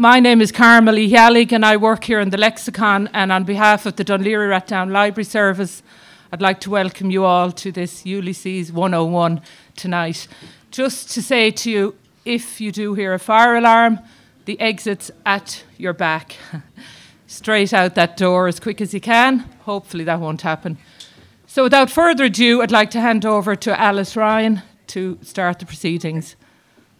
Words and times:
my 0.00 0.18
name 0.18 0.40
is 0.40 0.50
Carmel 0.50 0.94
Yalig 0.94 1.52
and 1.52 1.62
I 1.62 1.76
work 1.76 2.04
here 2.04 2.20
in 2.20 2.30
the 2.30 2.38
Lexicon. 2.38 3.10
And 3.12 3.30
on 3.30 3.44
behalf 3.44 3.84
of 3.84 3.96
the 3.96 4.04
Dún 4.04 4.22
Laoghaire 4.22 4.48
Rathdown 4.48 4.92
Library 4.92 5.24
Service, 5.26 5.82
I'd 6.32 6.40
like 6.40 6.58
to 6.60 6.70
welcome 6.70 7.10
you 7.10 7.26
all 7.26 7.52
to 7.52 7.70
this 7.70 8.06
Ulysses 8.06 8.72
101 8.72 9.42
tonight. 9.76 10.26
Just 10.70 11.10
to 11.10 11.22
say 11.22 11.50
to 11.50 11.70
you, 11.70 11.94
if 12.24 12.62
you 12.62 12.72
do 12.72 12.94
hear 12.94 13.12
a 13.12 13.18
fire 13.18 13.56
alarm, 13.56 13.98
the 14.46 14.58
exit's 14.58 15.10
at 15.26 15.64
your 15.76 15.92
back. 15.92 16.36
Straight 17.26 17.74
out 17.74 17.94
that 17.94 18.16
door 18.16 18.48
as 18.48 18.58
quick 18.58 18.80
as 18.80 18.94
you 18.94 19.02
can. 19.02 19.40
Hopefully 19.66 20.04
that 20.04 20.18
won't 20.18 20.40
happen. 20.40 20.78
So 21.46 21.64
without 21.64 21.90
further 21.90 22.24
ado, 22.24 22.62
I'd 22.62 22.72
like 22.72 22.90
to 22.92 23.02
hand 23.02 23.26
over 23.26 23.54
to 23.54 23.78
Alice 23.78 24.16
Ryan 24.16 24.62
to 24.86 25.18
start 25.20 25.58
the 25.58 25.66
proceedings. 25.66 26.36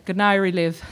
Good 0.05 0.19
night, 0.19 0.53
Liv. 0.53 0.85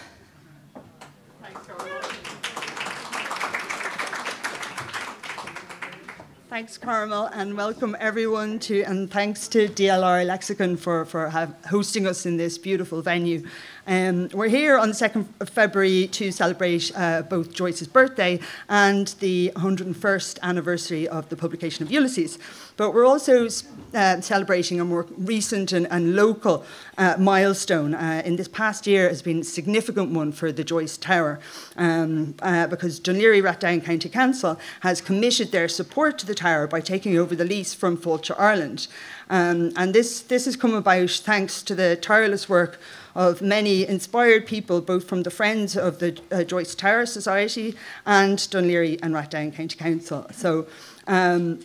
Thanks, 6.59 6.77
Carmel, 6.77 7.27
and 7.27 7.57
welcome 7.57 7.97
everyone 8.01 8.59
to, 8.67 8.83
and 8.83 9.09
thanks 9.09 9.47
to 9.47 9.69
DLR 9.69 10.27
Lexicon 10.27 10.77
for, 10.77 11.05
for 11.05 11.31
have, 11.31 11.55
hosting 11.71 12.05
us 12.05 12.27
in 12.27 12.37
this 12.37 12.59
beautiful 12.59 13.01
venue. 13.01 13.47
Um, 13.89 14.29
we're 14.35 14.49
here 14.49 14.77
on 14.77 14.89
the 14.89 14.95
2nd 14.95 15.25
of 15.41 15.49
February 15.49 16.09
to 16.09 16.31
celebrate 16.31 16.93
uh, 16.95 17.23
both 17.23 17.55
Joyce's 17.55 17.89
birthday 17.89 18.39
and 18.69 19.09
the 19.21 19.51
101st 19.57 20.39
anniversary 20.43 21.09
of 21.09 21.31
the 21.31 21.37
publication 21.37 21.87
of 21.87 21.91
Ulysses. 21.91 22.39
But 22.77 22.93
we're 22.93 23.07
also 23.07 23.49
uh, 23.95 24.21
celebrating 24.21 24.79
a 24.79 24.85
more 24.85 25.07
recent 25.17 25.73
and, 25.73 25.87
and 25.91 26.15
local 26.15 26.67
uh, 26.99 27.17
milestone. 27.19 27.95
Uh, 27.95 28.21
in 28.27 28.37
this 28.37 28.47
past 28.47 28.87
year 28.87 29.09
has 29.09 29.23
been 29.23 29.39
a 29.39 29.45
significant 29.45 30.11
one 30.11 30.33
for 30.33 30.53
the 30.53 30.65
Joyce 30.65 30.99
Tower 30.99 31.41
um, 31.79 32.35
uh, 32.43 32.67
because 32.67 33.01
Laoghaire 33.01 33.43
Rathdown 33.43 33.83
County 33.83 34.11
Council 34.11 34.61
has 34.81 35.01
committed 35.01 35.51
their 35.51 35.67
support 35.67 36.19
to 36.19 36.27
the 36.27 36.35
tower 36.35 36.67
by 36.67 36.83
taking 36.83 37.17
over 37.17 37.35
the 37.35 37.45
lease 37.47 37.73
from 37.73 37.97
Fáilte 37.97 38.39
Ireland. 38.39 38.87
Um, 39.31 39.73
and 39.77 39.95
this, 39.95 40.21
this 40.21 40.45
has 40.45 40.57
come 40.57 40.75
about 40.75 41.11
thanks 41.11 41.63
to 41.63 41.75
the 41.75 41.97
tireless 41.97 42.51
work 42.51 42.79
of 43.19 43.43
many 43.43 43.85
inspired 43.85 44.47
people, 44.47 44.81
both 44.81 45.09
from 45.09 45.25
the 45.25 45.31
Friends 45.31 45.77
of 45.77 45.99
the 45.99 46.19
uh, 46.31 46.45
Joyce 46.45 46.77
Tower 46.77 47.05
Society 47.05 47.75
and 48.07 48.39
Laoghaire 48.39 48.97
and 49.03 49.13
Rathdown 49.13 49.53
County 49.53 49.77
Council. 49.77 50.25
So, 50.33 50.69
um, 51.09 51.59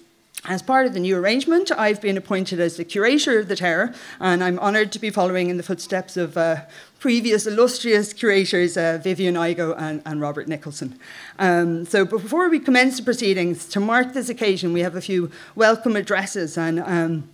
as 0.45 0.63
part 0.63 0.87
of 0.87 0.93
the 0.93 0.99
new 0.99 1.15
arrangement, 1.15 1.71
I've 1.71 2.01
been 2.01 2.17
appointed 2.17 2.59
as 2.59 2.75
the 2.75 2.83
curator 2.83 3.39
of 3.39 3.47
the 3.47 3.55
tower, 3.55 3.93
and 4.19 4.43
I'm 4.43 4.57
honoured 4.59 4.91
to 4.93 4.99
be 4.99 5.11
following 5.11 5.49
in 5.49 5.57
the 5.57 5.63
footsteps 5.63 6.17
of 6.17 6.35
uh, 6.35 6.61
previous 6.99 7.45
illustrious 7.45 8.13
curators, 8.13 8.75
uh, 8.75 8.99
Vivien 9.01 9.35
Igoe 9.35 9.75
and, 9.77 10.01
and 10.07 10.19
Robert 10.19 10.47
Nicholson. 10.47 10.99
Um, 11.37 11.85
so, 11.85 12.03
before 12.03 12.49
we 12.49 12.59
commence 12.59 12.97
the 12.97 13.03
proceedings, 13.03 13.67
to 13.67 13.79
mark 13.79 14.13
this 14.13 14.27
occasion, 14.27 14.73
we 14.73 14.81
have 14.81 14.95
a 14.95 15.01
few 15.01 15.29
welcome 15.55 15.95
addresses 15.95 16.57
and 16.57 16.79
um, 16.79 17.29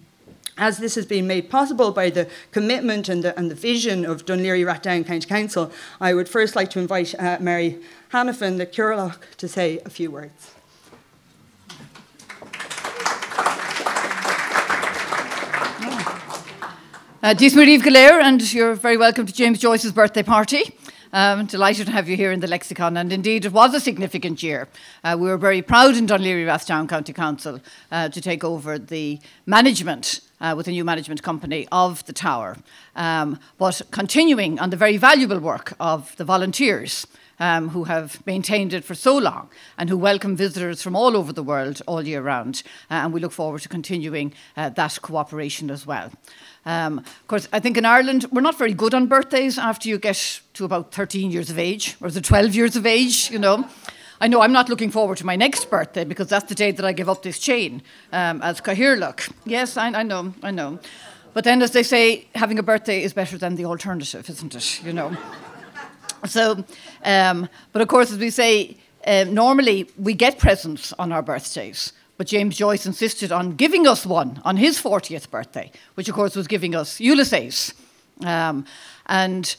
as 0.59 0.77
this 0.77 0.95
has 0.95 1.05
been 1.05 1.25
made 1.25 1.49
possible 1.49 1.91
by 1.91 2.09
the 2.09 2.27
commitment 2.51 3.09
and 3.09 3.23
the, 3.23 3.37
and 3.39 3.49
the 3.49 3.55
vision 3.55 4.05
of 4.05 4.25
Laoghaire 4.25 4.65
Rathdown 4.65 5.05
County 5.05 5.27
Council, 5.27 5.71
I 5.99 6.13
would 6.13 6.29
first 6.29 6.55
like 6.55 6.69
to 6.71 6.79
invite 6.79 7.15
uh, 7.17 7.37
Mary 7.39 7.79
Hanafin, 8.11 8.57
the 8.57 8.65
Cathaoirleach, 8.65 9.17
to 9.37 9.47
say 9.47 9.79
a 9.85 9.89
few 9.89 10.11
words. 10.11 10.51
Uh, 17.21 17.33
Dis 17.33 17.53
Galer, 17.53 18.21
and 18.21 18.53
you're 18.53 18.75
very 18.75 18.95
welcome 18.95 19.25
to 19.25 19.33
James 19.33 19.59
Joyce's 19.59 19.91
birthday 19.91 20.23
party. 20.23 20.73
Um, 21.11 21.47
delighted 21.47 21.87
to 21.87 21.91
have 21.91 22.07
you 22.07 22.15
here 22.15 22.31
in 22.31 22.39
the 22.39 22.45
lexicon, 22.45 22.95
and 22.95 23.11
indeed 23.11 23.43
it 23.43 23.51
was 23.51 23.73
a 23.73 23.79
significant 23.79 24.43
year. 24.43 24.67
Uh, 25.03 25.17
we 25.19 25.27
were 25.27 25.39
very 25.39 25.63
proud 25.63 25.97
in 25.97 26.05
Laoghaire 26.05 26.45
Rathdown 26.45 26.87
County 26.87 27.13
Council 27.13 27.59
uh, 27.91 28.09
to 28.09 28.21
take 28.21 28.43
over 28.43 28.77
the 28.77 29.19
management 29.47 30.21
uh, 30.39 30.53
with 30.55 30.67
a 30.67 30.71
new 30.71 30.85
management 30.85 31.23
company 31.23 31.67
of 31.71 32.05
the 32.05 32.13
tower, 32.13 32.57
um, 32.95 33.39
but 33.57 33.81
continuing 33.89 34.59
on 34.59 34.69
the 34.69 34.77
very 34.77 34.97
valuable 34.97 35.39
work 35.39 35.73
of 35.79 36.15
the 36.17 36.25
volunteers. 36.25 37.07
Um, 37.41 37.69
who 37.69 37.85
have 37.85 38.19
maintained 38.27 38.73
it 38.73 38.83
for 38.83 38.95
so 38.95 39.17
long 39.17 39.49
and 39.77 39.89
who 39.89 39.97
welcome 39.97 40.35
visitors 40.35 40.81
from 40.81 40.93
all 40.93 41.15
over 41.15 41.31
the 41.31 41.41
world 41.41 41.81
all 41.87 42.05
year 42.05 42.21
round. 42.21 42.63
Uh, 42.91 42.95
and 42.95 43.13
we 43.13 43.21
look 43.21 43.31
forward 43.31 43.61
to 43.61 43.69
continuing 43.69 44.33
uh, 44.57 44.67
that 44.71 44.99
cooperation 45.01 45.71
as 45.71 45.85
well. 45.85 46.11
Um, 46.65 46.99
of 46.99 47.27
course, 47.27 47.47
I 47.53 47.59
think 47.59 47.77
in 47.77 47.85
Ireland, 47.85 48.25
we're 48.31 48.41
not 48.41 48.57
very 48.57 48.73
good 48.73 48.93
on 48.93 49.07
birthdays 49.07 49.57
after 49.57 49.89
you 49.89 49.97
get 49.97 50.41
to 50.53 50.65
about 50.65 50.93
13 50.93 51.31
years 51.31 51.49
of 51.49 51.57
age, 51.57 51.95
or 52.01 52.09
the 52.09 52.21
12 52.21 52.55
years 52.55 52.75
of 52.75 52.85
age, 52.85 53.31
you 53.31 53.39
know. 53.39 53.67
I 54.21 54.27
know 54.27 54.41
I'm 54.41 54.51
not 54.51 54.67
looking 54.67 54.91
forward 54.91 55.17
to 55.19 55.25
my 55.25 55.37
next 55.37 55.69
birthday 55.69 56.03
because 56.03 56.27
that's 56.27 56.49
the 56.49 56.55
day 56.55 56.71
that 56.71 56.85
I 56.85 56.91
give 56.91 57.07
up 57.07 57.23
this 57.23 57.39
chain 57.39 57.81
um, 58.11 58.41
as 58.41 58.59
Cathaoirleach. 58.59 59.31
Yes, 59.45 59.77
I, 59.77 59.87
I 59.87 60.03
know, 60.03 60.33
I 60.43 60.51
know. 60.51 60.79
But 61.33 61.45
then, 61.45 61.61
as 61.61 61.71
they 61.71 61.83
say, 61.83 62.27
having 62.35 62.59
a 62.59 62.63
birthday 62.63 63.01
is 63.01 63.13
better 63.13 63.37
than 63.37 63.55
the 63.55 63.65
alternative, 63.65 64.29
isn't 64.29 64.55
it? 64.55 64.83
You 64.83 64.91
know. 64.91 65.15
so, 66.25 66.65
um, 67.05 67.47
but 67.71 67.81
of 67.81 67.87
course, 67.87 68.11
as 68.11 68.17
we 68.17 68.29
say, 68.29 68.77
uh, 69.05 69.25
normally 69.29 69.89
we 69.97 70.13
get 70.13 70.37
presents 70.37 70.91
on 70.99 71.11
our 71.13 71.21
birthdays. 71.21 71.93
But 72.19 72.27
James 72.27 72.57
Joyce 72.57 72.85
insisted 72.85 73.31
on 73.31 73.55
giving 73.55 73.87
us 73.87 74.05
one 74.05 74.41
on 74.43 74.57
his 74.57 74.77
40th 74.77 75.31
birthday, 75.31 75.71
which 75.93 76.09
of 76.09 76.15
course 76.15 76.35
was 76.35 76.47
giving 76.47 76.75
us 76.75 76.99
Ulysses. 76.99 77.73
Um, 78.25 78.65
and 79.05 79.55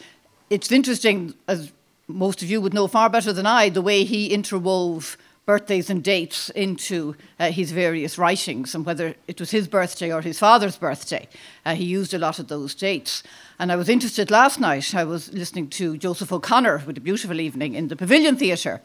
it's 0.50 0.70
interesting, 0.70 1.32
as 1.48 1.72
most 2.06 2.42
of 2.42 2.50
you 2.50 2.60
would 2.60 2.74
know 2.74 2.86
far 2.86 3.08
better 3.08 3.32
than 3.32 3.46
I, 3.46 3.70
the 3.70 3.80
way 3.80 4.04
he 4.04 4.28
interwove 4.28 5.16
birthdays 5.46 5.88
and 5.88 6.04
dates 6.04 6.50
into 6.50 7.16
uh, 7.38 7.50
his 7.50 7.72
various 7.72 8.18
writings, 8.18 8.74
and 8.74 8.84
whether 8.84 9.14
it 9.26 9.40
was 9.40 9.52
his 9.52 9.66
birthday 9.66 10.12
or 10.12 10.20
his 10.20 10.38
father's 10.38 10.76
birthday, 10.76 11.26
uh, 11.64 11.74
he 11.74 11.84
used 11.84 12.12
a 12.12 12.18
lot 12.18 12.38
of 12.38 12.48
those 12.48 12.74
dates. 12.74 13.22
And 13.58 13.72
I 13.72 13.76
was 13.76 13.88
interested 13.88 14.30
last 14.30 14.60
night, 14.60 14.94
I 14.94 15.04
was 15.04 15.32
listening 15.32 15.68
to 15.70 15.96
Joseph 15.96 16.30
O'Connor 16.30 16.82
with 16.86 16.98
a 16.98 17.00
beautiful 17.00 17.40
evening 17.40 17.74
in 17.74 17.88
the 17.88 17.96
Pavilion 17.96 18.36
Theatre 18.36 18.82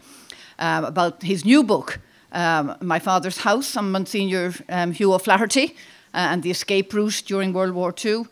um, 0.60 0.86
about 0.86 1.24
his 1.24 1.44
new 1.44 1.62
book, 1.62 2.00
um, 2.36 2.76
My 2.82 3.00
Father's 3.00 3.40
House, 3.40 3.76
on 3.76 3.92
Monsignor 3.92 4.54
um, 4.70 4.92
Hugh 4.92 5.14
O'Flaherty, 5.14 5.76
uh, 6.14 6.30
and 6.32 6.44
the 6.44 6.52
escape 6.52 6.94
route 6.94 7.24
during 7.26 7.54
World 7.54 7.74
War 7.74 7.94
II. 8.06 8.26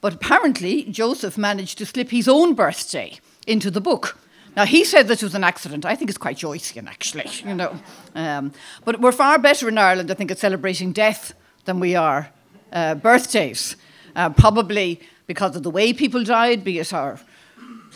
But 0.00 0.14
apparently, 0.14 0.84
Joseph 0.84 1.38
managed 1.38 1.78
to 1.78 1.86
slip 1.86 2.10
his 2.10 2.26
own 2.26 2.54
birthday 2.54 3.20
into 3.46 3.70
the 3.70 3.80
book. 3.80 4.18
Now, 4.56 4.64
he 4.64 4.84
said 4.84 5.06
this 5.06 5.22
was 5.22 5.34
an 5.34 5.44
accident. 5.44 5.84
I 5.84 5.94
think 5.94 6.10
it's 6.10 6.18
quite 6.18 6.38
Joycean, 6.38 6.88
actually, 6.88 7.30
you 7.48 7.54
know. 7.54 7.78
Um, 8.14 8.52
but 8.84 9.00
we're 9.00 9.12
far 9.12 9.38
better 9.38 9.68
in 9.68 9.78
Ireland, 9.78 10.10
I 10.10 10.14
think, 10.14 10.30
at 10.30 10.38
celebrating 10.38 10.92
death 10.92 11.34
than 11.66 11.78
we 11.78 11.94
are 11.94 12.30
uh, 12.72 12.96
birthdays. 12.96 13.76
Uh, 14.16 14.30
probably 14.30 15.00
because 15.28 15.54
of 15.54 15.62
the 15.62 15.70
way 15.70 15.92
people 15.92 16.24
died, 16.24 16.64
be 16.64 16.80
it 16.80 16.92
our 16.92 17.20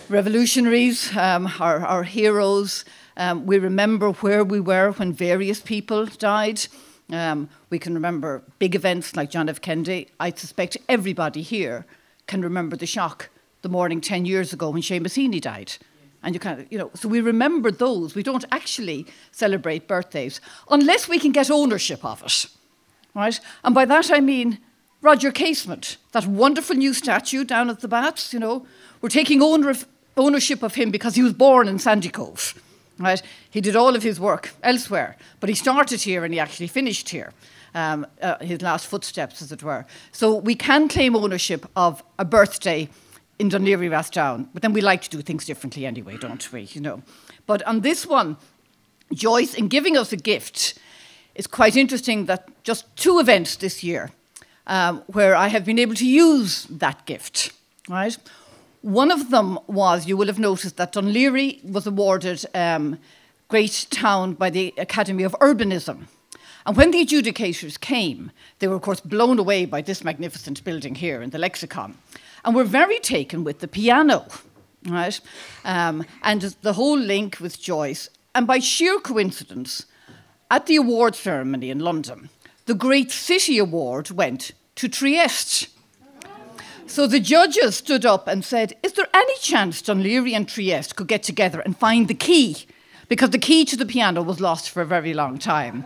revolutionaries, 0.09 1.17
um, 1.17 1.51
our, 1.59 1.85
our, 1.85 2.05
heroes. 2.05 2.85
Um, 3.17 3.47
we 3.47 3.59
remember 3.59 4.13
where 4.13 4.45
we 4.45 4.61
were 4.61 4.93
when 4.93 5.13
various 5.13 5.61
people 5.61 6.07
died. 6.07 6.67
Um, 7.11 7.49
we 7.71 7.79
can 7.79 7.95
remember 7.95 8.43
big 8.59 8.75
events 8.75 9.15
like 9.15 9.31
John 9.31 9.49
F. 9.49 9.61
Kennedy. 9.61 10.09
I 10.19 10.31
suspect 10.31 10.77
everybody 10.89 11.43
here 11.43 11.87
can 12.27 12.43
remember 12.43 12.77
the 12.77 12.87
shock 12.87 13.29
the 13.63 13.69
morning 13.69 14.01
10 14.01 14.25
years 14.25 14.53
ago 14.53 14.71
when 14.71 14.83
Seamus 14.83 15.17
Heaney 15.17 15.41
died. 15.41 15.75
And 16.23 16.35
you 16.35 16.41
kind 16.41 16.61
of, 16.61 16.73
you 16.73 16.79
know, 16.79 16.91
so 16.95 17.09
we 17.09 17.21
remember 17.21 17.71
those. 17.71 18.15
We 18.15 18.23
don't 18.23 18.45
actually 18.51 19.07
celebrate 19.31 19.87
birthdays 19.87 20.41
unless 20.71 21.09
we 21.09 21.19
can 21.19 21.33
get 21.33 21.51
ownership 21.51 22.03
of 22.05 22.23
it, 22.23 22.47
right? 23.15 23.39
And 23.63 23.75
by 23.75 23.85
that 23.85 24.11
I 24.11 24.21
mean 24.21 24.59
Roger 25.03 25.31
Casement, 25.31 25.99
that 26.13 26.27
wonderful 26.27 26.77
new 26.77 26.95
statue 26.95 27.45
down 27.45 27.69
at 27.69 27.81
the 27.81 27.89
Baths, 27.89 28.33
you 28.33 28.41
know. 28.41 28.67
We're 29.03 29.11
taking 29.11 29.43
ownership 29.43 30.63
of 30.63 30.75
him 30.77 30.91
because 30.91 31.15
he 31.15 31.23
was 31.23 31.35
born 31.35 31.69
in 31.69 31.77
Sandycove, 31.77 32.59
right? 32.99 33.23
He 33.51 33.61
did 33.61 33.77
all 33.77 33.95
of 33.95 34.03
his 34.03 34.19
work 34.21 34.55
elsewhere, 34.63 35.17
but 35.41 35.49
he 35.49 35.55
started 35.55 36.03
here 36.03 36.25
and 36.25 36.35
he 36.35 36.41
actually 36.41 36.69
finished 36.69 37.09
here. 37.09 37.33
Um, 37.77 38.07
uh, 38.23 38.39
his 38.39 38.63
last 38.63 38.87
footsteps, 38.87 39.43
as 39.43 39.51
it 39.51 39.61
were. 39.61 39.85
So 40.13 40.37
we 40.37 40.55
can 40.55 40.87
claim 40.87 41.17
ownership 41.17 41.67
of 41.75 42.05
a 42.21 42.25
birthday 42.25 42.89
in 43.41 43.51
Laoghaire 43.51 43.91
Rathdown. 43.91 44.47
But 44.53 44.63
then 44.63 44.73
we 44.73 44.81
like 44.81 45.03
to 45.03 45.11
do 45.11 45.23
things 45.23 45.45
differently 45.45 45.85
anyway, 45.85 46.17
don't 46.17 46.53
we? 46.53 46.69
You 46.73 46.81
know. 46.81 47.03
But 47.47 47.63
on 47.67 47.81
this 47.81 48.07
one, 48.07 48.37
Joyce, 49.13 49.55
in 49.55 49.67
giving 49.69 49.97
us 49.97 50.13
a 50.13 50.17
gift, 50.17 50.79
it's 51.35 51.49
quite 51.49 51.77
interesting 51.77 52.27
that 52.27 52.49
just 52.63 52.85
two 52.97 53.19
events 53.19 53.57
this 53.57 53.83
year 53.83 54.11
um, 54.67 55.03
where 55.07 55.35
I 55.35 55.49
have 55.49 55.65
been 55.65 55.79
able 55.79 55.95
to 55.97 56.07
use 56.07 56.65
that 56.71 57.05
gift, 57.07 57.53
right? 57.89 58.17
One 58.85 59.11
of 59.11 59.31
them 59.31 59.59
was, 59.67 60.07
you 60.07 60.17
will 60.17 60.27
have 60.27 60.39
noticed 60.39 60.77
that 60.77 60.93
Laoghaire 60.93 61.65
was 61.65 61.87
awarded 61.87 62.45
um, 62.55 62.99
Great 63.49 63.87
Town 63.91 64.35
by 64.35 64.51
the 64.51 64.75
Academy 64.77 65.23
of 65.23 65.33
Urbanism. 65.41 66.07
And 66.67 66.77
when 66.77 66.91
the 66.91 67.05
adjudicators 67.05 67.81
came, 67.81 68.31
they 68.59 68.69
were, 68.69 68.77
of 68.77 68.83
course, 68.83 69.01
blown 69.01 69.39
away 69.39 69.65
by 69.65 69.81
this 69.81 70.05
magnificent 70.05 70.63
building 70.65 70.97
here 70.97 71.23
in 71.23 71.31
the 71.31 71.39
lexicon 71.39 71.97
and 72.45 72.55
were 72.55 72.65
very 72.65 72.99
taken 72.99 73.43
with 73.43 73.61
the 73.61 73.69
piano 73.69 74.27
right? 74.87 75.21
Um, 75.65 76.05
and 76.23 76.43
the 76.63 76.75
whole 76.75 76.99
link 76.99 77.39
with 77.41 77.61
Joyce. 77.61 78.09
And 78.35 78.47
by 78.47 78.59
sheer 78.59 78.99
coincidence, 79.01 79.87
at 80.51 80.67
the 80.67 80.77
award 80.77 81.15
ceremony 81.15 81.71
in 81.71 81.79
London, 81.79 82.29
the 82.67 82.75
Great 82.75 83.11
City 83.11 83.59
Award 83.59 84.11
went 84.11 84.53
to 84.77 84.89
Trieste. 84.89 85.69
So 86.87 87.07
the 87.07 87.21
judges 87.21 87.77
stood 87.77 88.05
up 88.05 88.29
and 88.29 88.45
said, 88.45 88.75
Is 88.83 88.93
there 88.93 89.09
any 89.15 89.35
chance 89.39 89.83
Laoghaire 89.83 90.35
and 90.35 90.49
Trieste 90.49 90.97
could 90.97 91.09
get 91.09 91.23
together 91.23 91.61
and 91.61 91.77
find 91.77 92.09
the 92.09 92.15
key? 92.15 92.67
Because 93.09 93.31
the 93.31 93.39
key 93.39 93.65
to 93.67 93.77
the 93.77 93.87
piano 93.87 94.23
was 94.23 94.41
lost 94.41 94.71
for 94.71 94.83
a 94.83 94.87
very 94.87 95.15
long 95.15 95.39
time. 95.39 95.85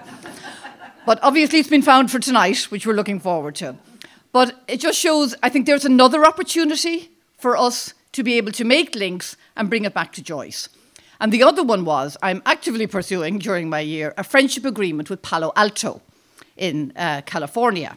but 1.06 1.18
obviously, 1.22 1.60
it's 1.60 1.68
been 1.68 1.82
found 1.82 2.10
for 2.10 2.18
tonight, 2.18 2.62
which 2.70 2.86
we're 2.86 2.94
looking 2.94 3.20
forward 3.20 3.54
to. 3.56 3.76
But 4.32 4.60
it 4.68 4.80
just 4.80 4.98
shows, 4.98 5.34
I 5.42 5.48
think 5.48 5.66
there's 5.66 5.84
another 5.84 6.24
opportunity 6.26 7.10
for 7.38 7.56
us 7.56 7.94
to 8.12 8.22
be 8.22 8.34
able 8.34 8.52
to 8.52 8.64
make 8.64 8.94
links 8.94 9.36
and 9.56 9.70
bring 9.70 9.84
it 9.84 9.94
back 9.94 10.12
to 10.12 10.22
Joyce. 10.22 10.68
And 11.20 11.32
the 11.32 11.42
other 11.42 11.62
one 11.62 11.84
was 11.84 12.16
I'm 12.22 12.42
actively 12.44 12.86
pursuing 12.86 13.38
during 13.38 13.68
my 13.68 13.80
year 13.80 14.14
a 14.16 14.24
friendship 14.24 14.64
agreement 14.64 15.10
with 15.10 15.22
Palo 15.22 15.52
Alto 15.56 16.02
in 16.56 16.92
uh, 16.96 17.22
California 17.24 17.96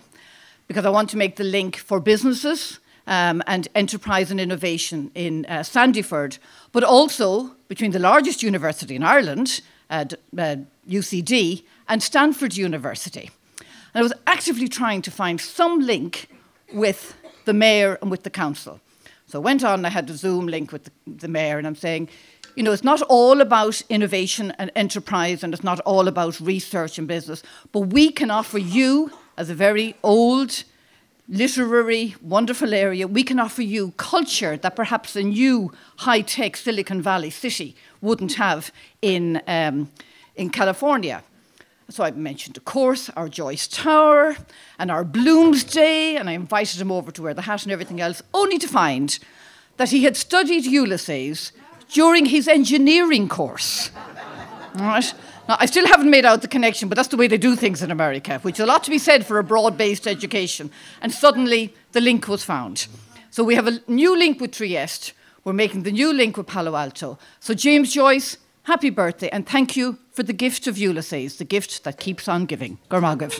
because 0.68 0.86
I 0.86 0.90
want 0.90 1.10
to 1.12 1.18
make 1.18 1.36
the 1.36 1.44
link 1.44 1.78
for 1.78 2.00
businesses 2.00 2.80
um, 3.08 3.42
and 3.48 3.68
enterprise 3.76 4.32
and 4.32 4.40
innovation 4.40 5.12
in 5.16 5.46
uh, 5.48 5.60
Sandyford, 5.60 6.38
but 6.72 6.84
also 6.84 7.52
between 7.68 7.92
the 7.92 8.00
largest 8.00 8.44
university 8.44 8.96
in 8.96 9.04
Ireland, 9.04 9.62
uh, 9.90 10.06
uh, 10.38 10.56
UCD, 10.90 11.64
and 11.88 12.02
Stanford 12.02 12.56
University. 12.56 13.30
And 13.94 14.00
I 14.00 14.04
was 14.04 14.14
actively 14.28 14.68
trying 14.68 15.02
to 15.04 15.12
find 15.12 15.40
some 15.42 15.80
link 15.80 16.28
with 16.74 17.16
the 17.46 17.54
mayor 17.54 17.98
and 18.02 18.10
with 18.10 18.24
the 18.24 18.30
council. 18.30 18.80
So 19.28 19.40
I 19.40 19.44
went 19.44 19.64
on, 19.64 19.86
I 19.86 19.90
had 19.90 20.10
a 20.10 20.14
Zoom 20.14 20.48
link 20.48 20.72
with 20.72 20.86
the, 20.86 20.92
the 21.08 21.28
mayor, 21.28 21.58
and 21.58 21.68
I'm 21.68 21.76
saying, 21.76 22.10
you 22.56 22.64
know, 22.64 22.72
it's 22.72 22.84
not 22.84 23.02
all 23.04 23.40
about 23.40 23.82
innovation 23.90 24.54
and 24.58 24.72
enterprise, 24.76 25.44
and 25.44 25.54
it's 25.54 25.64
not 25.64 25.80
all 25.82 26.08
about 26.08 26.40
research 26.42 26.98
and 26.98 27.08
business, 27.08 27.44
but 27.72 27.82
we 27.82 28.12
can 28.12 28.30
offer 28.30 28.58
you, 28.58 29.12
as 29.38 29.50
a 29.50 29.56
very 29.56 29.96
old, 30.04 30.64
literary, 31.32 32.16
wonderful 32.22 32.74
area, 32.74 33.08
we 33.08 33.24
can 33.24 33.40
offer 33.40 33.62
you 33.62 33.92
culture 33.96 34.58
that 34.58 34.76
perhaps 34.76 35.16
a 35.16 35.24
new 35.24 35.72
high 35.98 36.22
tech 36.22 36.58
Silicon 36.58 37.02
Valley 37.02 37.30
city 37.30 37.76
wouldn't 38.02 38.34
have 38.34 38.72
in, 39.02 39.42
um, 39.48 39.90
in 40.36 40.50
California. 40.50 41.24
So 41.90 42.04
I 42.04 42.12
mentioned, 42.12 42.58
of 42.58 42.66
course, 42.66 43.10
our 43.16 43.30
Joyce 43.30 43.68
Tower 43.68 44.36
and 44.78 44.92
our 44.92 45.06
Bloomsday, 45.06 46.16
and 46.20 46.30
I 46.30 46.34
invited 46.34 46.80
him 46.80 46.92
over 46.92 47.12
to 47.12 47.22
wear 47.22 47.34
the 47.34 47.42
hat 47.44 47.64
and 47.64 47.72
everything 47.72 48.02
else, 48.02 48.22
only 48.34 48.58
to 48.60 48.68
find 48.68 49.18
that 49.78 49.90
he 49.90 50.04
had 50.04 50.18
studied 50.18 50.66
Ulysses 50.66 51.54
during 51.90 52.26
his 52.26 52.48
engineering 52.48 53.28
course. 53.28 53.92
Right? 54.76 55.14
Now, 55.52 55.58
I 55.60 55.66
still 55.66 55.86
haven't 55.86 56.10
made 56.10 56.24
out 56.24 56.42
the 56.42 56.48
connection, 56.48 56.88
but 56.88 56.96
that's 56.96 57.10
the 57.10 57.18
way 57.18 57.28
they 57.28 57.38
do 57.38 57.58
things 57.58 57.84
in 57.84 57.92
America, 57.92 58.40
which 58.42 58.56
is 58.56 58.62
a 58.62 58.66
lot 58.66 58.86
to 58.86 58.90
be 58.90 58.98
said 58.98 59.26
for 59.26 59.38
a 59.38 59.44
broad 59.44 59.78
based 59.78 60.08
education. 60.08 60.72
And 61.02 61.12
suddenly 61.12 61.74
the 61.92 62.00
link 62.00 62.30
was 62.30 62.42
found. 62.42 62.88
So 63.32 63.44
we 63.44 63.56
have 63.56 63.68
a 63.68 63.82
new 63.86 64.18
link 64.18 64.40
with 64.40 64.54
Trieste. 64.54 65.12
We're 65.44 65.52
making 65.52 65.84
the 65.84 65.92
new 65.92 66.14
link 66.14 66.38
with 66.38 66.48
Palo 66.48 66.78
Alto. 66.78 67.20
So, 67.42 67.54
James 67.54 67.92
Joyce, 67.92 68.38
happy 68.64 68.90
birthday, 68.92 69.28
and 69.28 69.46
thank 69.46 69.76
you 69.76 69.98
for 70.14 70.24
the 70.24 70.32
gift 70.32 70.68
of 70.68 70.78
Ulysses, 70.78 71.36
the 71.36 71.44
gift 71.44 71.84
that 71.84 72.00
keeps 72.00 72.30
on 72.30 72.46
giving. 72.46 72.78
Gormagav. 72.90 73.38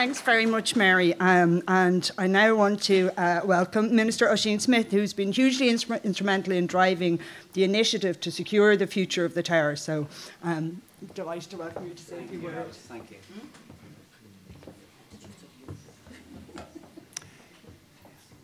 Thanks 0.00 0.22
very 0.22 0.46
much, 0.46 0.76
Mary. 0.76 1.12
Um, 1.20 1.62
and 1.68 2.10
I 2.16 2.26
now 2.26 2.54
want 2.54 2.82
to 2.84 3.10
uh, 3.18 3.42
welcome 3.44 3.94
Minister 3.94 4.28
Ossian 4.28 4.58
Smyth, 4.58 4.90
who's 4.90 5.12
been 5.12 5.30
hugely 5.30 5.68
instru- 5.68 6.02
instrumental 6.02 6.54
in 6.54 6.66
driving 6.66 7.20
the 7.52 7.64
initiative 7.64 8.18
to 8.22 8.30
secure 8.30 8.78
the 8.78 8.86
future 8.86 9.26
of 9.26 9.34
the 9.34 9.42
tower. 9.42 9.76
So, 9.76 10.08
um, 10.42 10.80
delighted 11.14 11.50
to 11.50 11.58
welcome 11.58 11.86
you 11.86 11.92
to 11.92 12.02
say 12.02 12.24
a 12.24 12.26
few 12.26 12.40
words. 12.40 12.78
Thank 12.78 13.10
you. 13.10 13.18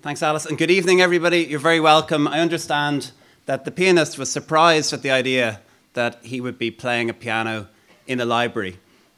Thanks, 0.02 0.22
Alice, 0.22 0.44
and 0.44 0.58
good 0.58 0.70
evening, 0.70 1.00
everybody. 1.00 1.42
You're 1.42 1.58
very 1.58 1.80
welcome. 1.80 2.28
I 2.28 2.40
understand 2.40 3.12
that 3.46 3.64
the 3.64 3.70
pianist 3.70 4.18
was 4.18 4.30
surprised 4.30 4.92
at 4.92 5.00
the 5.00 5.10
idea 5.10 5.62
that 5.94 6.22
he 6.22 6.38
would 6.38 6.58
be 6.58 6.70
playing 6.70 7.08
a 7.08 7.14
piano 7.14 7.68
in 8.06 8.20
a 8.20 8.26
library. 8.26 8.76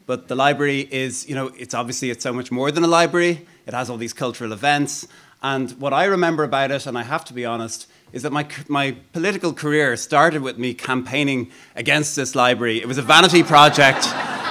But 0.09 0.27
the 0.27 0.33
library 0.33 0.87
is, 0.89 1.29
you 1.29 1.35
know, 1.35 1.51
it's 1.55 1.75
obviously 1.75 2.09
it's 2.09 2.23
so 2.23 2.33
much 2.33 2.51
more 2.51 2.71
than 2.71 2.83
a 2.83 2.87
library. 2.87 3.45
It 3.67 3.75
has 3.75 3.91
all 3.91 3.97
these 3.97 4.11
cultural 4.11 4.53
events, 4.53 5.07
and 5.43 5.69
what 5.73 5.93
I 5.93 6.05
remember 6.05 6.43
about 6.43 6.71
it, 6.71 6.87
and 6.87 6.97
I 6.97 7.03
have 7.03 7.23
to 7.25 7.33
be 7.35 7.45
honest, 7.45 7.85
is 8.11 8.23
that 8.23 8.31
my, 8.31 8.47
my 8.67 8.95
political 9.13 9.53
career 9.53 9.95
started 9.97 10.41
with 10.41 10.57
me 10.57 10.73
campaigning 10.73 11.51
against 11.75 12.15
this 12.15 12.33
library. 12.33 12.81
It 12.81 12.87
was 12.87 12.97
a 12.97 13.03
vanity 13.03 13.43
project. 13.43 14.07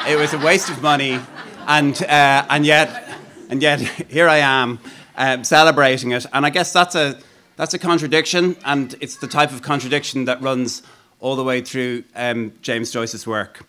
it 0.07 0.17
was 0.17 0.33
a 0.33 0.39
waste 0.39 0.71
of 0.71 0.81
money, 0.81 1.19
and 1.67 2.01
uh, 2.05 2.47
and 2.49 2.65
yet 2.65 3.19
and 3.51 3.61
yet 3.61 3.81
here 4.09 4.29
I 4.29 4.37
am 4.37 4.79
um, 5.17 5.43
celebrating 5.43 6.13
it. 6.13 6.25
And 6.33 6.47
I 6.47 6.51
guess 6.51 6.73
that's 6.73 6.95
a, 6.95 7.19
that's 7.57 7.75
a 7.75 7.81
contradiction, 7.81 8.57
and 8.65 8.95
it's 9.01 9.17
the 9.17 9.27
type 9.27 9.51
of 9.51 9.63
contradiction 9.63 10.27
that 10.27 10.41
runs 10.41 10.85
all 11.19 11.35
the 11.35 11.43
way 11.43 11.63
through 11.63 12.05
um, 12.15 12.53
James 12.63 12.93
Joyce's 12.93 13.27
work. 13.27 13.68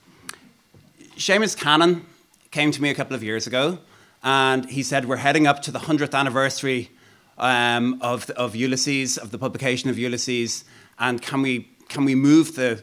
Seamus 1.20 1.54
Cannon 1.54 2.06
came 2.50 2.72
to 2.72 2.82
me 2.82 2.90
a 2.90 2.96
couple 2.96 3.14
of 3.14 3.22
years 3.22 3.46
ago, 3.46 3.80
and 4.24 4.70
he 4.70 4.82
said, 4.82 5.04
We're 5.04 5.18
heading 5.18 5.48
up 5.48 5.62
to 5.64 5.72
the 5.72 5.80
100th 5.80 6.18
anniversary 6.18 6.92
um, 7.38 8.00
of, 8.02 8.30
of 8.32 8.56
Ulysses, 8.56 9.18
of 9.18 9.32
the 9.32 9.38
publication 9.38 9.90
of 9.90 10.00
Ulysses, 10.00 10.64
and 10.98 11.22
can 11.22 11.42
we, 11.42 11.72
can 11.90 12.06
we 12.06 12.16
move 12.16 12.56
the, 12.56 12.82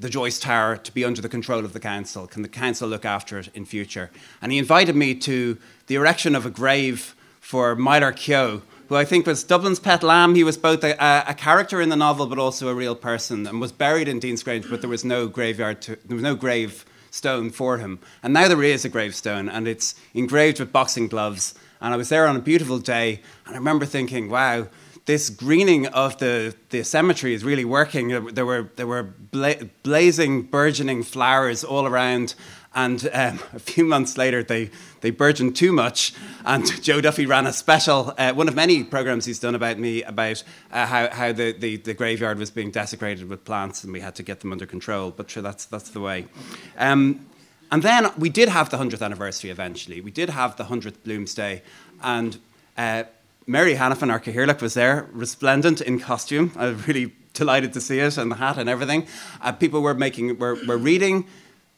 the 0.00 0.10
Joyce 0.10 0.40
Tower 0.40 0.78
to 0.78 0.92
be 0.92 1.04
under 1.04 1.22
the 1.22 1.28
control 1.28 1.64
of 1.64 1.72
the 1.72 1.78
council? 1.78 2.26
Can 2.26 2.42
the 2.42 2.48
council 2.48 2.88
look 2.88 3.04
after 3.04 3.38
it 3.38 3.48
in 3.54 3.64
future? 3.64 4.10
And 4.42 4.50
he 4.50 4.58
invited 4.58 4.96
me 4.96 5.14
to 5.14 5.56
the 5.86 5.94
erection 5.94 6.34
of 6.34 6.44
a 6.44 6.50
grave 6.50 7.14
for 7.38 7.76
Myler 7.76 8.10
Keogh, 8.10 8.62
who 8.88 8.96
I 8.96 9.04
think 9.04 9.26
was 9.26 9.44
Dublin's 9.44 9.78
pet 9.78 10.02
lamb. 10.02 10.34
He 10.34 10.42
was 10.42 10.58
both 10.58 10.82
a, 10.82 10.96
a, 11.28 11.34
character 11.34 11.80
in 11.80 11.88
the 11.88 11.94
novel, 11.94 12.26
but 12.26 12.36
also 12.36 12.66
a 12.66 12.74
real 12.74 12.96
person, 12.96 13.46
and 13.46 13.60
was 13.60 13.70
buried 13.70 14.08
in 14.08 14.18
Dean's 14.18 14.42
Grange, 14.42 14.68
but 14.68 14.80
there 14.80 14.90
was 14.90 15.04
no 15.04 15.28
graveyard, 15.28 15.80
to, 15.82 15.96
there 16.04 16.16
was 16.16 16.24
no 16.24 16.34
grave 16.34 16.84
stone 17.10 17.50
for 17.50 17.78
him. 17.78 17.98
And 18.22 18.32
now 18.32 18.48
there 18.48 18.62
is 18.62 18.84
a 18.84 18.88
gravestone, 18.88 19.48
and 19.48 19.68
it's 19.68 19.94
engraved 20.14 20.60
with 20.60 20.72
boxing 20.72 21.08
gloves. 21.08 21.54
And 21.80 21.94
I 21.94 21.96
was 21.96 22.08
there 22.08 22.26
on 22.26 22.36
a 22.36 22.40
beautiful 22.40 22.78
day, 22.78 23.20
and 23.46 23.54
I 23.54 23.58
remember 23.58 23.86
thinking, 23.86 24.28
wow, 24.28 24.68
this 25.06 25.30
greening 25.30 25.86
of 25.88 26.18
the, 26.18 26.54
the 26.68 26.84
cemetery 26.84 27.34
is 27.34 27.42
really 27.42 27.64
working. 27.64 28.08
There 28.08 28.46
were, 28.46 28.70
there 28.76 28.86
were 28.86 29.02
bla- 29.02 29.64
blazing, 29.82 30.42
burgeoning 30.42 31.02
flowers 31.02 31.64
all 31.64 31.86
around. 31.86 32.34
And 32.74 33.08
um, 33.12 33.40
a 33.52 33.58
few 33.58 33.84
months 33.84 34.16
later, 34.16 34.44
they, 34.44 34.70
they 35.00 35.10
burgeoned 35.10 35.56
too 35.56 35.72
much. 35.72 36.14
And 36.44 36.64
Joe 36.82 37.00
Duffy 37.00 37.26
ran 37.26 37.46
a 37.46 37.52
special, 37.52 38.14
uh, 38.16 38.32
one 38.32 38.46
of 38.46 38.54
many 38.54 38.84
programs 38.84 39.24
he's 39.24 39.40
done 39.40 39.54
about 39.54 39.78
me, 39.78 40.02
about 40.04 40.44
uh, 40.70 40.86
how, 40.86 41.10
how 41.10 41.32
the, 41.32 41.52
the, 41.52 41.76
the, 41.78 41.94
graveyard 41.94 42.38
was 42.38 42.50
being 42.50 42.70
desecrated 42.70 43.28
with 43.28 43.44
plants 43.44 43.82
and 43.82 43.92
we 43.92 44.00
had 44.00 44.14
to 44.16 44.22
get 44.22 44.40
them 44.40 44.52
under 44.52 44.66
control. 44.66 45.10
But 45.10 45.30
sure, 45.30 45.42
that's, 45.42 45.64
that's 45.64 45.90
the 45.90 46.00
way. 46.00 46.26
Um, 46.78 47.26
and 47.72 47.82
then 47.82 48.10
we 48.16 48.28
did 48.28 48.48
have 48.48 48.70
the 48.70 48.76
100th 48.76 49.02
anniversary 49.02 49.50
eventually. 49.50 50.00
We 50.00 50.10
did 50.10 50.30
have 50.30 50.56
the 50.56 50.64
100th 50.64 50.98
Bloomsday. 50.98 51.62
And 52.02 52.38
uh, 52.76 53.04
Mary 53.46 53.74
Hanafin, 53.74 54.12
our 54.12 54.20
Cathaoirleach, 54.20 54.62
was 54.62 54.74
there, 54.74 55.08
resplendent 55.12 55.80
in 55.80 55.98
costume. 55.98 56.52
I 56.56 56.66
was 56.66 56.86
really 56.86 57.12
delighted 57.32 57.72
to 57.72 57.80
see 57.80 57.98
it, 57.98 58.16
and 58.16 58.30
the 58.30 58.36
hat 58.36 58.58
and 58.58 58.68
everything. 58.68 59.06
Uh, 59.40 59.52
people 59.52 59.82
were 59.82 59.94
making, 59.94 60.38
were, 60.38 60.56
were 60.66 60.78
reading 60.78 61.26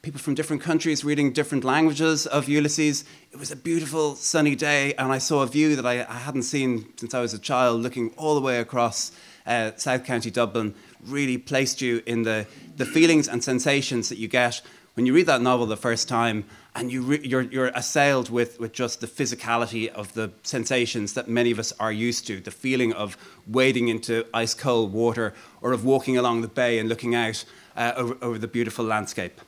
people 0.03 0.19
from 0.19 0.35
different 0.35 0.61
countries 0.61 1.05
reading 1.05 1.31
different 1.31 1.63
languages 1.63 2.27
of 2.27 2.49
Ulysses. 2.49 3.05
It 3.31 3.39
was 3.39 3.51
a 3.51 3.55
beautiful 3.55 4.15
sunny 4.15 4.53
day, 4.53 4.93
and 4.95 5.13
I 5.13 5.17
saw 5.17 5.43
a 5.43 5.47
view 5.47 5.77
that 5.77 5.85
I, 5.85 6.01
I 6.01 6.17
hadn't 6.17 6.43
seen 6.43 6.91
since 6.97 7.13
I 7.13 7.21
was 7.21 7.33
a 7.33 7.39
child, 7.39 7.81
looking 7.81 8.09
all 8.17 8.35
the 8.35 8.41
way 8.41 8.59
across 8.59 9.13
uh, 9.47 9.71
South 9.77 10.03
County 10.03 10.29
Dublin. 10.29 10.75
Really 11.07 11.37
placed 11.37 11.81
you 11.81 12.03
in 12.05 12.23
the, 12.23 12.45
the 12.75 12.85
feelings 12.85 13.29
and 13.29 13.41
sensations 13.41 14.09
that 14.09 14.17
you 14.17 14.27
get 14.27 14.61
when 14.95 15.05
you 15.05 15.13
read 15.13 15.25
that 15.27 15.41
novel 15.41 15.65
the 15.65 15.77
first 15.77 16.09
time 16.09 16.43
and 16.75 16.91
you 16.91 17.01
re- 17.01 17.21
you're, 17.23 17.43
you're 17.43 17.67
assailed 17.67 18.29
with, 18.29 18.59
with 18.59 18.73
just 18.73 18.99
the 18.99 19.07
physicality 19.07 19.87
of 19.87 20.13
the 20.15 20.31
sensations 20.43 21.13
that 21.13 21.29
many 21.29 21.49
of 21.49 21.59
us 21.59 21.71
are 21.79 21.93
used 21.93 22.27
to 22.27 22.41
the 22.41 22.51
feeling 22.51 22.91
of 22.91 23.15
wading 23.47 23.87
into 23.87 24.25
ice 24.33 24.53
cold 24.53 24.91
water 24.91 25.33
or 25.61 25.71
of 25.71 25.85
walking 25.85 26.17
along 26.17 26.41
the 26.41 26.47
bay 26.49 26.77
and 26.77 26.89
looking 26.89 27.15
out 27.15 27.45
uh, 27.77 27.93
over, 27.95 28.17
over 28.21 28.37
the 28.37 28.49
beautiful 28.49 28.83
landscape 28.83 29.39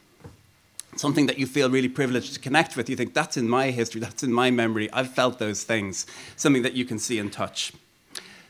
something 0.95 1.25
that 1.27 1.37
you 1.37 1.45
feel 1.45 1.69
really 1.69 1.89
privileged 1.89 2.33
to 2.33 2.39
connect 2.39 2.75
with. 2.75 2.89
You 2.89 2.95
think, 2.95 3.13
that's 3.13 3.37
in 3.37 3.49
my 3.49 3.71
history, 3.71 4.01
that's 4.01 4.23
in 4.23 4.33
my 4.33 4.51
memory, 4.51 4.91
I've 4.91 5.11
felt 5.11 5.39
those 5.39 5.63
things, 5.63 6.05
something 6.35 6.63
that 6.63 6.73
you 6.73 6.85
can 6.85 6.99
see 6.99 7.19
and 7.19 7.31
touch. 7.31 7.73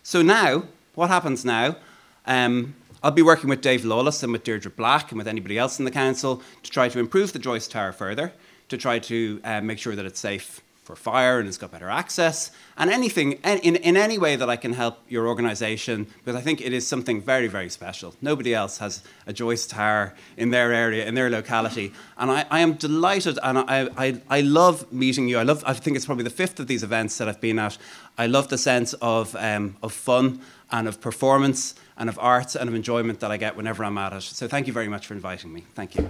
So 0.04 0.22
now, 0.22 0.66
what 0.94 1.10
happens 1.10 1.44
now? 1.44 1.78
Um, 2.26 2.76
I'll 3.04 3.12
be 3.12 3.22
working 3.22 3.50
with 3.50 3.62
Dave 3.62 3.86
Lawless 3.86 4.24
and 4.24 4.32
with 4.32 4.44
Deirdre 4.44 4.72
Black 4.72 5.12
and 5.12 5.18
with 5.18 5.28
anybody 5.28 5.58
else 5.58 5.80
in 5.80 5.86
the 5.86 5.92
council 5.92 6.42
to 6.64 6.72
try 6.72 6.90
to 6.90 7.00
improve 7.00 7.34
the 7.34 7.40
Joyce 7.40 7.68
Tower 7.68 7.92
further, 7.92 8.34
to 8.70 8.78
try 8.78 9.00
to 9.00 9.40
uh, 9.44 9.62
make 9.62 9.78
sure 9.78 9.96
that 9.96 10.06
it's 10.06 10.20
safe 10.20 10.62
for 10.86 10.96
fire 10.96 11.40
and 11.40 11.48
it's 11.48 11.58
got 11.58 11.72
better 11.72 11.90
access 11.90 12.52
and 12.78 12.92
anything 12.92 13.34
in, 13.44 13.76
in 13.76 13.98
any 13.98 14.20
way 14.20 14.36
that 14.36 14.52
I 14.52 14.56
can 14.56 14.72
help 14.74 15.00
your 15.10 15.28
organization 15.28 16.06
because 16.20 16.36
I 16.36 16.42
think 16.42 16.62
it 16.62 16.74
is 16.74 16.86
something 16.86 17.20
very, 17.20 17.48
very 17.48 17.70
special. 17.70 18.14
Nobody 18.22 18.54
else 18.54 18.78
has 18.78 19.02
a 19.26 19.34
Joyce 19.34 19.66
Tower 19.66 20.14
in 20.38 20.52
their 20.52 20.72
area, 20.72 21.08
in 21.08 21.16
their 21.16 21.32
locality. 21.32 21.92
And 22.20 22.30
I, 22.30 22.46
I 22.52 22.60
am 22.60 22.74
delighted 22.74 23.40
and 23.42 23.58
I, 23.58 23.90
I, 23.98 24.22
I 24.30 24.42
love 24.42 24.92
meeting 24.94 25.28
you. 25.28 25.40
I 25.40 25.44
love 25.44 25.64
I 25.66 25.74
think 25.74 25.98
it's 25.98 26.06
probably 26.06 26.24
the 26.24 26.30
fifth 26.30 26.60
of 26.60 26.68
these 26.68 26.84
events 26.84 27.18
that 27.18 27.28
I've 27.28 27.42
been 27.42 27.58
at. 27.58 27.80
I 28.16 28.28
love 28.28 28.50
the 28.50 28.58
sense 28.60 28.94
of, 29.02 29.36
um, 29.38 29.78
of 29.82 29.92
fun 29.92 30.40
and 30.72 30.88
of 30.88 31.02
performance 31.02 31.74
and 31.98 32.10
of 32.10 32.20
arts 32.20 32.56
and 32.56 32.70
of 32.70 32.76
enjoyment 32.76 33.22
that 33.22 33.32
I 33.32 33.38
get 33.38 33.58
whenever 33.58 33.84
I'm 33.84 33.98
at 33.98 34.14
it. 34.14 34.22
So 34.22 34.48
thank 34.48 34.68
you 34.68 34.74
very 34.74 34.88
much 34.88 35.08
for 35.08 35.16
inviting 35.16 35.52
me. 35.52 35.64
Thank 35.74 35.96
you. 35.96 36.10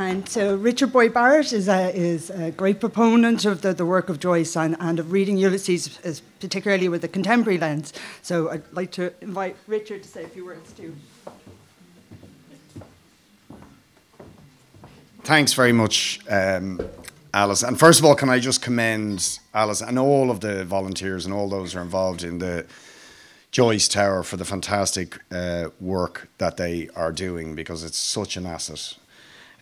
And 0.00 0.26
so 0.26 0.56
Richard 0.56 0.94
Boyd 0.94 1.12
Barrett 1.12 1.52
is 1.52 1.68
a, 1.68 1.94
is 1.94 2.30
a 2.30 2.52
great 2.52 2.80
proponent 2.80 3.44
of 3.44 3.60
the, 3.60 3.74
the 3.74 3.84
work 3.84 4.08
of 4.08 4.18
Joyce 4.18 4.56
and, 4.56 4.74
and 4.80 4.98
of 4.98 5.12
reading 5.12 5.36
Ulysses, 5.36 6.00
as 6.02 6.20
particularly 6.40 6.88
with 6.88 7.04
a 7.04 7.08
contemporary 7.08 7.58
lens. 7.58 7.92
So 8.22 8.48
I'd 8.48 8.62
like 8.72 8.92
to 8.92 9.12
invite 9.20 9.56
Richard 9.66 10.02
to 10.04 10.08
say 10.08 10.24
a 10.24 10.28
few 10.28 10.46
words 10.46 10.72
too. 10.72 10.96
Thanks 15.22 15.52
very 15.52 15.74
much, 15.74 16.20
um, 16.30 16.80
Alice. 17.34 17.62
And 17.62 17.78
first 17.78 17.98
of 17.98 18.06
all, 18.06 18.14
can 18.14 18.30
I 18.30 18.38
just 18.38 18.62
commend 18.62 19.38
Alice 19.52 19.82
and 19.82 19.98
all 19.98 20.30
of 20.30 20.40
the 20.40 20.64
volunteers 20.64 21.26
and 21.26 21.34
all 21.34 21.50
those 21.50 21.74
who 21.74 21.78
are 21.78 21.82
involved 21.82 22.24
in 22.24 22.38
the 22.38 22.64
Joyce 23.50 23.86
Tower 23.86 24.22
for 24.22 24.38
the 24.38 24.46
fantastic 24.46 25.18
uh, 25.30 25.68
work 25.78 26.30
that 26.38 26.56
they 26.56 26.88
are 26.96 27.12
doing 27.12 27.54
because 27.54 27.84
it's 27.84 27.98
such 27.98 28.38
an 28.38 28.46
asset 28.46 28.96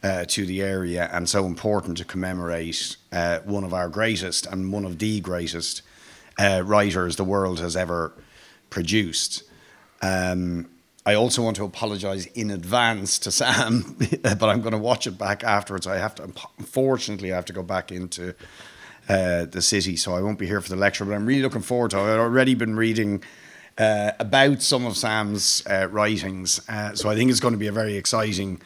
uh, 0.03 0.25
to 0.27 0.47
the 0.47 0.63
area 0.63 1.09
and 1.13 1.29
so 1.29 1.47
important 1.47 1.99
to 1.99 2.05
commemorate 2.05 2.97
uh, 3.13 3.39
one 3.41 3.65
of 3.65 3.75
our 3.75 3.89
greatest 3.89 4.47
and 4.47 4.73
one 4.73 4.85
of 4.85 4.99
the 4.99 5.21
greatest 5.21 5.83
uh, 6.39 6.63
writers 6.65 7.17
the 7.17 7.25
world 7.25 7.61
has 7.61 7.77
ever 7.77 8.13
produced. 8.71 9.43
Um, 10.03 10.69
I 11.05 11.15
also 11.15 11.43
want 11.43 11.57
to 11.57 11.65
apologise 11.65 12.27
in 12.27 12.51
advance 12.51 13.19
to 13.21 13.31
Sam, 13.31 13.97
but 14.23 14.43
I'm 14.43 14.61
going 14.61 14.73
to 14.73 14.79
watch 14.79 15.07
it 15.07 15.19
back 15.19 15.43
afterwards. 15.43 15.87
I 15.87 15.97
have 15.97 16.15
to, 16.17 16.31
unfortunately, 16.59 17.33
I 17.33 17.37
have 17.37 17.47
to 17.47 17.53
go 17.53 17.63
back 17.63 17.91
into 17.91 18.35
uh, 19.09 19.47
the 19.47 19.63
city, 19.63 19.97
so 19.97 20.13
I 20.13 20.21
won't 20.21 20.39
be 20.39 20.47
here 20.47 20.61
for 20.61 20.69
the 20.69 20.77
lecture. 20.77 21.05
But 21.05 21.15
I'm 21.15 21.25
really 21.25 21.41
looking 21.41 21.63
forward 21.63 21.93
to 21.93 21.99
it. 21.99 22.03
I've 22.03 22.21
already 22.21 22.55
been 22.55 22.77
reading 22.77 23.23
uh, 23.79 24.13
about 24.19 24.61
some 24.61 24.85
of 24.85 24.97
Sam's 24.99 25.67
uh, 25.67 25.89
writings, 25.91 26.61
uh, 26.69 26.95
so 26.95 27.09
I 27.09 27.17
think 27.17 27.31
it's 27.31 27.41
going 27.41 27.55
to 27.55 27.59
be 27.59 27.69
a 27.69 27.73
very 27.73 27.97
exciting 27.97 28.61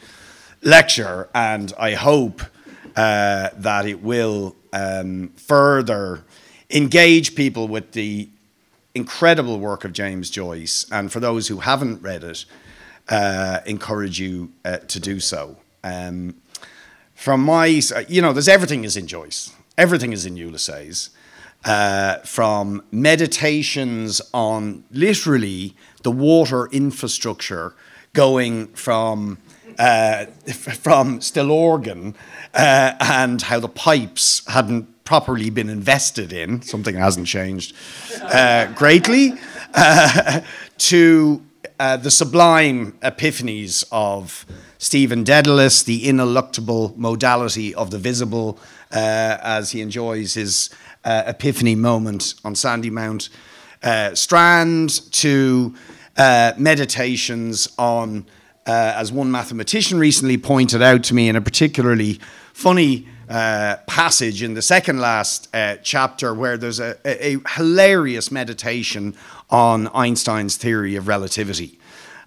lecture, 0.63 1.29
and 1.35 1.73
I 1.77 1.93
hope 1.93 2.41
uh, 2.95 3.49
that 3.55 3.85
it 3.85 4.01
will 4.01 4.55
um, 4.71 5.29
further 5.35 6.23
engage 6.69 7.35
people 7.35 7.67
with 7.67 7.91
the 7.91 8.29
incredible 8.95 9.59
work 9.59 9.83
of 9.83 9.93
James 9.93 10.29
Joyce. 10.29 10.85
And 10.91 11.11
for 11.11 11.19
those 11.19 11.47
who 11.47 11.57
haven't 11.57 12.01
read 12.01 12.23
it, 12.23 12.45
uh, 13.09 13.59
encourage 13.65 14.19
you 14.19 14.51
uh, 14.63 14.77
to 14.77 14.99
do 14.99 15.19
so. 15.19 15.57
Um, 15.83 16.35
from 17.15 17.41
my, 17.43 17.65
you 18.07 18.21
know, 18.21 18.33
there's 18.33 18.47
everything 18.47 18.83
is 18.83 18.97
in 18.97 19.07
Joyce, 19.07 19.51
everything 19.77 20.13
is 20.13 20.25
in 20.25 20.37
Ulysses. 20.37 21.09
Uh, 21.65 22.17
from 22.25 22.83
meditations 22.91 24.21
on 24.33 24.83
literally 24.91 25.73
the 26.01 26.11
water 26.11 26.67
infrastructure 26.73 27.73
going 28.11 28.67
from 28.73 29.37
uh, 29.79 30.25
from 30.51 31.19
Stillorgan 31.19 32.15
uh, 32.53 32.93
and 32.99 33.41
how 33.41 33.59
the 33.59 33.69
pipes 33.69 34.45
hadn't 34.47 35.03
properly 35.03 35.49
been 35.49 35.69
invested 35.69 36.31
in, 36.31 36.61
something 36.61 36.95
hasn't 36.95 37.27
changed 37.27 37.75
uh, 38.21 38.71
greatly, 38.73 39.33
uh, 39.73 40.41
to 40.77 41.41
uh, 41.79 41.97
the 41.97 42.11
sublime 42.11 42.93
epiphanies 43.01 43.83
of 43.91 44.45
Stephen 44.77 45.23
Dedalus, 45.23 45.83
the 45.83 46.07
ineluctable 46.07 46.95
modality 46.97 47.73
of 47.75 47.91
the 47.91 47.97
visible, 47.97 48.59
uh, 48.91 49.37
as 49.41 49.71
he 49.71 49.81
enjoys 49.81 50.33
his 50.35 50.69
epiphany 51.05 51.75
moment 51.75 52.35
on 52.45 52.55
Sandy 52.55 52.89
Sandymount 52.89 53.29
Strand, 54.17 55.11
to 55.11 55.75
meditations 56.15 57.67
on 57.77 58.25
uh, 58.65 58.93
as 58.95 59.11
one 59.11 59.31
mathematician 59.31 59.99
recently 59.99 60.37
pointed 60.37 60.81
out 60.81 61.03
to 61.03 61.13
me 61.13 61.29
in 61.29 61.35
a 61.35 61.41
particularly 61.41 62.19
funny 62.53 63.07
uh, 63.29 63.77
passage 63.87 64.43
in 64.43 64.53
the 64.53 64.61
second 64.61 64.99
last 64.99 65.47
uh, 65.53 65.77
chapter, 65.77 66.33
where 66.33 66.57
there's 66.57 66.79
a, 66.79 66.97
a, 67.05 67.37
hilarious 67.55 68.31
meditation 68.31 69.15
on 69.49 69.87
Einstein's 69.89 70.57
theory 70.57 70.95
of 70.95 71.07
relativity, 71.07 71.79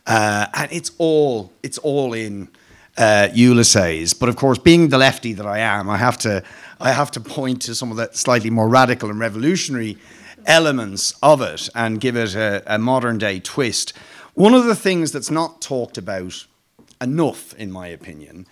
uh, 0.06 0.46
and 0.54 0.72
it's 0.72 0.90
all 0.98 1.52
it's 1.62 1.78
all 1.78 2.12
in 2.12 2.48
uh, 2.96 3.28
Ulysses. 3.34 4.14
But 4.14 4.28
of 4.28 4.36
course, 4.36 4.58
being 4.58 4.88
the 4.88 4.98
lefty 4.98 5.32
that 5.34 5.46
I 5.46 5.58
am, 5.58 5.88
I 5.88 5.96
have 5.98 6.18
to 6.18 6.42
I 6.80 6.92
have 6.92 7.10
to 7.12 7.20
point 7.20 7.62
to 7.62 7.74
some 7.74 7.90
of 7.90 7.96
the 7.96 8.10
slightly 8.12 8.50
more 8.50 8.68
radical 8.68 9.10
and 9.10 9.20
revolutionary 9.20 9.98
elements 10.46 11.14
of 11.22 11.40
it 11.42 11.68
and 11.74 12.00
give 12.00 12.16
it 12.16 12.34
a, 12.34 12.62
a 12.74 12.78
modern 12.78 13.18
day 13.18 13.40
twist. 13.40 13.92
One 14.36 14.52
of 14.52 14.66
the 14.66 14.74
things 14.74 15.12
that's 15.12 15.30
not 15.30 15.62
talked 15.62 15.96
about 15.96 16.46
enough, 17.00 17.54
in 17.54 17.72
my 17.72 17.86
opinion, 17.86 18.46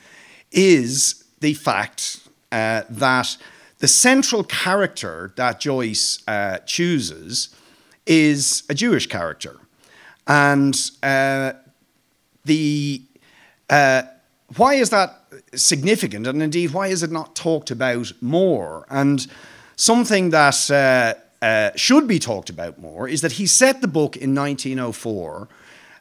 is 0.51 1.25
the 1.41 1.53
fact 1.53 2.27
uh, 2.51 2.85
that 2.89 3.37
the 3.81 3.87
central 3.87 4.45
character 4.45 5.35
that 5.37 5.61
Joyce 5.61 6.27
uh, 6.27 6.61
chooses 6.61 7.55
is 8.07 8.63
a 8.71 8.75
Jewish 8.75 9.07
character. 9.09 9.59
And 10.27 10.75
uh, 11.03 11.53
the 12.47 13.03
uh, 13.69 14.05
why 14.57 14.77
is 14.77 14.89
that 14.89 15.21
significant? 15.55 16.27
And 16.27 16.43
indeed, 16.43 16.71
why 16.71 16.87
is 16.87 17.03
it 17.03 17.13
not 17.13 17.37
talked 17.37 17.71
about 17.71 18.11
more? 18.23 18.87
And 18.89 19.27
something 19.77 20.31
that 20.31 20.71
uh, 20.71 21.45
uh, 21.45 21.73
should 21.77 22.09
be 22.09 22.19
talked 22.19 22.49
about 22.49 22.79
more 22.79 23.07
is 23.07 23.21
that 23.21 23.33
he 23.33 23.45
set 23.45 23.83
the 23.83 23.89
book 23.89 24.17
in 24.17 24.35
1904 24.35 25.47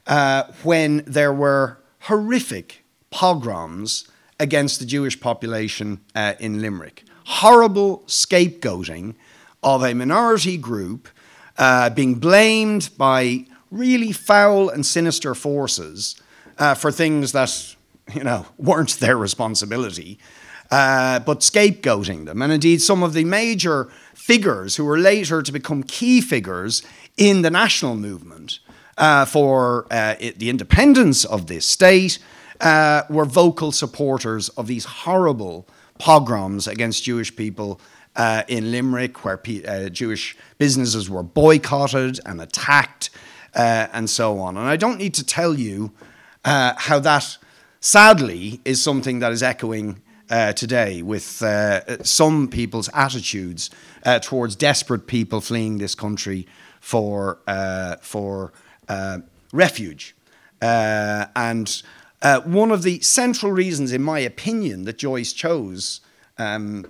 uh, 0.07 0.43
when 0.63 1.03
there 1.05 1.33
were 1.33 1.79
horrific 2.01 2.83
pogroms 3.09 4.07
against 4.39 4.79
the 4.79 4.85
Jewish 4.85 5.19
population 5.19 6.01
uh, 6.15 6.33
in 6.39 6.61
Limerick. 6.61 7.03
Horrible 7.25 8.03
scapegoating 8.07 9.15
of 9.61 9.83
a 9.83 9.93
minority 9.93 10.57
group 10.57 11.07
uh, 11.57 11.89
being 11.89 12.15
blamed 12.15 12.89
by 12.97 13.45
really 13.71 14.11
foul 14.11 14.69
and 14.69 14.85
sinister 14.85 15.33
forces 15.33 16.15
uh, 16.57 16.73
for 16.73 16.91
things 16.91 17.31
that 17.31 17.75
you 18.13 18.23
know 18.23 18.45
weren't 18.57 18.99
their 18.99 19.17
responsibility. 19.17 20.19
Uh, 20.71 21.19
but 21.19 21.41
scapegoating 21.41 22.25
them. 22.25 22.41
And 22.41 22.51
indeed, 22.51 22.81
some 22.81 23.03
of 23.03 23.13
the 23.13 23.25
major 23.25 23.89
figures 24.15 24.75
who 24.75 24.85
were 24.85 24.97
later 24.97 25.43
to 25.43 25.51
become 25.51 25.83
key 25.83 26.19
figures 26.19 26.81
in 27.15 27.43
the 27.43 27.51
national 27.51 27.95
movement 27.95 28.57
uh, 28.97 29.25
for 29.25 29.87
uh, 29.91 30.15
it, 30.19 30.39
the 30.39 30.49
independence 30.49 31.25
of 31.25 31.47
this 31.47 31.65
state 31.65 32.19
uh, 32.61 33.03
were 33.09 33.25
vocal 33.25 33.71
supporters 33.71 34.49
of 34.49 34.67
these 34.67 34.85
horrible 34.85 35.67
pogroms 35.99 36.67
against 36.67 37.03
Jewish 37.03 37.35
people 37.35 37.79
uh, 38.15 38.43
in 38.47 38.71
Limerick, 38.71 39.25
where 39.25 39.41
uh, 39.67 39.89
Jewish 39.89 40.37
businesses 40.57 41.09
were 41.09 41.23
boycotted 41.23 42.19
and 42.25 42.39
attacked, 42.39 43.09
uh, 43.55 43.87
and 43.91 44.09
so 44.09 44.39
on. 44.39 44.57
And 44.57 44.67
I 44.67 44.77
don't 44.77 44.97
need 44.97 45.15
to 45.15 45.25
tell 45.25 45.57
you 45.57 45.91
how 46.45 46.99
that, 46.99 47.37
sadly, 47.79 48.61
is 48.65 48.81
something 48.81 49.19
that 49.19 49.31
is 49.31 49.41
echoing. 49.41 50.01
today, 50.55 51.01
with 51.03 51.43
some 52.03 52.47
people's 52.47 52.89
attitudes 52.93 53.69
towards 54.21 54.55
desperate 54.55 55.05
people 55.05 55.41
fleeing 55.41 55.77
this 55.77 55.95
country 55.95 56.47
for 56.79 57.39
for 58.01 58.51
uh, 58.51 58.55
refuge. 59.51 60.15
Uh, 60.61 61.25
and 61.35 61.81
uh, 62.21 62.41
one 62.41 62.71
of 62.71 62.83
the 62.83 62.99
central 63.01 63.51
reasons, 63.51 63.91
in 63.91 64.01
my 64.01 64.19
opinion, 64.19 64.83
that 64.85 64.97
Joyce 64.97 65.33
chose 65.33 66.01
um, 66.37 66.85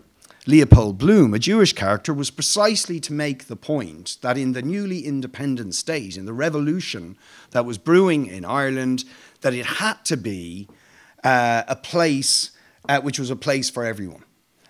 Leopold 0.45 0.97
Bloom, 0.97 1.33
a 1.33 1.39
Jewish 1.39 1.73
character, 1.73 2.13
was 2.13 2.29
precisely 2.29 2.99
to 2.99 3.13
make 3.13 3.45
the 3.45 3.55
point 3.55 4.17
that 4.21 4.37
in 4.37 4.53
the 4.53 4.61
newly 4.61 5.05
independent 5.05 5.73
state, 5.73 6.17
in 6.17 6.25
the 6.25 6.33
revolution 6.33 7.17
that 7.51 7.65
was 7.65 7.77
brewing 7.77 8.27
in 8.27 8.43
Ireland, 8.43 9.05
that 9.41 9.53
it 9.53 9.65
had 9.65 10.03
to 10.05 10.17
be 10.17 10.67
uh, 11.23 11.63
a 11.67 11.75
place 11.75 12.51
uh, 12.89 12.99
which 13.01 13.17
was 13.17 13.29
a 13.29 13.35
place 13.35 13.69
for 13.69 13.85
everyone. 13.85 14.23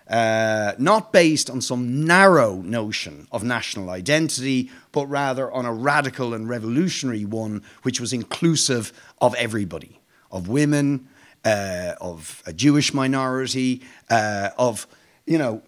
Uh, 0.08 0.72
not 0.78 1.12
based 1.12 1.48
on 1.48 1.60
some 1.60 2.04
narrow 2.04 2.56
notion 2.56 3.26
of 3.32 3.42
national 3.42 3.88
identity, 3.90 4.70
but 4.92 5.06
rather 5.06 5.50
on 5.50 5.64
a 5.64 5.72
radical 5.72 6.34
and 6.34 6.48
revolutionary 6.48 7.24
one, 7.24 7.62
which 7.82 8.00
was 8.00 8.12
inclusive 8.12 8.92
of 9.20 9.34
everybody, 9.36 10.00
of 10.30 10.48
women, 10.48 11.08
uh, 11.44 11.94
of 12.00 12.42
a 12.46 12.52
Jewish 12.52 12.92
minority, 12.92 13.82
uh, 14.10 14.50
of, 14.58 14.86
you 15.26 15.38
know, 15.38 15.62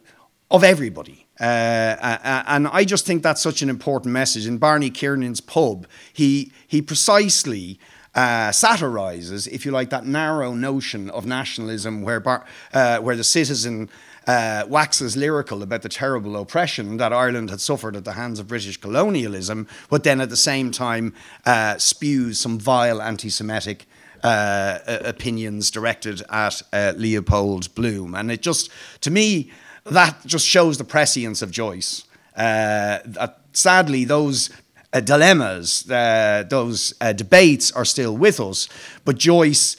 of 0.50 0.64
everybody. 0.64 1.26
Uh, 1.38 2.42
and 2.46 2.66
I 2.68 2.84
just 2.84 3.04
think 3.06 3.22
that's 3.22 3.42
such 3.42 3.62
an 3.62 3.68
important 3.68 4.12
message. 4.12 4.46
In 4.46 4.58
Barney 4.58 4.90
Kiernan's 4.90 5.40
pub, 5.40 5.86
he, 6.12 6.52
he 6.66 6.80
precisely 6.80 7.78
uh, 8.14 8.50
satirizes, 8.50 9.46
if 9.46 9.66
you 9.66 9.72
like, 9.72 9.90
that 9.90 10.06
narrow 10.06 10.54
notion 10.54 11.10
of 11.10 11.26
nationalism 11.26 12.00
where, 12.02 12.20
bar, 12.20 12.46
uh, 12.72 12.98
where 12.98 13.16
the 13.16 13.24
citizen 13.24 13.90
uh, 14.26 14.64
waxes 14.68 15.16
lyrical 15.16 15.62
about 15.62 15.82
the 15.82 15.88
terrible 15.88 16.36
oppression 16.36 16.96
that 16.96 17.12
Ireland 17.12 17.50
had 17.50 17.60
suffered 17.60 17.96
at 17.96 18.04
the 18.04 18.12
hands 18.12 18.38
of 18.38 18.48
British 18.48 18.76
colonialism, 18.76 19.68
but 19.88 20.02
then 20.02 20.20
at 20.20 20.30
the 20.30 20.36
same 20.36 20.70
time 20.70 21.14
uh, 21.44 21.78
spews 21.78 22.38
some 22.40 22.58
vile 22.58 23.00
anti 23.00 23.30
Semitic. 23.30 23.86
Uh, 24.24 24.78
opinions 25.04 25.70
directed 25.70 26.22
at 26.30 26.60
uh, 26.72 26.94
Leopold 26.96 27.72
Bloom. 27.76 28.14
And 28.14 28.32
it 28.32 28.42
just, 28.42 28.70
to 29.02 29.10
me, 29.10 29.52
that 29.84 30.26
just 30.26 30.44
shows 30.44 30.78
the 30.78 30.84
prescience 30.84 31.42
of 31.42 31.52
Joyce. 31.52 32.04
Uh, 32.34 32.98
that 33.04 33.38
sadly, 33.52 34.04
those 34.04 34.50
uh, 34.92 35.00
dilemmas, 35.00 35.88
uh, 35.90 36.44
those 36.48 36.94
uh, 37.00 37.12
debates 37.12 37.70
are 37.72 37.84
still 37.84 38.16
with 38.16 38.40
us, 38.40 38.68
but 39.04 39.16
Joyce 39.16 39.76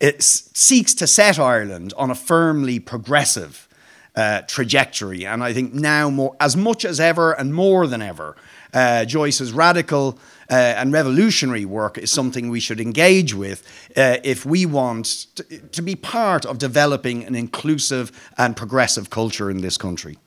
uh, 0.00 0.12
seeks 0.18 0.94
to 0.94 1.06
set 1.06 1.38
Ireland 1.38 1.92
on 1.96 2.10
a 2.10 2.14
firmly 2.14 2.78
progressive 2.78 3.68
uh, 4.14 4.42
trajectory. 4.42 5.24
And 5.26 5.42
I 5.42 5.52
think 5.52 5.74
now, 5.74 6.10
more, 6.10 6.36
as 6.40 6.56
much 6.56 6.84
as 6.84 6.98
ever 7.00 7.32
and 7.32 7.54
more 7.54 7.86
than 7.86 8.02
ever, 8.02 8.36
Joyce's 9.06 9.52
radical 9.52 10.18
uh, 10.50 10.54
and 10.54 10.92
revolutionary 10.92 11.64
work 11.64 11.98
is 11.98 12.10
something 12.10 12.48
we 12.48 12.60
should 12.60 12.80
engage 12.80 13.34
with 13.34 13.62
uh, 13.96 14.16
if 14.24 14.46
we 14.46 14.66
want 14.66 15.26
to, 15.34 15.42
to 15.58 15.82
be 15.82 15.94
part 15.94 16.46
of 16.46 16.58
developing 16.58 17.24
an 17.24 17.34
inclusive 17.34 18.10
and 18.38 18.56
progressive 18.56 19.10
culture 19.10 19.50
in 19.50 19.60
this 19.60 19.76
country. 19.76 20.18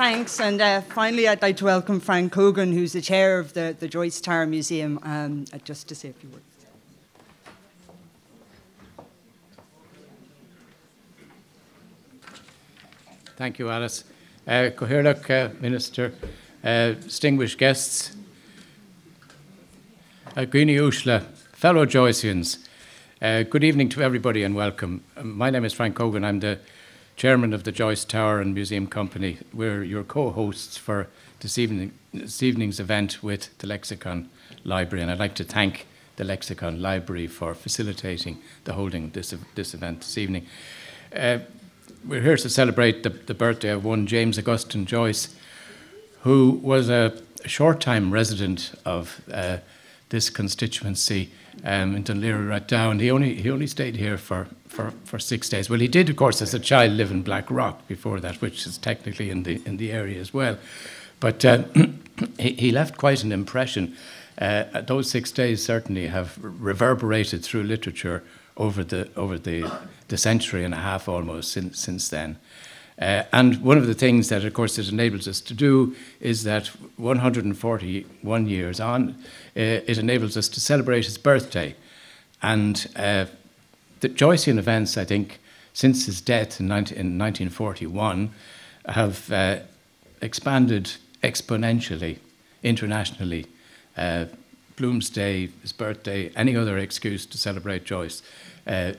Thanks. 0.00 0.40
And 0.40 0.62
uh, 0.62 0.80
finally, 0.80 1.28
I'd 1.28 1.42
like 1.42 1.58
to 1.58 1.66
welcome 1.66 2.00
Frank 2.00 2.32
Cogan, 2.32 2.72
who's 2.72 2.94
the 2.94 3.02
chair 3.02 3.38
of 3.38 3.52
the, 3.52 3.76
the 3.78 3.86
Joyce 3.86 4.18
Tower 4.18 4.46
Museum, 4.46 4.98
um, 5.02 5.44
just 5.62 5.88
to 5.88 5.94
say 5.94 6.08
a 6.08 6.12
few 6.14 6.30
words. 6.30 6.42
Thank 13.36 13.58
you, 13.58 13.68
Alice. 13.68 14.04
Uh, 14.46 14.70
Cathaoirleach, 14.74 15.28
uh, 15.28 15.52
Minister, 15.60 16.14
uh, 16.64 16.92
distinguished 16.92 17.58
guests, 17.58 18.16
uh, 20.34 20.46
Ushla, 20.46 21.26
fellow 21.52 21.84
Joyceans, 21.84 22.56
uh, 23.20 23.42
good 23.42 23.62
evening 23.62 23.90
to 23.90 24.00
everybody 24.00 24.44
and 24.44 24.54
welcome. 24.54 25.04
Um, 25.18 25.36
my 25.36 25.50
name 25.50 25.66
is 25.66 25.74
Frank 25.74 25.94
Cogan. 25.94 26.24
I'm 26.24 26.40
the 26.40 26.58
chairman 27.16 27.52
of 27.52 27.64
the 27.64 27.72
Joyce 27.72 28.04
Tower 28.04 28.40
and 28.40 28.54
Museum 28.54 28.86
Company. 28.86 29.38
We're 29.52 29.82
your 29.82 30.04
co-hosts 30.04 30.76
for 30.76 31.08
this, 31.40 31.58
evening, 31.58 31.92
this 32.12 32.42
evening's 32.42 32.80
event 32.80 33.22
with 33.22 33.56
the 33.58 33.66
Lexicon 33.66 34.28
Library, 34.64 35.02
and 35.02 35.10
I'd 35.10 35.18
like 35.18 35.34
to 35.36 35.44
thank 35.44 35.86
the 36.16 36.24
Lexicon 36.24 36.80
Library 36.80 37.26
for 37.26 37.54
facilitating 37.54 38.38
the 38.64 38.74
holding 38.74 39.04
of 39.04 39.12
this, 39.12 39.34
this 39.54 39.74
event 39.74 40.00
this 40.00 40.18
evening. 40.18 40.46
Uh, 41.14 41.38
we're 42.06 42.22
here 42.22 42.36
to 42.36 42.48
celebrate 42.48 43.02
the, 43.02 43.10
the 43.10 43.34
birthday 43.34 43.70
of 43.70 43.84
one 43.84 44.06
James 44.06 44.38
Augustine 44.38 44.86
Joyce, 44.86 45.34
who 46.20 46.60
was 46.62 46.88
a 46.88 47.20
short 47.46 47.80
time 47.80 48.10
resident 48.10 48.72
of 48.84 49.20
uh, 49.32 49.58
this 50.10 50.30
constituency 50.30 51.30
um, 51.64 51.96
in 51.96 52.04
Laoghaire 52.04 52.48
Rathdown. 52.48 53.00
He 53.00 53.10
only, 53.10 53.34
he 53.34 53.50
only 53.50 53.66
stayed 53.66 53.96
here 53.96 54.16
for, 54.16 54.48
for, 54.68 54.92
for 55.04 55.18
six 55.18 55.48
days. 55.48 55.68
Well, 55.68 55.80
he 55.80 55.88
did, 55.88 56.08
of 56.10 56.16
course, 56.16 56.42
as 56.42 56.54
a 56.54 56.58
child 56.58 56.92
live 56.92 57.10
in 57.10 57.22
Blackrock 57.22 57.86
before 57.88 58.20
that, 58.20 58.40
which 58.40 58.66
is 58.66 58.78
technically 58.78 59.30
in 59.30 59.42
the, 59.42 59.62
in 59.66 59.76
the 59.76 59.92
area 59.92 60.20
as 60.20 60.32
well. 60.32 60.58
But 61.20 61.44
uh, 61.44 61.64
he, 62.38 62.52
he 62.52 62.70
left 62.70 62.96
quite 62.96 63.22
an 63.22 63.32
impression. 63.32 63.96
Uh, 64.38 64.80
those 64.80 65.10
six 65.10 65.30
days 65.30 65.64
certainly 65.64 66.06
have 66.06 66.38
reverberated 66.42 67.44
through 67.44 67.64
literature 67.64 68.22
over 68.56 68.82
the 68.82 69.08
over 69.16 69.38
the, 69.38 69.70
the 70.08 70.16
century 70.18 70.64
and 70.64 70.74
a 70.74 70.78
half 70.78 71.08
almost 71.08 71.52
since 71.52 71.78
since 71.78 72.08
then. 72.08 72.38
Uh, 73.00 73.22
and 73.32 73.62
one 73.62 73.78
of 73.78 73.86
the 73.86 73.94
things 73.94 74.28
that, 74.28 74.44
of 74.44 74.52
course, 74.52 74.78
it 74.78 74.88
enables 74.90 75.26
us 75.26 75.40
to 75.40 75.54
do 75.54 75.96
is 76.20 76.44
that 76.44 76.66
141 76.98 78.46
years 78.46 78.78
on, 78.78 79.10
uh, 79.10 79.14
it 79.54 79.96
enables 79.96 80.36
us 80.36 80.48
to 80.48 80.60
celebrate 80.60 81.06
his 81.06 81.16
birthday. 81.16 81.74
And 82.42 82.86
uh, 82.96 83.26
the 84.00 84.10
Joycean 84.10 84.58
events, 84.58 84.98
I 84.98 85.04
think, 85.04 85.40
since 85.72 86.06
his 86.06 86.20
death 86.20 86.60
in, 86.60 86.68
19, 86.68 86.98
in 86.98 87.18
1941, 87.18 88.30
have 88.86 89.32
uh, 89.32 89.60
expanded 90.20 90.92
exponentially 91.22 92.18
internationally. 92.62 93.46
Uh, 93.96 94.26
Bloomsday, 94.76 95.50
his 95.60 95.72
birthday, 95.72 96.30
any 96.34 96.56
other 96.56 96.78
excuse 96.78 97.26
to 97.26 97.36
celebrate 97.36 97.84
Joyce, 97.84 98.22
uh, 98.66 98.92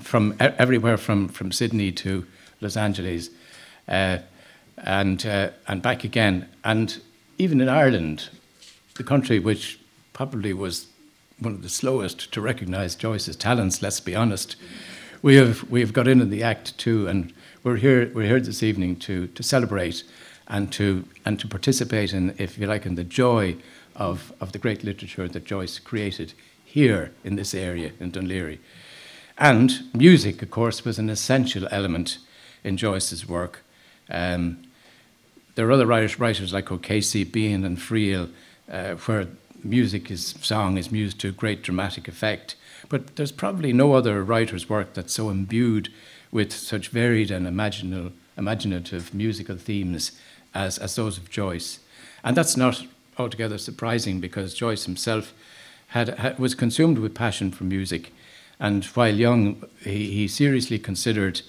from 0.00 0.36
everywhere 0.38 0.96
from, 0.96 1.28
from 1.28 1.50
Sydney 1.50 1.90
to 1.92 2.24
Los 2.60 2.76
Angeles, 2.76 3.30
uh, 3.88 4.18
and 4.78 5.24
uh, 5.26 5.50
and 5.66 5.82
back 5.82 6.04
again. 6.04 6.48
And 6.62 7.00
even 7.38 7.60
in 7.60 7.68
Ireland, 7.68 8.28
the 8.94 9.04
country 9.04 9.38
which 9.38 9.78
probably 10.12 10.52
was 10.52 10.86
one 11.38 11.52
of 11.52 11.62
the 11.62 11.68
slowest 11.68 12.32
to 12.32 12.40
recognise 12.40 12.94
Joyce's 12.94 13.36
talents. 13.36 13.82
Let's 13.82 14.00
be 14.00 14.14
honest. 14.14 14.56
We 15.22 15.36
have 15.36 15.68
we 15.70 15.80
have 15.80 15.92
got 15.92 16.08
in 16.08 16.20
in 16.20 16.30
the 16.30 16.42
act 16.42 16.76
too, 16.78 17.08
and 17.08 17.32
we're 17.62 17.76
here 17.76 18.10
we're 18.14 18.26
here 18.26 18.40
this 18.40 18.62
evening 18.62 18.96
to 18.96 19.26
to 19.28 19.42
celebrate 19.42 20.04
and 20.46 20.70
to 20.72 21.04
and 21.24 21.40
to 21.40 21.48
participate 21.48 22.12
in, 22.12 22.34
if 22.38 22.58
you 22.58 22.66
like, 22.66 22.86
in 22.86 22.94
the 22.94 23.04
joy 23.04 23.56
of, 23.96 24.32
of 24.40 24.52
the 24.52 24.58
great 24.58 24.84
literature 24.84 25.28
that 25.28 25.44
Joyce 25.44 25.78
created 25.78 26.34
here 26.64 27.12
in 27.22 27.36
this 27.36 27.54
area 27.54 27.92
in 28.00 28.10
Laoghaire. 28.10 28.58
And 29.38 29.84
music, 29.94 30.42
of 30.42 30.50
course, 30.50 30.84
was 30.84 30.98
an 30.98 31.10
essential 31.10 31.66
element 31.70 32.18
in 32.62 32.76
Joyce's 32.76 33.28
work. 33.28 33.62
Um, 34.10 34.62
there 35.54 35.66
are 35.68 35.72
other 35.72 35.86
writers, 35.86 36.18
writers 36.18 36.52
like 36.52 36.70
O'Casey, 36.72 37.24
Behan, 37.24 37.64
and 37.64 37.78
Friel, 37.78 38.30
uh, 38.70 38.94
where 38.94 39.28
music 39.62 40.10
is 40.10 40.34
song 40.40 40.76
is 40.76 40.92
used 40.92 41.20
to 41.20 41.32
great 41.32 41.62
dramatic 41.62 42.08
effect. 42.08 42.56
But 42.88 43.16
there's 43.16 43.32
probably 43.32 43.72
no 43.72 43.94
other 43.94 44.22
writer's 44.22 44.68
work 44.68 44.94
that's 44.94 45.14
so 45.14 45.30
imbued 45.30 45.88
with 46.30 46.52
such 46.52 46.88
varied 46.88 47.30
and 47.30 47.46
imaginative 47.46 49.14
musical 49.14 49.56
themes 49.56 50.12
as, 50.54 50.78
as 50.78 50.96
those 50.96 51.16
of 51.16 51.30
Joyce. 51.30 51.78
And 52.22 52.36
that's 52.36 52.56
not 52.56 52.84
altogether 53.18 53.58
surprising 53.58 54.20
because 54.20 54.54
Joyce 54.54 54.84
himself 54.84 55.32
had, 55.88 56.08
had, 56.18 56.38
was 56.38 56.54
consumed 56.54 56.98
with 56.98 57.14
passion 57.14 57.52
for 57.52 57.64
music. 57.64 58.12
And 58.58 58.84
while 58.86 59.14
young, 59.14 59.64
he, 59.80 60.10
he 60.10 60.28
seriously 60.28 60.78
considered 60.78 61.42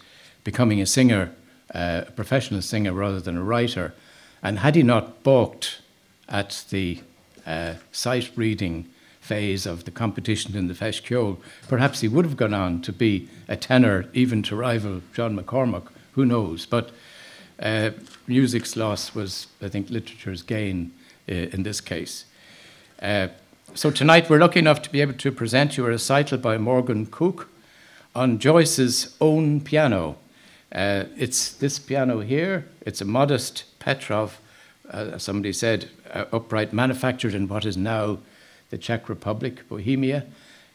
becoming 0.43 0.81
a 0.81 0.85
singer, 0.85 1.31
uh, 1.75 2.05
a 2.07 2.11
professional 2.11 2.61
singer 2.61 2.93
rather 2.93 3.19
than 3.19 3.37
a 3.37 3.43
writer. 3.43 3.93
And 4.41 4.59
had 4.59 4.75
he 4.75 4.83
not 4.83 5.23
balked 5.23 5.81
at 6.29 6.63
the 6.69 7.01
uh, 7.45 7.73
sight 7.91 8.31
reading 8.35 8.87
phase 9.19 9.65
of 9.65 9.83
the 9.83 9.91
competition 9.91 10.55
in 10.55 10.67
the 10.67 10.73
Feis 10.73 11.37
perhaps 11.67 12.01
he 12.01 12.07
would 12.07 12.25
have 12.25 12.37
gone 12.37 12.53
on 12.53 12.81
to 12.81 12.93
be 12.93 13.27
a 13.47 13.57
tenor, 13.57 14.05
even 14.13 14.43
to 14.43 14.55
rival 14.55 15.01
John 15.13 15.37
McCormack, 15.37 15.87
who 16.13 16.25
knows. 16.25 16.65
But 16.65 16.91
uh, 17.59 17.91
music's 18.27 18.75
loss 18.75 19.15
was, 19.15 19.47
I 19.61 19.67
think, 19.67 19.89
literature's 19.89 20.43
gain 20.43 20.93
uh, 21.27 21.33
in 21.33 21.63
this 21.63 21.81
case. 21.81 22.25
Uh, 23.01 23.29
so 23.73 23.91
tonight 23.91 24.29
we're 24.29 24.39
lucky 24.39 24.59
enough 24.59 24.81
to 24.83 24.91
be 24.91 25.01
able 25.01 25.13
to 25.13 25.31
present 25.31 25.75
you 25.75 25.85
a 25.85 25.89
recital 25.89 26.37
by 26.37 26.57
Morgan 26.57 27.07
Cooke 27.07 27.49
on 28.13 28.39
Joyce's 28.39 29.15
own 29.19 29.59
piano. 29.59 30.17
Uh, 30.75 31.05
it's 31.15 31.53
this 31.53 31.79
piano 31.79 32.19
here. 32.19 32.67
It's 32.81 32.99
a 32.99 33.05
modest 33.05 33.63
Petrof, 33.79 34.33
uh, 34.91 35.17
somebody 35.17 35.53
said, 35.53 35.89
uh, 36.13 36.25
upright, 36.33 36.73
manufactured 36.73 37.33
in 37.33 37.47
what 37.47 37.65
is 37.65 37.77
now 37.77 38.19
the 38.71 38.77
Czech 38.77 39.07
Republic, 39.07 39.67
Bohemia. 39.69 40.25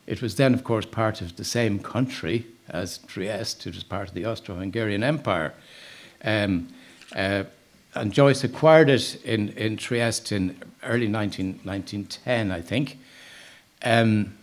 It 0.06 0.22
was 0.22 0.36
then, 0.36 0.54
of 0.54 0.64
course, 0.64 0.86
part 0.86 1.20
of 1.20 1.36
the 1.36 1.44
same 1.44 1.80
country 1.80 2.46
as 2.70 2.98
Trieste. 2.98 3.66
It 3.66 3.74
was 3.74 3.84
part 3.84 4.08
of 4.08 4.14
the 4.14 4.24
Austro-Hungarian 4.24 5.02
Empire. 5.02 5.52
Um, 6.24 6.68
uh, 7.14 7.44
and 7.94 8.10
Joyce 8.10 8.42
acquired 8.42 8.88
it 8.88 9.22
in, 9.22 9.50
in 9.50 9.76
Trieste 9.76 10.32
in 10.32 10.56
early 10.82 11.08
19, 11.08 11.60
1910, 11.62 12.50
I 12.50 12.62
think. 12.62 12.98
Um, 13.82 14.34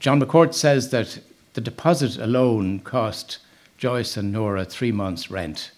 John 0.00 0.20
McCourt 0.20 0.54
says 0.54 0.90
that 0.90 1.20
the 1.54 1.60
deposit 1.60 2.16
alone 2.16 2.80
cost 2.80 3.38
Joyce 3.80 4.18
and 4.18 4.30
Nora 4.30 4.66
three 4.66 4.92
months' 4.92 5.30
rent, 5.30 5.70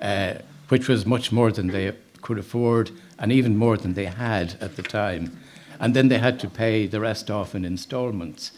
uh, 0.00 0.34
which 0.68 0.86
was 0.88 1.04
much 1.04 1.32
more 1.32 1.50
than 1.50 1.66
they 1.66 1.92
could 2.20 2.38
afford 2.38 2.92
and 3.18 3.32
even 3.32 3.56
more 3.56 3.76
than 3.76 3.94
they 3.94 4.04
had 4.04 4.54
at 4.60 4.76
the 4.76 4.82
time. 4.82 5.36
And 5.80 5.92
then 5.92 6.06
they 6.06 6.18
had 6.18 6.38
to 6.38 6.48
pay 6.48 6.86
the 6.86 7.00
rest 7.00 7.32
off 7.32 7.56
in 7.56 7.64
installments. 7.64 8.52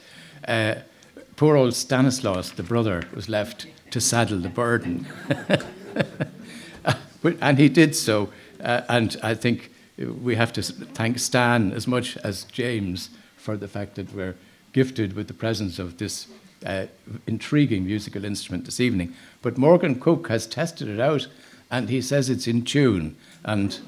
Uh, 0.46 0.74
poor 1.36 1.56
old 1.56 1.74
Stanislaus, 1.74 2.50
the 2.50 2.62
brother, 2.62 3.04
was 3.14 3.26
left 3.26 3.66
to 3.90 4.02
saddle 4.02 4.38
the 4.38 4.50
burden. 4.50 5.06
and 7.40 7.58
he 7.58 7.70
did 7.70 7.96
so. 7.96 8.28
Uh, 8.62 8.82
and 8.90 9.16
I 9.22 9.32
think 9.32 9.72
we 9.96 10.34
have 10.36 10.52
to 10.52 10.62
thank 10.62 11.18
Stan 11.18 11.72
as 11.72 11.86
much 11.86 12.18
as 12.18 12.44
James 12.44 13.08
for 13.38 13.56
the 13.56 13.68
fact 13.68 13.94
that 13.94 14.12
we're 14.12 14.36
gifted 14.74 15.14
with 15.14 15.28
the 15.28 15.34
presence 15.34 15.78
of 15.78 15.96
this 15.96 16.26
uh, 16.64 16.86
intriguing 17.26 17.86
musical 17.86 18.24
instrument 18.24 18.64
this 18.64 18.80
evening. 18.80 19.14
But 19.42 19.58
Morgan 19.58 20.00
Cooke 20.00 20.28
has 20.28 20.46
tested 20.46 20.88
it 20.88 21.00
out 21.00 21.28
and 21.70 21.88
he 21.88 22.00
says 22.00 22.30
it's 22.30 22.46
in 22.46 22.64
tune. 22.64 23.16
And 23.44 23.78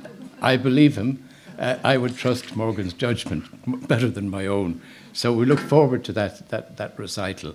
I 0.40 0.56
believe 0.56 0.96
him. 0.96 1.22
Uh, 1.58 1.78
I 1.82 1.96
would 1.96 2.16
trust 2.16 2.54
Morgan's 2.54 2.92
judgment 2.92 3.44
better 3.88 4.08
than 4.08 4.28
my 4.28 4.46
own. 4.46 4.80
So 5.12 5.32
we 5.32 5.46
look 5.46 5.60
forward 5.60 6.04
to 6.04 6.12
that, 6.12 6.50
that, 6.50 6.76
that 6.76 6.98
recital. 6.98 7.54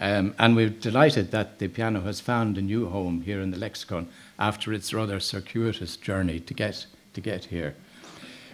Um, 0.00 0.34
and 0.38 0.54
we're 0.54 0.70
delighted 0.70 1.30
that 1.32 1.58
the 1.58 1.68
piano 1.68 2.00
has 2.02 2.20
found 2.20 2.56
a 2.56 2.62
new 2.62 2.88
home 2.88 3.22
here 3.22 3.40
in 3.40 3.50
the 3.50 3.56
Lexicon 3.56 4.08
after 4.38 4.72
its 4.72 4.94
rather 4.94 5.20
circuitous 5.20 5.96
journey 5.96 6.40
to 6.40 6.54
get, 6.54 6.86
to 7.14 7.20
get 7.20 7.46
here 7.46 7.74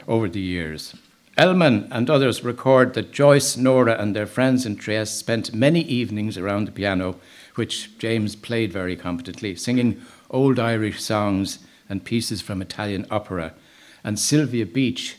over 0.09 0.29
the 0.29 0.41
years. 0.41 0.95
Ellmann 1.37 1.89
and 1.91 2.09
others 2.09 2.45
record 2.45 2.95
that 2.95 3.11
Joyce, 3.11 3.57
Nora, 3.57 4.01
and 4.01 4.15
their 4.15 4.27
friends 4.27 4.65
in 4.65 4.77
Trieste 4.77 5.19
spent 5.19 5.53
many 5.53 5.81
evenings 5.81 6.39
around 6.39 6.67
the 6.67 6.73
piano, 6.73 7.17
which 7.57 7.99
James 7.99 8.37
played 8.37 8.73
very 8.73 8.95
competently, 8.95 9.57
singing 9.57 10.01
old 10.31 10.61
Irish 10.61 11.03
songs 11.03 11.59
and 11.89 12.05
pieces 12.05 12.41
from 12.41 12.63
Italian 12.63 13.07
opera. 13.11 13.53
And 14.05 14.19
Sylvia 14.19 14.65
Beach 14.65 15.17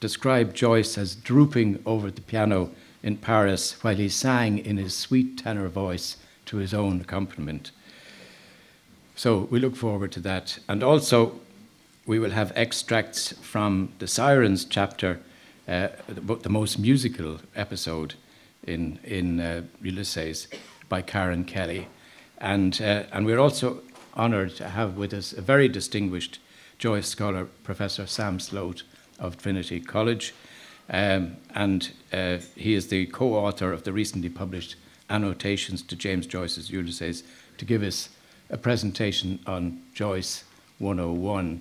described 0.00 0.56
Joyce 0.56 0.96
as 0.96 1.14
drooping 1.14 1.82
over 1.84 2.10
the 2.10 2.22
piano 2.22 2.70
in 3.02 3.18
Paris 3.18 3.82
while 3.82 3.96
he 3.96 4.08
sang 4.08 4.58
in 4.58 4.78
his 4.78 4.96
sweet 4.96 5.36
tenor 5.36 5.68
voice 5.68 6.16
to 6.46 6.56
his 6.56 6.72
own 6.72 7.00
accompaniment. 7.00 7.72
So 9.16 9.48
we 9.50 9.60
look 9.60 9.76
forward 9.76 10.12
to 10.12 10.20
that. 10.20 10.60
And 10.66 10.82
also, 10.82 11.40
we 12.06 12.18
will 12.18 12.30
have 12.30 12.52
extracts 12.56 13.32
from 13.42 13.92
the 13.98 14.06
Sirens 14.06 14.64
chapter 14.64 15.20
uh, 15.68 15.88
the, 16.08 16.48
most 16.48 16.78
musical 16.78 17.38
episode 17.54 18.14
in, 18.66 18.98
in 19.04 19.38
uh, 19.38 19.62
Ulysses 19.82 20.48
by 20.88 21.02
Karen 21.02 21.44
Kelly. 21.44 21.88
And, 22.38 22.80
uh, 22.80 23.04
and 23.12 23.26
we're 23.26 23.38
also 23.38 23.82
honoured 24.16 24.56
to 24.56 24.68
have 24.70 24.96
with 24.96 25.12
us 25.12 25.32
a 25.32 25.42
very 25.42 25.68
distinguished 25.68 26.38
Joyce 26.78 27.08
scholar, 27.08 27.46
Professor 27.64 28.06
Sam 28.06 28.38
Slote 28.38 28.82
of 29.18 29.36
Trinity 29.36 29.80
College. 29.80 30.34
Um, 30.88 31.36
and 31.54 31.90
uh, 32.12 32.38
he 32.56 32.74
is 32.74 32.88
the 32.88 33.06
co 33.06 33.34
author 33.34 33.72
of 33.72 33.84
the 33.84 33.92
recently 33.92 34.30
published 34.30 34.76
annotations 35.10 35.82
to 35.82 35.96
James 35.96 36.26
Joyce's 36.26 36.70
Ulysses 36.70 37.24
to 37.58 37.64
give 37.64 37.82
us 37.82 38.08
a 38.48 38.56
presentation 38.56 39.40
on 39.46 39.82
Joyce 39.92 40.44
101 40.78 41.60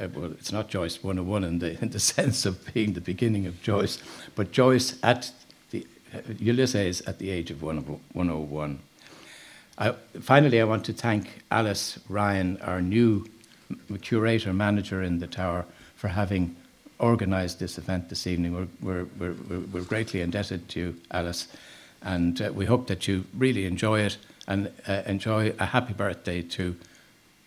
uh, 0.00 0.08
well, 0.14 0.32
it's 0.32 0.52
not 0.52 0.68
Joyce 0.68 1.02
101 1.02 1.44
in 1.44 1.58
the, 1.58 1.80
in 1.80 1.90
the 1.90 2.00
sense 2.14 2.46
of 2.46 2.72
being 2.72 2.92
the 2.92 3.00
beginning 3.00 3.46
of 3.46 3.62
Joyce, 3.62 3.98
but 4.34 4.52
Joyce 4.52 4.98
at 5.02 5.32
the, 5.70 5.86
uh, 6.14 6.20
Ulysses 6.38 7.00
at 7.02 7.18
the 7.18 7.30
age 7.30 7.50
of 7.50 7.62
101. 7.62 8.78
I, 9.78 9.94
finally, 10.20 10.60
I 10.60 10.64
want 10.64 10.84
to 10.86 10.92
thank 10.92 11.42
Alice 11.50 11.98
Ryan, 12.08 12.58
our 12.62 12.80
new 12.80 13.26
curator 14.00 14.52
manager 14.52 15.02
in 15.02 15.18
the 15.18 15.26
Tower, 15.26 15.66
for 15.96 16.08
having 16.08 16.56
organised 17.00 17.58
this 17.58 17.76
event 17.78 18.08
this 18.08 18.26
evening. 18.26 18.54
We're, 18.54 18.68
we're, 18.80 19.06
we're, 19.18 19.60
we're 19.60 19.82
greatly 19.82 20.20
indebted 20.20 20.68
to 20.70 20.80
you, 20.80 20.96
Alice, 21.10 21.48
and 22.02 22.40
uh, 22.40 22.52
we 22.54 22.64
hope 22.64 22.86
that 22.86 23.06
you 23.08 23.24
really 23.36 23.66
enjoy 23.66 24.00
it 24.00 24.16
and 24.48 24.70
uh, 24.86 25.02
enjoy 25.06 25.54
a 25.58 25.66
happy 25.66 25.92
birthday 25.92 26.40
to 26.40 26.76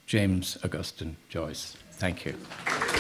James 0.06 0.58
Augustine 0.64 1.16
Joyce. 1.30 1.78
Thank 2.00 2.26
you. 2.26 2.99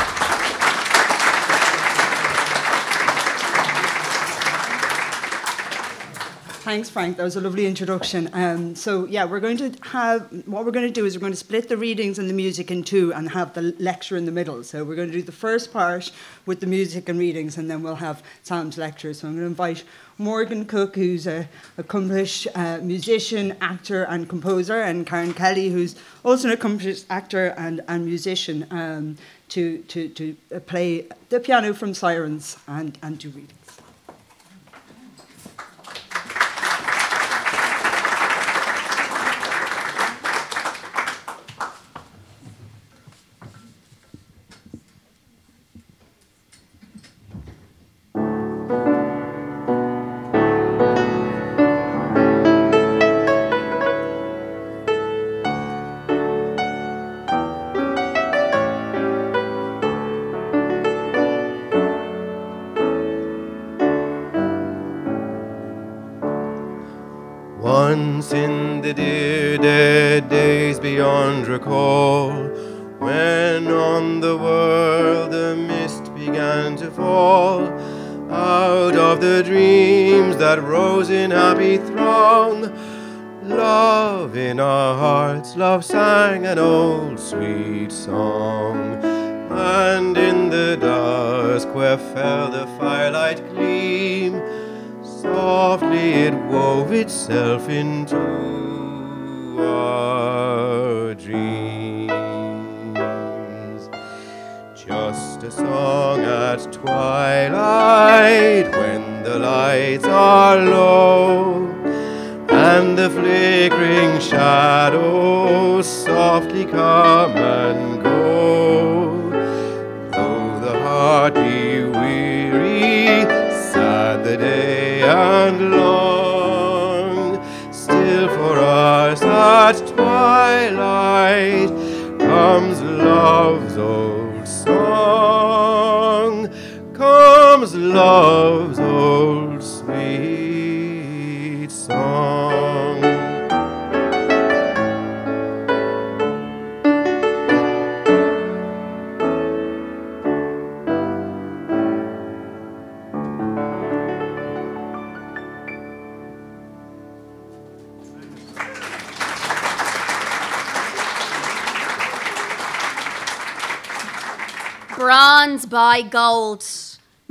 Thanks, 6.70 6.88
Frank. 6.88 7.18
That 7.18 7.24
was 7.24 7.36
a 7.36 7.42
lovely 7.42 7.66
introduction. 7.66 8.30
Um, 8.32 8.76
so, 8.76 9.08
yeah, 9.08 9.26
we're 9.26 9.40
going 9.40 9.58
to 9.58 9.74
have 9.90 10.30
what 10.46 10.66
we're 10.66 10.72
going 10.72 10.86
to 10.86 10.94
do 10.94 11.04
is 11.04 11.16
we're 11.16 11.22
going 11.22 11.34
to 11.34 11.36
split 11.36 11.68
the 11.68 11.78
readings 11.78 12.20
and 12.20 12.30
the 12.30 12.34
music 12.36 12.70
in 12.70 12.84
two 12.84 13.12
and 13.12 13.28
have 13.32 13.56
the 13.56 13.74
lecture 13.80 14.16
in 14.16 14.26
the 14.26 14.32
middle. 14.32 14.64
So, 14.64 14.84
we're 14.84 14.96
going 14.96 15.08
to 15.08 15.18
do 15.18 15.24
the 15.24 15.32
first 15.32 15.74
part 15.74 16.12
with 16.46 16.60
the 16.60 16.68
music 16.68 17.10
and 17.10 17.18
readings, 17.18 17.58
and 17.58 17.72
then 17.72 17.82
we'll 17.82 17.96
have 17.96 18.22
Sam's 18.44 18.78
lecture. 18.78 19.16
So, 19.16 19.28
I'm 19.28 19.34
going 19.34 19.46
to 19.46 19.48
invite 19.48 19.84
Morgan 20.20 20.64
Cooke, 20.66 20.96
who's 20.96 21.26
an 21.26 21.48
accomplished 21.80 22.48
uh, 22.54 22.78
musician, 22.84 23.58
actor, 23.62 24.04
and 24.04 24.30
composer, 24.30 24.80
and 24.80 25.08
Karen 25.08 25.34
Kelly, 25.34 25.70
who's 25.70 25.96
also 26.24 26.50
an 26.50 26.54
accomplished 26.54 27.08
actor 27.10 27.48
and, 27.58 27.82
and 27.88 28.06
musician, 28.06 28.68
um, 28.70 29.18
to, 29.48 29.80
to, 29.88 30.08
to 30.10 30.36
play 30.68 31.08
the 31.30 31.40
piano 31.40 31.74
from 31.74 31.96
Sirens 31.96 32.58
and, 32.68 32.96
and 33.02 33.18
do 33.18 33.30
readings. 33.30 33.59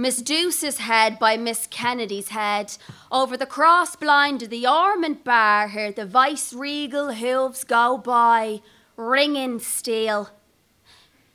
Miss 0.09 0.23
Douce's 0.23 0.79
head 0.79 1.19
by 1.19 1.37
Miss 1.37 1.67
Kennedy's 1.67 2.31
head. 2.31 2.79
Over 3.13 3.37
the 3.37 3.45
cross 3.45 3.95
blind 3.95 4.43
of 4.43 4.49
the 4.49 4.67
Ormond 4.67 5.23
bar, 5.23 5.69
heard 5.69 5.97
the 5.97 6.07
vice 6.07 6.55
regal 6.55 7.13
hooves 7.13 7.63
go 7.63 7.99
by, 7.99 8.63
ringing 8.97 9.59
steel. 9.59 10.31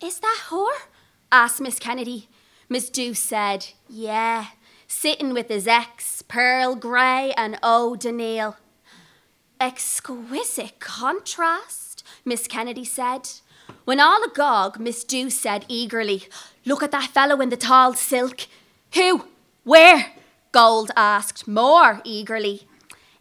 Is 0.02 0.18
that 0.22 0.46
her? 0.50 0.88
asked 1.32 1.62
Miss 1.62 1.78
Kennedy. 1.78 2.30
Miss 2.68 2.90
Douce 2.90 3.20
said, 3.20 3.68
Yeah, 3.88 4.48
sitting 4.88 5.36
with 5.36 5.50
his 5.50 5.68
ex, 5.68 6.24
Pearl 6.24 6.74
Grey 6.74 7.32
and 7.38 7.60
eau 7.62 7.96
de 7.96 8.12
Nil. 8.12 8.58
Exquisite 9.60 10.80
contrast, 10.80 12.04
Miss 12.26 12.48
Kennedy 12.48 12.86
said. 12.86 13.30
When 13.86 14.00
all 14.00 14.24
agog, 14.24 14.80
Miss 14.80 15.04
Douce 15.04 15.40
said 15.40 15.64
eagerly, 15.68 16.24
Look 16.66 16.82
at 16.82 16.90
that 16.90 17.12
fellow 17.12 17.40
in 17.40 17.50
the 17.50 17.56
tall 17.56 17.94
silk. 17.94 18.48
Who? 18.96 19.26
Where? 19.64 20.14
Gold 20.52 20.92
asked 20.96 21.48
more 21.48 22.02
eagerly. 22.04 22.68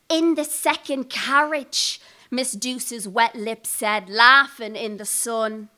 In 0.08 0.34
the 0.34 0.44
second 0.44 1.08
carriage, 1.08 2.00
Miss 2.30 2.52
Douce's 2.52 3.08
wet 3.08 3.34
lips 3.34 3.70
said, 3.70 4.10
laughing 4.10 4.76
in 4.76 4.98
the 4.98 5.04
sun. 5.04 5.70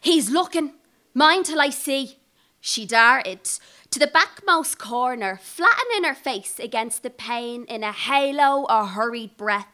He's 0.00 0.30
looking. 0.30 0.74
Mind 1.14 1.46
till 1.46 1.60
I 1.60 1.70
see. 1.70 2.18
She 2.60 2.86
darted 2.86 3.44
to 3.90 3.98
the 3.98 4.06
backmost 4.06 4.78
corner, 4.78 5.38
flattening 5.42 6.04
her 6.04 6.14
face 6.14 6.58
against 6.60 7.02
the 7.02 7.10
pane 7.10 7.64
in 7.64 7.82
a 7.82 7.92
halo 7.92 8.66
of 8.68 8.90
hurried 8.90 9.36
breath. 9.36 9.68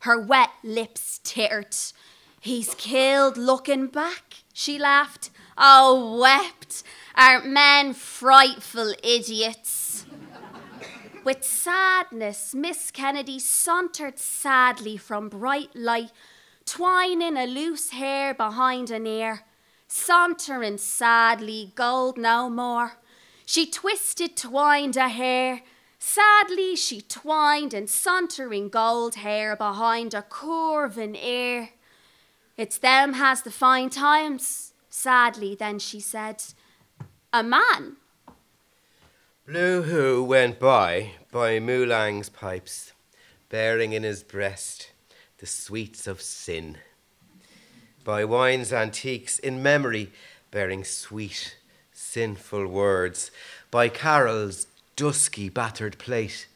Her 0.00 0.20
wet 0.20 0.50
lips 0.64 1.20
tittered. 1.22 1.76
He's 2.40 2.74
killed 2.74 3.36
looking 3.36 3.86
back, 3.88 4.36
she 4.52 4.78
laughed. 4.78 5.30
Oh, 5.62 6.18
wept. 6.18 6.82
Aren't 7.14 7.46
men 7.46 7.92
frightful 7.92 8.94
idiots? 9.04 10.06
With 11.22 11.44
sadness, 11.44 12.54
Miss 12.54 12.90
Kennedy 12.90 13.38
sauntered 13.38 14.18
sadly 14.18 14.96
from 14.96 15.28
bright 15.28 15.76
light, 15.76 16.12
twining 16.64 17.36
a 17.36 17.44
loose 17.46 17.90
hair 17.90 18.32
behind 18.32 18.90
an 18.90 19.06
ear. 19.06 19.42
Sauntering 19.86 20.78
sadly, 20.78 21.72
gold 21.74 22.16
no 22.16 22.48
more. 22.48 22.92
She 23.44 23.70
twisted, 23.70 24.38
twined 24.38 24.96
a 24.96 25.10
hair. 25.10 25.60
Sadly, 25.98 26.74
she 26.74 27.02
twined 27.02 27.74
and 27.74 27.90
sauntering 27.90 28.70
gold 28.70 29.16
hair 29.16 29.56
behind 29.56 30.14
a 30.14 30.22
curving 30.22 31.16
ear. 31.16 31.68
It's 32.56 32.78
them 32.78 33.12
has 33.12 33.42
the 33.42 33.50
fine 33.50 33.90
times. 33.90 34.69
Sadly, 35.02 35.54
then 35.54 35.78
she 35.78 35.98
said, 35.98 36.44
A 37.32 37.42
man. 37.42 37.96
Blue 39.46 39.80
Who 39.80 40.22
went 40.22 40.60
by, 40.60 41.12
by 41.32 41.58
Moulang's 41.58 42.28
pipes, 42.28 42.92
bearing 43.48 43.94
in 43.94 44.02
his 44.02 44.22
breast 44.22 44.90
the 45.38 45.46
sweets 45.46 46.06
of 46.06 46.20
sin. 46.20 46.76
By 48.04 48.26
wine's 48.26 48.74
antiques 48.74 49.38
in 49.38 49.62
memory, 49.62 50.12
bearing 50.50 50.84
sweet, 50.84 51.56
sinful 51.94 52.66
words. 52.66 53.30
By 53.70 53.88
Carroll's 53.88 54.66
dusky, 54.96 55.48
battered 55.48 55.96
plate. 55.96 56.46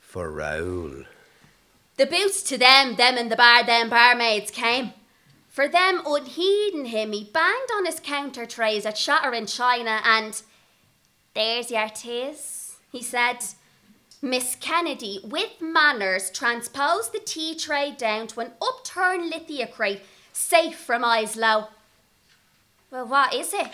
For 0.00 0.28
Raoul. 0.28 1.04
The 1.98 2.06
boots 2.06 2.42
to 2.42 2.58
them, 2.58 2.96
them 2.96 3.16
in 3.16 3.28
the 3.28 3.36
bar, 3.36 3.64
them 3.64 3.90
barmaids 3.90 4.50
came. 4.50 4.94
For 5.52 5.68
them, 5.68 6.00
unheeding 6.06 6.86
him, 6.86 7.12
he 7.12 7.24
banged 7.24 7.68
on 7.74 7.84
his 7.84 8.00
counter 8.00 8.46
trays 8.46 8.86
at 8.86 8.96
shattering 8.96 9.44
china 9.44 10.00
and, 10.02 10.40
There's 11.34 11.70
your 11.70 11.90
tis, 11.90 12.76
he 12.90 13.02
said. 13.02 13.36
Miss 14.22 14.56
Kennedy, 14.58 15.20
with 15.22 15.60
manners, 15.60 16.30
transposed 16.30 17.12
the 17.12 17.18
tea 17.18 17.54
tray 17.54 17.90
down 17.90 18.28
to 18.28 18.40
an 18.40 18.52
upturned 18.62 19.28
lithia 19.28 19.66
crate, 19.66 20.00
safe 20.32 20.78
from 20.78 21.04
eyes 21.04 21.36
low. 21.36 21.66
Well, 22.90 23.06
what 23.06 23.34
is 23.34 23.52
it? 23.52 23.72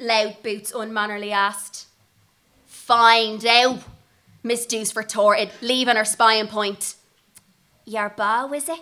Loud 0.00 0.42
Boots 0.42 0.72
unmannerly 0.72 1.30
asked. 1.30 1.88
Find 2.64 3.44
out, 3.44 3.80
Miss 4.42 4.64
Douce 4.64 4.96
retorted, 4.96 5.50
leaving 5.60 5.96
her 5.96 6.06
spying 6.06 6.46
point. 6.46 6.94
Your 7.84 8.08
bow, 8.08 8.50
is 8.54 8.70
it? 8.70 8.80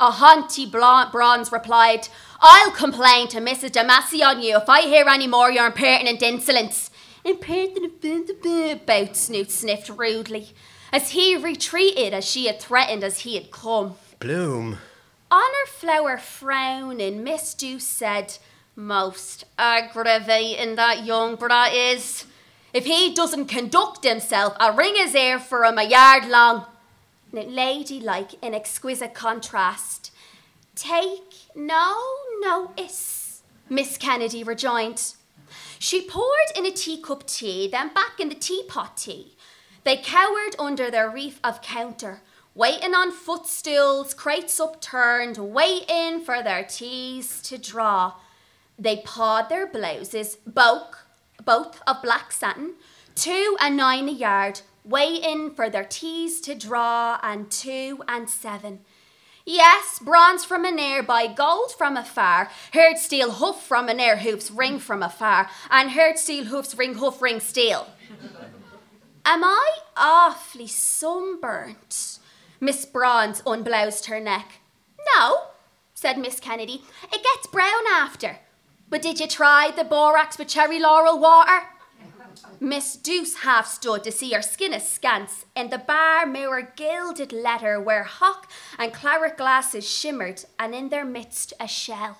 A 0.00 0.10
haunty 0.12 0.64
bronze 0.64 1.52
replied, 1.52 2.08
I'll 2.40 2.70
complain 2.70 3.28
to 3.28 3.38
Mrs. 3.38 3.72
de 3.72 3.84
Massey 3.84 4.22
on 4.22 4.40
you 4.40 4.56
if 4.56 4.66
I 4.66 4.80
hear 4.80 5.06
any 5.06 5.26
more 5.26 5.50
your 5.50 5.66
impertinent 5.66 6.22
insolence. 6.22 6.90
Impertinent, 7.22 8.86
Bout 8.86 9.14
Snoot 9.14 9.50
sniffed 9.50 9.90
rudely, 9.90 10.54
as 10.90 11.10
he 11.10 11.36
retreated 11.36 12.14
as 12.14 12.24
she 12.24 12.46
had 12.46 12.60
threatened 12.60 13.04
as 13.04 13.20
he 13.20 13.34
had 13.34 13.50
come. 13.50 13.96
Bloom. 14.20 14.78
Honor 15.30 15.66
Flower 15.66 16.16
frowning, 16.16 17.22
Miss 17.22 17.52
Douce 17.52 17.84
said, 17.84 18.38
Most 18.74 19.44
aggravating 19.58 20.76
that 20.76 21.04
young 21.04 21.36
brat 21.36 21.74
is. 21.74 22.24
If 22.72 22.86
he 22.86 23.12
doesn't 23.12 23.46
conduct 23.46 24.04
himself, 24.04 24.56
I'll 24.58 24.74
wring 24.74 24.94
his 24.96 25.14
ear 25.14 25.38
for 25.38 25.62
him 25.62 25.76
a 25.76 25.82
yard 25.82 26.26
long. 26.26 26.64
Ladylike 27.32 28.34
in 28.42 28.54
exquisite 28.54 29.14
contrast. 29.14 30.12
Take 30.74 31.34
no 31.54 31.98
notice, 32.40 33.42
Miss 33.68 33.96
Kennedy 33.96 34.42
rejoined. 34.42 35.14
She 35.78 36.06
poured 36.06 36.50
in 36.56 36.66
a 36.66 36.70
teacup 36.70 37.26
tea, 37.26 37.68
then 37.68 37.92
back 37.94 38.20
in 38.20 38.28
the 38.28 38.34
teapot 38.34 38.96
tea. 38.96 39.36
They 39.84 39.96
cowered 39.96 40.54
under 40.58 40.90
their 40.90 41.10
reef 41.10 41.40
of 41.42 41.62
counter, 41.62 42.20
waiting 42.54 42.94
on 42.94 43.12
footstools, 43.12 44.12
crates 44.12 44.60
upturned, 44.60 45.38
waiting 45.38 46.20
for 46.22 46.42
their 46.42 46.64
teas 46.64 47.40
to 47.42 47.56
draw. 47.58 48.14
They 48.78 48.98
pawed 48.98 49.48
their 49.48 49.66
blouses, 49.66 50.36
both, 50.46 50.96
both 51.44 51.80
of 51.86 52.02
black 52.02 52.32
satin, 52.32 52.74
two 53.14 53.56
and 53.60 53.76
nine 53.76 54.08
a 54.08 54.12
yard, 54.12 54.60
waiting 54.84 55.50
for 55.50 55.68
their 55.70 55.84
teas 55.84 56.40
to 56.42 56.54
draw, 56.54 57.18
and 57.22 57.50
two 57.50 58.02
and 58.08 58.28
seven. 58.28 58.80
Yes, 59.44 59.98
bronze 59.98 60.44
from 60.44 60.64
an 60.64 60.78
air 60.78 61.02
by 61.02 61.26
gold 61.26 61.72
from 61.72 61.96
afar, 61.96 62.50
heard 62.72 62.98
steel 62.98 63.32
hoof 63.32 63.56
from 63.56 63.88
an 63.88 63.98
air 63.98 64.18
hoofs 64.18 64.50
ring 64.50 64.78
from 64.78 65.02
afar, 65.02 65.48
and 65.70 65.92
heard 65.92 66.18
steel 66.18 66.44
hoofs 66.44 66.74
ring 66.76 66.94
hoof 66.94 67.20
ring 67.20 67.40
steel. 67.40 67.86
Am 69.24 69.44
I 69.44 69.78
awfully 69.96 70.66
sunburnt? 70.66 72.18
Miss 72.60 72.84
Bronze 72.84 73.42
unbloused 73.46 74.06
her 74.06 74.20
neck. 74.20 74.60
No, 75.14 75.44
said 75.94 76.18
Miss 76.18 76.40
Kennedy. 76.40 76.82
It 77.12 77.22
gets 77.22 77.46
brown 77.50 77.82
after. 77.92 78.38
But 78.88 79.02
did 79.02 79.20
you 79.20 79.26
try 79.26 79.70
the 79.74 79.84
borax 79.84 80.38
with 80.38 80.48
cherry 80.48 80.78
laurel 80.78 81.18
water? 81.18 81.60
Miss 82.60 82.96
Douce 82.96 83.36
half 83.36 83.66
stood 83.66 84.04
to 84.04 84.12
see 84.12 84.32
her 84.32 84.42
skin 84.42 84.72
askance 84.72 85.44
in 85.56 85.70
the 85.70 85.78
bar 85.78 86.26
mirror 86.26 86.72
gilded 86.76 87.32
letter 87.32 87.80
where 87.80 88.04
hock 88.04 88.50
and 88.78 88.92
claret 88.92 89.36
glasses 89.36 89.88
shimmered 89.88 90.44
and 90.58 90.74
in 90.74 90.88
their 90.90 91.04
midst 91.04 91.52
a 91.58 91.66
shell. 91.66 92.18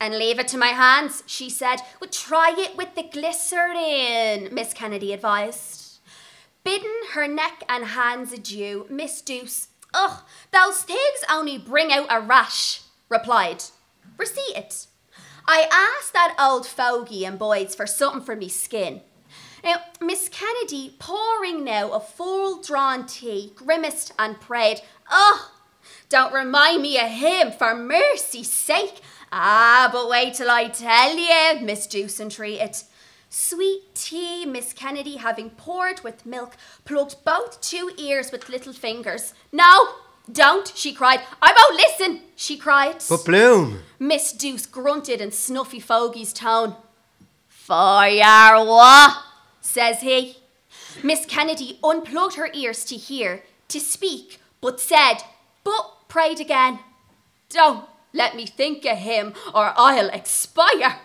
And 0.00 0.16
leave 0.18 0.38
it 0.38 0.48
to 0.48 0.56
my 0.56 0.68
hands, 0.68 1.22
she 1.26 1.50
said. 1.50 1.80
Well, 2.00 2.08
try 2.10 2.54
it 2.56 2.76
with 2.76 2.94
the 2.94 3.02
glycerin, 3.02 4.54
Miss 4.54 4.72
Kennedy 4.72 5.12
advised. 5.12 5.98
Bidding 6.64 7.02
her 7.12 7.26
neck 7.26 7.64
and 7.68 7.84
hands 7.84 8.32
adieu, 8.32 8.86
Miss 8.88 9.20
Douce, 9.20 9.68
ugh, 9.92 10.22
those 10.52 10.82
things 10.82 11.24
only 11.30 11.58
bring 11.58 11.92
out 11.92 12.06
a 12.08 12.20
rash, 12.20 12.82
replied. 13.08 13.64
Receipt 14.16 14.56
it. 14.56 14.86
I 15.46 15.66
asked 15.70 16.12
that 16.12 16.36
old 16.38 16.66
fogey 16.66 17.24
and 17.24 17.38
Boyd's 17.38 17.74
for 17.74 17.86
something 17.86 18.22
for 18.22 18.36
me 18.36 18.48
skin. 18.48 19.02
Now, 19.62 19.76
Miss 20.00 20.28
Kennedy, 20.28 20.94
pouring 20.98 21.64
now 21.64 21.92
a 21.92 22.00
full 22.00 22.62
drawn 22.62 23.06
tea, 23.06 23.52
grimaced 23.54 24.12
and 24.18 24.40
prayed, 24.40 24.80
Oh, 25.10 25.52
don't 26.08 26.32
remind 26.32 26.82
me 26.82 26.98
of 26.98 27.10
him, 27.10 27.52
for 27.52 27.74
mercy's 27.74 28.50
sake. 28.50 29.00
Ah, 29.32 29.88
but 29.92 30.08
wait 30.08 30.34
till 30.34 30.50
I 30.50 30.68
tell 30.68 31.16
you, 31.16 31.64
Miss 31.64 31.86
Douce 31.86 32.18
entreated. 32.20 32.76
Sweet 33.28 33.94
tea, 33.94 34.44
Miss 34.44 34.72
Kennedy, 34.72 35.16
having 35.16 35.50
poured 35.50 36.00
with 36.00 36.26
milk, 36.26 36.56
plugged 36.84 37.22
both 37.24 37.60
two 37.60 37.92
ears 37.96 38.32
with 38.32 38.48
little 38.48 38.72
fingers. 38.72 39.34
No, 39.52 39.90
don't, 40.30 40.72
she 40.74 40.92
cried. 40.92 41.20
I 41.40 41.54
won't 41.56 41.80
listen, 41.80 42.22
she 42.34 42.56
cried. 42.56 43.04
But 43.08 43.24
Bloom. 43.24 43.82
Miss 44.00 44.32
Douce 44.32 44.66
grunted 44.66 45.20
in 45.20 45.30
snuffy 45.30 45.78
fogey's 45.78 46.32
tone. 46.32 46.74
For 47.48 48.08
your 48.08 48.64
what? 48.66 49.16
Says 49.70 50.00
he. 50.00 50.36
Miss 51.02 51.24
Kennedy 51.24 51.78
unplugged 51.82 52.34
her 52.34 52.50
ears 52.52 52.84
to 52.86 52.96
hear, 52.96 53.42
to 53.68 53.78
speak, 53.78 54.40
but 54.60 54.80
said, 54.80 55.18
but 55.62 56.08
prayed 56.08 56.40
again. 56.40 56.80
Don't 57.48 57.84
let 58.12 58.34
me 58.34 58.46
think 58.46 58.84
of 58.84 58.98
him, 58.98 59.34
or 59.54 59.72
I'll 59.76 60.10
expire. 60.10 60.98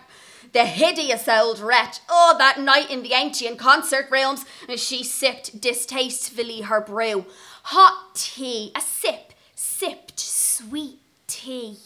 The 0.52 0.64
hideous 0.64 1.28
old 1.28 1.60
wretch. 1.60 1.98
Oh, 2.08 2.34
that 2.38 2.58
night 2.58 2.90
in 2.90 3.02
the 3.02 3.12
ancient 3.12 3.58
concert 3.58 4.08
rooms, 4.10 4.44
she 4.76 5.04
sipped 5.04 5.60
distastefully 5.60 6.62
her 6.62 6.80
brew. 6.80 7.26
Hot 7.64 8.14
tea, 8.14 8.72
a 8.74 8.80
sip, 8.80 9.32
sipped 9.54 10.18
sweet 10.18 10.98
tea. 11.26 11.76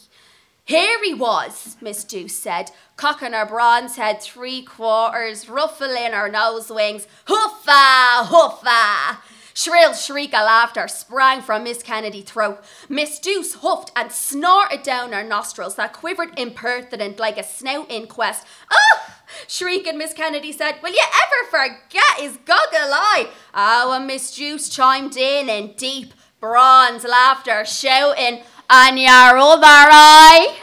Here 0.65 1.03
he 1.03 1.13
was, 1.13 1.75
Miss 1.81 2.03
Douce 2.03 2.35
said, 2.35 2.71
cocking 2.95 3.33
her 3.33 3.45
bronze 3.45 3.95
head 3.95 4.21
three 4.21 4.61
quarters, 4.61 5.49
ruffling 5.49 6.13
her 6.13 6.29
nose 6.29 6.69
wings. 6.69 7.07
Hoofa, 7.25 8.25
hoofa! 8.27 9.17
Shrill 9.53 9.93
shriek 9.93 10.33
of 10.33 10.45
laughter 10.45 10.87
sprang 10.87 11.41
from 11.41 11.63
Miss 11.63 11.83
Kennedy's 11.83 12.23
throat. 12.23 12.63
Miss 12.87 13.19
Douce 13.19 13.55
huffed 13.55 13.91
and 13.95 14.11
snorted 14.11 14.83
down 14.83 15.11
her 15.11 15.23
nostrils 15.23 15.75
that 15.75 15.93
quivered 15.93 16.39
impertinent 16.39 17.19
like 17.19 17.37
a 17.37 17.43
snout 17.43 17.91
inquest. 17.91 18.45
Ah! 18.71 19.17
Shrieking, 19.47 19.97
Miss 19.97 20.13
Kennedy 20.13 20.51
said, 20.51 20.75
Will 20.81 20.91
you 20.91 21.03
ever 21.03 21.49
forget 21.49 22.19
his 22.19 22.37
goggle 22.45 22.93
eye? 22.93 23.29
Oh, 23.53 23.93
and 23.93 24.07
Miss 24.07 24.35
Douce 24.35 24.69
chimed 24.69 25.17
in 25.17 25.49
in 25.49 25.73
deep 25.75 26.13
bronze 26.39 27.03
laughter, 27.03 27.65
shouting, 27.65 28.43
Other 28.73 29.67
eye! 29.67 30.57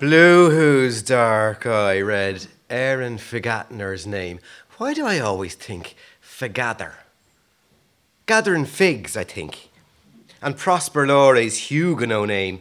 Blue 0.00 0.50
whose 0.50 1.02
dark 1.02 1.66
eye 1.66 2.00
read 2.00 2.48
Aaron 2.68 3.16
Figatner's 3.16 4.08
name. 4.08 4.40
Why 4.78 4.92
do 4.92 5.06
I 5.06 5.20
always 5.20 5.54
think 5.54 5.94
Figather? 6.20 6.94
Gathering 8.26 8.64
figs, 8.64 9.16
I 9.16 9.22
think. 9.22 9.68
And 10.42 10.56
Prosper 10.56 11.06
Loré's 11.06 11.68
Huguenot 11.70 12.26
name. 12.26 12.60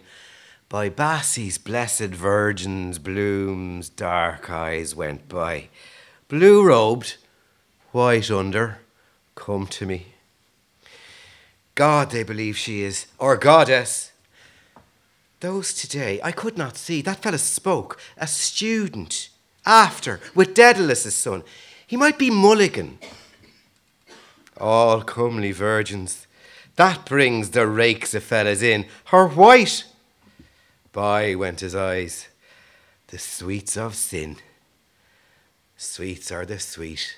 By 0.70 0.90
Bassi's 0.90 1.58
blessed 1.58 2.14
virgin's 2.14 3.00
blooms, 3.00 3.90
dark 3.90 4.48
eyes 4.52 4.94
went 4.94 5.28
by. 5.28 5.70
Blue 6.28 6.64
robed, 6.64 7.18
white 7.94 8.30
under, 8.30 8.78
come 9.34 9.66
to 9.66 9.88
me. 9.88 10.14
God, 11.74 12.12
they 12.12 12.22
believe 12.22 12.56
she 12.60 12.84
is, 12.84 13.08
or 13.18 13.38
goddess. 13.38 14.12
Those 15.40 15.74
today 15.74 16.20
I 16.24 16.32
could 16.32 16.58
not 16.58 16.78
see. 16.78 17.02
That 17.02 17.22
fellow 17.22 17.38
spoke, 17.38 18.00
a 18.18 18.28
student, 18.28 19.30
after, 19.66 20.20
with 20.34 20.54
Dedalus's 20.54 21.16
son. 21.16 21.44
He 21.86 21.98
might 21.98 22.18
be 22.18 22.30
Mulligan. 22.30 23.00
All 24.60 25.04
comely 25.04 25.52
virgins. 25.52 26.26
That 26.76 27.06
brings 27.06 27.52
the 27.52 27.68
rakes 27.68 28.14
of 28.14 28.24
fellas 28.24 28.62
in. 28.62 28.86
Her 29.06 29.28
white. 29.28 29.84
By 30.92 31.36
went 31.36 31.60
his 31.60 31.76
eyes. 31.76 32.28
The 33.08 33.20
sweets 33.20 33.78
of 33.78 33.96
sin. 33.96 34.38
Sweets 35.78 36.32
are 36.32 36.46
the 36.46 36.60
sweet 36.60 37.18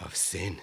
of 0.00 0.16
sin. 0.16 0.60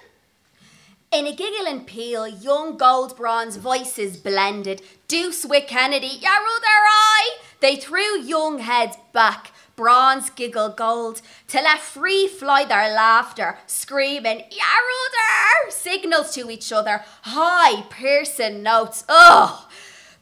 In 1.14 1.28
a 1.28 1.36
giggle 1.36 1.68
and 1.68 1.86
peal, 1.86 2.28
young 2.28 2.76
gold 2.76 3.16
bronze 3.16 3.58
voices 3.58 4.18
blended. 4.18 4.82
Douce 5.08 5.46
with 5.46 5.68
Kennedy, 5.68 6.08
your 6.08 6.32
other 6.32 6.66
eye! 6.66 7.38
They 7.60 7.76
threw 7.76 8.20
young 8.20 8.58
heads 8.58 8.98
back, 9.12 9.52
bronze 9.76 10.32
giggle 10.32 10.70
gold, 10.70 11.22
to 11.50 11.62
let 11.62 11.82
free 11.82 12.28
fly 12.28 12.66
their 12.66 12.92
laughter, 12.96 13.60
screaming, 13.68 14.40
your 14.40 14.84
other! 15.06 15.70
Signals 15.70 16.34
to 16.34 16.50
each 16.50 16.72
other, 16.72 17.04
high 17.22 17.84
piercing 17.92 18.64
notes. 18.64 19.06
Ugh! 19.08 19.72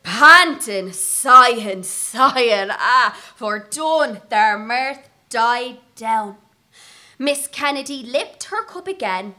Panting, 0.04 0.92
sighing, 0.92 1.84
sighing, 1.84 2.68
ah, 2.70 3.18
for 3.38 3.60
done 3.60 4.20
their 4.28 4.60
mirth 4.60 5.10
died 5.30 5.78
down. 5.96 6.36
Miss 7.18 7.48
Kennedy 7.48 8.04
lipped 8.04 8.46
her 8.46 8.66
cup 8.66 8.90
again, 8.90 9.36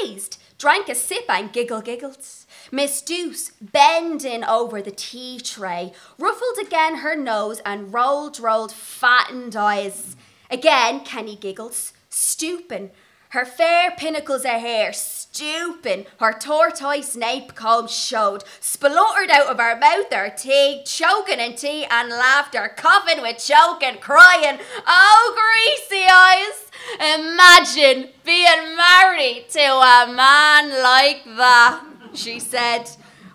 raised, 0.00 0.38
drank 0.62 0.88
a 0.88 0.94
sip 0.94 1.24
and 1.28 1.52
giggle 1.52 1.80
giggles. 1.80 2.46
Miss 2.70 3.02
Douce, 3.02 3.50
bending 3.60 4.44
over 4.44 4.80
the 4.80 4.92
tea 4.92 5.40
tray, 5.40 5.92
ruffled 6.18 6.56
again 6.64 6.98
her 6.98 7.16
nose 7.16 7.60
and 7.66 7.92
rolled, 7.92 8.38
rolled 8.38 8.70
fattened 8.70 9.56
eyes. 9.56 10.14
Again, 10.52 11.00
Kenny 11.00 11.34
giggled, 11.34 11.74
stooping, 12.08 12.92
her 13.32 13.46
fair 13.46 13.90
pinnacles 13.92 14.44
of 14.44 14.50
hair 14.50 14.92
stooping, 14.92 16.04
her 16.20 16.34
tortoise 16.38 17.16
nape 17.16 17.54
comb 17.54 17.88
showed, 17.88 18.44
spluttered 18.60 19.30
out 19.30 19.46
of 19.46 19.58
her 19.58 19.74
mouth 19.74 20.12
her 20.12 20.28
tea, 20.28 20.82
choking 20.84 21.40
in 21.40 21.56
tea 21.56 21.86
and 21.90 22.10
laughter, 22.10 22.70
coughing 22.76 23.22
with 23.22 23.42
choking, 23.42 23.98
crying, 24.00 24.58
Oh, 24.86 25.34
greasy 25.34 26.04
eyes! 26.04 26.70
Imagine 27.16 28.10
being 28.22 28.76
married 28.76 29.46
to 29.48 29.60
a 29.60 30.12
man 30.12 30.82
like 30.82 31.24
that, 31.24 31.84
she 32.12 32.38
said, 32.38 32.84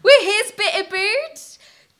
with 0.03 0.21
his 0.21 0.51
bit 0.51 0.85
of 0.85 0.91
beard. 0.91 1.39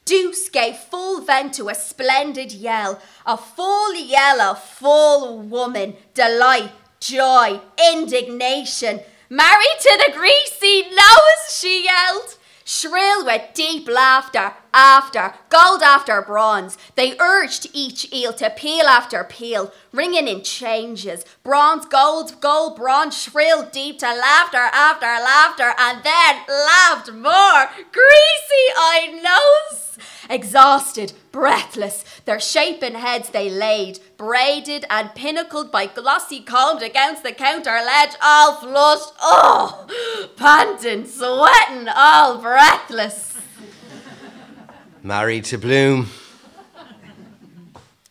Douce 0.05 0.49
gave 0.49 0.77
full 0.77 1.21
vent 1.21 1.55
to 1.55 1.67
a 1.67 1.75
splendid 1.75 2.51
yell, 2.51 3.01
a 3.25 3.37
full 3.37 3.95
yell 3.95 4.39
of 4.39 4.63
full 4.63 5.39
woman, 5.39 5.95
delight, 6.13 6.71
joy, 6.99 7.59
indignation. 7.93 9.01
Married 9.29 9.77
to 9.81 10.03
the 10.05 10.13
greasy 10.17 10.89
nose, 10.89 11.51
she 11.51 11.85
yelled. 11.85 12.37
Shrill 12.63 13.25
with 13.25 13.53
deep 13.53 13.87
laughter, 13.87 14.53
after, 14.73 15.33
gold 15.49 15.81
after 15.81 16.21
bronze, 16.21 16.77
they 16.95 17.17
urged 17.19 17.67
each 17.73 18.11
eel 18.13 18.33
to 18.33 18.49
peel 18.49 18.85
after 18.85 19.23
peel, 19.23 19.71
ringing 19.91 20.27
in 20.27 20.43
changes. 20.43 21.25
Bronze, 21.43 21.85
gold, 21.85 22.39
gold, 22.41 22.75
bronze, 22.75 23.21
shrill, 23.21 23.67
deep 23.69 23.99
to 23.99 24.07
laughter 24.07 24.57
after 24.57 25.05
laughter, 25.05 25.73
and 25.77 26.03
then 26.03 26.41
laughed 26.47 27.11
more. 27.11 27.69
Greasy 27.91 28.67
eye 28.75 29.21
nose! 29.23 29.97
Exhausted, 30.29 31.13
breathless, 31.31 32.03
their 32.25 32.39
shapen 32.39 32.95
heads 32.95 33.29
they 33.29 33.49
laid, 33.49 33.99
braided 34.17 34.85
and 34.89 35.15
pinnacled 35.15 35.71
by 35.71 35.85
glossy 35.85 36.41
combed 36.41 36.81
against 36.81 37.23
the 37.23 37.31
counter 37.31 37.79
ledge, 37.85 38.15
all 38.21 38.55
flushed, 38.55 39.13
oh, 39.21 39.85
panting, 40.35 41.05
sweating, 41.05 41.87
all 41.87 42.39
breathless. 42.41 43.36
Married 45.07 45.45
to 45.45 45.57
Bloom. 45.57 46.09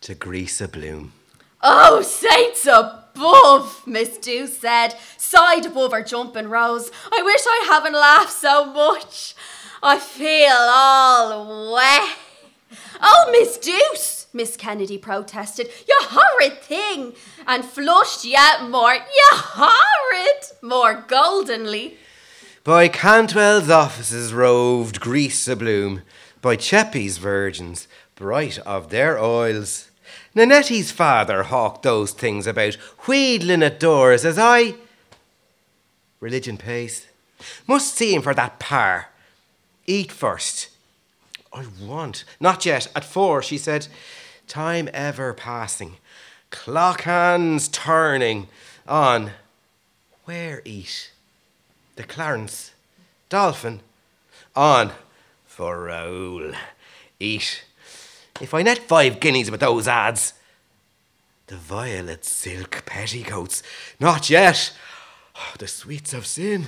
To 0.01 0.15
grease 0.15 0.63
a 0.63 0.67
bloom. 0.69 1.13
Oh, 1.63 2.01
saints 2.01 2.67
above, 2.67 3.83
Miss 3.87 4.17
Dew 4.17 4.47
said, 4.47 4.95
sighed 5.19 5.67
above 5.67 5.93
her 5.93 6.03
jumping 6.03 6.49
rose. 6.49 6.91
I 7.13 7.21
wish 7.21 7.43
I 7.47 7.65
haven't 7.69 7.93
laughed 7.93 8.33
so 8.33 8.65
much. 8.73 9.35
I 9.83 9.99
feel 9.99 10.49
all 10.49 11.75
wet. 11.75 12.17
Oh, 13.03 13.29
Miss 13.31 13.59
Douce, 13.59 14.29
Miss 14.33 14.57
Kennedy 14.57 14.97
protested. 14.97 15.69
You 15.87 15.99
horrid 16.01 16.63
thing. 16.63 17.13
And 17.47 17.63
flushed 17.63 18.25
yet 18.25 18.71
more, 18.71 18.95
you 18.95 19.29
horrid, 19.33 20.45
more 20.63 21.05
goldenly. 21.07 21.99
By 22.65 22.89
Cantwell's 22.89 23.69
offices 23.69 24.33
roved 24.33 24.99
grease 24.99 25.47
a 25.47 25.57
bloom, 25.57 26.03
by 26.47 26.55
Cheppy's 26.55 27.19
virgins, 27.19 27.89
bright 28.15 28.57
of 28.61 28.91
their 28.91 29.19
oils. 29.19 29.91
Nanetti's 30.33 30.93
father 30.93 31.43
hawked 31.43 31.83
those 31.83 32.13
things 32.13 32.47
about, 32.47 32.77
wheedling 33.09 33.65
at 33.65 33.81
doors 33.81 34.25
as 34.25 34.39
I. 34.39 34.77
Religion 36.21 36.57
pays. 36.57 37.09
Must 37.67 37.93
see 37.93 38.15
him 38.15 38.23
for 38.23 38.33
that 38.33 38.61
par. 38.61 39.09
Eat 39.89 40.13
first. 40.13 40.69
I 41.53 41.65
want. 41.83 42.23
Not 42.39 42.65
yet. 42.65 42.93
At 42.95 43.03
four, 43.03 43.43
she 43.43 43.59
said. 43.59 43.89
Time 44.47 44.89
ever 44.95 45.35
passing. 45.35 45.97
Clock 46.51 47.01
hands 47.01 47.67
turning. 47.67 48.47
On. 48.87 49.33
Where 50.27 50.63
eat? 50.65 51.11
The 51.97 52.05
Clarence. 52.05 52.71
Dolphin. 53.31 53.81
On. 54.55 54.93
For 55.57 55.85
Raoul. 55.85 56.53
Eat. 57.19 57.65
If 58.43 58.53
I 58.53 58.61
net 58.61 58.77
five 58.77 59.21
guineas 59.21 59.51
with 59.51 59.61
those 59.61 59.89
ads. 59.89 60.35
The 61.47 61.57
violet 61.57 62.27
silk 62.27 62.83
petticoats. 62.85 63.63
Not 63.99 64.29
yet. 64.29 64.75
Oh, 65.35 65.55
the 65.59 65.67
sweets 65.67 66.13
of 66.13 66.27
sin. 66.27 66.67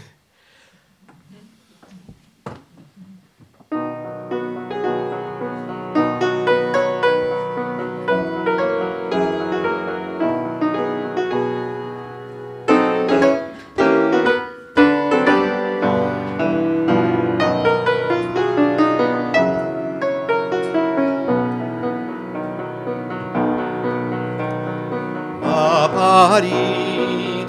Apparì 26.38 27.44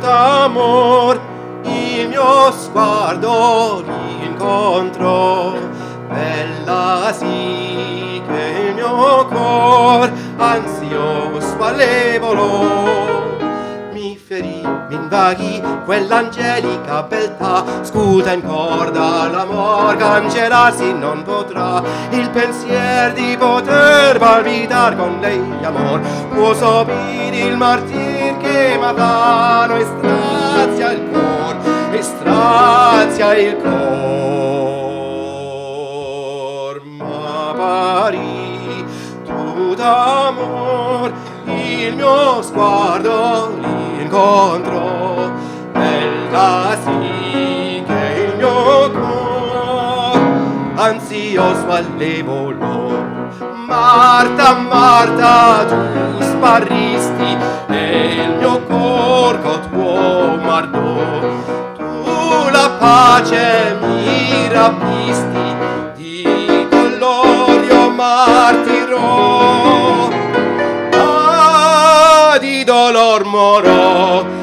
d'amor, 0.00 1.20
il 1.64 2.08
mio 2.08 2.50
sguardo 2.50 3.84
incontrò, 4.22 5.54
bella 6.08 7.12
sì 7.12 8.20
che 8.26 8.66
il 8.68 8.74
mio 8.74 9.26
cor 9.26 10.10
ansioso 10.36 11.56
allevolò 11.62 13.30
ferì, 14.32 14.66
m'invaghi 14.88 15.62
quell'angelica 15.84 17.02
beltà, 17.02 17.64
scusa 17.82 18.32
in 18.32 18.42
corda 18.42 19.28
l'amor, 19.28 19.94
cancellarsi 19.96 20.94
non 20.94 21.22
potrà, 21.22 21.82
il 22.10 22.30
pensier 22.30 23.12
di 23.12 23.36
poter 23.38 24.18
palpitar 24.18 24.96
con 24.96 25.18
lei 25.20 25.42
amor, 25.62 26.00
può 26.32 26.54
sopire 26.54 27.36
il 27.36 27.56
martir 27.56 28.01
che 28.62 28.78
matano 28.78 29.74
e 29.76 29.84
strazia 29.84 30.92
il 30.92 31.10
cor, 31.10 31.56
e 31.90 32.02
strazia 32.02 33.36
il 33.36 33.56
cor, 33.56 33.72
ma 36.84 37.54
pari 37.56 38.84
tu 39.24 39.74
d'amor, 39.74 41.12
il 41.46 41.96
mio 41.96 42.40
sguardo 42.42 43.58
incontro 43.98 45.32
bella 45.72 46.76
sì 46.84 47.82
che 47.84 48.26
il 48.26 48.36
mio 48.36 48.90
cuore 48.92 50.20
ansioso 50.76 51.68
allevolo 51.68 52.70
Marta, 53.66 54.54
Marta, 54.54 55.64
tu 55.64 55.76
sparisti 56.20 57.11
pace 62.92 63.74
mi 63.80 64.48
rapisti 64.48 65.46
di 65.96 66.68
colore 66.70 67.64
io 67.64 67.90
martirò 67.90 69.00
di 72.38 72.64
dolor 72.64 73.24
morò. 73.24 74.41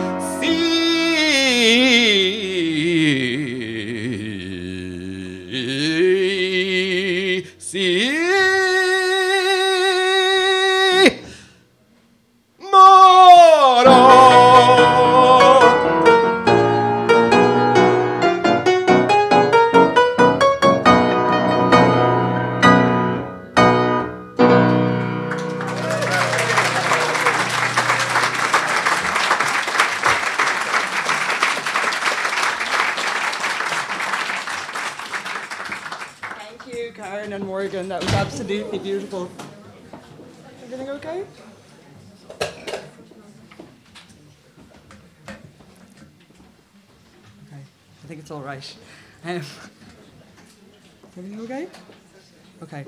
Absolutely 38.13 38.79
beautiful. 38.79 39.29
Everything 40.63 40.89
okay? 40.91 41.25
Okay, 47.47 47.61
I 48.01 48.07
think 48.07 48.21
it's 48.21 48.31
all 48.31 48.39
right. 48.39 48.75
Um, 49.25 49.41
everything 51.17 51.41
okay? 51.41 51.67
Okay. 52.63 52.85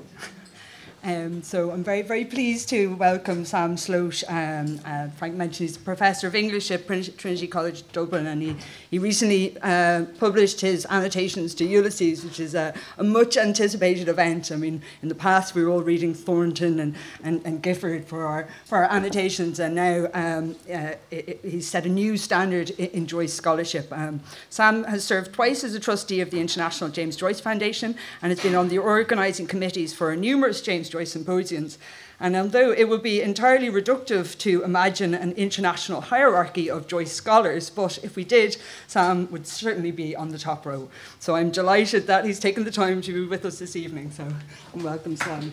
Um, 1.04 1.42
so 1.42 1.72
I'm 1.72 1.82
very, 1.82 2.02
very 2.02 2.24
pleased 2.24 2.68
to 2.68 2.94
welcome 2.94 3.44
Sam 3.44 3.74
Slote. 3.74 4.22
Um, 4.28 4.78
uh, 4.84 5.08
Frank 5.10 5.34
mentioned 5.34 5.68
he's 5.68 5.76
a 5.76 5.80
professor 5.80 6.28
of 6.28 6.36
English 6.36 6.70
at 6.70 6.86
Trinity 6.86 7.48
College 7.48 7.82
Dublin, 7.90 8.28
and 8.28 8.40
he, 8.40 8.54
he 8.88 9.00
recently 9.00 9.56
uh, 9.62 10.04
published 10.20 10.60
his 10.60 10.86
annotations 10.88 11.56
to 11.56 11.64
Ulysses, 11.64 12.24
which 12.24 12.38
is 12.38 12.54
a, 12.54 12.72
a, 12.98 13.02
much 13.02 13.36
anticipated 13.36 14.08
event. 14.08 14.52
I 14.52 14.56
mean, 14.56 14.80
in 15.02 15.08
the 15.08 15.16
past 15.16 15.56
we 15.56 15.64
were 15.64 15.70
all 15.70 15.82
reading 15.82 16.14
Thornton 16.14 16.78
and, 16.78 16.94
and, 17.24 17.44
and 17.44 17.60
Gifford 17.60 18.06
for 18.06 18.24
our, 18.24 18.46
for 18.64 18.78
our 18.78 18.84
annotations, 18.84 19.58
and 19.58 19.74
now 19.74 20.06
um, 20.14 20.54
uh, 20.72 20.94
it, 21.10 21.28
it, 21.28 21.40
he's 21.42 21.68
set 21.68 21.84
a 21.84 21.88
new 21.88 22.16
standard 22.16 22.70
in, 22.70 23.08
Joyce 23.08 23.34
scholarship. 23.34 23.88
Um, 23.90 24.20
Sam 24.48 24.84
has 24.84 25.02
served 25.02 25.32
twice 25.32 25.64
as 25.64 25.74
a 25.74 25.80
trustee 25.80 26.20
of 26.20 26.30
the 26.30 26.38
International 26.38 26.88
James 26.88 27.16
Joyce 27.16 27.40
Foundation 27.40 27.96
and 28.22 28.30
has 28.30 28.40
been 28.40 28.54
on 28.54 28.68
the 28.68 28.78
organising 28.78 29.48
committees 29.48 29.92
for 29.92 30.14
numerous 30.14 30.62
James 30.62 30.91
Joyce 30.92 31.12
symposiums. 31.12 31.78
And 32.20 32.36
although 32.36 32.70
it 32.70 32.86
would 32.88 33.02
be 33.02 33.22
entirely 33.22 33.70
reductive 33.70 34.36
to 34.38 34.62
imagine 34.62 35.14
an 35.14 35.32
international 35.32 36.02
hierarchy 36.02 36.68
of 36.68 36.86
Joyce 36.86 37.12
scholars, 37.12 37.70
but 37.70 37.98
if 38.04 38.14
we 38.14 38.24
did, 38.24 38.58
Sam 38.86 39.26
would 39.30 39.46
certainly 39.46 39.90
be 39.90 40.14
on 40.14 40.28
the 40.28 40.38
top 40.38 40.66
row. 40.66 40.90
So 41.18 41.34
I'm 41.34 41.50
delighted 41.50 42.06
that 42.08 42.26
he's 42.26 42.38
taken 42.38 42.64
the 42.64 42.70
time 42.70 43.00
to 43.02 43.12
be 43.12 43.26
with 43.26 43.46
us 43.46 43.58
this 43.58 43.74
evening. 43.74 44.10
So 44.10 44.28
welcome, 44.74 45.16
Sam. 45.16 45.50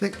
Thank, 0.00 0.14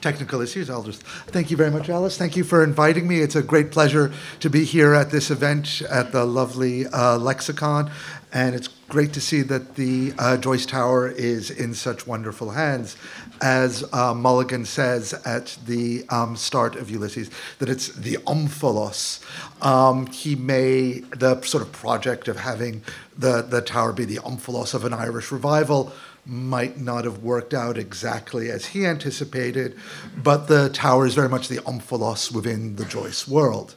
technical 0.00 0.40
issues. 0.40 0.70
I'll 0.70 0.82
just 0.82 1.02
thank 1.02 1.50
you 1.50 1.56
very 1.56 1.70
much, 1.70 1.88
Alice. 1.88 2.16
Thank 2.16 2.36
you 2.36 2.44
for 2.44 2.64
inviting 2.64 3.06
me. 3.06 3.20
It's 3.20 3.36
a 3.36 3.42
great 3.42 3.70
pleasure 3.70 4.12
to 4.40 4.50
be 4.50 4.64
here 4.64 4.94
at 4.94 5.10
this 5.10 5.30
event 5.30 5.82
at 5.82 6.12
the 6.12 6.24
lovely 6.24 6.86
uh, 6.86 7.18
Lexicon, 7.18 7.90
and 8.32 8.54
it's 8.54 8.68
great 8.88 9.12
to 9.12 9.20
see 9.20 9.42
that 9.42 9.76
the 9.76 10.12
uh, 10.18 10.36
Joyce 10.36 10.66
Tower 10.66 11.08
is 11.08 11.50
in 11.50 11.74
such 11.74 12.06
wonderful 12.06 12.50
hands. 12.50 12.96
As 13.40 13.84
uh, 13.92 14.12
Mulligan 14.12 14.64
says 14.64 15.14
at 15.24 15.56
the 15.64 16.04
um, 16.08 16.36
start 16.36 16.76
of 16.76 16.90
Ulysses, 16.90 17.30
that 17.58 17.68
it's 17.68 17.88
the 17.88 18.16
omphalos. 18.26 19.24
Um, 19.64 20.06
he 20.08 20.34
may, 20.34 21.00
the 21.16 21.40
sort 21.42 21.62
of 21.62 21.72
project 21.72 22.28
of 22.28 22.36
having 22.36 22.82
the, 23.16 23.42
the 23.42 23.62
tower 23.62 23.92
be 23.92 24.04
the 24.04 24.16
omphalos 24.16 24.74
of 24.74 24.84
an 24.84 24.92
Irish 24.92 25.30
revival 25.30 25.92
might 26.30 26.78
not 26.78 27.04
have 27.04 27.24
worked 27.24 27.52
out 27.52 27.76
exactly 27.76 28.50
as 28.50 28.66
he 28.66 28.86
anticipated, 28.86 29.76
but 30.16 30.46
the 30.46 30.68
tower 30.68 31.04
is 31.04 31.14
very 31.14 31.28
much 31.28 31.48
the 31.48 31.56
omphalos 31.58 32.32
within 32.32 32.76
the 32.76 32.84
Joyce 32.84 33.26
world. 33.26 33.74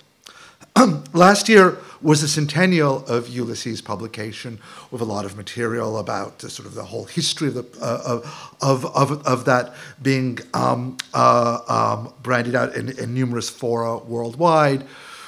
Last 1.14 1.50
year 1.50 1.78
was 2.02 2.22
the 2.22 2.28
centennial 2.28 3.06
of 3.08 3.28
Ulysses' 3.28 3.82
publication, 3.82 4.60
with 4.92 5.02
a 5.02 5.06
lot 5.06 5.26
of 5.26 5.36
material 5.36 5.98
about 5.98 6.40
the, 6.40 6.50
sort 6.50 6.68
of 6.68 6.76
the 6.76 6.84
whole 6.84 7.06
history 7.06 7.48
of, 7.48 7.56
the, 7.56 7.66
uh, 7.82 8.22
of, 8.62 8.86
of, 8.86 9.26
of, 9.26 9.46
that 9.46 9.74
being 10.02 10.38
um, 10.54 10.98
uh, 11.14 11.60
um, 11.68 12.14
branded 12.22 12.54
out 12.54 12.76
in, 12.76 12.90
in 13.00 13.16
numerous 13.16 13.50
fora 13.50 13.98
worldwide 13.98 14.86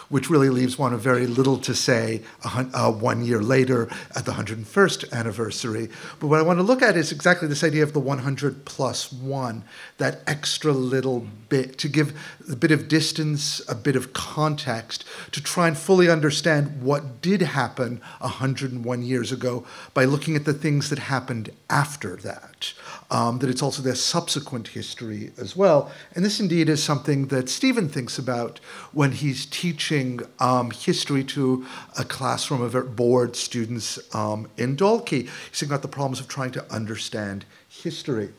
which 0.10 0.30
really 0.30 0.50
leaves 0.50 0.78
one 0.78 0.94
with 0.94 1.02
very 1.02 1.28
little 1.28 1.58
to 1.58 1.74
say 1.74 2.22
uh, 2.44 2.92
one 2.92 3.24
year 3.24 3.42
later 3.42 3.90
at 4.16 4.26
the 4.26 4.32
101st 4.32 5.12
anniversary. 5.12 5.90
But 6.20 6.28
what 6.28 6.40
I 6.40 6.44
want 6.44 6.60
to 6.60 6.64
look 6.64 6.82
at 6.82 6.98
is 6.98 7.12
exactly 7.12 7.48
this 7.48 7.64
idea 7.64 7.84
of 7.84 7.94
the 7.94 8.00
100 8.00 8.66
plus 8.66 9.12
one, 9.12 9.64
that 9.98 10.22
extra 10.28 10.72
little 10.72 11.28
bit, 11.50 11.78
to 11.80 11.90
give 11.90 12.14
a 12.52 12.56
bit 12.56 12.72
of 12.72 12.88
distance, 12.88 13.62
a 13.68 13.76
bit 13.76 13.96
of 13.96 14.14
context, 14.14 15.06
to 15.32 15.42
try 15.42 15.68
and 15.68 15.78
fully 15.78 16.10
understand 16.10 16.82
what 16.82 17.22
did 17.22 17.42
happen 17.42 18.02
101 18.20 19.02
years 19.04 19.32
ago 19.32 19.66
by 19.94 20.06
looking 20.06 20.36
at 20.36 20.46
the 20.46 20.54
things 20.54 20.90
that 20.90 21.00
happened 21.00 21.50
after 21.70 22.16
that 22.18 22.74
um, 23.12 23.40
that 23.40 23.50
it's 23.50 23.62
also 23.62 23.82
their 23.82 23.96
subsequent 23.96 24.70
history 24.70 25.32
as 25.38 25.56
well. 25.56 25.92
And 26.14 26.26
this 26.26 26.40
indeed 26.40 26.70
is 26.70 26.84
something 26.84 27.28
that 27.28 27.50
Stephen 27.50 27.88
thinks 27.88 28.18
about 28.18 28.60
when 28.94 29.12
he's 29.12 29.46
teaching 29.46 30.22
um, 30.40 30.72
history 30.72 31.24
to 31.26 31.66
a 31.98 32.04
classroom 32.04 32.62
of 32.62 32.96
bored 32.96 33.36
students 33.36 34.00
um, 34.16 34.50
in 34.58 34.76
Dalkey. 34.76 35.24
He's 35.24 35.60
thinking 35.60 35.70
about 35.70 35.82
the 35.82 35.88
problems 35.88 36.20
of 36.20 36.28
trying 36.28 36.52
to 36.52 36.74
understand 36.74 37.46
history. 37.70 38.30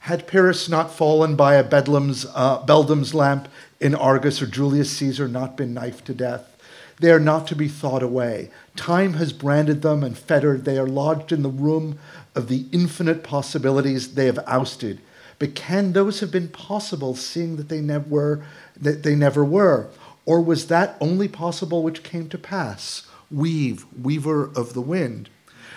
Had 0.00 0.26
Pyrrhus 0.26 0.68
not 0.68 0.92
fallen 0.92 1.34
by 1.34 1.54
a 1.54 1.64
Bedlam's, 1.64 2.24
uh, 2.34 2.64
Beldam's 2.64 3.14
lamp 3.14 3.48
in 3.80 3.94
Argos, 3.94 4.40
or 4.40 4.46
Julius 4.46 4.90
Caesar 4.98 5.28
not 5.28 5.56
been 5.56 5.74
knifed 5.74 6.06
to 6.06 6.14
death? 6.14 6.56
They 7.00 7.12
are 7.12 7.20
not 7.20 7.46
to 7.48 7.56
be 7.56 7.68
thought 7.68 8.02
away. 8.02 8.50
Time 8.74 9.14
has 9.14 9.32
branded 9.32 9.82
them 9.82 10.02
and 10.02 10.18
fettered. 10.18 10.64
They 10.64 10.78
are 10.78 10.86
lodged 10.86 11.32
in 11.32 11.42
the 11.42 11.48
room 11.48 11.98
of 12.34 12.48
the 12.48 12.66
infinite 12.72 13.22
possibilities 13.22 14.14
they 14.14 14.26
have 14.26 14.38
ousted. 14.46 15.00
But 15.38 15.54
can 15.54 15.92
those 15.92 16.20
have 16.20 16.30
been 16.30 16.48
possible, 16.48 17.14
seeing 17.14 17.56
that 17.56 17.68
they 17.68 17.80
never 17.80 18.08
were, 18.08 18.44
that 18.76 19.02
they 19.02 19.14
never 19.14 19.44
were? 19.44 19.88
Or 20.26 20.40
was 20.40 20.66
that 20.66 20.96
only 21.00 21.28
possible 21.28 21.82
which 21.82 22.02
came 22.02 22.28
to 22.28 22.38
pass? 22.38 23.06
Weave, 23.30 23.86
weaver 24.00 24.50
of 24.56 24.74
the 24.74 24.80
wind. 24.80 25.30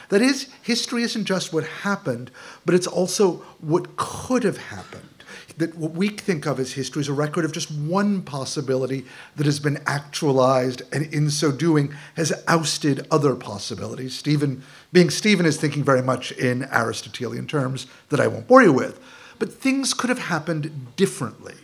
That 0.09 0.21
is, 0.21 0.49
history 0.61 1.03
isn't 1.03 1.25
just 1.25 1.53
what 1.53 1.63
happened, 1.63 2.31
but 2.65 2.75
it's 2.75 2.87
also 2.87 3.43
what 3.59 3.95
could 3.95 4.43
have 4.43 4.57
happened. 4.57 5.07
That 5.57 5.75
what 5.75 5.91
we 5.91 6.09
think 6.09 6.45
of 6.45 6.59
as 6.59 6.73
history 6.73 7.01
is 7.01 7.07
a 7.09 7.13
record 7.13 7.45
of 7.45 7.51
just 7.51 7.71
one 7.71 8.21
possibility 8.21 9.05
that 9.35 9.45
has 9.45 9.59
been 9.59 9.79
actualized, 9.85 10.81
and 10.93 11.05
in 11.13 11.29
so 11.29 11.51
doing 11.51 11.93
has 12.15 12.31
ousted 12.47 13.05
other 13.11 13.35
possibilities. 13.35 14.17
Stephen, 14.17 14.63
being 14.91 15.09
Stephen, 15.09 15.45
is 15.45 15.57
thinking 15.57 15.83
very 15.83 16.01
much 16.01 16.31
in 16.31 16.63
Aristotelian 16.71 17.47
terms 17.47 17.87
that 18.09 18.19
I 18.19 18.27
won't 18.27 18.47
bore 18.47 18.63
you 18.63 18.73
with. 18.73 18.99
But 19.39 19.53
things 19.53 19.93
could 19.93 20.09
have 20.09 20.19
happened 20.19 20.95
differently. 20.95 21.55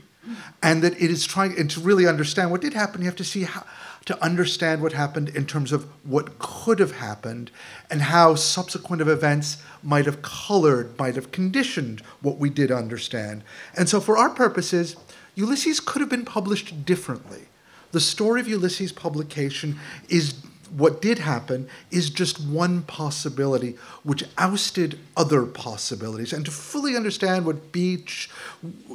And 0.61 0.81
that 0.81 0.93
it 1.01 1.09
is 1.09 1.25
trying, 1.25 1.57
and 1.57 1.69
to 1.71 1.79
really 1.79 2.05
understand 2.05 2.51
what 2.51 2.61
did 2.61 2.73
happen, 2.73 3.01
you 3.01 3.07
have 3.07 3.15
to 3.15 3.23
see 3.23 3.43
how, 3.43 3.65
to 4.07 4.23
understand 4.23 4.81
what 4.81 4.93
happened 4.93 5.27
in 5.29 5.45
terms 5.45 5.73
of 5.73 5.85
what 6.03 6.39
could 6.39 6.79
have 6.79 6.93
happened 6.93 7.51
and 7.91 8.01
how 8.01 8.35
subsequent 8.35 9.01
events 9.01 9.57
might 9.83 10.05
have 10.05 10.21
colored, 10.21 10.97
might 10.97 11.15
have 11.15 11.31
conditioned 11.31 12.01
what 12.21 12.37
we 12.37 12.49
did 12.49 12.71
understand. 12.71 13.43
And 13.75 13.89
so, 13.89 13.99
for 13.99 14.17
our 14.17 14.29
purposes, 14.29 14.95
Ulysses 15.35 15.81
could 15.81 15.99
have 15.99 16.09
been 16.09 16.25
published 16.25 16.85
differently. 16.85 17.49
The 17.91 17.99
story 17.99 18.39
of 18.39 18.47
Ulysses' 18.47 18.93
publication 18.93 19.77
is 20.07 20.35
what 20.71 21.01
did 21.01 21.19
happen 21.19 21.67
is 21.91 22.09
just 22.09 22.39
one 22.39 22.81
possibility 22.83 23.75
which 24.03 24.23
ousted 24.37 24.99
other 25.15 25.45
possibilities. 25.45 26.33
And 26.33 26.45
to 26.45 26.51
fully 26.51 26.95
understand 26.95 27.45
what 27.45 27.71
Beach, 27.71 28.29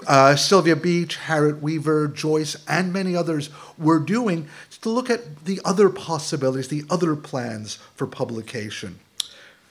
uh, 0.07 0.37
Sylvia 0.37 0.77
Beach, 0.77 1.17
Harriet 1.17 1.63
Weaver, 1.63 2.09
Joyce, 2.09 2.57
and 2.69 2.93
many 2.93 3.17
others 3.17 3.51
were 3.79 3.99
doing, 3.99 4.49
to 4.81 4.89
look 4.89 5.11
at 5.11 5.45
the 5.45 5.61
other 5.65 5.89
possibilities, 5.89 6.69
the 6.69 6.85
other 6.91 7.15
plans 7.17 7.77
for 7.95 8.07
publication. 8.07 8.99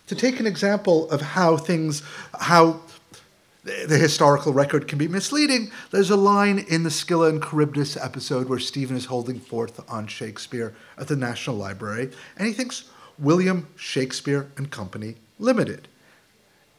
To 0.07 0.15
take 0.15 0.39
an 0.39 0.47
example 0.47 1.09
of 1.09 1.21
how 1.21 1.57
things, 1.57 2.03
how 2.39 2.81
the 3.63 3.97
historical 3.97 4.53
record 4.53 4.87
can 4.87 4.97
be 4.97 5.07
misleading. 5.07 5.71
There's 5.91 6.09
a 6.09 6.15
line 6.15 6.59
in 6.59 6.83
the 6.83 6.91
Scylla 6.91 7.29
and 7.29 7.43
Charybdis 7.43 7.95
episode 7.95 8.49
where 8.49 8.59
Stephen 8.59 8.97
is 8.97 9.05
holding 9.05 9.39
forth 9.39 9.79
on 9.89 10.07
Shakespeare 10.07 10.73
at 10.97 11.07
the 11.07 11.15
National 11.15 11.55
Library, 11.55 12.11
and 12.37 12.47
he 12.47 12.53
thinks 12.53 12.85
William 13.19 13.67
Shakespeare 13.75 14.51
and 14.57 14.71
Company 14.71 15.15
Limited. 15.37 15.87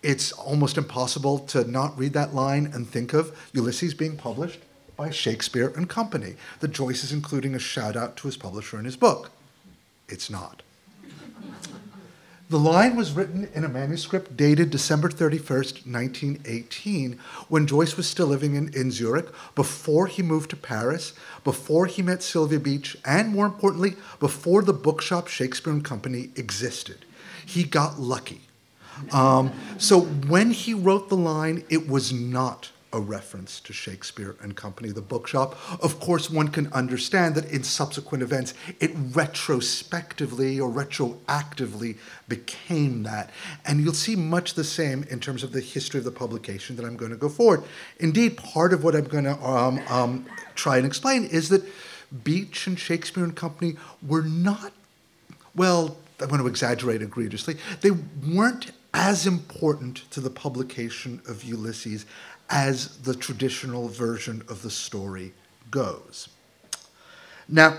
It's 0.03 0.33
almost 0.33 0.77
impossible 0.77 1.39
to 1.41 1.63
not 1.71 1.97
read 1.97 2.13
that 2.15 2.35
line 2.35 2.67
and 2.67 2.89
think 2.89 3.13
of 3.13 3.37
Ulysses 3.53 3.95
being 3.95 4.17
published 4.17 4.59
by 4.97 5.11
Shakespeare 5.11 5.73
and 5.77 5.89
Company. 5.89 6.35
The 6.59 6.69
Joyce 6.69 7.05
is 7.05 7.13
including 7.13 7.55
a 7.55 7.61
shout 7.61 7.97
out 7.97 8.17
to 8.17 8.29
his 8.29 8.37
publisher 8.37 8.79
in 8.79 8.85
his 8.85 8.97
book. 8.97 9.31
It's 10.09 10.29
not. 10.29 10.63
The 12.53 12.59
line 12.59 12.97
was 12.97 13.13
written 13.13 13.49
in 13.55 13.65
a 13.65 13.69
manuscript 13.71 14.37
dated 14.37 14.69
December 14.69 15.09
31st, 15.09 15.87
1918, 15.91 17.19
when 17.49 17.67
Joyce 17.67 17.97
was 17.97 18.07
still 18.07 18.27
living 18.27 18.57
in, 18.57 18.69
in 18.75 18.91
Zurich, 18.91 19.29
before 19.55 20.07
he 20.07 20.23
moved 20.23 20.51
to 20.51 20.57
Paris, 20.57 21.15
before 21.45 21.87
he 21.87 22.03
met 22.03 22.23
Sylvia 22.23 22.61
Beach, 22.61 22.95
and 23.07 23.31
more 23.31 23.47
importantly, 23.47 23.97
before 24.21 24.61
the 24.61 24.75
bookshop 24.75 25.29
Shakespeare 25.29 25.73
and 25.73 25.83
Company 25.83 26.29
existed. 26.37 27.07
He 27.47 27.65
got 27.65 27.99
lucky. 27.99 28.43
Um, 29.13 29.51
so 29.79 30.03
when 30.03 30.51
he 30.51 30.75
wrote 30.75 31.09
the 31.09 31.17
line, 31.17 31.65
it 31.71 31.89
was 31.89 32.13
not 32.13 32.69
a 32.93 33.01
reference 33.01 33.61
to 33.61 33.73
Shakespeare 33.73 34.37
and 34.41 34.55
Company, 34.55 34.91
the 34.91 35.01
bookshop. 35.01 35.57
Of 35.83 35.99
course, 36.01 36.31
one 36.31 36.49
can 36.49 36.73
understand 36.73 37.35
that 37.37 37.51
in 37.51 37.65
subsequent 37.65 38.23
events, 38.23 38.55
it 38.81 38.91
retrospectively 38.95 40.61
or 40.61 40.71
retroactively 40.71 41.97
became 42.29 43.03
that. 43.05 43.31
And 43.65 43.81
you'll 43.81 43.95
see 43.95 44.17
much 44.17 44.55
the 44.55 44.65
same 44.65 45.05
in 45.05 45.21
terms 45.21 45.43
of 45.43 45.53
the 45.53 45.61
history 45.61 45.99
of 45.99 46.05
the 46.05 46.11
publication 46.11 46.77
that 46.77 46.85
I'm 46.85 46.97
going 46.97 47.13
to 47.13 47.17
go 47.17 47.29
forward. 47.29 47.63
Indeed, 47.99 48.37
part 48.37 48.73
of 48.73 48.85
what 48.85 48.95
I'm 48.95 49.05
going 49.05 49.25
to 49.25 49.43
um, 49.43 49.81
um, 49.89 50.27
try 50.55 50.77
and 50.77 50.87
explain 50.87 51.25
is 51.25 51.49
that 51.49 51.63
Beach 52.25 52.67
and 52.67 52.79
Shakespeare 52.79 53.25
and 53.25 53.35
Company 53.35 53.77
were 54.07 54.23
not, 54.23 54.73
well, 55.55 55.97
I 56.21 56.27
want 56.27 56.43
to 56.43 56.47
exaggerate 56.47 57.03
egregiously, 57.03 57.57
they 57.81 57.91
weren't 57.91 58.73
as 58.95 59.27
important 59.27 60.11
to 60.11 60.21
the 60.21 60.31
publication 60.31 61.23
of 61.27 61.43
Ulysses 61.43 62.05
as 62.53 62.99
the 62.99 63.15
traditional 63.15 63.89
version 63.89 64.43
of 64.49 64.63
the 64.63 64.71
story 64.71 65.33
goes. 65.71 66.29
Now, 67.49 67.79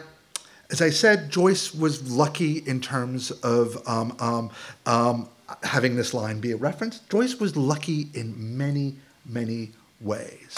as 0.72 0.82
I 0.82 0.90
said, 0.90 1.30
Joyce 1.30 1.74
was 1.74 2.12
lucky 2.12 2.58
in 2.66 2.82
terms 2.82 3.30
of 3.30 3.88
um, 3.88 4.16
um, 4.20 4.50
um, 4.88 5.30
having 5.62 5.96
this 5.96 6.14
line 6.14 6.40
be 6.40 6.52
a 6.52 6.58
reference. 6.58 7.00
Joyce 7.10 7.40
was 7.40 7.56
lucky 7.56 8.10
in 8.16 8.58
many, 8.58 8.96
many 9.26 9.72
ways. 10.02 10.56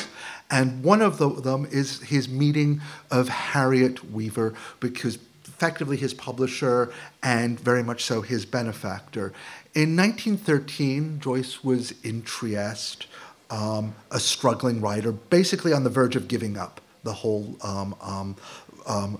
And 0.50 0.82
one 0.82 1.02
of 1.02 1.18
the, 1.18 1.30
them 1.30 1.68
is 1.70 2.02
his 2.02 2.30
meeting 2.30 2.82
of 3.12 3.28
Harriet 3.28 4.12
Weaver, 4.12 4.54
because 4.80 5.20
effectively 5.46 5.98
his 5.98 6.14
publisher 6.14 6.94
and 7.22 7.60
very 7.60 7.84
much 7.84 8.06
so 8.06 8.22
his 8.22 8.46
benefactor. 8.46 9.34
In 9.74 9.96
1913, 9.98 11.20
Joyce 11.20 11.64
was 11.64 11.94
in 12.04 12.22
Trieste 12.22 13.08
um, 13.50 13.96
a 14.12 14.20
struggling 14.20 14.82
writer, 14.82 15.12
basically 15.12 15.74
on 15.74 15.84
the 15.84 15.90
verge 15.90 16.16
of 16.16 16.28
giving 16.28 16.58
up 16.58 16.82
the 17.04 17.14
whole 17.14 17.56
um, 17.62 17.96
um, 18.02 18.36
um, 18.88 19.20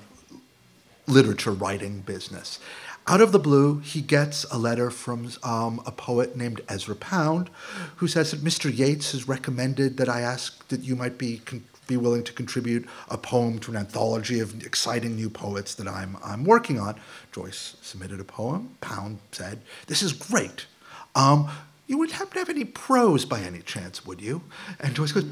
literature 1.08 1.52
writing 1.52 2.02
business. 2.02 2.60
Out 3.08 3.22
of 3.22 3.32
the 3.32 3.40
blue, 3.40 3.80
he 3.80 4.02
gets 4.02 4.46
a 4.46 4.58
letter 4.58 4.90
from 4.90 5.30
um, 5.44 5.80
a 5.86 5.92
poet 5.92 6.36
named 6.36 6.62
Ezra 6.68 6.96
Pound, 6.96 7.52
who 7.98 8.08
says 8.08 8.32
that 8.32 8.44
Mr. 8.44 8.76
Yeats 8.76 9.12
has 9.12 9.28
recommended 9.28 9.98
that 9.98 10.10
I 10.10 10.22
ask 10.22 10.68
that 10.70 10.82
you 10.82 10.96
might 10.96 11.20
be 11.20 11.38
con- 11.46 11.64
be 11.88 11.98
willing 11.98 12.24
to 12.24 12.34
contribute 12.34 12.88
a 13.10 13.18
poem 13.18 13.60
to 13.60 13.70
an 13.70 13.78
anthology 13.78 14.40
of 14.40 14.66
exciting 14.66 15.16
new 15.16 15.30
poets 15.30 15.76
that 15.76 15.88
I'm 15.88 16.18
I'm 16.24 16.44
working 16.44 16.80
on. 16.80 17.00
Joyce 17.32 17.78
submitted 17.82 18.20
a 18.20 18.24
poem. 18.24 18.76
Pound 18.82 19.20
said, 19.32 19.62
"This 19.86 20.02
is 20.02 20.12
great. 20.12 20.66
Um, 21.14 21.50
you 21.88 21.98
wouldn't 21.98 22.18
happen 22.18 22.34
to 22.34 22.40
have 22.40 22.50
any 22.50 22.66
prose 22.66 23.26
by 23.26 23.42
any 23.42 23.60
chance, 23.60 24.06
would 24.06 24.22
you? 24.22 24.44
And 24.80 24.96
Joyce 24.96 25.12
goes, 25.12 25.26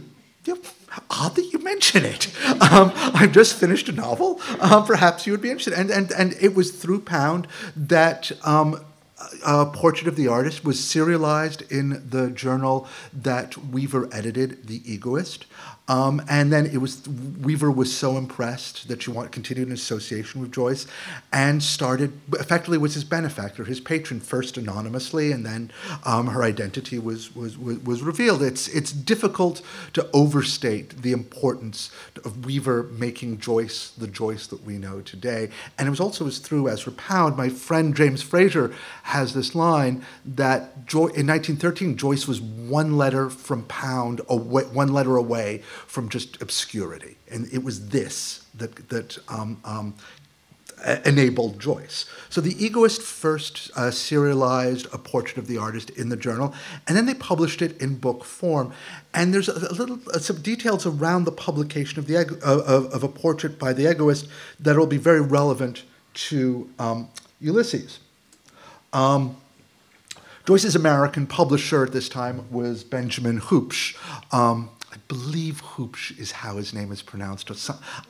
odd 1.10 1.36
that 1.36 1.51
you 1.51 1.60
mention 1.60 2.06
it. 2.06 2.28
Um, 2.64 2.91
I've 2.95 3.34
just 3.34 3.56
finished 3.56 3.89
a 3.89 3.91
novel. 3.91 4.39
Um, 4.60 4.86
perhaps 4.86 5.28
you 5.28 5.34
would 5.34 5.41
be 5.41 5.49
interested. 5.49 5.74
And, 5.74 5.91
and, 5.91 6.12
and 6.14 6.34
it 6.39 6.56
was 6.56 6.72
through 6.72 7.01
Pound 7.01 7.47
that 7.76 8.32
um, 8.45 8.84
a 9.45 9.66
portrait 9.66 10.08
of 10.08 10.16
the 10.16 10.28
artist 10.28 10.64
was 10.64 10.84
serialized 10.84 11.62
in 11.72 12.10
the 12.10 12.30
journal 12.32 12.88
that 13.12 13.58
Weaver 13.58 14.10
edited, 14.12 14.68
The 14.68 14.82
Egoist. 14.91 15.45
Um, 15.89 16.21
and 16.29 16.51
then 16.51 16.65
it 16.65 16.77
was 16.77 17.05
Weaver 17.07 17.69
was 17.69 17.93
so 17.93 18.15
impressed 18.15 18.88
that 18.88 19.01
she 19.01 19.11
wanted 19.11 19.34
continued 19.34 19.67
an 19.67 19.73
association 19.73 20.39
with 20.39 20.53
Joyce, 20.53 20.88
and 21.34 21.61
started 21.61 22.13
effectively 22.31 22.77
was 22.77 22.93
his 22.93 23.03
benefactor, 23.03 23.65
his 23.65 23.81
patron, 23.81 24.21
first 24.21 24.55
anonymously, 24.55 25.34
and 25.34 25.45
then 25.45 25.71
um, 26.05 26.27
her 26.27 26.41
identity 26.41 26.99
was, 26.99 27.36
was 27.36 27.57
was 27.57 28.01
revealed. 28.01 28.41
It's 28.41 28.69
it's 28.69 28.93
difficult 28.93 29.61
to 29.91 30.09
overstate 30.13 31.01
the 31.01 31.11
importance 31.11 31.91
of 32.23 32.45
Weaver 32.45 32.84
making 32.84 33.39
Joyce 33.39 33.89
the 33.89 34.07
Joyce 34.07 34.47
that 34.47 34.63
we 34.63 34.77
know 34.77 35.01
today. 35.01 35.49
And 35.77 35.88
it 35.88 35.91
was 35.91 35.99
also 35.99 36.23
was 36.23 36.39
through 36.39 36.69
Ezra 36.69 36.93
Pound. 36.93 37.36
My 37.36 37.49
friend 37.49 37.93
James 37.93 38.21
Fraser 38.21 38.73
has 39.03 39.34
this 39.34 39.53
line 39.53 40.05
that 40.23 40.86
jo- 40.86 41.07
in 41.07 41.27
1913 41.27 41.97
Joyce 41.97 42.25
was 42.25 42.39
one 42.39 42.97
letter 42.97 43.29
from 43.29 43.63
Pound, 43.65 44.21
away, 44.29 44.63
one 44.63 44.93
letter 44.93 45.17
away 45.17 45.61
from 45.88 46.09
just 46.09 46.41
obscurity. 46.41 47.17
And 47.32 47.47
it 47.51 47.63
was 47.63 47.89
this 47.89 48.45
that, 48.55 48.89
that 48.89 49.17
um, 49.30 49.59
um, 49.65 49.95
enabled 51.05 51.59
Joyce. 51.59 52.05
So 52.30 52.41
the 52.41 52.55
Egoist 52.63 53.01
first 53.01 53.71
uh, 53.76 53.91
serialized 53.91 54.88
a 54.93 54.97
portrait 54.97 55.38
of 55.38 55.47
the 55.47 55.57
artist 55.57 55.89
in 55.91 56.09
the 56.09 56.17
journal, 56.17 56.53
and 56.88 56.97
then 56.97 57.05
they 57.05 57.13
published 57.13 57.61
it 57.61 57.82
in 57.82 57.95
book 57.95 58.24
form. 58.24 58.74
And 59.13 59.34
there's 59.34 59.49
a, 59.49 59.53
a 59.53 59.74
little 59.74 59.99
uh, 60.13 60.19
some 60.19 60.41
details 60.41 60.86
around 60.86 61.24
the 61.24 61.32
publication 61.32 61.99
of 61.99 62.07
the 62.07 62.17
of, 62.17 62.93
of, 62.93 63.03
a 63.03 63.07
portrait 63.07 63.57
by 63.57 63.74
the 63.74 63.89
Egoist 63.89 64.28
that 64.59 64.78
will 64.78 64.88
be 64.88 64.97
very 64.97 65.21
relevant 65.21 65.84
to 66.13 66.69
um, 66.80 67.09
Ulysses. 67.39 67.99
Um, 68.91 69.38
Joyce's 70.45 70.76
American 70.76 71.26
publisher 71.26 71.86
at 71.86 71.93
this 71.93 72.09
time 72.09 72.45
was 72.51 72.84
Benjamin 72.84 73.39
Huebsch. 73.39 73.95
Um, 74.34 74.69
I 74.94 74.98
believe 75.08 75.64
Hupsch 75.64 76.18
is 76.20 76.32
how 76.32 76.58
his 76.58 76.72
name 76.72 76.91
is 76.91 77.02
pronounced. 77.02 77.50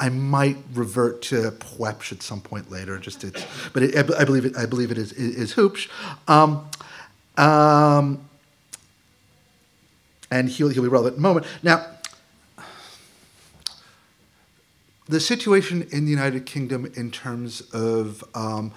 I 0.01 0.09
might 0.09 0.57
revert 0.73 1.21
to 1.23 1.51
Pwepsch 1.51 2.11
at 2.11 2.21
some 2.21 2.41
point 2.41 2.69
later. 2.69 2.99
Just 2.99 3.23
it's, 3.23 3.45
but 3.71 3.83
it, 3.83 3.95
I 3.95 4.25
believe 4.25 4.43
it. 4.43 4.57
I 4.57 4.65
believe 4.65 4.91
it 4.91 4.97
is 4.97 5.13
is 5.13 5.53
Hupsch. 5.53 5.87
Um, 6.27 6.69
um, 7.37 8.27
and 10.29 10.49
he'll, 10.49 10.67
he'll 10.67 10.83
be 10.83 10.89
relevant 10.89 11.15
in 11.15 11.21
a 11.21 11.21
moment. 11.21 11.45
Now, 11.61 11.85
the 15.07 15.21
situation 15.21 15.87
in 15.91 16.03
the 16.03 16.11
United 16.11 16.45
Kingdom 16.45 16.91
in 16.95 17.11
terms 17.11 17.61
of 17.71 18.25
um, 18.35 18.73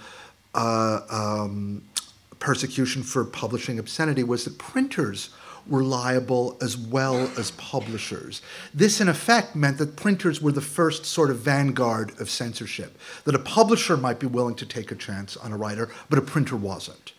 uh, 0.55 1.01
um, 1.11 1.83
persecution 2.39 3.03
for 3.03 3.25
publishing 3.25 3.81
obscenity 3.81 4.23
was 4.23 4.45
that 4.45 4.59
printers 4.59 5.31
were 5.69 5.83
liable 5.83 6.57
as 6.61 6.77
well 6.77 7.31
as 7.39 7.51
publishers. 7.53 8.43
This, 8.73 9.01
in 9.01 9.09
effect, 9.09 9.57
meant 9.57 9.79
that 9.79 9.97
printers 9.97 10.41
were 10.41 10.53
the 10.53 10.61
first 10.61 11.05
sort 11.05 11.31
of 11.31 11.39
vanguard 11.39 12.19
of 12.21 12.31
censorship, 12.31 12.99
that 13.25 13.35
a 13.35 13.41
publisher 13.41 13.97
might 13.97 14.21
be 14.21 14.27
willing 14.27 14.55
to 14.57 14.67
take 14.67 14.91
a 14.91 14.97
chance 14.97 15.37
on 15.37 15.53
a 15.53 15.57
writer, 15.57 15.91
but 16.09 16.19
a 16.19 16.23
printer 16.23 16.57
wasn't. 16.57 17.12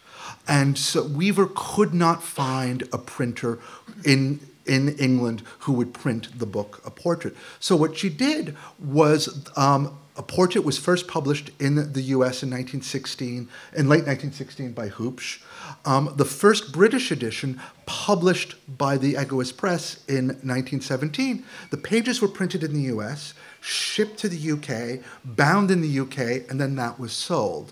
And 0.47 0.77
so 0.77 1.03
Weaver 1.05 1.49
could 1.53 1.93
not 1.93 2.23
find 2.23 2.83
a 2.93 2.97
printer 2.97 3.59
in 4.05 4.39
in 4.67 4.89
England 4.97 5.41
who 5.59 5.73
would 5.73 5.93
print 5.93 6.37
the 6.37 6.45
book 6.45 6.81
A 6.85 6.91
Portrait. 6.91 7.35
So 7.59 7.75
what 7.75 7.97
she 7.97 8.09
did 8.09 8.55
was 8.77 9.49
um, 9.55 9.97
A 10.17 10.23
Portrait 10.23 10.65
was 10.65 10.77
first 10.77 11.07
published 11.07 11.51
in 11.59 11.75
the 11.93 12.01
US 12.01 12.43
in 12.43 12.49
1916, 12.49 13.47
in 13.75 13.89
late 13.89 14.05
1916 14.05 14.73
by 14.73 14.89
Huebsch. 14.89 15.41
Um, 15.85 16.13
the 16.15 16.25
first 16.25 16.71
British 16.71 17.11
edition, 17.11 17.59
published 17.85 18.55
by 18.77 18.97
the 18.97 19.15
Egoist 19.15 19.57
Press 19.57 20.03
in 20.07 20.27
1917, 20.27 21.43
the 21.69 21.77
pages 21.77 22.21
were 22.21 22.27
printed 22.27 22.63
in 22.63 22.73
the 22.73 22.93
US, 22.95 23.33
shipped 23.61 24.17
to 24.19 24.29
the 24.29 24.51
UK, 24.51 25.03
bound 25.23 25.71
in 25.71 25.81
the 25.81 25.99
UK, 25.99 26.49
and 26.49 26.59
then 26.59 26.75
that 26.75 26.99
was 26.99 27.13
sold. 27.13 27.71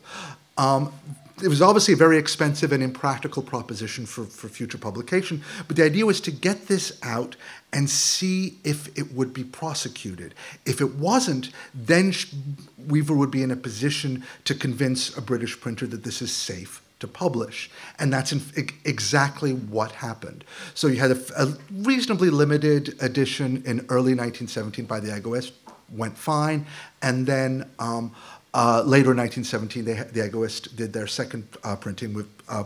Um, 0.58 0.94
it 1.44 1.50
was 1.50 1.62
obviously 1.62 1.94
a 1.94 1.98
very 1.98 2.18
expensive 2.18 2.72
and 2.72 2.82
impractical 2.82 3.44
proposition 3.44 4.06
for, 4.06 4.24
for 4.24 4.48
future 4.48 4.78
publication, 4.78 5.44
but 5.68 5.76
the 5.76 5.84
idea 5.84 6.06
was 6.06 6.22
to 6.22 6.32
get 6.32 6.68
this 6.68 6.98
out 7.04 7.36
and 7.74 7.90
see 7.90 8.58
if 8.64 8.98
it 8.98 9.12
would 9.12 9.34
be 9.34 9.44
prosecuted. 9.44 10.34
If 10.66 10.80
it 10.80 10.96
wasn't, 10.96 11.50
then 11.74 12.14
Weaver 12.88 13.14
would 13.14 13.32
be 13.32 13.44
in 13.44 13.52
a 13.52 13.58
position 13.58 14.24
to 14.46 14.56
convince 14.56 15.16
a 15.18 15.22
British 15.22 15.60
printer 15.60 15.86
that 15.88 16.06
this 16.06 16.22
is 16.22 16.32
safe 16.32 16.82
to 17.00 17.08
publish. 17.08 17.70
And 18.00 18.12
that's 18.12 18.32
in, 18.32 18.42
exactly 18.86 19.54
what 19.54 19.92
happened. 19.92 20.44
So 20.74 20.88
you 20.88 21.00
had 21.00 21.12
a, 21.12 21.20
a, 21.38 21.54
reasonably 21.72 22.30
limited 22.30 22.96
edition 23.02 23.64
in 23.66 23.86
early 23.90 24.16
1917 24.16 24.86
by 24.86 25.00
the 25.00 25.16
Egoist, 25.16 25.54
went 25.90 26.18
fine, 26.18 26.66
and 27.02 27.28
then 27.28 27.70
um, 27.80 28.14
uh, 28.54 28.82
later 28.86 29.12
in 29.12 29.18
1917, 29.18 29.86
they, 29.86 29.94
the 29.94 30.26
Egoist 30.26 30.76
did 30.76 30.94
their 30.94 31.08
second 31.08 31.48
uh, 31.64 31.76
printing 31.76 32.14
with 32.14 32.28
uh, 32.48 32.64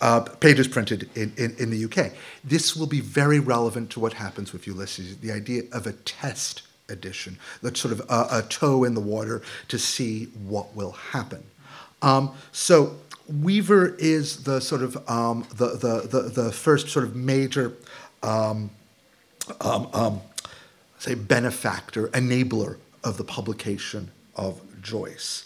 uh, 0.00 0.20
pages 0.20 0.68
printed 0.68 1.08
in, 1.14 1.32
in, 1.38 1.56
in, 1.58 1.70
the 1.70 1.84
UK. 1.86 2.12
This 2.44 2.76
will 2.76 2.86
be 2.86 3.00
very 3.00 3.40
relevant 3.40 3.88
to 3.90 4.00
what 4.00 4.12
happens 4.12 4.52
with 4.52 4.66
Ulysses, 4.66 5.16
the 5.18 5.32
idea 5.32 5.62
of 5.72 5.86
a 5.86 5.92
test 5.92 6.62
edition, 6.90 7.38
that's 7.62 7.80
sort 7.80 7.92
of 7.92 8.00
a, 8.10 8.38
a 8.38 8.42
toe 8.42 8.84
in 8.84 8.94
the 8.94 9.00
water 9.00 9.42
to 9.68 9.78
see 9.78 10.26
what 10.46 10.74
will 10.76 10.92
happen. 10.92 11.42
Um, 12.02 12.34
so 12.52 12.96
Weaver 13.28 13.96
is 13.98 14.44
the 14.44 14.60
sort 14.60 14.82
of 14.82 14.96
um, 15.08 15.46
the, 15.54 15.70
the, 15.70 16.08
the, 16.08 16.22
the, 16.42 16.52
first 16.52 16.88
sort 16.88 17.04
of 17.04 17.16
major 17.16 17.72
um, 18.22 18.70
um, 19.60 19.88
um 19.92 20.20
say 20.98 21.14
benefactor, 21.14 22.08
enabler 22.08 22.78
of 23.04 23.16
the 23.16 23.24
publication 23.24 24.10
of 24.34 24.60
Joyce. 24.82 25.44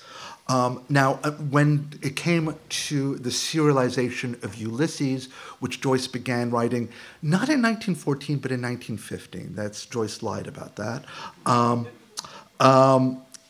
Um, 0.48 0.82
now, 0.88 1.20
uh, 1.22 1.30
when 1.32 1.90
it 2.02 2.16
came 2.16 2.56
to 2.68 3.16
the 3.16 3.30
serialization 3.30 4.42
of 4.42 4.56
Ulysses, 4.56 5.26
which 5.60 5.80
Joyce 5.80 6.08
began 6.08 6.50
writing 6.50 6.88
not 7.22 7.48
in 7.48 7.62
1914 7.62 8.38
but 8.38 8.50
in 8.50 8.60
1915, 8.60 9.54
that's 9.54 9.86
Joyce 9.86 10.22
lied 10.22 10.46
about 10.48 10.76
that. 10.76 11.04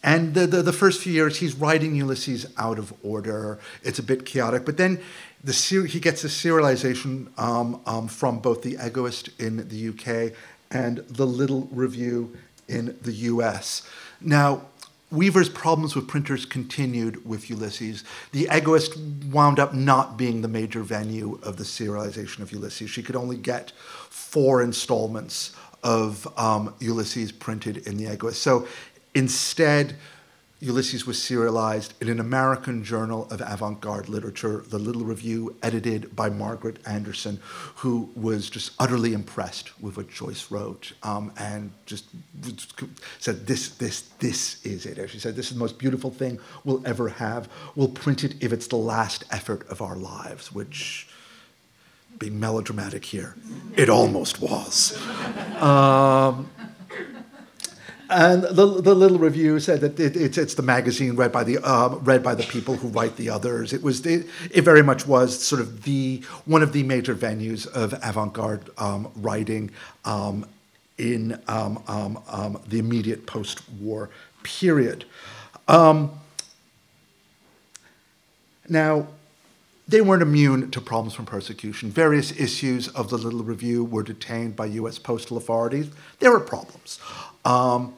And 0.02 0.32
the, 0.34 0.46
the, 0.46 0.62
the, 0.62 0.72
first 0.72 1.02
few 1.02 1.12
years, 1.12 1.38
he's 1.38 1.54
writing 1.54 1.94
Ulysses 1.94 2.46
out 2.56 2.78
of 2.78 2.94
order. 3.02 3.58
It's 3.82 3.98
a 3.98 4.02
bit 4.02 4.24
chaotic, 4.24 4.64
but 4.64 4.78
then 4.78 5.00
the 5.44 5.52
he 5.52 6.00
gets 6.00 6.24
a 6.24 6.28
serialization 6.28 7.38
um, 7.38 7.80
um, 7.86 8.08
from 8.08 8.38
both 8.38 8.62
the 8.62 8.76
Egoist 8.82 9.28
in 9.38 9.68
the 9.68 9.88
UK 9.88 10.32
and 10.70 10.98
the 11.08 11.26
Little 11.26 11.68
Review 11.70 12.36
in 12.68 12.96
the 13.02 13.12
US. 13.12 13.82
Now, 14.20 14.62
Weaver's 15.10 15.48
problems 15.48 15.96
with 15.96 16.06
printers 16.06 16.46
continued 16.46 17.26
with 17.26 17.50
Ulysses. 17.50 18.04
The 18.30 18.48
Egoist 18.52 18.96
wound 19.32 19.58
up 19.58 19.74
not 19.74 20.16
being 20.16 20.40
the 20.40 20.48
major 20.48 20.82
venue 20.82 21.40
of 21.42 21.56
the 21.56 21.64
serialization 21.64 22.40
of 22.40 22.52
Ulysses. 22.52 22.90
She 22.90 23.02
could 23.02 23.16
only 23.16 23.36
get 23.36 23.72
four 24.08 24.62
installments 24.62 25.52
of 25.82 26.28
um, 26.38 26.74
Ulysses 26.78 27.32
printed 27.32 27.78
in 27.88 27.96
the 27.96 28.12
Egoist. 28.12 28.40
So 28.40 28.68
instead, 29.14 29.96
Ulysses 30.62 31.06
was 31.06 31.20
serialized 31.20 31.94
in 32.02 32.08
an 32.10 32.20
American 32.20 32.84
journal 32.84 33.26
of 33.30 33.40
avant 33.40 33.80
garde 33.80 34.10
literature, 34.10 34.62
The 34.68 34.78
Little 34.78 35.04
Review, 35.04 35.56
edited 35.62 36.14
by 36.14 36.28
Margaret 36.28 36.76
Anderson, 36.86 37.40
who 37.76 38.10
was 38.14 38.50
just 38.50 38.72
utterly 38.78 39.14
impressed 39.14 39.80
with 39.80 39.96
what 39.96 40.10
Joyce 40.10 40.50
wrote 40.50 40.92
um, 41.02 41.32
and 41.38 41.72
just 41.86 42.04
said, 43.18 43.46
this, 43.46 43.70
this, 43.70 44.02
this 44.18 44.64
is 44.66 44.84
it. 44.84 45.08
She 45.08 45.18
said, 45.18 45.34
This 45.34 45.46
is 45.46 45.54
the 45.54 45.58
most 45.58 45.78
beautiful 45.78 46.10
thing 46.10 46.38
we'll 46.64 46.86
ever 46.86 47.08
have. 47.08 47.48
We'll 47.74 47.88
print 47.88 48.22
it 48.22 48.34
if 48.42 48.52
it's 48.52 48.66
the 48.66 48.76
last 48.76 49.24
effort 49.30 49.66
of 49.70 49.80
our 49.80 49.96
lives, 49.96 50.52
which, 50.52 51.08
being 52.18 52.38
melodramatic 52.38 53.06
here, 53.06 53.34
it 53.76 53.88
almost 53.88 54.42
was. 54.42 54.94
Um, 55.56 56.50
and 58.10 58.42
the, 58.42 58.66
the 58.80 58.94
little 58.94 59.18
review 59.18 59.60
said 59.60 59.80
that 59.82 59.98
it, 60.00 60.16
it's, 60.16 60.36
it's 60.36 60.54
the 60.54 60.62
magazine 60.62 61.14
read 61.14 61.30
by 61.30 61.44
the 61.44 61.58
uh, 61.58 61.96
read 62.02 62.22
by 62.22 62.34
the 62.34 62.42
people 62.42 62.76
who 62.76 62.88
write 62.88 63.16
the 63.16 63.30
others. 63.30 63.72
It 63.72 63.82
was 63.82 64.04
it, 64.04 64.26
it 64.50 64.62
very 64.62 64.82
much 64.82 65.06
was 65.06 65.40
sort 65.40 65.60
of 65.60 65.84
the 65.84 66.22
one 66.44 66.62
of 66.62 66.72
the 66.72 66.82
major 66.82 67.14
venues 67.14 67.66
of 67.68 67.94
avant-garde 68.02 68.68
um, 68.78 69.10
writing 69.16 69.70
um, 70.04 70.44
in 70.98 71.40
um, 71.48 71.82
um, 71.86 72.22
um 72.28 72.60
the 72.68 72.78
immediate 72.78 73.26
post-war 73.26 74.10
period. 74.42 75.04
Um, 75.68 76.10
now, 78.68 79.08
they 79.88 80.00
weren't 80.00 80.22
immune 80.22 80.70
to 80.70 80.80
problems 80.80 81.14
from 81.14 81.26
persecution. 81.26 81.90
Various 81.90 82.30
issues 82.38 82.88
of 82.88 83.10
the 83.10 83.18
Little 83.18 83.42
Review 83.42 83.84
were 83.84 84.04
detained 84.04 84.54
by 84.54 84.66
U.S. 84.66 84.98
postal 84.98 85.36
authorities. 85.36 85.90
There 86.20 86.30
were 86.30 86.40
problems. 86.40 87.00
Um, 87.44 87.94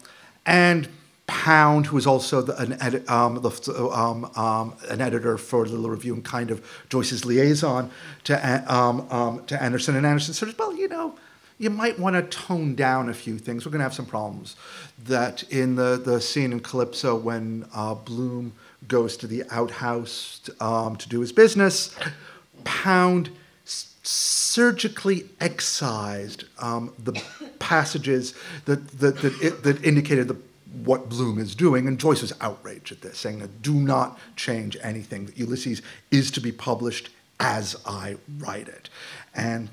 and 0.46 0.88
Pound, 1.28 1.86
who 1.86 1.94
was 1.94 2.06
also 2.06 2.42
the, 2.42 2.56
an, 2.58 3.04
um, 3.08 3.34
the, 3.40 3.90
um, 3.92 4.24
um, 4.36 4.74
an 4.90 5.00
editor 5.00 5.38
for 5.38 5.64
Little 5.64 5.88
Review 5.88 6.14
and 6.14 6.24
kind 6.24 6.50
of 6.50 6.62
Joyce's 6.90 7.24
liaison 7.24 7.90
to, 8.24 8.72
um, 8.72 9.10
um, 9.10 9.44
to 9.46 9.60
Anderson. 9.60 9.96
And 9.96 10.04
Anderson 10.04 10.34
said, 10.34 10.54
well, 10.58 10.76
you 10.76 10.88
know, 10.88 11.14
you 11.58 11.70
might 11.70 11.98
want 11.98 12.16
to 12.16 12.22
tone 12.22 12.74
down 12.74 13.08
a 13.08 13.14
few 13.14 13.38
things. 13.38 13.64
We're 13.64 13.70
going 13.70 13.78
to 13.78 13.84
have 13.84 13.94
some 13.94 14.04
problems. 14.04 14.56
That 15.04 15.44
in 15.44 15.76
the, 15.76 15.96
the 15.96 16.20
scene 16.20 16.52
in 16.52 16.60
Calypso 16.60 17.16
when 17.16 17.66
uh, 17.72 17.94
Bloom 17.94 18.52
goes 18.88 19.16
to 19.18 19.26
the 19.26 19.44
outhouse 19.50 20.40
to, 20.44 20.64
um, 20.64 20.96
to 20.96 21.08
do 21.08 21.20
his 21.20 21.32
business, 21.32 21.94
Pound 22.64 23.30
surgically 24.02 25.24
excised 25.40 26.44
um, 26.58 26.92
the 26.98 27.12
passages 27.58 28.34
that, 28.64 28.86
that, 28.98 29.18
that, 29.18 29.40
it, 29.40 29.62
that 29.62 29.84
indicated 29.84 30.28
the, 30.28 30.36
what 30.84 31.08
Bloom 31.08 31.38
is 31.38 31.54
doing. 31.54 31.86
And 31.86 31.98
Joyce 31.98 32.22
was 32.22 32.32
outraged 32.40 32.92
at 32.92 33.00
this, 33.00 33.18
saying 33.18 33.38
that 33.38 33.62
do 33.62 33.74
not 33.74 34.18
change 34.36 34.76
anything, 34.82 35.26
that 35.26 35.38
Ulysses 35.38 35.82
is 36.10 36.30
to 36.32 36.40
be 36.40 36.50
published 36.52 37.10
as 37.38 37.76
I 37.86 38.16
write 38.38 38.68
it. 38.68 38.88
And 39.34 39.70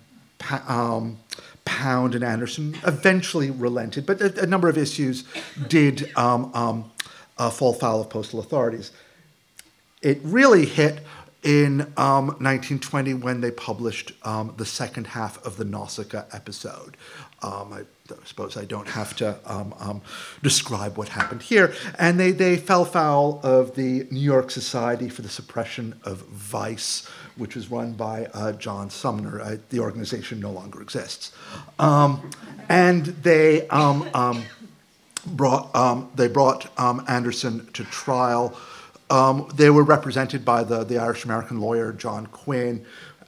um, 0.67 1.19
Pound 1.65 2.15
and 2.15 2.23
Anderson 2.23 2.75
eventually 2.85 3.51
relented, 3.51 4.05
but 4.05 4.21
a, 4.21 4.43
a 4.43 4.45
number 4.45 4.69
of 4.69 4.77
issues 4.77 5.23
did 5.67 6.11
um, 6.17 6.51
um, 6.53 6.91
uh, 7.37 7.49
fall 7.49 7.73
foul 7.73 8.01
of 8.01 8.09
postal 8.09 8.39
authorities. 8.39 8.91
It 10.01 10.19
really 10.23 10.65
hit 10.65 11.01
in 11.43 11.81
um, 11.95 12.27
1920 12.39 13.13
when 13.13 13.41
they 13.41 13.51
published 13.51 14.11
um, 14.23 14.53
the 14.57 14.65
second 14.65 15.07
half 15.07 15.43
of 15.45 15.57
the 15.57 15.63
Nausicaa 15.63 16.23
episode. 16.33 16.97
Um, 17.41 17.71
I 17.73 17.83
suppose 18.25 18.57
I 18.57 18.65
don't 18.65 18.89
have 18.89 19.15
to 19.17 19.37
um, 19.45 19.73
um, 19.79 20.01
describe 20.43 20.97
what 20.97 21.09
happened 21.09 21.41
here. 21.41 21.73
And 21.97 22.19
they, 22.19 22.31
they 22.31 22.57
fell 22.57 22.83
foul 22.83 23.39
of 23.43 23.75
the 23.75 24.07
New 24.11 24.19
York 24.19 24.51
Society 24.51 25.07
for 25.07 25.21
the 25.21 25.29
Suppression 25.29 25.97
of 26.03 26.17
Vice, 26.27 27.07
which 27.37 27.55
was 27.55 27.71
run 27.71 27.93
by 27.93 28.25
uh, 28.33 28.51
John 28.53 28.89
Sumner. 28.89 29.39
Uh, 29.39 29.57
the 29.69 29.79
organization 29.79 30.41
no 30.41 30.51
longer 30.51 30.81
exists. 30.81 31.31
Um, 31.77 32.29
and 32.67 33.05
they 33.05 33.67
brought, 35.27 36.15
they 36.15 36.27
brought 36.27 36.69
Anderson 36.77 37.71
to 37.71 37.85
trial 37.85 38.57
um, 39.09 39.49
they 39.53 39.69
were 39.69 39.83
represented 39.83 40.45
by 40.45 40.63
the, 40.63 40.83
the 40.83 40.97
Irish 40.97 41.25
American 41.25 41.59
lawyer 41.59 41.91
John 41.93 42.27
Quinn, 42.27 42.85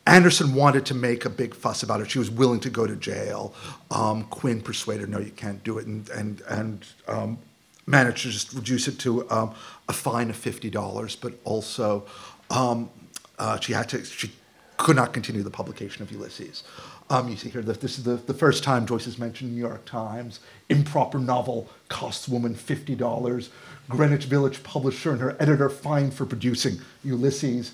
Anderson 0.07 0.55
wanted 0.55 0.85
to 0.87 0.95
make 0.95 1.25
a 1.25 1.29
big 1.29 1.53
fuss 1.53 1.83
about 1.83 2.01
it. 2.01 2.09
She 2.09 2.19
was 2.19 2.31
willing 2.31 2.59
to 2.61 2.69
go 2.69 2.87
to 2.87 2.95
jail. 2.95 3.53
Um, 3.91 4.23
Quinn 4.25 4.61
persuaded 4.61 5.01
her, 5.01 5.07
no, 5.07 5.19
you 5.19 5.31
can't 5.31 5.63
do 5.63 5.77
it, 5.77 5.85
and, 5.85 6.09
and, 6.09 6.41
and 6.49 6.85
um, 7.07 7.37
managed 7.85 8.23
to 8.23 8.31
just 8.31 8.53
reduce 8.53 8.87
it 8.87 8.97
to 8.99 9.29
um, 9.29 9.53
a 9.87 9.93
fine 9.93 10.29
of 10.29 10.37
$50, 10.37 11.17
but 11.21 11.33
also 11.43 12.05
um, 12.49 12.89
uh, 13.37 13.59
she 13.59 13.73
had 13.73 13.89
to, 13.89 14.03
she 14.03 14.31
could 14.77 14.95
not 14.95 15.13
continue 15.13 15.43
the 15.43 15.51
publication 15.51 16.01
of 16.01 16.11
Ulysses. 16.11 16.63
Um, 17.11 17.27
you 17.27 17.35
see 17.35 17.49
here 17.49 17.61
that 17.61 17.81
this 17.81 17.97
is 17.97 18.05
the, 18.05 18.15
the 18.15 18.33
first 18.33 18.63
time 18.63 18.85
Joyce 18.85 19.05
has 19.05 19.19
mentioned 19.19 19.53
New 19.53 19.59
York 19.59 19.85
Times. 19.85 20.39
Improper 20.69 21.19
novel 21.19 21.69
costs 21.89 22.27
woman 22.27 22.55
$50. 22.55 23.49
Greenwich 23.91 24.25
Village 24.25 24.63
publisher 24.63 25.11
and 25.11 25.21
her 25.21 25.35
editor 25.39 25.69
fined 25.69 26.13
for 26.13 26.25
producing 26.25 26.79
Ulysses. 27.03 27.73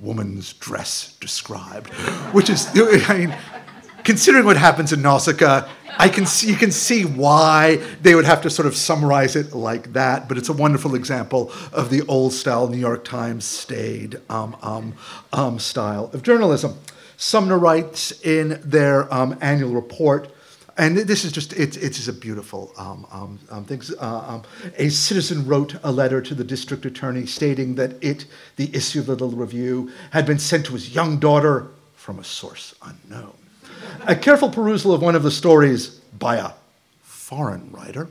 Woman's 0.00 0.54
dress 0.54 1.16
described, 1.20 1.92
which 2.32 2.50
is, 2.50 2.68
I 3.08 3.18
mean, 3.18 3.36
considering 4.02 4.44
what 4.44 4.56
happens 4.56 4.92
in 4.92 5.00
Nausicaa, 5.00 5.68
I 5.98 6.08
can 6.08 6.26
see, 6.26 6.48
you 6.48 6.56
can 6.56 6.72
see 6.72 7.04
why 7.04 7.76
they 8.00 8.14
would 8.14 8.24
have 8.24 8.42
to 8.42 8.50
sort 8.50 8.66
of 8.66 8.74
summarize 8.74 9.36
it 9.36 9.54
like 9.54 9.92
that, 9.92 10.28
but 10.28 10.38
it's 10.38 10.48
a 10.48 10.52
wonderful 10.52 10.94
example 10.94 11.52
of 11.72 11.90
the 11.90 12.02
old 12.08 12.32
style 12.32 12.66
New 12.66 12.78
York 12.78 13.04
Times 13.04 13.44
staid 13.44 14.20
um, 14.28 14.56
um, 14.62 14.94
um, 15.32 15.58
style 15.58 16.10
of 16.12 16.22
journalism. 16.22 16.78
Sumner 17.16 17.58
writes 17.58 18.10
in 18.22 18.60
their 18.64 19.12
um, 19.14 19.38
annual 19.40 19.72
report, 19.72 20.28
and 20.82 20.96
this 20.96 21.24
is 21.24 21.30
just, 21.30 21.52
it's, 21.52 21.76
it's 21.76 22.08
a 22.08 22.12
beautiful 22.12 22.72
um, 22.76 23.06
um, 23.12 23.38
um, 23.50 23.64
thing. 23.64 23.80
Uh, 24.00 24.18
um, 24.26 24.42
a 24.78 24.88
citizen 24.88 25.46
wrote 25.46 25.76
a 25.84 25.92
letter 25.92 26.20
to 26.20 26.34
the 26.34 26.42
district 26.42 26.84
attorney 26.84 27.24
stating 27.24 27.76
that 27.76 28.02
it, 28.02 28.24
the 28.56 28.68
issue 28.74 28.98
of 28.98 29.06
the 29.06 29.12
Little 29.12 29.30
Review, 29.30 29.92
had 30.10 30.26
been 30.26 30.40
sent 30.40 30.66
to 30.66 30.72
his 30.72 30.92
young 30.92 31.20
daughter 31.20 31.68
from 31.94 32.18
a 32.18 32.24
source 32.24 32.74
unknown. 32.82 33.32
A 34.08 34.16
careful 34.16 34.50
perusal 34.50 34.92
of 34.92 35.02
one 35.02 35.14
of 35.14 35.22
the 35.22 35.30
stories 35.30 36.00
by 36.18 36.36
a 36.36 36.50
foreign 37.32 37.70
writer 37.72 38.10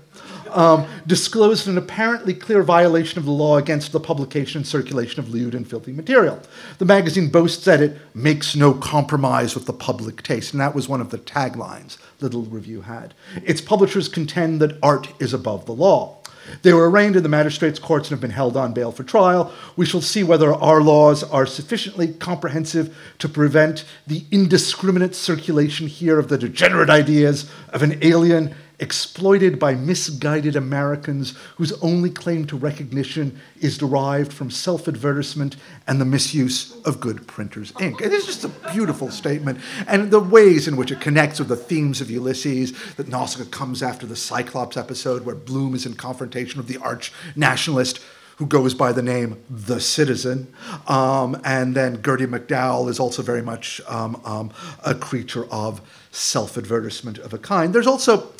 um, 0.49 0.87
disclosed 1.05 1.67
an 1.67 1.77
apparently 1.77 2.33
clear 2.33 2.63
violation 2.63 3.19
of 3.19 3.25
the 3.25 3.31
law 3.31 3.57
against 3.57 3.91
the 3.91 3.99
publication 3.99 4.57
and 4.57 4.67
circulation 4.67 5.19
of 5.19 5.29
lewd 5.29 5.53
and 5.53 5.69
filthy 5.69 5.91
material. 5.91 6.41
The 6.79 6.85
magazine 6.85 7.29
boasts 7.29 7.63
that 7.65 7.81
it 7.81 7.99
makes 8.15 8.55
no 8.55 8.73
compromise 8.73 9.53
with 9.53 9.67
the 9.67 9.73
public 9.73 10.23
taste, 10.23 10.53
and 10.53 10.59
that 10.61 10.73
was 10.73 10.89
one 10.89 11.01
of 11.01 11.11
the 11.11 11.19
taglines 11.19 11.99
Little 12.19 12.41
Review 12.41 12.81
had. 12.81 13.13
Its 13.43 13.61
publishers 13.61 14.09
contend 14.09 14.59
that 14.59 14.79
art 14.81 15.13
is 15.21 15.35
above 15.35 15.67
the 15.67 15.71
law. 15.71 16.17
They 16.63 16.73
were 16.73 16.89
arraigned 16.89 17.15
in 17.15 17.21
the 17.21 17.29
magistrates' 17.29 17.77
courts 17.77 18.09
and 18.09 18.15
have 18.15 18.21
been 18.21 18.31
held 18.31 18.57
on 18.57 18.73
bail 18.73 18.91
for 18.91 19.03
trial. 19.03 19.53
We 19.75 19.85
shall 19.85 20.01
see 20.01 20.23
whether 20.23 20.51
our 20.51 20.81
laws 20.81 21.23
are 21.23 21.45
sufficiently 21.45 22.13
comprehensive 22.13 22.97
to 23.19 23.29
prevent 23.29 23.85
the 24.07 24.25
indiscriminate 24.31 25.13
circulation 25.13 25.85
here 25.85 26.17
of 26.17 26.29
the 26.29 26.39
degenerate 26.39 26.89
ideas 26.89 27.49
of 27.69 27.83
an 27.83 27.99
alien 28.01 28.55
exploited 28.81 29.59
by 29.59 29.75
misguided 29.75 30.55
Americans 30.55 31.35
whose 31.55 31.71
only 31.83 32.09
claim 32.09 32.45
to 32.47 32.57
recognition 32.57 33.39
is 33.61 33.77
derived 33.77 34.33
from 34.33 34.49
self 34.49 34.87
advertisement 34.87 35.55
and 35.87 36.01
the 36.01 36.05
misuse 36.05 36.75
of 36.81 36.99
good 36.99 37.25
printer's 37.27 37.71
ink. 37.79 38.01
It 38.01 38.11
is 38.11 38.25
just 38.25 38.43
a 38.43 38.49
beautiful 38.73 39.11
statement. 39.11 39.59
And 39.87 40.09
the 40.09 40.19
ways 40.19 40.67
in 40.67 40.75
which 40.75 40.91
it 40.91 40.99
connects 40.99 41.39
with 41.39 41.47
the 41.47 41.55
themes 41.55 42.01
of 42.01 42.09
Ulysses, 42.09 42.73
that 42.95 43.07
Nausicaa 43.07 43.49
comes 43.51 43.83
after 43.83 44.05
the 44.05 44.15
Cyclops 44.15 44.75
episode, 44.75 45.25
where 45.25 45.35
Bloom 45.35 45.75
is 45.75 45.85
in 45.85 45.93
confrontation 45.93 46.57
with 46.57 46.67
the 46.67 46.77
arch 46.77 47.13
nationalist 47.35 48.01
who 48.37 48.47
goes 48.47 48.73
by 48.73 48.91
the 48.91 49.03
name 49.03 49.39
The 49.51 49.79
Citizen. 49.79 50.51
Um, 50.87 51.39
and 51.45 51.75
then 51.75 52.01
Gerty 52.01 52.25
MacDowell 52.25 52.89
is 52.89 52.99
also 52.99 53.21
very 53.21 53.43
much 53.43 53.79
um, 53.87 54.19
um, 54.25 54.51
a 54.83 54.95
creature 54.95 55.45
of 55.51 55.81
self 56.09 56.57
advertisement 56.57 57.19
of 57.19 57.33
a 57.33 57.37
kind. 57.37 57.75
There's 57.75 57.85
also 57.85 58.31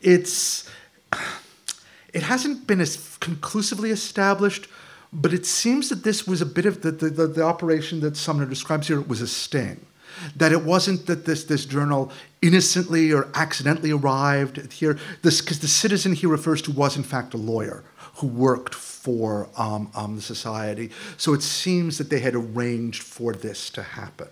it's 0.00 0.68
it 2.12 2.22
hasn't 2.22 2.66
been 2.66 2.80
as 2.80 3.16
conclusively 3.20 3.90
established, 3.90 4.68
but 5.12 5.32
it 5.32 5.46
seems 5.46 5.88
that 5.88 6.04
this 6.04 6.26
was 6.26 6.40
a 6.40 6.46
bit 6.46 6.66
of 6.66 6.82
the, 6.82 6.90
the, 6.90 7.26
the, 7.26 7.42
operation 7.42 8.00
that 8.00 8.16
Sumner 8.16 8.46
describes 8.46 8.88
here 8.88 9.00
was 9.00 9.20
a 9.20 9.28
sting. 9.28 9.86
That 10.36 10.52
it 10.52 10.64
wasn't 10.64 11.06
that 11.06 11.24
this, 11.24 11.44
this 11.44 11.64
journal 11.64 12.10
innocently 12.42 13.12
or 13.12 13.28
accidentally 13.34 13.92
arrived 13.92 14.72
here, 14.72 14.98
because 15.22 15.60
the 15.60 15.68
citizen 15.68 16.14
he 16.14 16.26
refers 16.26 16.62
to 16.62 16.72
was 16.72 16.96
in 16.96 17.04
fact 17.04 17.32
a 17.32 17.36
lawyer 17.36 17.84
who 18.16 18.26
worked 18.26 18.74
for 18.74 19.48
um, 19.56 19.90
um, 19.94 20.16
the 20.16 20.22
society. 20.22 20.90
So 21.16 21.32
it 21.32 21.42
seems 21.42 21.96
that 21.98 22.10
they 22.10 22.18
had 22.18 22.34
arranged 22.34 23.02
for 23.02 23.32
this 23.32 23.70
to 23.70 23.82
happen. 23.82 24.28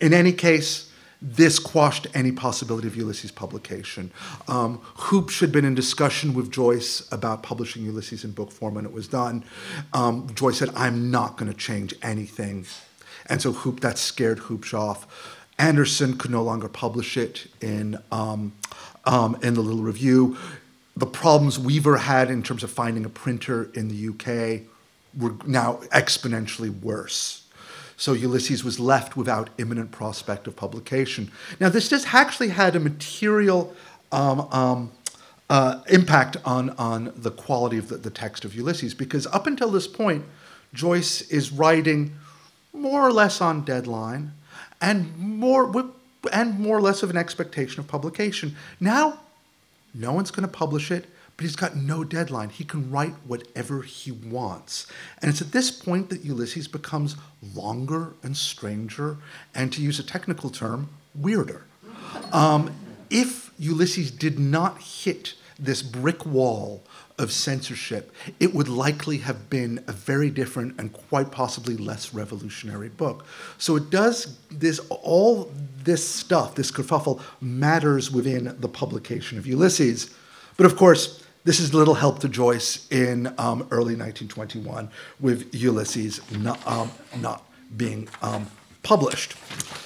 In 0.00 0.12
any 0.12 0.32
case, 0.32 0.90
this 1.26 1.58
quashed 1.58 2.06
any 2.12 2.30
possibility 2.30 2.86
of 2.86 2.96
Ulysses' 2.96 3.30
publication. 3.30 4.10
Um, 4.46 4.78
Huebsch 4.96 5.40
had 5.40 5.50
been 5.50 5.64
in 5.64 5.74
discussion 5.74 6.34
with 6.34 6.52
Joyce 6.52 7.10
about 7.10 7.42
publishing 7.42 7.82
Ulysses 7.82 8.24
in 8.24 8.32
book 8.32 8.52
form 8.52 8.74
when 8.74 8.84
it 8.84 8.92
was 8.92 9.08
done. 9.08 9.42
Um, 9.94 10.28
Joyce 10.34 10.58
said, 10.58 10.68
I'm 10.76 11.10
not 11.10 11.38
going 11.38 11.50
to 11.50 11.56
change 11.56 11.94
anything. 12.02 12.66
And 13.26 13.40
so 13.40 13.52
Hoop, 13.52 13.80
that 13.80 13.96
scared 13.96 14.38
Huebsch 14.38 14.74
off. 14.74 15.40
Anderson 15.58 16.18
could 16.18 16.30
no 16.30 16.42
longer 16.42 16.68
publish 16.68 17.16
it 17.16 17.46
in, 17.62 17.98
um, 18.12 18.52
um, 19.06 19.38
in 19.42 19.54
the 19.54 19.62
Little 19.62 19.82
Review. 19.82 20.36
The 20.94 21.06
problems 21.06 21.58
Weaver 21.58 21.96
had 21.96 22.30
in 22.30 22.42
terms 22.42 22.62
of 22.62 22.70
finding 22.70 23.06
a 23.06 23.08
printer 23.08 23.70
in 23.72 23.88
the 23.88 24.08
UK 24.10 24.68
were 25.18 25.34
now 25.46 25.76
exponentially 25.90 26.68
worse. 26.82 27.43
So 27.96 28.12
Ulysses 28.12 28.64
was 28.64 28.80
left 28.80 29.16
without 29.16 29.50
imminent 29.58 29.92
prospect 29.92 30.46
of 30.46 30.56
publication. 30.56 31.30
Now, 31.60 31.68
this 31.68 31.88
just 31.88 32.12
actually 32.12 32.48
had 32.48 32.74
a 32.74 32.80
material 32.80 33.74
um, 34.10 34.40
um, 34.52 34.92
uh, 35.48 35.80
impact 35.88 36.36
on, 36.44 36.70
on 36.70 37.12
the 37.16 37.30
quality 37.30 37.78
of 37.78 37.88
the, 37.88 37.96
the 37.96 38.10
text 38.10 38.44
of 38.44 38.54
Ulysses, 38.54 38.94
because 38.94 39.26
up 39.28 39.46
until 39.46 39.70
this 39.70 39.86
point, 39.86 40.24
Joyce 40.72 41.22
is 41.30 41.52
writing 41.52 42.16
more 42.72 43.06
or 43.06 43.12
less 43.12 43.40
on 43.40 43.64
deadline 43.64 44.32
and 44.80 45.16
more, 45.16 45.92
and 46.32 46.58
more 46.58 46.76
or 46.76 46.80
less 46.80 47.02
of 47.02 47.10
an 47.10 47.16
expectation 47.16 47.80
of 47.80 47.86
publication. 47.86 48.56
Now, 48.80 49.20
no 49.94 50.12
one's 50.12 50.32
going 50.32 50.46
to 50.48 50.52
publish 50.52 50.90
it 50.90 51.06
but 51.36 51.44
he's 51.44 51.56
got 51.56 51.76
no 51.76 52.04
deadline. 52.04 52.50
He 52.50 52.64
can 52.64 52.90
write 52.90 53.14
whatever 53.26 53.82
he 53.82 54.12
wants. 54.12 54.86
And 55.20 55.30
it's 55.30 55.40
at 55.40 55.52
this 55.52 55.70
point 55.70 56.10
that 56.10 56.24
Ulysses 56.24 56.68
becomes 56.68 57.16
longer 57.54 58.14
and 58.22 58.36
stranger, 58.36 59.18
and 59.54 59.72
to 59.72 59.82
use 59.82 59.98
a 59.98 60.04
technical 60.04 60.50
term, 60.50 60.90
weirder. 61.14 61.66
Um, 62.32 62.72
if 63.10 63.52
Ulysses 63.58 64.10
did 64.10 64.38
not 64.38 64.80
hit 64.80 65.34
this 65.58 65.82
brick 65.82 66.26
wall 66.26 66.82
of 67.16 67.30
censorship, 67.30 68.12
it 68.40 68.52
would 68.52 68.68
likely 68.68 69.18
have 69.18 69.48
been 69.48 69.84
a 69.86 69.92
very 69.92 70.30
different 70.30 70.78
and 70.80 70.92
quite 70.92 71.30
possibly 71.30 71.76
less 71.76 72.12
revolutionary 72.12 72.88
book. 72.88 73.24
So 73.58 73.76
it 73.76 73.90
does 73.90 74.38
this 74.50 74.80
all 74.90 75.52
this 75.84 76.06
stuff, 76.06 76.56
this 76.56 76.72
kerfuffle 76.72 77.20
matters 77.40 78.10
within 78.10 78.56
the 78.58 78.68
publication 78.68 79.38
of 79.38 79.46
Ulysses. 79.46 80.12
But 80.56 80.66
of 80.66 80.76
course, 80.76 81.23
this 81.44 81.60
is 81.60 81.74
little 81.74 81.94
help 81.94 82.20
to 82.20 82.28
Joyce 82.28 82.88
in 82.90 83.26
um, 83.38 83.68
early 83.70 83.94
1921 83.94 84.88
with 85.20 85.54
Ulysses 85.54 86.20
not, 86.32 86.66
um, 86.66 86.90
not 87.20 87.44
being 87.76 88.08
um, 88.22 88.46
published. 88.82 89.34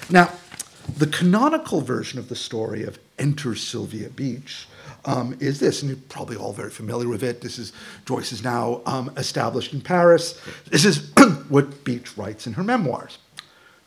Now, 0.09 0.33
the 0.97 1.09
canonical 1.09 1.81
version 1.81 2.19
of 2.19 2.29
the 2.29 2.37
story 2.37 2.85
of 2.85 2.99
Enter 3.19 3.57
Sylvia 3.57 4.09
Beach 4.09 4.69
um, 5.05 5.37
is 5.41 5.59
this, 5.59 5.83
and 5.83 5.91
you're 5.91 6.01
probably 6.09 6.37
all 6.37 6.53
very 6.53 6.71
familiar 6.71 7.09
with 7.09 7.25
it. 7.25 7.41
This 7.41 7.59
is 7.59 7.73
Joyce 8.07 8.33
is 8.33 8.45
now 8.45 8.81
um, 8.87 9.13
established 9.17 9.73
in 9.73 9.81
Paris. 9.81 10.41
This 10.71 10.85
is 10.85 11.13
what 11.49 11.83
Beach 11.83 12.17
writes 12.17 12.47
in 12.47 12.53
her 12.55 12.65
memoirs. 12.65 13.19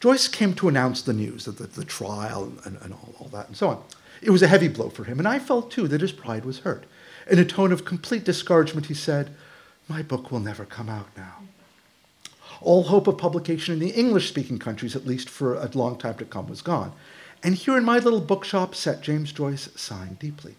Joyce 0.02 0.28
came 0.28 0.54
to 0.56 0.68
announce 0.68 1.02
the 1.02 1.14
news 1.14 1.48
of 1.48 1.58
the, 1.58 1.68
the 1.68 1.86
trial 1.86 2.44
and, 2.44 2.60
and, 2.66 2.78
and 2.82 2.94
all, 2.94 3.16
all 3.20 3.28
that 3.30 3.48
and 3.48 3.56
so 3.56 3.70
on. 3.70 3.84
It 4.22 4.32
was 4.32 4.44
a 4.44 4.48
heavy 4.48 4.68
blow 4.68 4.90
for 4.90 5.06
him, 5.06 5.20
and 5.20 5.28
I 5.28 5.40
felt 5.40 5.72
too 5.72 5.88
that 5.88 6.02
his 6.02 6.12
pride 6.12 6.44
was 6.44 6.60
hurt. 6.60 6.86
In 7.30 7.40
a 7.40 7.46
tone 7.46 7.72
of 7.72 7.86
complete 7.86 8.24
discouragement, 8.24 8.88
he 8.88 8.94
said, 8.94 9.36
My 9.88 10.02
book 10.02 10.32
will 10.32 10.40
never 10.40 10.66
come 10.66 10.90
out 10.90 11.10
now. 11.16 11.44
All 12.62 12.84
hope 12.84 13.08
of 13.08 13.18
publication 13.18 13.74
in 13.74 13.80
the 13.80 13.90
English 13.90 14.30
speaking 14.30 14.60
countries, 14.60 14.96
at 14.96 15.08
least 15.08 15.30
for 15.30 15.56
a 15.56 15.70
long 15.74 15.98
time 15.98 16.16
to 16.16 16.26
come, 16.26 16.48
was 16.48 16.62
gone. 16.62 16.94
And 17.44 17.56
here 17.56 17.78
in 17.78 17.84
my 17.84 17.98
little 17.98 18.22
bookshop 18.22 18.76
sat 18.76 19.02
James 19.02 19.32
Joyce, 19.32 19.70
sighing 19.76 20.18
deeply. 20.20 20.56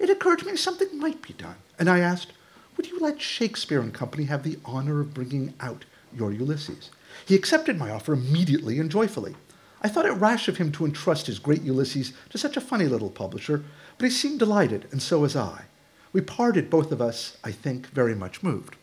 It 0.00 0.10
occurred 0.10 0.40
to 0.40 0.46
me 0.46 0.56
something 0.56 0.98
might 0.98 1.22
be 1.22 1.34
done, 1.34 1.56
and 1.78 1.88
I 1.88 2.00
asked, 2.00 2.32
Would 2.76 2.88
you 2.88 2.98
let 2.98 3.20
Shakespeare 3.20 3.80
and 3.80 3.94
Company 3.94 4.24
have 4.24 4.42
the 4.42 4.58
honor 4.64 5.00
of 5.00 5.14
bringing 5.14 5.54
out 5.60 5.84
your 6.12 6.32
Ulysses? 6.32 6.90
He 7.24 7.36
accepted 7.36 7.78
my 7.78 7.90
offer 7.90 8.12
immediately 8.12 8.80
and 8.80 8.90
joyfully. 8.90 9.36
I 9.80 9.88
thought 9.88 10.06
it 10.06 10.12
rash 10.12 10.48
of 10.48 10.56
him 10.56 10.72
to 10.72 10.84
entrust 10.84 11.26
his 11.26 11.38
great 11.38 11.62
Ulysses 11.62 12.12
to 12.30 12.38
such 12.38 12.56
a 12.56 12.60
funny 12.60 12.86
little 12.86 13.10
publisher, 13.10 13.62
but 13.98 14.06
he 14.06 14.10
seemed 14.10 14.40
delighted, 14.40 14.88
and 14.90 15.00
so 15.00 15.20
was 15.20 15.36
I. 15.36 15.66
We 16.14 16.20
parted, 16.20 16.70
both 16.70 16.92
of 16.92 17.02
us, 17.02 17.36
I 17.42 17.50
think, 17.50 17.88
very 17.88 18.14
much 18.14 18.42
moved. 18.42 18.76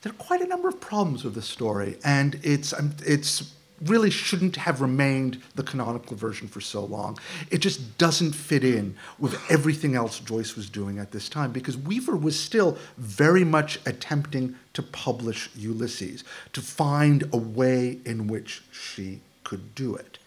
There 0.00 0.12
are 0.12 0.16
quite 0.16 0.40
a 0.40 0.46
number 0.46 0.68
of 0.68 0.80
problems 0.80 1.24
with 1.24 1.34
the 1.34 1.42
story, 1.42 1.98
and 2.04 2.38
it's, 2.44 2.72
um, 2.72 2.94
it's 3.04 3.52
really 3.82 4.10
shouldn't 4.10 4.54
have 4.54 4.80
remained 4.80 5.42
the 5.56 5.64
canonical 5.64 6.16
version 6.16 6.46
for 6.46 6.60
so 6.60 6.84
long. 6.84 7.18
It 7.50 7.58
just 7.58 7.98
doesn't 7.98 8.32
fit 8.34 8.62
in 8.62 8.94
with 9.18 9.36
everything 9.50 9.96
else 9.96 10.20
Joyce 10.20 10.54
was 10.54 10.70
doing 10.70 11.00
at 11.00 11.10
this 11.10 11.28
time 11.28 11.50
because 11.50 11.76
Weaver 11.76 12.16
was 12.16 12.38
still 12.38 12.78
very 12.98 13.42
much 13.42 13.80
attempting 13.84 14.54
to 14.74 14.82
publish 14.82 15.50
Ulysses, 15.56 16.22
to 16.52 16.60
find 16.60 17.24
a 17.32 17.36
way 17.36 17.98
in 18.04 18.28
which 18.28 18.62
she 18.70 19.20
could 19.42 19.74
do 19.74 19.96
it. 19.96 20.18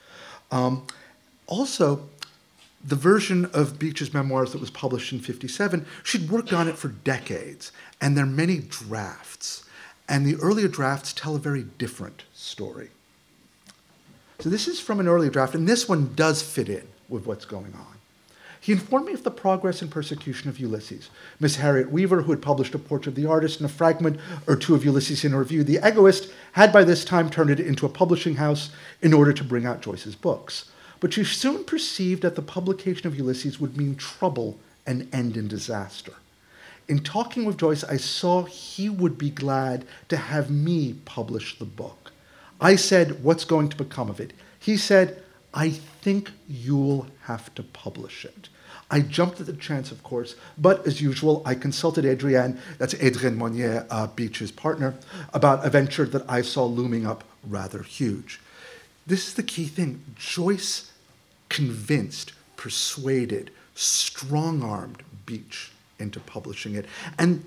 Um, 0.51 0.85
also, 1.47 2.09
the 2.87 2.95
version 2.95 3.45
of 3.53 3.79
Beach's 3.79 4.13
memoirs 4.13 4.51
that 4.51 4.61
was 4.61 4.69
published 4.69 5.11
in 5.11 5.19
57, 5.19 5.85
she'd 6.03 6.29
worked 6.29 6.53
on 6.53 6.67
it 6.67 6.77
for 6.77 6.89
decades, 6.89 7.71
and 7.99 8.15
there 8.15 8.25
are 8.25 8.27
many 8.27 8.59
drafts. 8.59 9.63
And 10.07 10.25
the 10.25 10.35
earlier 10.35 10.67
drafts 10.67 11.11
tell 11.11 11.35
a 11.35 11.39
very 11.39 11.63
different 11.63 12.23
story. 12.33 12.89
So 14.39 14.49
this 14.49 14.67
is 14.67 14.79
from 14.79 14.99
an 14.99 15.07
earlier 15.07 15.31
draft, 15.31 15.55
and 15.55 15.67
this 15.67 15.89
one 15.89 16.13
does 16.13 16.43
fit 16.43 16.69
in 16.69 16.87
with 17.09 17.25
what's 17.25 17.45
going 17.45 17.73
on. 17.73 17.95
He 18.61 18.71
informed 18.71 19.07
me 19.07 19.13
of 19.13 19.23
the 19.23 19.31
progress 19.31 19.81
and 19.81 19.91
persecution 19.91 20.49
of 20.49 20.59
Ulysses. 20.59 21.09
Miss 21.39 21.57
Harriet 21.57 21.91
Weaver, 21.91 22.23
who 22.23 22.31
had 22.31 22.41
published 22.41 22.73
a 22.73 22.79
portrait 22.79 23.11
of 23.11 23.15
the 23.15 23.29
artist 23.29 23.59
and 23.59 23.69
a 23.69 23.73
fragment 23.73 24.19
or 24.47 24.55
two 24.55 24.75
of 24.75 24.83
Ulysses 24.83 25.23
in 25.23 25.33
a 25.33 25.39
review, 25.39 25.63
The 25.63 25.79
Egoist, 25.83 26.31
had 26.53 26.73
by 26.73 26.83
this 26.83 27.05
time 27.05 27.29
turned 27.29 27.51
it 27.51 27.59
into 27.59 27.85
a 27.85 27.89
publishing 27.89 28.35
house 28.35 28.71
in 29.01 29.13
order 29.13 29.33
to 29.33 29.43
bring 29.43 29.65
out 29.65 29.81
Joyce's 29.81 30.15
books. 30.15 30.65
But 30.99 31.13
she 31.13 31.23
soon 31.23 31.63
perceived 31.63 32.21
that 32.21 32.35
the 32.35 32.41
publication 32.41 33.07
of 33.07 33.15
Ulysses 33.17 33.59
would 33.59 33.77
mean 33.77 33.95
trouble 33.95 34.59
and 34.85 35.13
end 35.13 35.37
in 35.37 35.47
disaster. 35.47 36.13
In 36.87 36.99
talking 36.99 37.45
with 37.45 37.57
Joyce, 37.57 37.83
I 37.83 37.97
saw 37.97 38.43
he 38.43 38.89
would 38.89 39.17
be 39.17 39.31
glad 39.31 39.85
to 40.09 40.17
have 40.17 40.49
me 40.49 40.93
publish 41.05 41.57
the 41.57 41.65
book. 41.65 42.11
I 42.61 42.75
said, 42.75 43.23
What's 43.23 43.45
going 43.45 43.69
to 43.69 43.77
become 43.77 44.09
of 44.09 44.19
it? 44.19 44.33
He 44.59 44.77
said, 44.77 45.21
I 45.53 45.69
think 45.69 46.31
you'll 46.47 47.07
have 47.23 47.53
to 47.55 47.63
publish 47.63 48.25
it. 48.25 48.49
I 48.91 48.99
jumped 48.99 49.39
at 49.39 49.47
the 49.47 49.53
chance, 49.53 49.91
of 49.91 50.03
course, 50.03 50.35
but 50.57 50.85
as 50.85 51.01
usual, 51.01 51.41
I 51.43 51.55
consulted 51.55 52.05
Adrienne, 52.05 52.59
that's 52.77 52.93
Adrienne 52.95 53.37
Monnier, 53.37 53.87
uh, 53.89 54.07
Beach's 54.07 54.51
partner, 54.51 54.93
about 55.33 55.65
a 55.65 55.69
venture 55.71 56.05
that 56.05 56.23
I 56.29 56.43
saw 56.43 56.65
looming 56.65 57.07
up 57.07 57.23
rather 57.43 57.81
huge. 57.81 58.39
This 59.07 59.27
is 59.27 59.33
the 59.35 59.43
key 59.43 59.65
thing. 59.65 60.03
Joyce 60.15 60.91
convinced, 61.49 62.33
persuaded, 62.57 63.51
strong 63.75 64.63
armed 64.63 65.03
Beach 65.25 65.71
into 65.99 66.19
publishing 66.19 66.75
it. 66.75 66.85
And 67.17 67.43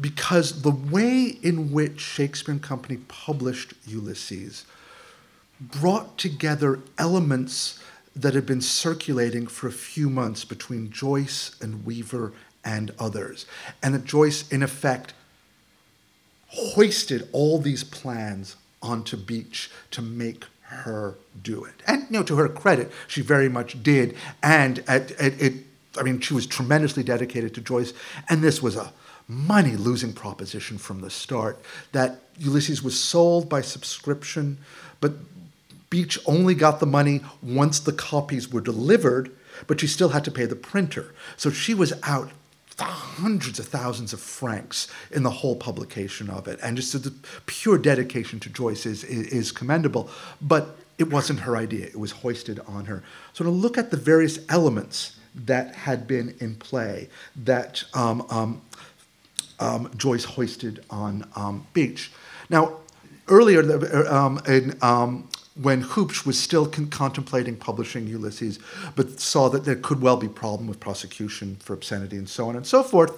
because 0.00 0.62
the 0.62 0.70
way 0.70 1.38
in 1.42 1.72
which 1.72 2.00
Shakespeare 2.00 2.52
and 2.52 2.62
Company 2.62 2.98
published 3.08 3.74
Ulysses 3.86 4.64
brought 5.60 6.16
together 6.16 6.80
elements 6.98 7.78
that 8.14 8.34
had 8.34 8.46
been 8.46 8.60
circulating 8.60 9.46
for 9.46 9.68
a 9.68 9.72
few 9.72 10.10
months 10.10 10.44
between 10.44 10.90
Joyce 10.90 11.56
and 11.60 11.84
Weaver 11.84 12.32
and 12.64 12.92
others. 12.98 13.46
And 13.82 13.94
that 13.94 14.04
Joyce, 14.04 14.50
in 14.50 14.62
effect, 14.62 15.14
hoisted 16.48 17.28
all 17.32 17.58
these 17.58 17.84
plans 17.84 18.56
onto 18.82 19.16
Beach 19.16 19.70
to 19.92 20.02
make 20.02 20.46
her 20.70 21.16
do 21.42 21.64
it. 21.64 21.74
And 21.86 22.02
you 22.10 22.18
know, 22.18 22.22
to 22.24 22.36
her 22.36 22.48
credit, 22.48 22.90
she 23.08 23.22
very 23.22 23.48
much 23.48 23.82
did. 23.82 24.16
And 24.42 24.82
at, 24.86 25.10
at, 25.12 25.40
it, 25.40 25.54
I 25.98 26.02
mean, 26.02 26.20
she 26.20 26.34
was 26.34 26.46
tremendously 26.46 27.02
dedicated 27.02 27.54
to 27.54 27.60
Joyce. 27.60 27.92
And 28.28 28.42
this 28.42 28.62
was 28.62 28.76
a 28.76 28.92
money 29.26 29.76
losing 29.76 30.12
proposition 30.12 30.78
from 30.78 31.00
the 31.00 31.10
start 31.10 31.60
that 31.92 32.20
Ulysses 32.38 32.82
was 32.82 32.98
sold 32.98 33.48
by 33.48 33.60
subscription, 33.60 34.58
but 35.00 35.12
Beach 35.88 36.18
only 36.26 36.54
got 36.54 36.80
the 36.80 36.86
money 36.86 37.20
once 37.42 37.80
the 37.80 37.92
copies 37.92 38.50
were 38.50 38.60
delivered, 38.60 39.30
but 39.66 39.80
she 39.80 39.86
still 39.86 40.10
had 40.10 40.24
to 40.24 40.30
pay 40.30 40.46
the 40.46 40.56
printer. 40.56 41.12
So 41.36 41.50
she 41.50 41.74
was 41.74 41.92
out 42.04 42.30
hundreds 42.80 43.58
of 43.58 43.66
thousands 43.66 44.12
of 44.12 44.20
francs 44.20 44.88
in 45.10 45.22
the 45.22 45.30
whole 45.30 45.56
publication 45.56 46.30
of 46.30 46.48
it. 46.48 46.58
And 46.62 46.76
just 46.76 46.92
the 47.02 47.12
pure 47.46 47.78
dedication 47.78 48.40
to 48.40 48.50
Joyce 48.50 48.86
is, 48.86 49.04
is, 49.04 49.26
is 49.28 49.52
commendable. 49.52 50.10
But 50.40 50.76
it 50.98 51.10
wasn't 51.10 51.40
her 51.40 51.56
idea, 51.56 51.86
it 51.86 51.98
was 51.98 52.10
hoisted 52.10 52.60
on 52.66 52.84
her. 52.84 53.02
So 53.32 53.44
to 53.44 53.50
look 53.50 53.78
at 53.78 53.90
the 53.90 53.96
various 53.96 54.38
elements 54.50 55.16
that 55.34 55.74
had 55.74 56.06
been 56.06 56.34
in 56.40 56.56
play 56.56 57.08
that 57.36 57.82
um, 57.94 58.26
um, 58.28 58.60
um, 59.58 59.90
Joyce 59.96 60.24
hoisted 60.24 60.84
on 60.90 61.26
um, 61.36 61.66
Beach. 61.72 62.12
Now, 62.50 62.78
earlier 63.28 63.62
um, 64.08 64.40
in, 64.46 64.76
um, 64.82 65.28
when 65.60 65.82
Huebsch 65.82 66.24
was 66.24 66.38
still 66.38 66.66
con- 66.66 66.88
contemplating 66.88 67.56
publishing 67.56 68.06
Ulysses, 68.06 68.58
but 68.96 69.20
saw 69.20 69.48
that 69.48 69.64
there 69.64 69.76
could 69.76 70.00
well 70.00 70.16
be 70.16 70.28
problem 70.28 70.68
with 70.68 70.80
prosecution 70.80 71.56
for 71.60 71.74
obscenity 71.74 72.16
and 72.16 72.28
so 72.28 72.48
on 72.48 72.56
and 72.56 72.66
so 72.66 72.82
forth, 72.82 73.12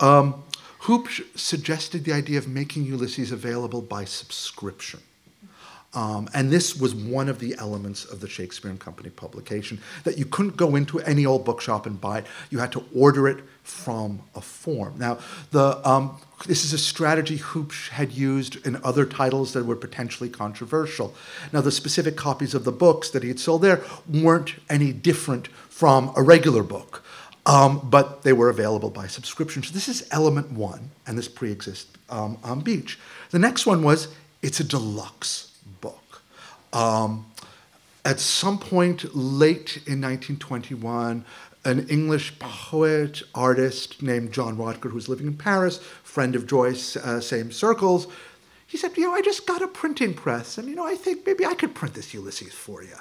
um, 0.00 0.42
Huebsch 0.82 1.22
suggested 1.38 2.04
the 2.04 2.12
idea 2.12 2.38
of 2.38 2.48
making 2.48 2.84
Ulysses 2.84 3.32
available 3.32 3.82
by 3.82 4.04
subscription. 4.04 5.00
Um, 5.92 6.28
and 6.34 6.50
this 6.50 6.76
was 6.76 6.94
one 6.94 7.28
of 7.28 7.40
the 7.40 7.56
elements 7.58 8.04
of 8.04 8.20
the 8.20 8.28
Shakespeare 8.28 8.70
and 8.70 8.78
Company 8.78 9.10
publication 9.10 9.80
that 10.04 10.16
you 10.16 10.24
couldn't 10.24 10.56
go 10.56 10.76
into 10.76 11.00
any 11.00 11.26
old 11.26 11.44
bookshop 11.44 11.84
and 11.84 12.00
buy 12.00 12.18
it. 12.18 12.26
You 12.50 12.60
had 12.60 12.70
to 12.72 12.84
order 12.94 13.26
it 13.26 13.42
from 13.70 14.20
a 14.34 14.40
form. 14.40 14.94
Now, 14.98 15.18
the, 15.52 15.86
um, 15.88 16.18
this 16.46 16.64
is 16.64 16.72
a 16.72 16.78
strategy 16.78 17.38
Huebsch 17.38 17.88
had 17.90 18.12
used 18.12 18.66
in 18.66 18.76
other 18.84 19.04
titles 19.06 19.52
that 19.52 19.64
were 19.64 19.76
potentially 19.76 20.28
controversial. 20.28 21.14
Now, 21.52 21.60
the 21.60 21.70
specific 21.70 22.16
copies 22.16 22.54
of 22.54 22.64
the 22.64 22.72
books 22.72 23.10
that 23.10 23.22
he 23.22 23.28
had 23.28 23.40
sold 23.40 23.62
there 23.62 23.82
weren't 24.08 24.54
any 24.68 24.92
different 24.92 25.48
from 25.48 26.12
a 26.16 26.22
regular 26.22 26.62
book, 26.62 27.04
um, 27.46 27.88
but 27.88 28.22
they 28.22 28.32
were 28.32 28.50
available 28.50 28.90
by 28.90 29.06
subscription. 29.06 29.62
So 29.62 29.72
this 29.72 29.88
is 29.88 30.06
element 30.10 30.52
one, 30.52 30.90
and 31.06 31.16
this 31.16 31.28
pre-exists 31.28 31.90
um, 32.10 32.38
on 32.44 32.60
Beach. 32.60 32.98
The 33.30 33.38
next 33.38 33.66
one 33.66 33.82
was 33.82 34.08
it's 34.42 34.60
a 34.60 34.64
deluxe 34.64 35.52
book. 35.80 36.22
Um, 36.72 37.26
at 38.04 38.18
some 38.20 38.58
point 38.58 39.14
late 39.14 39.76
in 39.86 40.00
1921, 40.00 41.24
an 41.64 41.86
English 41.88 42.38
poet, 42.38 43.22
artist 43.34 44.02
named 44.02 44.32
John 44.32 44.56
Rodker, 44.56 44.90
who's 44.90 45.08
living 45.08 45.26
in 45.26 45.36
Paris, 45.36 45.78
friend 46.02 46.34
of 46.34 46.46
Joyce, 46.46 46.96
uh, 46.96 47.20
same 47.20 47.52
circles, 47.52 48.06
he 48.70 48.76
said, 48.76 48.96
you 48.96 49.02
know, 49.02 49.12
I 49.12 49.20
just 49.20 49.46
got 49.46 49.62
a 49.62 49.66
printing 49.66 50.14
press, 50.14 50.56
and 50.56 50.68
you 50.68 50.76
know, 50.76 50.86
I 50.86 50.94
think 50.94 51.26
maybe 51.26 51.44
I 51.44 51.54
could 51.54 51.74
print 51.74 51.94
this 51.94 52.14
Ulysses 52.14 52.54
for 52.54 52.84
you. 52.84 52.94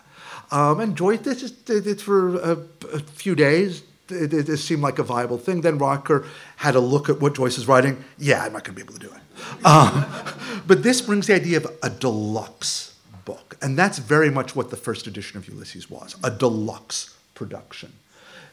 Um, 0.50 0.80
and 0.80 0.98
Joyce, 0.98 1.20
this 1.20 1.44
is 1.44 1.54
it's 1.68 2.02
for 2.02 2.38
a, 2.38 2.58
a 2.92 3.00
few 3.02 3.36
days. 3.36 3.84
It, 4.10 4.34
it, 4.34 4.50
it, 4.50 4.58
seemed 4.58 4.82
like 4.82 4.98
a 4.98 5.04
viable 5.04 5.38
thing. 5.38 5.62
Then 5.62 5.78
Rodker 5.78 6.26
had 6.56 6.74
a 6.74 6.80
look 6.80 7.08
at 7.08 7.22
what 7.22 7.36
Joyce 7.36 7.60
is 7.60 7.68
writing. 7.68 8.04
Yeah, 8.18 8.44
I'm 8.44 8.54
not 8.54 8.64
going 8.64 8.76
to 8.76 8.84
be 8.84 8.92
able 8.92 9.00
to 9.00 9.08
do 9.08 9.14
it. 9.14 9.64
Um, 9.64 10.08
but 10.68 10.82
this 10.82 11.02
brings 11.02 11.28
the 11.28 11.36
idea 11.36 11.58
of 11.58 11.68
a 11.84 11.92
deluxe 11.92 12.96
book, 13.24 13.56
and 13.62 13.78
that's 13.78 14.00
very 14.00 14.32
much 14.32 14.56
what 14.56 14.72
the 14.72 14.78
first 14.78 15.06
edition 15.06 15.38
of 15.38 15.48
Ulysses 15.48 15.88
was 15.88 16.16
a 16.24 16.32
deluxe 16.32 17.16
production. 17.36 17.94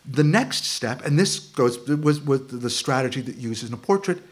The 0.09 0.25
next 0.25 0.65
step, 0.65 1.05
and 1.05 1.19
this 1.19 1.39
goes 1.39 1.79
with, 1.89 2.25
was 2.25 2.47
the 2.47 2.71
strategy 2.71 3.21
that 3.23 3.37
uses 3.37 3.69
in 3.69 3.75
a 3.75 3.79
portrait, 3.79 4.23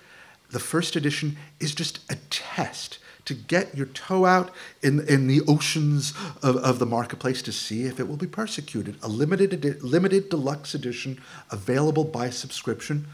the 0.50 0.60
first 0.60 0.94
edition 0.94 1.36
is 1.58 1.74
just 1.74 2.00
a 2.10 2.16
test 2.30 2.98
to 3.24 3.34
get 3.34 3.74
your 3.74 3.86
toe 3.86 4.26
out 4.26 4.50
in, 4.82 5.06
in 5.08 5.26
the 5.26 5.40
oceans 5.48 6.12
of, 6.42 6.56
of 6.56 6.78
the 6.78 6.86
marketplace 6.86 7.40
to 7.42 7.52
see 7.52 7.84
if 7.84 7.98
it 7.98 8.06
will 8.06 8.18
be 8.18 8.26
persecuted. 8.26 8.96
A 9.02 9.08
limited, 9.08 9.82
limited 9.82 10.28
deluxe 10.28 10.74
edition 10.74 11.20
available 11.50 12.04
by 12.04 12.30
subscription 12.30 13.06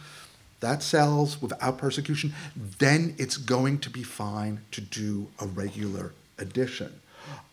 that 0.60 0.82
sells 0.82 1.40
without 1.40 1.78
persecution, 1.78 2.32
then 2.78 3.14
it's 3.18 3.36
going 3.36 3.78
to 3.78 3.90
be 3.90 4.02
fine 4.02 4.60
to 4.70 4.80
do 4.80 5.28
a 5.40 5.46
regular 5.46 6.12
edition. 6.38 7.00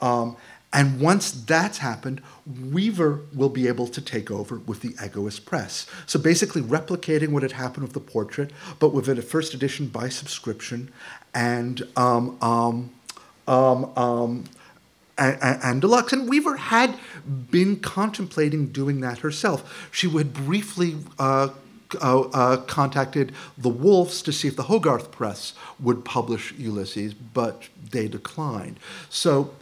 Um, 0.01 0.37
and 0.74 0.99
once 0.99 1.32
that's 1.32 1.78
happened, 1.78 2.22
Weaver 2.45 3.22
will 3.34 3.49
be 3.49 3.68
able 3.68 3.88
to 3.88 4.01
take 4.01 4.30
over 4.30 4.57
with 4.59 4.82
the 4.82 4.95
Egoist 5.03 5.45
Press. 5.45 5.88
So 6.05 6.20
basically, 6.20 6.61
replicating 6.61 7.30
what 7.30 7.41
had 7.41 7.53
happened 7.53 7.84
with 7.84 7.93
the 7.93 8.01
portrait, 8.01 8.51
but 8.80 8.93
with 8.93 9.07
a 9.07 9.22
first 9.22 9.53
edition 9.53 9.88
by 9.88 10.09
subscription 10.09 10.91
and 11.34 11.84
um, 11.95 12.38
um, 12.41 12.91
um, 13.47 13.97
um 13.97 14.43
and, 15.18 15.59
and, 15.63 15.82
deluxe. 15.82 16.13
And 16.13 16.30
Weaver 16.30 16.57
had 16.57 16.95
been 17.49 17.80
contemplating 17.80 18.68
doing 18.68 19.01
that 19.01 19.20
herself. 19.20 19.89
She 19.91 20.05
would 20.05 20.32
briefly 20.32 20.97
uh, 21.18 21.49
uh, 22.01 22.20
uh, 22.22 22.57
contacted 22.57 23.32
the 23.57 23.70
Woolfs 23.70 24.22
to 24.24 24.32
see 24.32 24.47
if 24.47 24.55
the 24.55 24.63
Hogarth 24.63 25.09
Press 25.09 25.53
would 25.80 26.05
publish 26.05 26.53
Ulysses, 26.53 27.13
but 27.13 27.63
they 27.91 28.07
declined. 28.07 28.80
So 29.09 29.55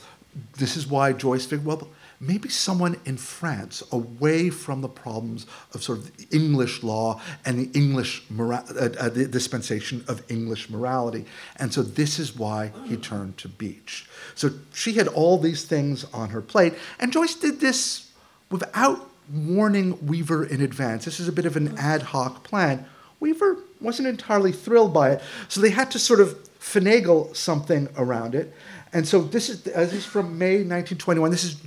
this 0.58 0.76
is 0.78 0.88
why 0.88 1.14
Joyce 1.14 1.46
figured, 1.46 1.66
well, 1.66 1.88
maybe 2.20 2.50
someone 2.50 2.98
in 3.06 3.18
France 3.18 3.84
away 3.92 4.50
from 4.50 4.82
the 4.82 4.88
problems 4.88 5.46
of 5.74 5.84
sort 5.84 6.00
of 6.00 6.12
English 6.34 6.84
law 6.84 7.22
and 7.46 7.60
the 7.60 7.78
English 7.78 8.24
mora- 8.30 8.64
uh, 8.70 8.90
uh, 9.00 9.10
the 9.10 9.28
dispensation 9.28 10.04
of 10.08 10.24
English 10.30 10.70
morality. 10.70 11.26
And 11.58 11.74
so 11.74 11.82
this 11.82 12.20
is 12.20 12.36
why 12.36 12.72
he 12.86 12.96
turned 12.96 13.38
to 13.40 13.50
Beach. 13.50 14.08
So 14.34 14.52
she 14.74 14.94
had 14.94 15.08
all 15.08 15.38
these 15.38 15.66
things 15.66 16.06
on 16.14 16.30
her 16.30 16.42
plate, 16.42 16.74
and 17.00 17.12
Joyce 17.12 17.36
did 17.36 17.60
this 17.60 18.12
without 18.50 19.10
warning 19.34 20.06
Weaver 20.06 20.46
in 20.46 20.62
advance. 20.62 21.06
This 21.06 21.20
is 21.20 21.28
a 21.28 21.32
bit 21.32 21.46
of 21.46 21.58
an 21.58 21.78
ad 21.78 22.02
hoc 22.02 22.44
plan. 22.44 22.86
Weaver 23.20 23.58
wasn't 23.82 24.08
entirely 24.08 24.52
thrilled 24.52 24.94
by 24.94 25.12
it, 25.12 25.22
so 25.48 25.62
they 25.62 25.72
had 25.72 25.92
to 25.92 26.00
sort 26.00 26.20
of 26.20 26.38
finagle 26.60 27.36
something 27.36 27.88
around 27.98 28.36
it. 28.36 28.54
And 28.96 29.06
so 29.06 29.22
this 29.22 29.50
is, 29.50 29.68
uh, 29.68 29.82
this 29.82 29.94
is 29.94 30.06
from 30.06 30.38
May 30.38 30.64
1921. 30.64 31.30
This 31.30 31.44
is 31.44 31.58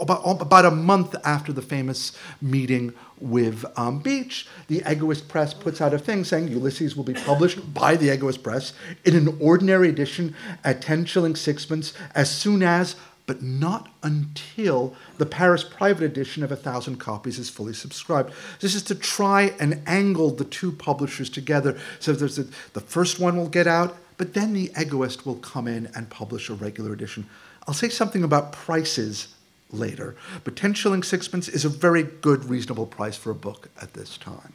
about, 0.00 0.24
about 0.24 0.64
a 0.64 0.72
month 0.72 1.14
after 1.24 1.52
the 1.52 1.62
famous 1.62 2.10
meeting 2.42 2.92
with 3.20 3.64
um, 3.76 4.00
Beach. 4.00 4.48
The 4.66 4.82
Egoist 4.84 5.28
Press 5.28 5.54
puts 5.54 5.80
out 5.80 5.94
a 5.94 5.98
thing 5.98 6.24
saying 6.24 6.48
Ulysses 6.48 6.96
will 6.96 7.04
be 7.04 7.14
published 7.14 7.72
by 7.72 7.94
the 7.94 8.12
Egoist 8.12 8.42
Press 8.42 8.72
in 9.04 9.14
an 9.14 9.38
ordinary 9.40 9.88
edition 9.88 10.34
at 10.64 10.82
10 10.82 11.04
shillings 11.04 11.40
sixpence 11.40 11.94
as 12.16 12.32
soon 12.32 12.64
as 12.64 12.96
but 13.26 13.42
not 13.42 13.88
until 14.02 14.94
the 15.18 15.26
Paris 15.26 15.62
private 15.62 16.04
edition 16.04 16.42
of 16.42 16.50
a 16.50 16.56
thousand 16.56 16.96
copies 16.96 17.38
is 17.38 17.48
fully 17.48 17.74
subscribed. 17.74 18.32
This 18.60 18.74
is 18.74 18.82
to 18.84 18.94
try 18.94 19.52
and 19.60 19.82
angle 19.86 20.30
the 20.30 20.44
two 20.44 20.72
publishers 20.72 21.28
together. 21.28 21.78
So 21.98 22.12
there's 22.12 22.38
a, 22.38 22.46
the 22.72 22.80
first 22.80 23.18
one 23.18 23.36
will 23.36 23.48
get 23.48 23.66
out, 23.66 23.96
but 24.16 24.34
then 24.34 24.52
the 24.52 24.70
Egoist 24.78 25.26
will 25.26 25.36
come 25.36 25.68
in 25.68 25.88
and 25.94 26.08
publish 26.08 26.48
a 26.48 26.54
regular 26.54 26.92
edition. 26.92 27.26
I'll 27.66 27.74
say 27.74 27.88
something 27.88 28.24
about 28.24 28.52
prices 28.52 29.34
later, 29.70 30.16
but 30.44 30.56
10 30.56 30.74
shillings 30.74 31.08
sixpence 31.08 31.48
is 31.48 31.64
a 31.64 31.68
very 31.68 32.04
good, 32.04 32.44
reasonable 32.44 32.86
price 32.86 33.16
for 33.16 33.30
a 33.30 33.34
book 33.34 33.68
at 33.80 33.92
this 33.92 34.16
time. 34.18 34.52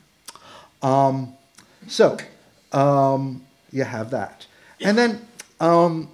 Um, 0.82 1.34
so 1.88 2.18
um, 2.72 3.46
you 3.72 3.84
have 3.84 4.12
that. 4.12 4.48
And 4.80 4.98
then 4.98 5.28
um, 5.60 6.10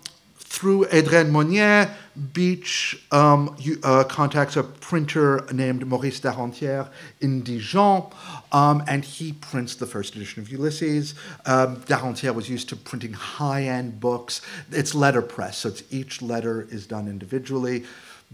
through 0.50 0.86
Adrienne 0.86 1.30
Monnier, 1.30 1.94
Beach 2.34 3.06
um, 3.12 3.56
you, 3.60 3.80
uh, 3.84 4.04
contacts 4.06 4.56
a 4.56 4.64
printer 4.64 5.46
named 5.52 5.86
Maurice 5.86 6.22
Darantière 6.22 6.90
in 7.20 7.44
Dijon, 7.44 8.10
um, 8.52 8.82
and 8.88 9.04
he 9.04 9.34
prints 9.34 9.76
the 9.76 9.86
first 9.86 10.16
edition 10.16 10.42
of 10.42 10.50
Ulysses. 10.50 11.16
Um, 11.46 11.78
Darantière 11.82 12.34
was 12.34 12.50
used 12.50 12.70
to 12.70 12.76
printing 12.76 13.14
high-end 13.14 14.00
books. 14.00 14.42
It's 14.72 14.96
letterpress, 14.96 15.58
so 15.58 15.70
it's, 15.70 15.84
each 15.92 16.22
letter 16.22 16.68
is 16.72 16.88
done 16.88 17.08
individually. 17.08 17.84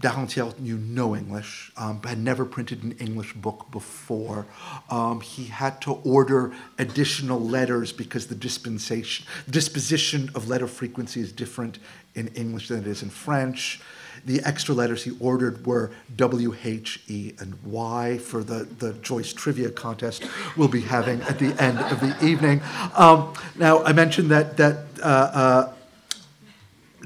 Darantière 0.00 0.58
knew 0.58 0.76
no 0.76 1.14
English, 1.14 1.70
um, 1.76 2.00
had 2.02 2.18
never 2.18 2.44
printed 2.44 2.82
an 2.82 2.92
English 2.98 3.32
book 3.34 3.70
before. 3.70 4.44
Um, 4.90 5.20
he 5.20 5.44
had 5.44 5.80
to 5.82 5.92
order 5.92 6.52
additional 6.78 7.40
letters 7.40 7.92
because 7.92 8.26
the 8.26 8.34
dispensation, 8.34 9.24
disposition 9.48 10.30
of 10.34 10.48
letter 10.48 10.66
frequency 10.66 11.20
is 11.20 11.30
different 11.30 11.78
in 12.16 12.26
English 12.28 12.68
than 12.68 12.80
it 12.80 12.88
is 12.88 13.02
in 13.04 13.10
French. 13.10 13.80
The 14.26 14.40
extra 14.44 14.74
letters 14.74 15.04
he 15.04 15.12
ordered 15.20 15.64
were 15.66 15.92
W, 16.16 16.56
H, 16.64 17.02
E, 17.08 17.34
and 17.38 17.54
Y 17.64 18.18
for 18.18 18.42
the, 18.42 18.64
the 18.78 18.94
Joyce 18.94 19.32
Trivia 19.32 19.70
Contest 19.70 20.24
we'll 20.56 20.68
be 20.68 20.80
having 20.80 21.20
at 21.22 21.38
the 21.38 21.54
end 21.62 21.78
of 21.78 22.00
the 22.00 22.16
evening. 22.24 22.62
Um, 22.94 23.34
now, 23.56 23.84
I 23.84 23.92
mentioned 23.92 24.30
that, 24.30 24.56
that 24.56 24.86
uh, 25.02 25.06
uh, 25.06 25.73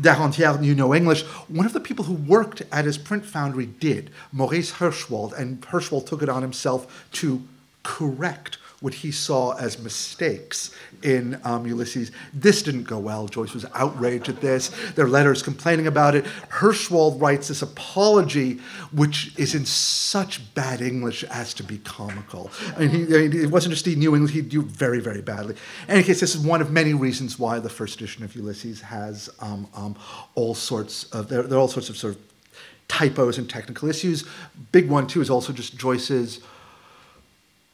Darantière 0.00 0.60
knew 0.60 0.74
no 0.74 0.94
English. 0.94 1.22
One 1.48 1.66
of 1.66 1.72
the 1.72 1.80
people 1.80 2.04
who 2.04 2.14
worked 2.14 2.62
at 2.70 2.84
his 2.84 2.98
print 2.98 3.26
foundry 3.26 3.66
did, 3.66 4.10
Maurice 4.32 4.72
Hirschwald, 4.72 5.32
and 5.32 5.60
Hirschwald 5.62 6.06
took 6.06 6.22
it 6.22 6.28
on 6.28 6.42
himself 6.42 7.08
to 7.12 7.42
correct 7.82 8.57
what 8.80 8.94
he 8.94 9.10
saw 9.10 9.56
as 9.56 9.80
mistakes 9.80 10.70
in 11.02 11.40
um, 11.42 11.66
Ulysses. 11.66 12.12
This 12.32 12.62
didn't 12.62 12.84
go 12.84 12.98
well. 12.98 13.26
Joyce 13.26 13.52
was 13.52 13.66
outraged 13.74 14.28
at 14.28 14.40
this. 14.40 14.70
There 14.94 15.04
are 15.04 15.08
letters 15.08 15.42
complaining 15.42 15.88
about 15.88 16.14
it. 16.14 16.24
Hirschwald 16.48 17.20
writes 17.20 17.48
this 17.48 17.62
apology, 17.62 18.60
which 18.92 19.36
is 19.36 19.56
in 19.56 19.66
such 19.66 20.54
bad 20.54 20.80
English 20.80 21.24
as 21.24 21.54
to 21.54 21.64
be 21.64 21.78
comical. 21.78 22.52
I 22.76 22.80
mean, 22.80 22.90
he, 22.90 23.02
I 23.16 23.18
mean, 23.28 23.32
it 23.32 23.50
wasn't 23.50 23.74
just 23.74 23.84
he 23.84 23.96
knew 23.96 24.14
English, 24.14 24.32
he 24.32 24.42
knew 24.42 24.62
very, 24.62 25.00
very 25.00 25.22
badly. 25.22 25.56
In 25.88 25.94
any 25.94 26.04
case, 26.04 26.20
this 26.20 26.36
is 26.36 26.40
one 26.40 26.60
of 26.60 26.70
many 26.70 26.94
reasons 26.94 27.36
why 27.36 27.58
the 27.58 27.68
first 27.68 27.96
edition 27.96 28.22
of 28.22 28.36
Ulysses 28.36 28.80
has 28.80 29.28
um, 29.40 29.66
um, 29.74 29.96
all 30.36 30.54
sorts 30.54 31.04
of, 31.04 31.28
there, 31.28 31.42
there 31.42 31.58
are 31.58 31.60
all 31.60 31.68
sorts 31.68 31.88
of 31.88 31.96
sort 31.96 32.14
of 32.14 32.22
typos 32.86 33.38
and 33.38 33.50
technical 33.50 33.88
issues. 33.88 34.24
Big 34.70 34.88
one, 34.88 35.08
too, 35.08 35.20
is 35.20 35.30
also 35.30 35.52
just 35.52 35.76
Joyce's 35.76 36.40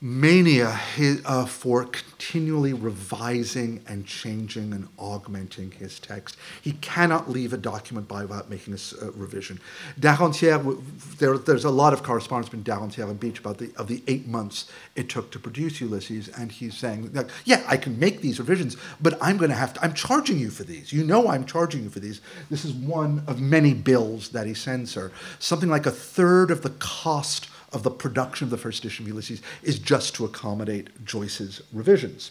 mania 0.04 0.78
uh, 1.24 1.46
for 1.46 1.86
continually 1.86 2.74
revising 2.74 3.82
and 3.88 4.04
changing 4.04 4.74
and 4.74 4.86
augmenting 4.98 5.70
his 5.70 5.98
text. 5.98 6.36
He 6.60 6.72
cannot 6.72 7.30
leave 7.30 7.54
a 7.54 7.56
document 7.56 8.06
by 8.06 8.26
without 8.26 8.50
making 8.50 8.74
a 8.74 8.76
uh, 8.76 9.12
revision. 9.12 9.58
Darantière, 9.98 10.78
there, 11.16 11.38
there's 11.38 11.64
a 11.64 11.70
lot 11.70 11.94
of 11.94 12.02
correspondence 12.02 12.50
between 12.50 12.64
Darantière 12.64 13.08
and 13.08 13.18
Beach 13.18 13.38
about 13.38 13.56
the 13.56 13.72
of 13.76 13.88
the 13.88 14.02
eight 14.06 14.26
months 14.26 14.70
it 14.94 15.08
took 15.08 15.30
to 15.30 15.38
produce 15.38 15.80
Ulysses, 15.80 16.28
and 16.28 16.52
he's 16.52 16.76
saying, 16.76 17.18
"Yeah, 17.46 17.64
I 17.66 17.78
can 17.78 17.98
make 17.98 18.20
these 18.20 18.38
revisions, 18.38 18.76
but 19.00 19.16
I'm 19.22 19.38
going 19.38 19.50
to 19.50 19.56
have 19.56 19.72
to. 19.72 19.82
I'm 19.82 19.94
charging 19.94 20.38
you 20.38 20.50
for 20.50 20.64
these. 20.64 20.92
You 20.92 21.04
know, 21.04 21.28
I'm 21.28 21.46
charging 21.46 21.82
you 21.82 21.88
for 21.88 22.00
these. 22.00 22.20
This 22.50 22.66
is 22.66 22.74
one 22.74 23.22
of 23.26 23.40
many 23.40 23.72
bills 23.72 24.28
that 24.30 24.46
he 24.46 24.52
sends 24.52 24.92
her. 24.92 25.12
Something 25.38 25.70
like 25.70 25.86
a 25.86 25.90
third 25.90 26.50
of 26.50 26.60
the 26.60 26.70
cost." 26.78 27.48
Of 27.74 27.82
the 27.82 27.90
production 27.90 28.44
of 28.46 28.50
the 28.50 28.56
first 28.56 28.84
edition 28.84 29.04
of 29.04 29.08
Ulysses 29.08 29.42
is 29.62 29.78
just 29.78 30.14
to 30.14 30.24
accommodate 30.24 31.04
Joyce's 31.04 31.60
revisions. 31.72 32.30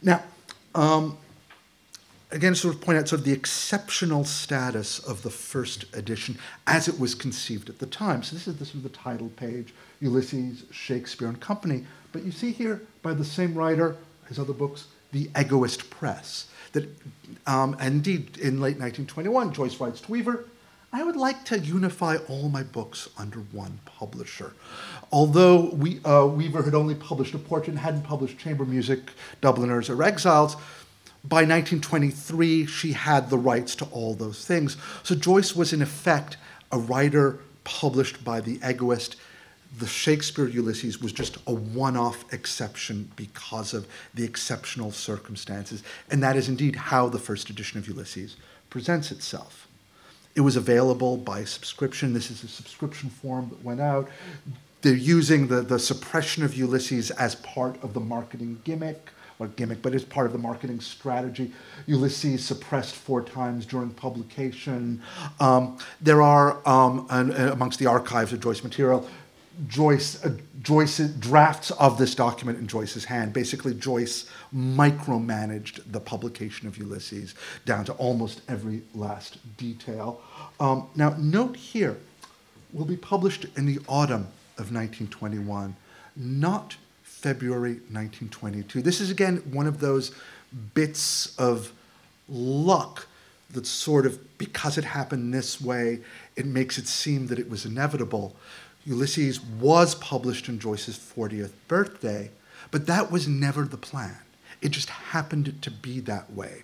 Now, 0.00 0.22
um, 0.74 1.18
again, 2.30 2.54
sort 2.54 2.74
of 2.74 2.80
point 2.80 2.98
out 2.98 3.08
sort 3.08 3.20
of 3.20 3.24
the 3.24 3.32
exceptional 3.32 4.24
status 4.24 5.00
of 5.00 5.22
the 5.22 5.30
first 5.30 5.84
edition 5.94 6.38
as 6.66 6.86
it 6.88 6.98
was 6.98 7.14
conceived 7.14 7.68
at 7.68 7.78
the 7.78 7.86
time. 7.86 8.22
So 8.22 8.36
this 8.36 8.46
is 8.46 8.56
the, 8.56 8.64
sort 8.64 8.76
of 8.76 8.82
the 8.84 8.88
title 8.90 9.28
page, 9.30 9.74
Ulysses, 10.00 10.64
Shakespeare 10.70 11.28
and 11.28 11.40
Company. 11.40 11.84
But 12.12 12.22
you 12.22 12.30
see 12.30 12.52
here, 12.52 12.82
by 13.02 13.14
the 13.14 13.24
same 13.24 13.54
writer, 13.54 13.96
his 14.28 14.38
other 14.38 14.52
books, 14.52 14.86
The 15.12 15.28
Egoist 15.36 15.90
Press. 15.90 16.46
That, 16.72 16.88
um, 17.46 17.76
indeed, 17.80 18.38
in 18.38 18.60
late 18.60 18.78
1921, 18.78 19.52
Joyce 19.52 19.80
writes 19.80 20.00
to 20.02 20.10
Weaver, 20.10 20.44
I 20.94 21.02
would 21.02 21.16
like 21.16 21.44
to 21.46 21.58
unify 21.58 22.18
all 22.28 22.48
my 22.48 22.62
books 22.62 23.08
under 23.18 23.40
one 23.40 23.80
publisher. 23.84 24.52
Although 25.10 25.70
we, 25.70 25.98
uh, 26.04 26.26
Weaver 26.26 26.62
had 26.62 26.76
only 26.76 26.94
published 26.94 27.34
a 27.34 27.38
portrait 27.38 27.70
and 27.70 27.80
hadn't 27.80 28.02
published 28.02 28.38
chamber 28.38 28.64
music, 28.64 29.10
Dubliners, 29.40 29.90
or 29.90 30.00
Exiles, 30.04 30.54
by 31.24 31.42
1923 31.42 32.66
she 32.66 32.92
had 32.92 33.28
the 33.28 33.36
rights 33.36 33.74
to 33.74 33.86
all 33.86 34.14
those 34.14 34.44
things. 34.44 34.76
So 35.02 35.16
Joyce 35.16 35.56
was 35.56 35.72
in 35.72 35.82
effect 35.82 36.36
a 36.70 36.78
writer 36.78 37.40
published 37.64 38.22
by 38.22 38.40
the 38.40 38.60
Egoist. 38.64 39.16
The 39.76 39.88
Shakespeare 39.88 40.46
Ulysses 40.46 41.00
was 41.00 41.10
just 41.10 41.38
a 41.48 41.52
one 41.52 41.96
off 41.96 42.32
exception 42.32 43.10
because 43.16 43.74
of 43.74 43.88
the 44.14 44.22
exceptional 44.22 44.92
circumstances. 44.92 45.82
And 46.08 46.22
that 46.22 46.36
is 46.36 46.48
indeed 46.48 46.76
how 46.76 47.08
the 47.08 47.18
first 47.18 47.50
edition 47.50 47.80
of 47.80 47.88
Ulysses 47.88 48.36
presents 48.70 49.10
itself. 49.10 49.63
It 50.34 50.40
was 50.40 50.56
available 50.56 51.16
by 51.16 51.44
subscription. 51.44 52.12
This 52.12 52.30
is 52.30 52.42
a 52.42 52.48
subscription 52.48 53.08
form 53.08 53.48
that 53.50 53.62
went 53.64 53.80
out. 53.80 54.08
They're 54.82 54.94
using 54.94 55.46
the, 55.46 55.62
the 55.62 55.78
suppression 55.78 56.44
of 56.44 56.54
Ulysses 56.54 57.10
as 57.12 57.36
part 57.36 57.82
of 57.82 57.94
the 57.94 58.00
marketing 58.00 58.60
gimmick, 58.64 59.10
or 59.38 59.48
gimmick, 59.48 59.80
but 59.80 59.94
as 59.94 60.04
part 60.04 60.26
of 60.26 60.32
the 60.32 60.38
marketing 60.38 60.80
strategy. 60.80 61.52
Ulysses 61.86 62.44
suppressed 62.44 62.94
four 62.94 63.22
times 63.22 63.64
during 63.64 63.90
publication. 63.90 65.02
Um, 65.40 65.78
there 66.00 66.20
are, 66.20 66.66
um, 66.68 67.06
an, 67.10 67.32
amongst 67.32 67.78
the 67.78 67.86
archives 67.86 68.32
of 68.32 68.40
Joyce 68.40 68.62
material, 68.62 69.08
Joyce, 69.68 70.24
uh, 70.24 70.36
Joyce 70.62 70.98
drafts 70.98 71.70
of 71.72 71.98
this 71.98 72.14
document 72.14 72.58
in 72.58 72.66
Joyce's 72.66 73.04
hand. 73.04 73.32
Basically, 73.32 73.74
Joyce 73.74 74.26
micromanaged 74.54 75.80
the 75.90 76.00
publication 76.00 76.66
of 76.66 76.76
Ulysses 76.76 77.34
down 77.64 77.84
to 77.84 77.92
almost 77.94 78.42
every 78.48 78.82
last 78.94 79.38
detail. 79.56 80.20
Um, 80.58 80.88
now, 80.94 81.14
note 81.18 81.56
here, 81.56 81.96
will 82.72 82.84
be 82.84 82.96
published 82.96 83.46
in 83.56 83.66
the 83.66 83.78
autumn 83.88 84.26
of 84.58 84.72
1921, 84.72 85.76
not 86.16 86.76
February 87.02 87.74
1922. 87.74 88.82
This 88.82 89.00
is 89.00 89.10
again 89.10 89.36
one 89.52 89.66
of 89.66 89.80
those 89.80 90.12
bits 90.74 91.34
of 91.38 91.72
luck 92.28 93.06
that 93.52 93.66
sort 93.66 94.04
of, 94.04 94.36
because 94.36 94.76
it 94.76 94.84
happened 94.84 95.32
this 95.32 95.60
way, 95.60 96.00
it 96.36 96.44
makes 96.44 96.76
it 96.76 96.88
seem 96.88 97.28
that 97.28 97.38
it 97.38 97.48
was 97.48 97.64
inevitable. 97.64 98.34
Ulysses 98.84 99.40
was 99.40 99.94
published 99.94 100.48
on 100.48 100.58
Joyce's 100.58 100.98
40th 100.98 101.52
birthday, 101.68 102.30
but 102.70 102.86
that 102.86 103.10
was 103.10 103.26
never 103.26 103.64
the 103.64 103.76
plan. 103.76 104.16
It 104.60 104.70
just 104.70 104.88
happened 104.90 105.60
to 105.62 105.70
be 105.70 106.00
that 106.00 106.32
way. 106.32 106.62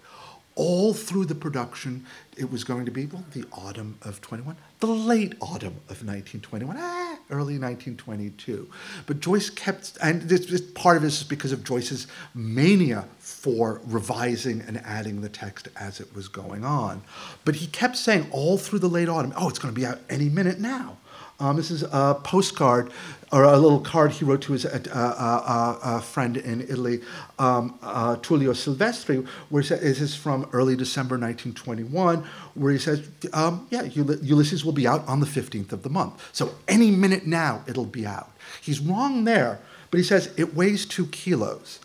all 0.57 0.93
through 0.93 1.25
the 1.25 1.35
production, 1.35 2.05
it 2.37 2.51
was 2.51 2.65
going 2.65 2.85
to 2.85 2.91
be 2.91 3.07
well, 3.07 3.25
the 3.33 3.45
autumn 3.53 3.97
of 4.03 4.21
21, 4.21 4.57
the 4.81 4.87
late 4.87 5.35
autumn 5.41 5.77
of 5.89 6.05
1921, 6.05 6.77
ah, 6.79 7.19
early 7.31 7.59
1922. 7.59 8.69
But 9.07 9.21
Joyce 9.21 9.49
kept, 9.49 9.97
and 10.03 10.23
this, 10.23 10.47
this 10.47 10.61
part 10.61 10.97
of 10.97 11.03
this 11.03 11.23
is 11.23 11.27
because 11.27 11.53
of 11.53 11.65
Joyce's 11.65 12.07
mania 12.35 13.07
for 13.19 13.81
revising 13.87 14.61
and 14.63 14.77
adding 14.79 15.23
the 15.23 15.29
text 15.29 15.69
as 15.77 16.01
it 16.01 16.15
was 16.15 16.29
going 16.29 16.65
on. 16.65 17.03
But 17.47 17.57
he 17.57 17.67
kept 17.67 17.97
saying 17.97 18.27
all 18.31 18.59
through 18.59 18.81
the 18.81 18.89
late 18.89 19.09
autumn, 19.09 19.33
oh, 19.37 19.49
it's 19.49 19.59
going 19.59 19.73
to 19.75 19.81
be 19.81 19.87
out 19.87 20.01
any 20.11 20.29
minute 20.29 20.59
now. 20.59 20.99
Um, 21.41 21.57
this 21.57 21.71
is 21.71 21.83
a 21.83 22.21
postcard 22.23 22.93
or 23.33 23.45
a 23.45 23.57
little 23.57 23.81
card 23.81 24.11
he 24.11 24.25
wrote 24.25 24.43
to 24.43 24.53
his 24.53 24.67
uh, 24.67 24.81
uh, 24.93 24.99
uh, 24.99 25.79
uh 25.83 26.01
friend 26.01 26.37
in 26.37 26.61
Italy, 26.63 27.01
um, 27.39 27.79
uh, 27.83 28.17
Tullio 28.17 28.53
Silvestri, 28.53 29.27
where 29.49 29.63
this 29.63 30.01
is 30.01 30.15
from 30.15 30.49
early 30.53 30.77
December 30.77 31.17
1921, 31.17 32.25
where 32.55 32.73
he 32.73 32.79
says, 32.79 33.09
um, 33.33 33.67
Yeah, 33.71 33.85
Ulysses 33.85 34.65
will 34.65 34.73
be 34.73 34.87
out 34.87 35.07
on 35.09 35.21
the 35.21 35.27
15th 35.27 35.73
of 35.73 35.83
the 35.83 35.91
month. 35.91 36.29
So 36.33 36.55
any 36.69 36.91
minute 36.91 37.27
now 37.27 37.63
it'll 37.67 37.87
be 37.87 38.05
out. 38.05 38.31
He's 38.61 38.81
wrong 38.81 39.25
there, 39.25 39.61
but 39.91 39.99
he 39.99 40.05
says 40.05 40.33
it 40.37 40.55
weighs 40.55 40.85
two 40.85 41.07
kilos. 41.07 41.81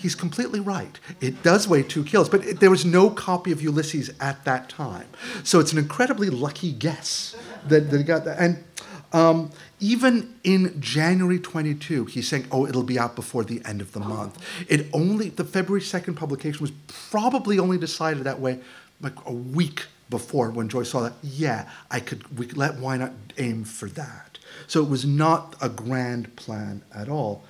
He's 0.00 0.14
completely 0.14 0.60
right. 0.60 0.98
It 1.20 1.42
does 1.42 1.68
weigh 1.68 1.82
two 1.82 2.04
kilos, 2.04 2.30
but 2.30 2.42
it, 2.44 2.60
there 2.60 2.70
was 2.70 2.86
no 2.86 3.10
copy 3.10 3.52
of 3.52 3.60
Ulysses 3.60 4.10
at 4.18 4.42
that 4.46 4.70
time. 4.70 5.06
So 5.44 5.60
it's 5.60 5.72
an 5.72 5.78
incredibly 5.78 6.30
lucky 6.30 6.72
guess 6.72 7.36
that, 7.68 7.90
that 7.90 8.02
got 8.04 8.24
that. 8.24 8.38
And 8.38 8.64
um, 9.12 9.50
even 9.78 10.34
in 10.42 10.80
January 10.80 11.38
22, 11.38 12.06
he's 12.06 12.28
saying, 12.28 12.46
oh, 12.50 12.66
it'll 12.66 12.82
be 12.82 12.98
out 12.98 13.14
before 13.14 13.44
the 13.44 13.60
end 13.66 13.82
of 13.82 13.92
the 13.92 14.00
month. 14.00 14.38
It 14.68 14.86
only, 14.94 15.28
the 15.28 15.44
February 15.44 15.82
2nd 15.82 16.16
publication 16.16 16.60
was 16.62 16.72
probably 17.10 17.58
only 17.58 17.76
decided 17.76 18.24
that 18.24 18.40
way 18.40 18.60
like 19.02 19.14
a 19.26 19.32
week 19.32 19.84
before 20.08 20.50
when 20.50 20.70
Joyce 20.70 20.90
saw 20.90 21.00
that, 21.02 21.12
yeah, 21.22 21.68
I 21.90 22.00
could, 22.00 22.38
we, 22.38 22.46
let, 22.48 22.78
why 22.78 22.96
not 22.96 23.12
aim 23.36 23.64
for 23.64 23.88
that? 23.90 24.38
So 24.66 24.82
it 24.82 24.88
was 24.88 25.04
not 25.04 25.56
a 25.60 25.68
grand 25.68 26.36
plan 26.36 26.82
at 26.94 27.08
all. 27.08 27.44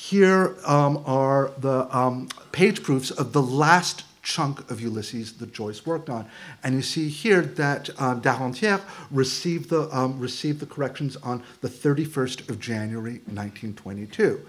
Here 0.00 0.56
um, 0.64 1.02
are 1.06 1.50
the 1.58 1.94
um, 1.94 2.28
page 2.52 2.84
proofs 2.84 3.10
of 3.10 3.32
the 3.32 3.42
last 3.42 4.04
chunk 4.22 4.70
of 4.70 4.80
Ulysses 4.80 5.32
that 5.34 5.52
Joyce 5.52 5.84
worked 5.84 6.08
on. 6.08 6.24
And 6.62 6.76
you 6.76 6.82
see 6.82 7.08
here 7.08 7.42
that 7.42 7.90
um, 8.00 8.22
Darantière 8.22 8.80
received 9.10 9.70
the, 9.70 9.94
um, 9.94 10.20
received 10.20 10.60
the 10.60 10.66
corrections 10.66 11.16
on 11.16 11.42
the 11.62 11.68
31st 11.68 12.48
of 12.48 12.60
January 12.60 13.20
1922. 13.26 14.40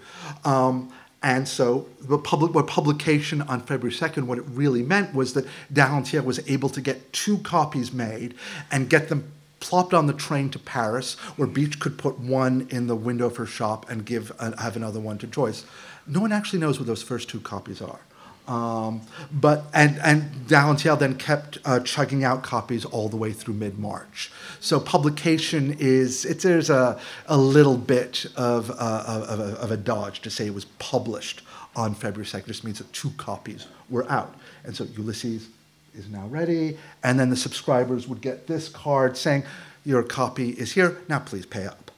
Um, 0.44 0.92
and 1.20 1.46
so 1.48 1.88
the 2.00 2.16
public, 2.16 2.54
what 2.54 2.68
publication 2.68 3.42
on 3.42 3.60
February 3.60 3.94
2nd, 3.94 4.26
what 4.26 4.38
it 4.38 4.44
really 4.50 4.84
meant 4.84 5.12
was 5.12 5.32
that 5.32 5.46
Darantière 5.74 6.24
was 6.24 6.48
able 6.48 6.68
to 6.68 6.80
get 6.80 7.12
two 7.12 7.38
copies 7.38 7.92
made 7.92 8.34
and 8.70 8.88
get 8.88 9.08
them 9.08 9.32
plopped 9.60 9.94
on 9.94 10.06
the 10.06 10.12
train 10.12 10.50
to 10.50 10.58
Paris, 10.58 11.14
where 11.36 11.46
Beach 11.46 11.78
could 11.78 11.98
put 11.98 12.18
one 12.18 12.66
in 12.70 12.86
the 12.86 12.96
window 12.96 13.26
of 13.26 13.36
her 13.36 13.46
shop 13.46 13.88
and 13.90 14.04
give 14.04 14.32
uh, 14.38 14.56
have 14.56 14.76
another 14.76 15.00
one 15.00 15.18
to 15.18 15.26
Joyce. 15.26 15.64
No 16.06 16.20
one 16.20 16.32
actually 16.32 16.58
knows 16.58 16.78
what 16.78 16.86
those 16.86 17.02
first 17.02 17.28
two 17.28 17.40
copies 17.40 17.80
are. 17.80 18.00
Um, 18.48 19.02
but 19.30 19.66
and 19.72 20.00
and 20.02 20.22
Darantière 20.48 20.98
then 20.98 21.14
kept 21.16 21.58
uh, 21.64 21.80
chugging 21.80 22.24
out 22.24 22.42
copies 22.42 22.84
all 22.84 23.08
the 23.08 23.16
way 23.16 23.32
through 23.32 23.54
mid 23.54 23.78
March. 23.78 24.32
So 24.58 24.80
publication 24.80 25.76
is 25.78 26.24
it's 26.24 26.42
there's 26.42 26.70
a 26.70 26.98
a 27.26 27.38
little 27.38 27.76
bit 27.76 28.26
of, 28.36 28.70
uh, 28.70 29.04
of, 29.06 29.38
a, 29.38 29.52
of 29.60 29.70
a 29.70 29.76
dodge 29.76 30.20
to 30.22 30.30
say 30.30 30.46
it 30.46 30.54
was 30.54 30.64
published 30.64 31.42
on 31.76 31.94
February 31.94 32.26
second. 32.26 32.48
Just 32.48 32.64
means 32.64 32.78
that 32.78 32.92
two 32.92 33.10
copies 33.18 33.68
were 33.88 34.10
out, 34.10 34.34
and 34.64 34.74
so 34.74 34.84
Ulysses 34.84 35.48
is 35.94 36.08
now 36.08 36.26
ready, 36.26 36.78
and 37.02 37.18
then 37.18 37.30
the 37.30 37.36
subscribers 37.36 38.08
would 38.08 38.20
get 38.20 38.46
this 38.46 38.68
card 38.68 39.16
saying 39.16 39.44
your 39.84 40.02
copy 40.02 40.50
is 40.50 40.72
here. 40.72 40.98
Now 41.08 41.20
please 41.20 41.46
pay 41.46 41.66
up. 41.66 41.90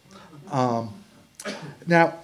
Um, 0.50 0.92
now 1.86 2.14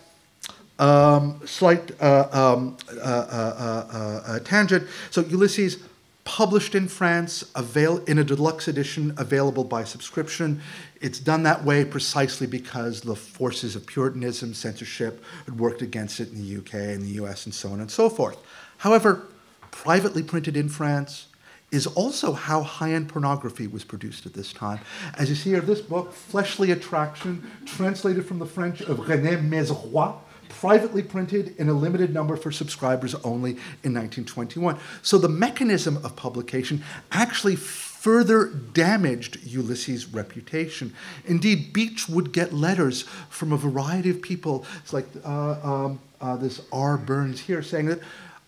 um, 0.79 1.41
slight 1.45 1.91
uh, 2.01 2.29
um, 2.33 2.77
uh, 2.97 3.01
uh, 3.01 4.23
uh, 4.27 4.39
tangent. 4.41 4.87
So 5.11 5.23
Ulysses, 5.23 5.79
published 6.25 6.75
in 6.75 6.87
France, 6.87 7.51
avail 7.55 8.05
in 8.05 8.19
a 8.19 8.25
deluxe 8.25 8.69
edition, 8.69 9.15
available 9.17 9.65
by 9.65 9.83
subscription. 9.83 10.61
It's 11.01 11.19
done 11.19 11.43
that 11.45 11.65
way 11.65 11.87
precisely 11.87 12.47
because 12.47 13.01
the 13.01 13.17
forces 13.17 13.75
of 13.75 13.87
Puritanism, 13.87 14.53
censorship, 14.53 15.25
had 15.47 15.59
worked 15.59 15.81
against 15.81 16.21
it 16.21 16.31
in 16.31 16.37
the 16.37 16.59
UK 16.59 16.75
and 16.75 17.03
the 17.03 17.23
US 17.23 17.47
and 17.47 17.55
so 17.55 17.71
on 17.71 17.81
and 17.81 17.91
so 17.91 18.11
forth. 18.11 18.37
However, 18.77 19.27
privately 19.71 20.23
printed 20.23 20.55
in 20.55 20.69
France, 20.69 21.28
is 21.71 21.87
also 21.87 22.33
how 22.33 22.63
high-end 22.63 23.09
pornography 23.09 23.67
was 23.67 23.85
produced 23.85 24.25
at 24.27 24.33
this 24.33 24.53
time. 24.53 24.81
As 25.19 25.29
you 25.29 25.35
see 25.35 25.51
here, 25.51 25.61
this 25.61 25.81
book, 25.81 26.13
Fleshly 26.13 26.71
Attraction, 26.71 27.51
translated 27.67 28.27
from 28.27 28.39
the 28.39 28.47
French 28.47 28.81
of 28.81 28.99
René 28.99 29.47
Maizeroy, 29.47 30.17
privately 30.49 31.03
printed 31.03 31.55
in 31.59 31.69
a 31.69 31.73
limited 31.73 32.13
number 32.13 32.37
for 32.37 32.51
subscribers 32.51 33.15
only 33.17 33.51
in 33.85 33.95
1921. 33.95 34.79
So 35.03 35.19
the 35.19 35.29
mechanism 35.29 35.99
of 35.99 36.17
publication 36.17 36.83
actually 37.13 37.57
further 37.57 38.47
damaged 38.47 39.39
Ulysses' 39.45 40.07
reputation. 40.07 40.95
Indeed, 41.27 41.73
Beach 41.73 42.09
would 42.09 42.33
get 42.33 42.53
letters 42.53 43.03
from 43.29 43.53
a 43.53 43.57
variety 43.57 44.09
of 44.09 44.23
people. 44.23 44.65
It's 44.83 44.93
like 44.93 45.07
uh, 45.25 45.59
um, 45.63 46.01
uh, 46.21 46.37
this 46.37 46.63
R. 46.73 46.97
Burns 46.97 47.41
here 47.41 47.63
saying 47.63 47.87
that 47.87 48.01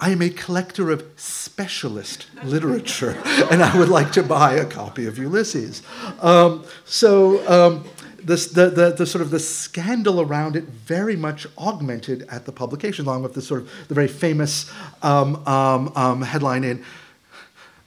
I 0.03 0.11
am 0.11 0.22
a 0.22 0.30
collector 0.30 0.90
of 0.90 1.05
specialist 1.16 2.26
literature, 2.42 3.20
and 3.51 3.62
I 3.62 3.78
would 3.78 3.90
like 3.90 4.12
to 4.12 4.22
buy 4.22 4.55
a 4.55 4.64
copy 4.64 5.05
of 5.05 5.18
Ulysses. 5.18 5.82
Um, 6.20 6.64
so 6.86 7.46
um, 7.46 7.84
this, 8.24 8.46
the, 8.46 8.70
the, 8.70 8.92
the, 8.92 9.05
sort 9.05 9.20
of 9.20 9.30
the 9.30 9.38
scandal 9.38 10.22
around 10.22 10.57
it 10.57 10.64
very 10.64 11.16
much 11.16 11.46
augmented 11.59 12.26
at 12.30 12.46
the 12.46 12.53
publication, 12.53 13.05
along 13.05 13.22
with 13.22 13.34
the 13.34 13.42
sort 13.42 13.61
of 13.61 13.70
the 13.88 13.94
very 13.94 14.09
famous 14.09 14.70
um, 15.03 15.46
um, 15.46 15.92
um, 15.94 16.22
headline 16.22 16.64
in 16.64 16.82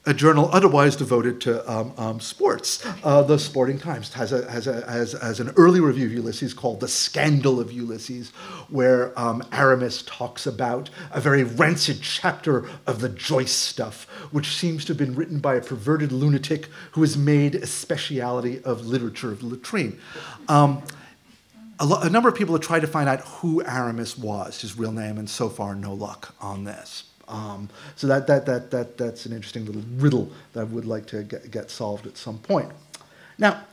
a 0.06 0.14
journal 0.14 0.49
otherwise 0.51 0.95
devoted 0.95 1.39
to 1.41 1.72
um, 1.72 1.93
um, 1.97 2.20
sports. 2.20 2.86
Uh, 3.04 3.24
the 3.24 3.38
Sporting 3.38 3.80
Times 3.80 4.12
has, 4.14 4.34
a, 4.34 4.49
has, 4.51 4.68
a, 4.68 4.86
has, 4.89 5.14
has, 5.14 5.39
an 5.39 5.54
early 5.56 5.80
review 5.80 6.08
of 6.08 6.14
Ulysses 6.14 6.54
called 6.54 6.82
The 6.82 6.88
Scandal 6.89 7.60
of 7.60 7.72
Ulysses, 7.72 8.32
where 8.70 9.18
um, 9.18 9.43
Aramis 9.54 10.04
talks 10.04 10.45
about 10.45 10.89
a 11.12 11.22
very 11.22 11.43
rancid 11.43 12.01
chapter 12.01 12.68
of 12.86 12.99
the 12.99 13.10
Joyce 13.10 13.54
stuff, 13.54 14.06
which 14.32 14.56
seems 14.56 14.84
to 14.86 14.89
have 14.89 14.97
been 14.97 15.16
written 15.16 15.39
by 15.39 15.56
a 15.56 15.62
perverted 15.62 16.12
lunatic 16.12 16.68
who 16.91 17.01
has 17.01 17.18
made 17.18 17.56
a 17.56 17.68
speciality 17.68 18.62
of 18.64 18.86
literature 18.86 19.32
of 19.32 19.41
latrine. 19.41 19.99
Um, 20.49 20.84
a, 21.80 21.86
lo- 21.86 22.01
a 22.01 22.10
number 22.10 22.28
of 22.28 22.36
people 22.36 22.56
have 22.56 22.62
tried 22.64 22.82
to 22.82 22.88
find 22.88 23.08
out 23.08 23.21
who 23.21 23.63
Aramis 23.63 24.17
was, 24.17 24.62
his 24.62 24.78
real 24.78 24.92
name, 24.92 25.17
and 25.17 25.30
so 25.30 25.47
far 25.47 25.75
no 25.75 25.93
luck 25.93 26.36
on 26.42 26.66
this. 26.66 27.05
Um, 27.34 27.68
so 27.96 28.05
that, 28.08 28.28
that, 28.28 28.46
that, 28.46 28.70
that, 28.70 28.96
that's 28.96 29.26
an 29.26 29.34
interesting 29.34 29.66
little 29.66 29.82
riddle 29.96 30.32
that 30.54 30.62
I 30.62 30.64
would 30.66 30.86
like 30.86 31.08
to 31.08 31.24
get, 31.24 31.50
get 31.50 31.72
solved 31.72 32.05
at 32.05 32.16
some 32.16 32.38
point. 32.38 32.72
Now, 33.39 33.64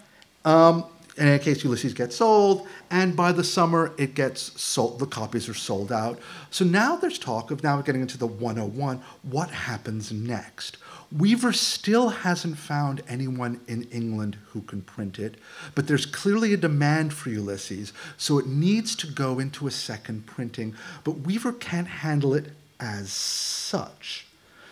um, 0.46 0.86
in 1.18 1.28
any 1.28 1.38
case, 1.38 1.62
Ulysses 1.62 1.92
gets 1.92 2.16
sold, 2.16 2.66
and 2.90 3.14
by 3.14 3.32
the 3.32 3.44
summer 3.44 3.92
it 3.98 4.14
gets 4.14 4.58
sold. 4.58 4.98
The 4.98 5.06
copies 5.06 5.46
are 5.50 5.54
sold 5.54 5.92
out. 5.92 6.18
So 6.50 6.64
now 6.64 6.96
there's 6.96 7.18
talk 7.18 7.50
of 7.50 7.62
now 7.62 7.82
getting 7.82 8.00
into 8.00 8.16
the 8.16 8.26
101. 8.26 9.02
What 9.22 9.50
happens 9.50 10.10
next? 10.10 10.78
Weaver 11.14 11.52
still 11.52 12.08
hasn't 12.08 12.56
found 12.56 13.02
anyone 13.08 13.60
in 13.66 13.82
England 13.90 14.38
who 14.46 14.62
can 14.62 14.80
print 14.80 15.18
it, 15.18 15.34
but 15.74 15.86
there's 15.86 16.06
clearly 16.06 16.54
a 16.54 16.56
demand 16.56 17.12
for 17.12 17.28
Ulysses, 17.28 17.92
so 18.16 18.38
it 18.38 18.46
needs 18.46 18.94
to 18.96 19.08
go 19.08 19.40
into 19.40 19.66
a 19.66 19.72
second 19.72 20.24
printing. 20.24 20.74
But 21.04 21.18
Weaver 21.18 21.52
can't 21.52 21.88
handle 21.88 22.32
it 22.32 22.52
as 22.80 23.12
such. 23.12 24.26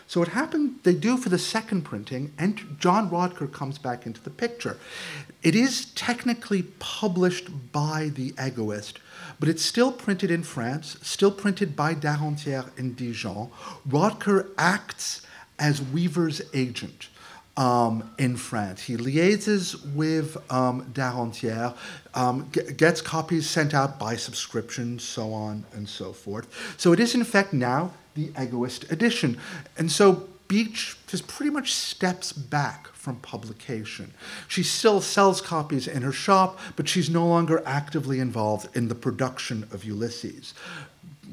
So 0.09 0.20
what 0.20 0.30
happened, 0.30 0.76
they 0.85 0.94
do 0.94 1.18
for 1.18 1.28
the 1.28 1.39
second 1.39 1.82
printing, 1.82 2.32
and 2.39 2.78
John 2.80 3.10
Rodker 3.10 3.52
comes 3.52 3.76
back 3.76 4.06
into 4.06 4.22
the 4.22 4.30
picture. 4.30 4.78
It 5.43 5.55
is 5.55 5.93
technically 5.93 6.62
published 6.78 7.72
by 7.72 8.09
The 8.09 8.32
Egoist, 8.39 9.01
but 9.39 9.51
it's 9.51 9.62
still 9.62 9.93
printed 9.93 10.30
in 10.30 10.44
France, 10.44 10.97
still 11.02 11.30
printed 11.30 11.76
by 11.76 11.94
Darantière 11.94 12.70
in 12.78 12.94
Dijon. 12.94 13.51
Rodker 13.86 14.48
acts 14.56 15.20
as 15.59 15.82
Weaver's 15.82 16.40
agent. 16.55 17.10
Um, 17.59 18.09
in 18.18 18.36
France. 18.36 18.82
He 18.82 18.97
liaises 18.97 19.85
with 19.93 20.36
um, 20.48 20.93
um, 22.14 22.48
g- 22.52 22.72
gets 22.76 23.01
copies 23.01 23.51
sent 23.51 23.74
out 23.74 23.98
by 23.98 24.14
subscription, 24.14 25.01
so 25.01 25.32
on 25.32 25.64
and 25.72 25.89
so 25.89 26.12
forth. 26.12 26.47
So 26.76 26.93
it 26.93 27.01
is, 27.01 27.16
in 27.16 27.24
fact, 27.24 27.52
now 27.52 27.90
the 28.14 28.30
Egoist 28.40 28.93
edition. 28.93 29.39
And 29.76 29.90
so 29.90 30.28
Beach 30.47 30.97
just 31.09 31.26
pretty 31.26 31.51
much 31.51 31.74
steps 31.74 32.32
back 32.32 32.86
from 32.93 33.16
publication. 33.16 34.14
She 34.47 34.62
still 34.62 35.01
sells 35.01 35.40
copies 35.40 35.89
in 35.89 36.02
her 36.02 36.12
shop, 36.12 36.60
but 36.76 36.89
she's 36.89 37.10
no 37.10 37.26
longer 37.26 37.60
actively 37.66 38.20
involved 38.20 38.76
in 38.76 38.86
the 38.86 38.94
production 38.94 39.66
of 39.72 39.85
Ulysses. 39.85 40.55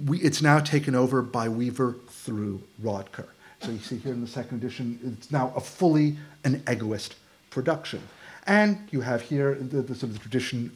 We, 0.06 0.19
it's 0.22 0.41
now 0.41 0.60
taken 0.60 0.95
over 0.95 1.22
by 1.22 1.49
Weaver 1.49 1.97
through 2.10 2.64
Rodker 2.81 3.27
So 3.65 3.71
you 3.71 3.79
see 3.79 3.97
here 3.97 4.13
in 4.13 4.21
the 4.21 4.27
second 4.27 4.57
edition, 4.57 5.17
it's 5.17 5.31
now 5.31 5.51
a 5.55 5.59
fully 5.59 6.17
an 6.43 6.61
egoist 6.69 7.15
production. 7.49 7.99
And 8.45 8.87
you 8.91 9.01
have 9.01 9.23
here 9.23 9.55
the, 9.55 9.81
the 9.81 9.95
sort 9.95 10.11
of 10.11 10.13
the 10.13 10.19
tradition 10.19 10.71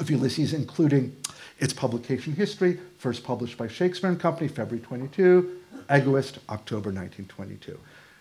of 0.00 0.10
Ulysses, 0.10 0.52
including 0.52 1.16
its 1.60 1.72
publication 1.72 2.32
history, 2.32 2.80
first 2.98 3.22
published 3.22 3.56
by 3.56 3.68
Shakespeare 3.68 4.10
and 4.10 4.18
Company, 4.18 4.48
February 4.48 4.84
22, 4.84 5.56
Egoist, 5.88 6.40
October 6.48 6.90
1922. 6.90 7.78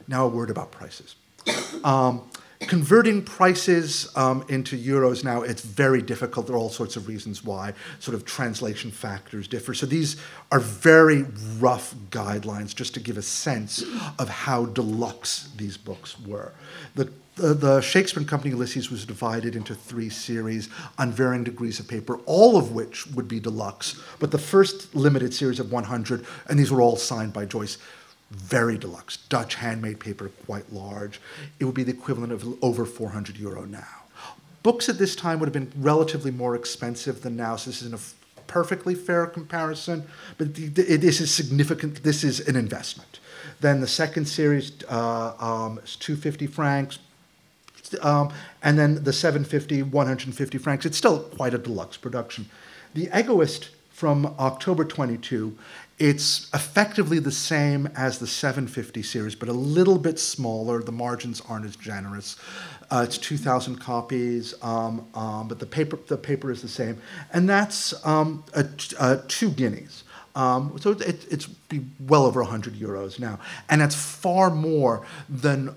Now 0.07 0.27
a 0.27 0.29
word 0.29 0.51
about 0.51 0.71
prices. 0.71 1.15
Um, 1.83 2.29
converting 2.61 3.21
prices 3.23 4.09
um, 4.15 4.45
into 4.49 4.77
euros 4.77 5.23
now 5.23 5.41
it's 5.41 5.61
very 5.61 6.01
difficult. 6.01 6.47
There 6.47 6.55
are 6.55 6.59
all 6.59 6.69
sorts 6.69 6.95
of 6.95 7.07
reasons 7.07 7.43
why 7.43 7.73
sort 7.99 8.15
of 8.15 8.25
translation 8.25 8.91
factors 8.91 9.47
differ. 9.47 9.73
So 9.73 9.85
these 9.85 10.17
are 10.51 10.59
very 10.59 11.25
rough 11.59 11.93
guidelines 12.09 12.73
just 12.75 12.93
to 12.95 12.99
give 12.99 13.17
a 13.17 13.21
sense 13.21 13.83
of 14.19 14.29
how 14.29 14.65
deluxe 14.65 15.49
these 15.57 15.77
books 15.77 16.19
were. 16.19 16.53
The 16.95 17.11
the, 17.35 17.53
the 17.53 17.81
Shakespeare 17.81 18.23
Company 18.23 18.51
Ulysses 18.51 18.89
was 18.89 19.05
divided 19.05 19.55
into 19.55 19.75
three 19.75 20.09
series 20.09 20.69
on 20.97 21.11
varying 21.11 21.43
degrees 21.43 21.79
of 21.79 21.87
paper, 21.87 22.17
all 22.25 22.57
of 22.57 22.71
which 22.71 23.07
would 23.07 23.27
be 23.27 23.39
deluxe. 23.39 24.01
But 24.19 24.31
the 24.31 24.37
first 24.37 24.95
limited 24.95 25.33
series 25.33 25.59
of 25.59 25.71
100, 25.71 26.25
and 26.47 26.57
these 26.57 26.71
were 26.71 26.81
all 26.81 26.95
signed 26.95 27.33
by 27.33 27.45
Joyce, 27.45 27.77
very 28.31 28.77
deluxe, 28.77 29.17
Dutch 29.17 29.55
handmade 29.55 29.99
paper, 29.99 30.29
quite 30.45 30.71
large. 30.73 31.21
It 31.59 31.65
would 31.65 31.75
be 31.75 31.83
the 31.83 31.91
equivalent 31.91 32.33
of 32.33 32.63
over 32.63 32.85
400 32.85 33.37
euro 33.37 33.65
now. 33.65 34.03
Books 34.63 34.89
at 34.89 34.97
this 34.97 35.15
time 35.15 35.39
would 35.39 35.45
have 35.45 35.53
been 35.53 35.71
relatively 35.77 36.31
more 36.31 36.55
expensive 36.55 37.21
than 37.21 37.35
now, 37.35 37.55
so 37.55 37.69
this 37.69 37.83
isn't 37.83 37.93
a 37.93 38.03
perfectly 38.47 38.95
fair 38.95 39.27
comparison, 39.27 40.03
but 40.37 40.55
the, 40.55 40.67
the, 40.67 40.97
this 40.97 41.21
is 41.21 41.31
significant. 41.31 42.03
This 42.03 42.23
is 42.23 42.39
an 42.47 42.55
investment. 42.55 43.19
Then 43.61 43.79
the 43.79 43.87
second 43.87 44.25
series 44.25 44.71
uh, 44.89 45.33
um, 45.39 45.79
is 45.79 45.95
250 45.95 46.47
francs, 46.47 46.99
um, 48.01 48.33
and 48.63 48.77
then 48.77 49.03
the 49.03 49.13
750, 49.13 49.83
150 49.83 50.57
francs. 50.57 50.85
It's 50.85 50.97
still 50.97 51.19
quite 51.19 51.53
a 51.53 51.57
deluxe 51.57 51.97
production. 51.97 52.49
The 52.93 53.07
Egoist 53.13 53.69
from 53.91 54.35
October 54.39 54.83
22, 54.83 55.57
it's 55.97 56.49
effectively 56.53 57.19
the 57.19 57.31
same 57.31 57.87
as 57.95 58.19
the 58.19 58.27
750 58.27 59.01
series, 59.01 59.33
but 59.33 59.47
a 59.47 59.53
little 59.53 59.97
bit 59.97 60.19
smaller. 60.19 60.83
The 60.83 60.91
margins 60.91 61.41
aren't 61.47 61.65
as 61.65 61.75
generous. 61.77 62.35
Uh, 62.91 63.03
it's 63.07 63.17
2,000 63.17 63.77
copies, 63.77 64.53
um, 64.61 65.07
um, 65.15 65.47
but 65.47 65.59
the 65.59 65.65
paper 65.65 65.97
the 66.07 66.17
paper 66.17 66.51
is 66.51 66.61
the 66.61 66.67
same, 66.67 67.01
and 67.33 67.49
that's 67.49 68.05
um, 68.05 68.43
a, 68.53 68.65
a 68.99 69.17
two 69.27 69.49
guineas. 69.49 70.03
Um, 70.35 70.77
so 70.79 70.91
it, 70.91 71.25
it's 71.31 71.47
well 71.99 72.25
over 72.25 72.41
100 72.41 72.73
euros 72.73 73.19
now, 73.19 73.39
and 73.69 73.81
that's 73.81 73.95
far 73.95 74.49
more 74.51 75.05
than 75.29 75.75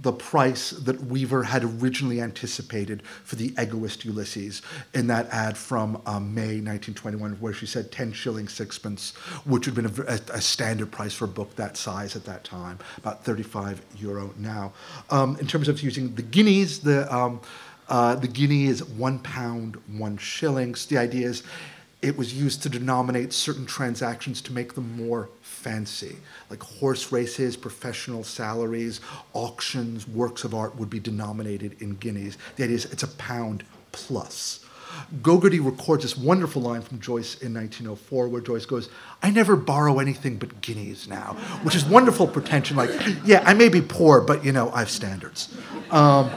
the 0.00 0.12
price 0.12 0.70
that 0.70 1.04
Weaver 1.04 1.42
had 1.42 1.64
originally 1.64 2.20
anticipated 2.20 3.02
for 3.24 3.36
the 3.36 3.52
egoist 3.58 4.04
Ulysses 4.04 4.62
in 4.94 5.08
that 5.08 5.28
ad 5.30 5.56
from 5.56 6.00
um, 6.06 6.34
May 6.34 6.60
1921, 6.60 7.32
where 7.34 7.52
she 7.52 7.66
said 7.66 7.90
10 7.90 8.12
shillings, 8.12 8.52
sixpence, 8.52 9.14
which 9.44 9.66
would 9.66 9.76
have 9.76 9.96
been 9.96 10.06
a, 10.06 10.36
a, 10.36 10.40
standard 10.40 10.92
price 10.92 11.14
for 11.14 11.24
a 11.24 11.28
book 11.28 11.54
that 11.56 11.76
size 11.76 12.14
at 12.14 12.24
that 12.24 12.44
time, 12.44 12.78
about 12.96 13.24
35 13.24 13.82
euro 13.96 14.32
now. 14.38 14.72
Um, 15.10 15.36
in 15.40 15.46
terms 15.46 15.68
of 15.68 15.82
using 15.82 16.14
the 16.14 16.22
guineas, 16.22 16.80
the, 16.80 17.12
um, 17.14 17.40
uh, 17.88 18.14
the 18.14 18.28
guinea 18.28 18.66
is 18.66 18.84
one 18.84 19.18
pound, 19.18 19.76
one 19.96 20.16
shillings. 20.16 20.86
The 20.86 20.98
idea 20.98 21.28
is 21.28 21.42
it 22.00 22.16
was 22.16 22.32
used 22.32 22.62
to 22.62 22.68
denominate 22.68 23.32
certain 23.32 23.66
transactions 23.66 24.40
to 24.42 24.52
make 24.52 24.74
them 24.74 24.96
more 24.96 25.28
fancy, 25.40 26.16
like 26.48 26.62
horse 26.62 27.10
races, 27.10 27.56
professional 27.56 28.22
salaries, 28.22 29.00
auctions, 29.32 30.06
works 30.06 30.44
of 30.44 30.54
art 30.54 30.76
would 30.76 30.90
be 30.90 31.00
denominated 31.00 31.80
in 31.82 31.94
guineas. 31.96 32.38
The 32.56 32.64
idea 32.64 32.76
is 32.76 32.84
it's 32.86 33.02
a 33.02 33.08
pound 33.08 33.64
plus. 33.90 34.64
Gogarty 35.22 35.62
records 35.62 36.02
this 36.02 36.16
wonderful 36.16 36.62
line 36.62 36.82
from 36.82 37.00
Joyce 37.00 37.40
in 37.40 37.52
1904 37.52 38.28
where 38.28 38.40
Joyce 38.40 38.64
goes, 38.64 38.88
I 39.22 39.30
never 39.30 39.56
borrow 39.56 39.98
anything 39.98 40.36
but 40.36 40.60
guineas 40.60 41.08
now, 41.08 41.36
which 41.62 41.74
is 41.74 41.84
wonderful 41.84 42.26
pretension. 42.26 42.76
Like, 42.76 42.90
yeah, 43.24 43.42
I 43.44 43.54
may 43.54 43.68
be 43.68 43.82
poor, 43.82 44.20
but 44.20 44.44
you 44.44 44.52
know, 44.52 44.70
I 44.70 44.80
have 44.80 44.90
standards. 44.90 45.54
Um, 45.90 46.30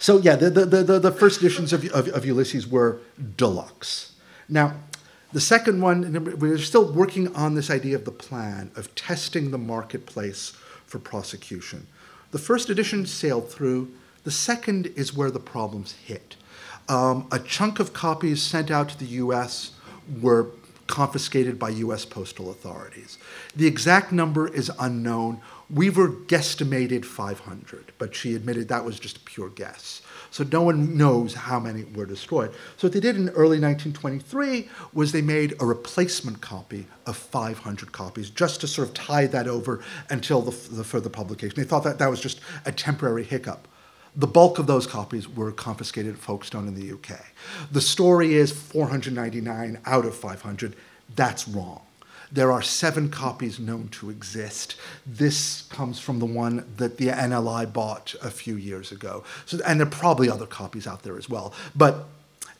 so, 0.00 0.18
yeah, 0.18 0.34
the, 0.34 0.48
the, 0.48 0.82
the, 0.82 0.98
the 0.98 1.12
first 1.12 1.40
editions 1.40 1.74
of, 1.74 1.84
of, 1.92 2.08
of 2.08 2.24
Ulysses 2.24 2.66
were 2.66 3.00
deluxe. 3.36 4.12
Now, 4.48 4.74
the 5.34 5.42
second 5.42 5.82
one, 5.82 6.38
we're 6.38 6.56
still 6.56 6.90
working 6.90 7.34
on 7.36 7.54
this 7.54 7.70
idea 7.70 7.96
of 7.96 8.06
the 8.06 8.10
plan, 8.10 8.70
of 8.76 8.94
testing 8.94 9.50
the 9.50 9.58
marketplace 9.58 10.54
for 10.86 10.98
prosecution. 10.98 11.86
The 12.30 12.38
first 12.38 12.70
edition 12.70 13.04
sailed 13.04 13.50
through. 13.50 13.92
The 14.24 14.30
second 14.30 14.86
is 14.96 15.14
where 15.14 15.30
the 15.30 15.38
problems 15.38 15.92
hit. 15.92 16.36
Um, 16.88 17.28
a 17.30 17.38
chunk 17.38 17.78
of 17.78 17.92
copies 17.92 18.42
sent 18.42 18.70
out 18.70 18.88
to 18.88 18.98
the 18.98 19.06
US 19.06 19.72
were 20.22 20.46
confiscated 20.86 21.58
by 21.58 21.68
US 21.70 22.06
postal 22.06 22.50
authorities. 22.50 23.18
The 23.54 23.66
exact 23.66 24.12
number 24.12 24.48
is 24.48 24.72
unknown. 24.78 25.42
Weaver 25.72 26.08
guesstimated 26.08 27.04
500, 27.04 27.92
but 27.98 28.14
she 28.14 28.34
admitted 28.34 28.68
that 28.68 28.84
was 28.84 28.98
just 28.98 29.18
a 29.18 29.20
pure 29.20 29.50
guess. 29.50 30.02
So 30.32 30.44
no 30.44 30.62
one 30.62 30.96
knows 30.96 31.34
how 31.34 31.60
many 31.60 31.84
were 31.84 32.06
destroyed. 32.06 32.52
So 32.76 32.88
what 32.88 32.92
they 32.92 33.00
did 33.00 33.16
in 33.16 33.28
early 33.30 33.60
1923 33.60 34.68
was 34.92 35.12
they 35.12 35.22
made 35.22 35.54
a 35.60 35.66
replacement 35.66 36.40
copy 36.40 36.86
of 37.06 37.16
500 37.16 37.92
copies 37.92 38.30
just 38.30 38.60
to 38.60 38.68
sort 38.68 38.88
of 38.88 38.94
tie 38.94 39.26
that 39.26 39.46
over 39.46 39.82
until 40.08 40.42
the, 40.42 40.50
the 40.74 40.84
further 40.84 41.08
publication. 41.08 41.54
They 41.56 41.68
thought 41.68 41.84
that 41.84 41.98
that 41.98 42.10
was 42.10 42.20
just 42.20 42.40
a 42.64 42.72
temporary 42.72 43.24
hiccup. 43.24 43.68
The 44.16 44.26
bulk 44.26 44.58
of 44.58 44.66
those 44.66 44.88
copies 44.88 45.28
were 45.28 45.52
confiscated 45.52 46.14
at 46.14 46.20
Folkestone 46.20 46.66
in 46.66 46.74
the 46.74 46.92
UK. 46.92 47.20
The 47.70 47.80
story 47.80 48.34
is 48.34 48.50
499 48.50 49.78
out 49.86 50.04
of 50.04 50.16
500. 50.16 50.74
That's 51.14 51.46
wrong. 51.46 51.82
There 52.32 52.52
are 52.52 52.62
seven 52.62 53.10
copies 53.10 53.58
known 53.58 53.88
to 53.88 54.10
exist. 54.10 54.76
This 55.06 55.62
comes 55.62 55.98
from 55.98 56.18
the 56.18 56.26
one 56.26 56.64
that 56.76 56.96
the 56.96 57.08
NLI 57.08 57.72
bought 57.72 58.14
a 58.22 58.30
few 58.30 58.56
years 58.56 58.92
ago. 58.92 59.24
So, 59.46 59.58
and 59.66 59.80
there 59.80 59.86
are 59.86 59.90
probably 59.90 60.30
other 60.30 60.46
copies 60.46 60.86
out 60.86 61.02
there 61.02 61.18
as 61.18 61.28
well. 61.28 61.52
But 61.74 62.06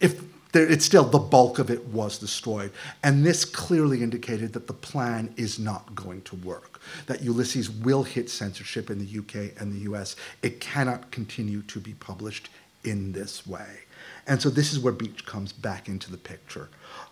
if 0.01 0.23
there, 0.53 0.67
it's 0.67 0.85
still 0.85 1.05
the 1.05 1.19
bulk 1.19 1.59
of 1.59 1.71
it 1.71 1.87
was 1.89 2.19
destroyed. 2.19 2.73
And 3.03 3.25
this 3.25 3.45
clearly 3.45 4.03
indicated 4.03 4.53
that 4.55 4.67
the 4.67 4.73
plan 4.73 5.33
is 5.37 5.59
not 5.59 5.95
going 5.95 6.23
to 6.23 6.37
work, 6.37 6.81
that 7.07 7.23
Ulysses 7.23 7.71
will 7.71 8.03
hit 8.03 8.29
censorship 8.29 8.91
in 8.91 8.99
the 8.99 9.19
UK 9.19 9.61
and 9.61 9.73
the 9.73 9.91
US. 9.93 10.17
It 10.43 10.61
cannot 10.61 11.11
continue 11.11 11.63
to 11.63 11.79
be 11.79 11.95
published 11.95 12.49
in 12.85 13.13
this 13.13 13.47
way. 13.47 13.81
And 14.27 14.41
so 14.41 14.51
this 14.51 14.73
is 14.73 14.79
where 14.79 14.93
Beach 14.93 15.25
comes 15.27 15.53
back 15.53 15.89
into 15.89 16.11
the 16.11 16.17
picture. 16.17 16.69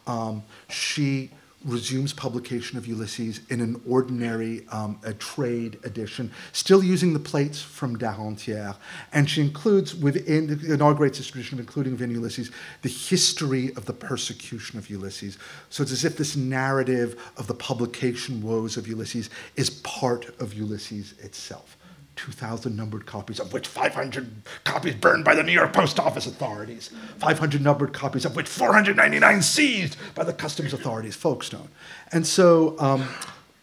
Um, 0.07 0.43
she 0.69 1.31
resumes 1.69 2.13
publication 2.13 2.79
of 2.79 2.87
Ulysses 2.87 3.41
in 3.51 3.61
an 3.61 3.81
ordinary 3.87 4.67
um, 4.69 4.99
a 5.05 5.13
trade 5.15 5.79
edition, 5.85 6.33
still 6.53 6.83
using 6.83 7.13
the 7.13 7.19
plates 7.19 7.61
from 7.61 7.97
Darantière. 7.97 8.77
And 9.13 9.29
she 9.29 9.41
includes 9.41 9.95
within, 9.95 10.61
inaugurates 10.67 11.19
this 11.19 11.29
tradition 11.29 11.59
of 11.59 11.67
including 11.67 11.93
within 11.93 12.11
Ulysses 12.11 12.51
the 12.83 12.89
history 12.89 13.73
of 13.77 13.85
the 13.85 13.93
persecution 13.93 14.79
of 14.79 14.91
Ulysses. 14.91 15.39
So 15.71 15.83
it's 15.83 15.93
as 15.93 16.05
if 16.05 16.17
this 16.17 16.37
narrative 16.37 17.21
of 17.37 17.47
the 17.47 17.55
publication 17.55 18.43
woes 18.43 18.77
of 18.77 18.89
Ulysses 18.89 19.31
is 19.57 19.71
part 19.71 20.29
of 20.41 20.55
Ulysses 20.55 21.15
itself. 21.21 21.77
2,000 22.19 22.77
numbered 22.77 23.07
copies, 23.07 23.39
of 23.39 23.53
which 23.53 23.69
500 23.69 24.43
copies 24.65 24.97
burned 24.97 25.25
by 25.25 25.37
the 25.37 25.43
New 25.45 25.53
York 25.53 25.73
Post 25.73 26.01
Office 26.01 26.27
authorities, 26.27 26.91
500 27.19 27.63
numbered 27.63 27.93
copies, 27.93 28.25
of 28.25 28.35
which 28.35 28.49
499 28.49 29.41
seized 29.41 29.97
by 30.17 30.25
the 30.25 30.33
customs 30.33 30.73
authorities, 30.73 31.15
Folkestone. 31.15 31.69
And 32.11 32.27
so 32.27 32.77
um, 32.81 33.09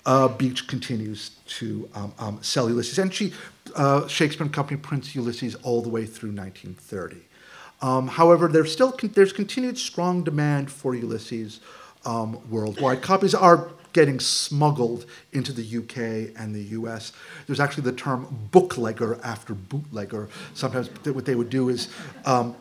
uh, 0.06 0.30
Beach 0.30 0.68
continues 0.68 1.32
to 1.48 1.90
um, 1.96 2.14
um, 2.18 2.40
sell 2.42 2.70
Ulysses, 2.70 2.98
and 2.98 3.14
she, 3.14 3.34
uh, 3.76 4.08
Shakespeare 4.08 4.46
and 4.46 4.54
Company 4.54 4.80
prints 4.80 5.14
Ulysses 5.14 5.56
all 5.56 5.82
the 5.82 5.90
way 5.90 6.06
through 6.06 6.32
1930. 6.32 7.18
Um, 7.82 8.08
however, 8.08 8.48
there's 8.48 8.72
still 8.72 8.94
con- 8.94 9.12
there's 9.14 9.34
continued 9.34 9.78
strong 9.78 10.24
demand 10.24 10.72
for 10.72 10.96
Ulysses 10.96 11.60
um, 12.06 12.40
worldwide. 12.50 13.02
Copies 13.02 13.36
are 13.36 13.70
getting 13.96 14.20
smuggled 14.20 15.06
into 15.32 15.54
the 15.54 15.78
UK 15.78 16.38
and 16.38 16.54
the 16.54 16.76
US. 16.78 17.14
There's 17.48 17.62
actually 17.62 17.84
the 17.84 17.94
term 17.94 18.50
booklegger 18.52 19.22
after 19.24 19.54
bootlegger. 19.54 20.28
Sometimes 20.54 20.90
what 21.06 21.24
they 21.24 21.34
would 21.34 21.50
do 21.50 21.70
is 21.70 21.88
um, 22.26 22.58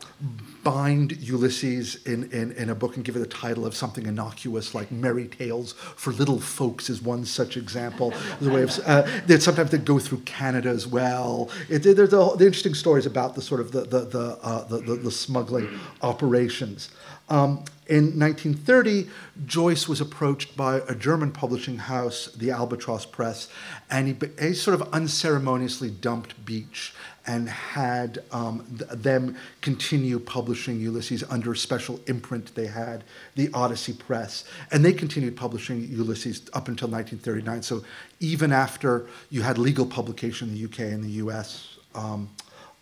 bind 0.63 1.17
Ulysses 1.17 2.07
in, 2.07 2.31
in, 2.31 2.53
in 2.53 2.71
a 2.71 2.75
book 2.77 2.95
and 2.95 3.05
give 3.05 3.17
it 3.17 3.19
the 3.19 3.27
title 3.27 3.67
of 3.67 3.75
something 3.75 4.07
innocuous 4.07 4.77
like 4.77 4.93
Merry 4.93 5.27
Tales 5.27 5.73
for 5.73 6.13
Little 6.13 6.39
Folks 6.39 6.89
is 6.89 7.03
one 7.03 7.25
such 7.25 7.57
example. 7.57 8.15
the 8.41 8.51
way 8.51 8.63
of, 8.63 8.79
uh, 8.87 9.03
that 9.27 9.43
sometimes 9.43 9.73
they 9.73 9.79
go 9.79 9.99
through 9.99 10.21
Canada 10.21 10.69
as 10.69 10.87
well. 10.87 11.51
It, 11.69 11.81
there's 11.81 12.11
the, 12.11 12.37
the 12.37 12.47
interesting 12.47 12.75
stories 12.75 13.07
about 13.07 13.35
the 13.35 13.43
sort 13.43 13.61
of 13.61 13.73
the, 13.73 13.81
the, 13.81 14.01
the, 14.05 14.39
uh, 14.41 14.63
the, 14.69 14.79
the, 14.79 14.95
the 14.95 15.11
smuggling 15.11 15.81
operations. 16.01 16.91
Um, 17.29 17.65
in 17.87 18.19
1930, 18.19 19.09
Joyce 19.45 19.87
was 19.89 20.01
approached 20.01 20.57
by 20.57 20.77
a 20.89 20.95
German 20.95 21.33
publishing 21.33 21.77
house, 21.77 22.27
the 22.35 22.51
Albatross 22.51 23.05
Press, 23.05 23.49
and 23.91 24.09
he, 24.09 24.17
he 24.41 24.55
sort 24.55 24.81
of 24.81 24.89
unceremoniously 24.95 25.91
dumped 25.91 26.45
Beach 26.47 26.95
and 27.27 27.49
had 27.49 28.23
um, 28.33 28.65
th- 28.79 28.91
them 28.91 29.37
continue 29.61 30.19
publishing 30.19 30.81
Ulysses 30.81 31.25
under 31.29 31.53
a 31.53 31.57
special 31.57 32.01
imprint 32.07 32.55
they 32.55 32.67
had, 32.67 33.05
the 33.35 33.51
Odyssey 33.53 33.93
Press. 33.93 34.45
And 34.71 34.85
they 34.85 34.93
continued 34.93 35.37
publishing 35.37 35.87
Ulysses 35.91 36.43
up 36.53 36.69
until 36.69 36.89
1939. 36.89 37.63
So 37.63 37.85
even 38.21 38.53
after 38.53 39.07
you 39.31 39.43
had 39.43 39.59
legal 39.59 39.87
publication 39.87 40.49
in 40.49 40.55
the 40.55 40.65
UK 40.65 40.93
and 40.93 41.05
the 41.05 41.23
US, 41.25 41.79
um, 41.95 42.31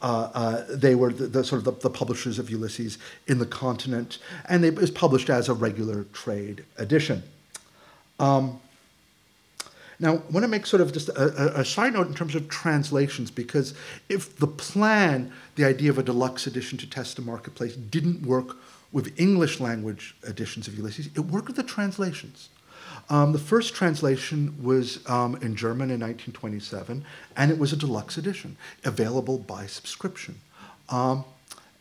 uh, 0.03 0.31
uh, 0.35 0.65
they 0.69 0.95
were 0.97 1.13
the, 1.13 1.29
the 1.29 1.45
sort 1.45 1.61
of 1.61 1.65
the, 1.65 1.89
the, 1.89 1.91
publishers 1.91 2.39
of 2.39 2.51
Ulysses 2.51 2.99
in 3.29 3.39
the 3.39 3.47
continent, 3.47 4.19
and 4.49 4.65
it 4.65 4.75
was 4.75 4.91
published 4.91 5.31
as 5.31 5.49
a 5.49 5.55
regular 5.55 6.05
trade 6.13 6.65
edition. 6.77 7.23
Um, 8.19 8.61
now, 10.01 10.15
I 10.15 10.33
want 10.33 10.43
to 10.43 10.49
make 10.49 10.67
sort 10.67 10.81
of 10.81 10.93
just 10.93 11.09
a, 11.11 11.59
a, 11.59 11.61
a, 11.61 11.65
side 11.65 11.93
note 11.93 12.09
in 12.09 12.15
terms 12.15 12.35
of 12.35 12.49
translations, 12.49 13.31
because 13.31 13.75
if 14.09 14.37
the 14.37 14.49
plan, 14.49 15.33
the 15.55 15.65
idea 15.65 15.91
of 15.91 15.99
a 15.99 16.03
deluxe 16.03 16.49
edition 16.49 16.77
to 16.79 16.91
test 16.91 17.15
the 17.15 17.23
marketplace, 17.23 17.77
didn't 17.77 18.27
work 18.27 18.57
with 18.91 19.19
English 19.19 19.61
language 19.61 20.17
editions 20.27 20.67
of 20.67 20.77
Ulysses, 20.77 21.07
it 21.07 21.21
worked 21.21 21.47
with 21.47 21.57
the 21.57 21.63
translations. 21.63 22.49
Um, 23.13 23.33
the 23.33 23.39
first 23.39 23.75
translation 23.75 24.55
was 24.63 25.07
um, 25.07 25.37
in 25.43 25.55
German 25.55 25.91
in 25.91 26.01
1927, 26.01 27.05
and 27.37 27.51
it 27.51 27.59
was 27.59 27.71
a 27.71 27.77
deluxe 27.77 28.17
edition, 28.17 28.57
available 28.85 29.37
by 29.37 29.67
subscription. 29.67 30.41
Um, 30.89 31.27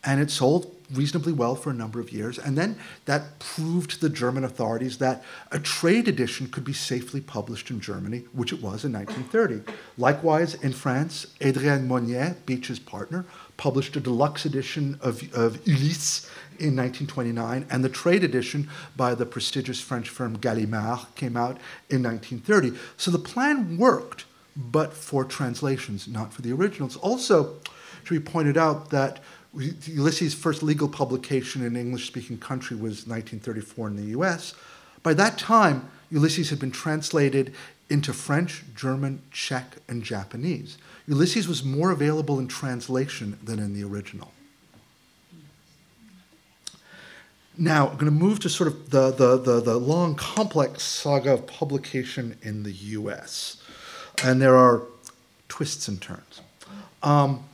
and 0.04 0.20
it 0.20 0.30
sold 0.30 0.76
reasonably 0.92 1.32
well 1.32 1.54
for 1.54 1.70
a 1.70 1.74
number 1.74 2.00
of 2.00 2.12
years. 2.12 2.38
And 2.38 2.58
then 2.58 2.76
that 3.06 3.38
proved 3.38 3.92
to 3.92 4.00
the 4.00 4.10
German 4.10 4.44
authorities 4.44 4.98
that 4.98 5.24
a 5.50 5.58
trade 5.58 6.06
edition 6.06 6.48
could 6.48 6.64
be 6.64 6.74
safely 6.74 7.22
published 7.22 7.70
in 7.70 7.80
Germany, 7.80 8.24
which 8.34 8.52
it 8.52 8.60
was 8.60 8.84
in 8.84 8.92
1930. 8.92 9.62
Likewise, 9.96 10.54
in 10.56 10.72
France, 10.72 11.28
Adrienne 11.40 11.88
Monnier, 11.88 12.36
Beach's 12.44 12.78
partner, 12.78 13.24
published 13.62 13.94
a 13.94 14.00
deluxe 14.00 14.44
edition 14.44 14.98
of, 15.02 15.22
of 15.32 15.64
Ulysse 15.68 16.28
in 16.58 16.74
1929, 16.74 17.64
and 17.70 17.84
the 17.84 17.88
trade 17.88 18.24
edition 18.24 18.68
by 18.96 19.14
the 19.14 19.24
prestigious 19.24 19.80
French 19.80 20.08
firm 20.08 20.36
Gallimard 20.36 21.06
came 21.14 21.36
out 21.36 21.58
in 21.88 22.02
1930. 22.02 22.76
So 22.96 23.12
the 23.12 23.20
plan 23.20 23.78
worked, 23.78 24.24
but 24.56 24.92
for 24.92 25.24
translations, 25.24 26.08
not 26.08 26.32
for 26.32 26.42
the 26.42 26.52
originals. 26.52 26.96
Also, 26.96 27.54
should 28.02 28.24
be 28.24 28.32
pointed 28.32 28.58
out 28.58 28.90
that 28.90 29.20
Ulysses' 29.54 30.34
first 30.34 30.64
legal 30.64 30.88
publication 30.88 31.64
in 31.64 31.76
English 31.76 32.08
speaking 32.08 32.38
country 32.38 32.74
was 32.74 33.06
1934 33.06 33.86
in 33.86 33.94
the 33.94 34.18
US. 34.18 34.56
By 35.04 35.14
that 35.14 35.38
time, 35.38 35.88
Ulysses 36.10 36.50
had 36.50 36.58
been 36.58 36.72
translated 36.72 37.54
into 37.88 38.12
French, 38.12 38.64
German, 38.74 39.22
Czech, 39.30 39.76
and 39.88 40.02
Japanese. 40.02 40.78
Ulysses 41.12 41.46
was 41.46 41.62
more 41.62 41.90
available 41.90 42.38
in 42.38 42.48
translation 42.48 43.38
than 43.44 43.58
in 43.58 43.74
the 43.74 43.84
original. 43.84 44.32
Now, 47.58 47.88
I'm 47.88 47.96
going 47.96 48.06
to 48.06 48.10
move 48.10 48.40
to 48.40 48.48
sort 48.48 48.68
of 48.68 48.88
the, 48.88 49.10
the, 49.10 49.36
the, 49.36 49.60
the, 49.60 49.76
long, 49.76 50.14
complex 50.14 50.82
saga 50.82 51.34
of 51.34 51.46
publication 51.46 52.38
in 52.40 52.62
the 52.62 52.72
US. 52.72 53.62
And 54.24 54.40
there 54.40 54.56
are 54.56 54.84
twists 55.48 55.86
and 55.86 56.00
turns. 56.00 56.40
Um, 57.02 57.44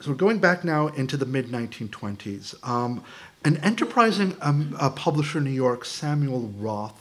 so 0.00 0.10
we're 0.10 0.16
going 0.16 0.40
back 0.40 0.64
now 0.64 0.88
into 0.88 1.16
the 1.16 1.24
mid 1.24 1.50
1920s. 1.50 2.68
Um, 2.68 3.04
an 3.44 3.58
enterprising 3.58 4.36
um, 4.40 4.76
publisher 4.96 5.38
in 5.38 5.44
New 5.44 5.50
York, 5.50 5.84
Samuel 5.84 6.52
Roth, 6.58 7.00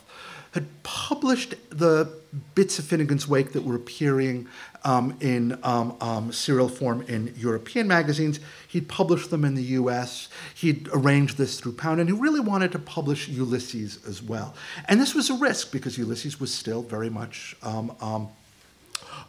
had 0.52 0.68
published 0.84 1.56
the 1.72 2.22
bits 2.56 2.80
of 2.80 2.86
Finnegans 2.86 3.28
Wake 3.28 3.54
that 3.54 3.64
were 3.64 3.76
appearing 3.76 4.48
um, 4.84 5.16
in 5.22 5.58
um, 5.64 5.96
um, 6.02 6.32
serial 6.32 6.68
form 6.68 7.04
in 7.04 7.34
European 7.38 7.88
magazines. 7.88 8.40
He'd 8.68 8.88
published 8.88 9.30
them 9.30 9.46
in 9.46 9.56
the 9.56 9.64
US. 9.64 10.30
He'd 10.56 10.90
arranged 10.94 11.38
this 11.38 11.60
through 11.60 11.74
Pound, 11.74 12.00
and 12.00 12.10
he 12.10 12.16
really 12.16 12.40
wanted 12.40 12.72
to 12.74 12.80
publish 12.80 13.28
Ulysses 13.28 14.00
as 14.08 14.22
well. 14.22 14.56
And 14.86 15.00
this 15.00 15.14
was 15.14 15.30
a 15.30 15.36
risk 15.36 15.72
because 15.72 15.98
Ulysses 15.98 16.40
was 16.40 16.54
still 16.54 16.82
very 16.82 17.10
much 17.10 17.56
um, 17.62 17.96
um, 18.02 18.30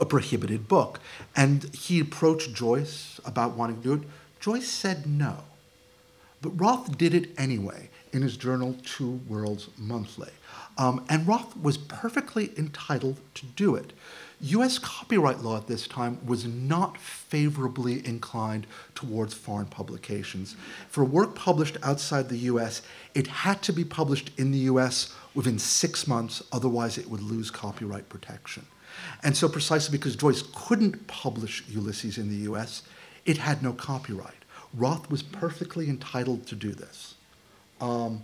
a 0.00 0.06
prohibited 0.06 0.68
book. 0.68 1.00
And 1.36 1.64
he 1.74 2.00
approached 2.00 2.54
Joyce 2.54 3.20
about 3.24 3.56
wanting 3.56 3.76
to 3.76 3.82
do 3.82 3.92
it. 3.94 4.08
Joyce 4.40 4.68
said 4.68 5.06
no. 5.06 5.38
But 6.42 6.60
Roth 6.60 6.98
did 6.98 7.14
it 7.14 7.30
anyway 7.38 7.88
in 8.12 8.22
his 8.22 8.36
journal, 8.36 8.76
Two 8.84 9.20
Worlds 9.28 9.68
Monthly. 9.78 10.30
Um, 10.76 11.04
and 11.08 11.26
Roth 11.26 11.56
was 11.56 11.78
perfectly 11.78 12.50
entitled 12.56 13.20
to 13.34 13.46
do 13.46 13.76
it. 13.76 13.92
US 14.40 14.78
copyright 14.78 15.40
law 15.40 15.56
at 15.56 15.68
this 15.68 15.86
time 15.86 16.18
was 16.26 16.44
not 16.44 16.98
favorably 16.98 18.06
inclined 18.06 18.66
towards 18.94 19.32
foreign 19.32 19.66
publications. 19.66 20.56
For 20.88 21.04
work 21.04 21.34
published 21.34 21.78
outside 21.82 22.28
the 22.28 22.38
US, 22.38 22.82
it 23.14 23.26
had 23.26 23.62
to 23.62 23.72
be 23.72 23.84
published 23.84 24.32
in 24.36 24.50
the 24.50 24.58
US 24.70 25.14
within 25.34 25.58
six 25.58 26.06
months, 26.06 26.42
otherwise, 26.52 26.98
it 26.98 27.08
would 27.08 27.22
lose 27.22 27.50
copyright 27.50 28.08
protection. 28.08 28.66
And 29.22 29.36
so, 29.36 29.48
precisely 29.48 29.96
because 29.96 30.16
Joyce 30.16 30.44
couldn't 30.54 31.06
publish 31.06 31.64
Ulysses 31.68 32.18
in 32.18 32.28
the 32.28 32.50
US, 32.50 32.82
it 33.24 33.38
had 33.38 33.62
no 33.62 33.72
copyright. 33.72 34.44
Roth 34.74 35.10
was 35.10 35.22
perfectly 35.22 35.88
entitled 35.88 36.46
to 36.48 36.54
do 36.54 36.72
this. 36.72 37.14
Um, 37.80 38.22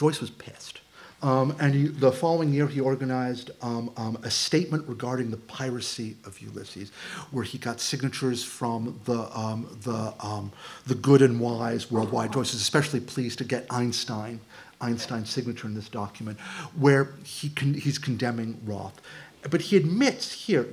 Joyce 0.00 0.22
was 0.22 0.30
pissed. 0.30 0.80
Um, 1.20 1.54
and 1.60 1.74
he, 1.74 1.88
the 1.88 2.10
following 2.10 2.54
year, 2.54 2.66
he 2.66 2.80
organized 2.80 3.50
um, 3.60 3.92
um, 3.98 4.16
a 4.22 4.30
statement 4.30 4.88
regarding 4.88 5.30
the 5.30 5.36
piracy 5.36 6.16
of 6.24 6.40
Ulysses, 6.40 6.90
where 7.32 7.44
he 7.44 7.58
got 7.58 7.80
signatures 7.80 8.42
from 8.42 8.98
the, 9.04 9.38
um, 9.38 9.78
the, 9.82 10.14
um, 10.20 10.52
the 10.86 10.94
good 10.94 11.20
and 11.20 11.38
wise 11.38 11.90
worldwide. 11.90 12.32
Joyce 12.32 12.54
is 12.54 12.62
especially 12.62 13.00
pleased 13.00 13.36
to 13.40 13.44
get 13.44 13.66
Einstein, 13.68 14.40
Einstein's 14.80 15.28
signature 15.28 15.66
in 15.66 15.74
this 15.74 15.90
document, 15.90 16.40
where 16.78 17.12
he 17.22 17.50
con- 17.50 17.74
he's 17.74 17.98
condemning 17.98 18.58
Roth. 18.64 19.02
But 19.50 19.60
he 19.60 19.76
admits 19.76 20.32
here 20.32 20.66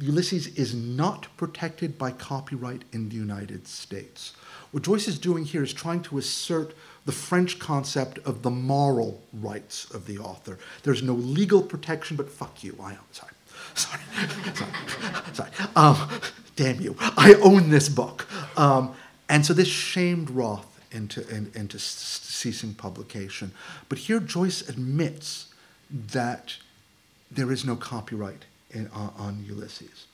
Ulysses 0.00 0.46
is 0.46 0.74
not 0.74 1.26
protected 1.36 1.98
by 1.98 2.12
copyright 2.12 2.84
in 2.92 3.10
the 3.10 3.16
United 3.16 3.68
States. 3.68 4.32
What 4.70 4.84
Joyce 4.84 5.06
is 5.06 5.18
doing 5.18 5.44
here 5.44 5.62
is 5.62 5.74
trying 5.74 6.00
to 6.04 6.16
assert 6.16 6.74
the 7.10 7.16
French 7.16 7.58
concept 7.58 8.20
of 8.20 8.42
the 8.42 8.50
moral 8.50 9.20
rights 9.32 9.90
of 9.90 10.06
the 10.06 10.16
author. 10.16 10.60
There's 10.84 11.02
no 11.02 11.14
legal 11.14 11.60
protection, 11.60 12.16
but 12.16 12.30
fuck 12.30 12.62
you. 12.62 12.76
I 12.80 12.92
own, 12.92 12.98
sorry. 13.10 13.32
Sorry. 13.74 14.00
sorry. 14.54 14.70
sorry. 15.32 15.50
Um, 15.74 16.08
damn 16.54 16.80
you. 16.80 16.94
I 17.00 17.34
own 17.42 17.68
this 17.68 17.88
book. 17.88 18.28
Um, 18.56 18.94
and 19.28 19.44
so 19.44 19.52
this 19.52 19.66
shamed 19.66 20.30
Roth 20.30 20.80
into, 20.92 21.28
in, 21.28 21.50
into 21.56 21.80
ceasing 21.80 22.74
publication. 22.74 23.50
But 23.88 23.98
here 23.98 24.20
Joyce 24.20 24.68
admits 24.68 25.52
that 25.90 26.58
there 27.28 27.50
is 27.50 27.64
no 27.64 27.74
copyright 27.74 28.44
in, 28.70 28.86
on, 28.94 29.12
on 29.18 29.44
Ulysses. 29.44 30.06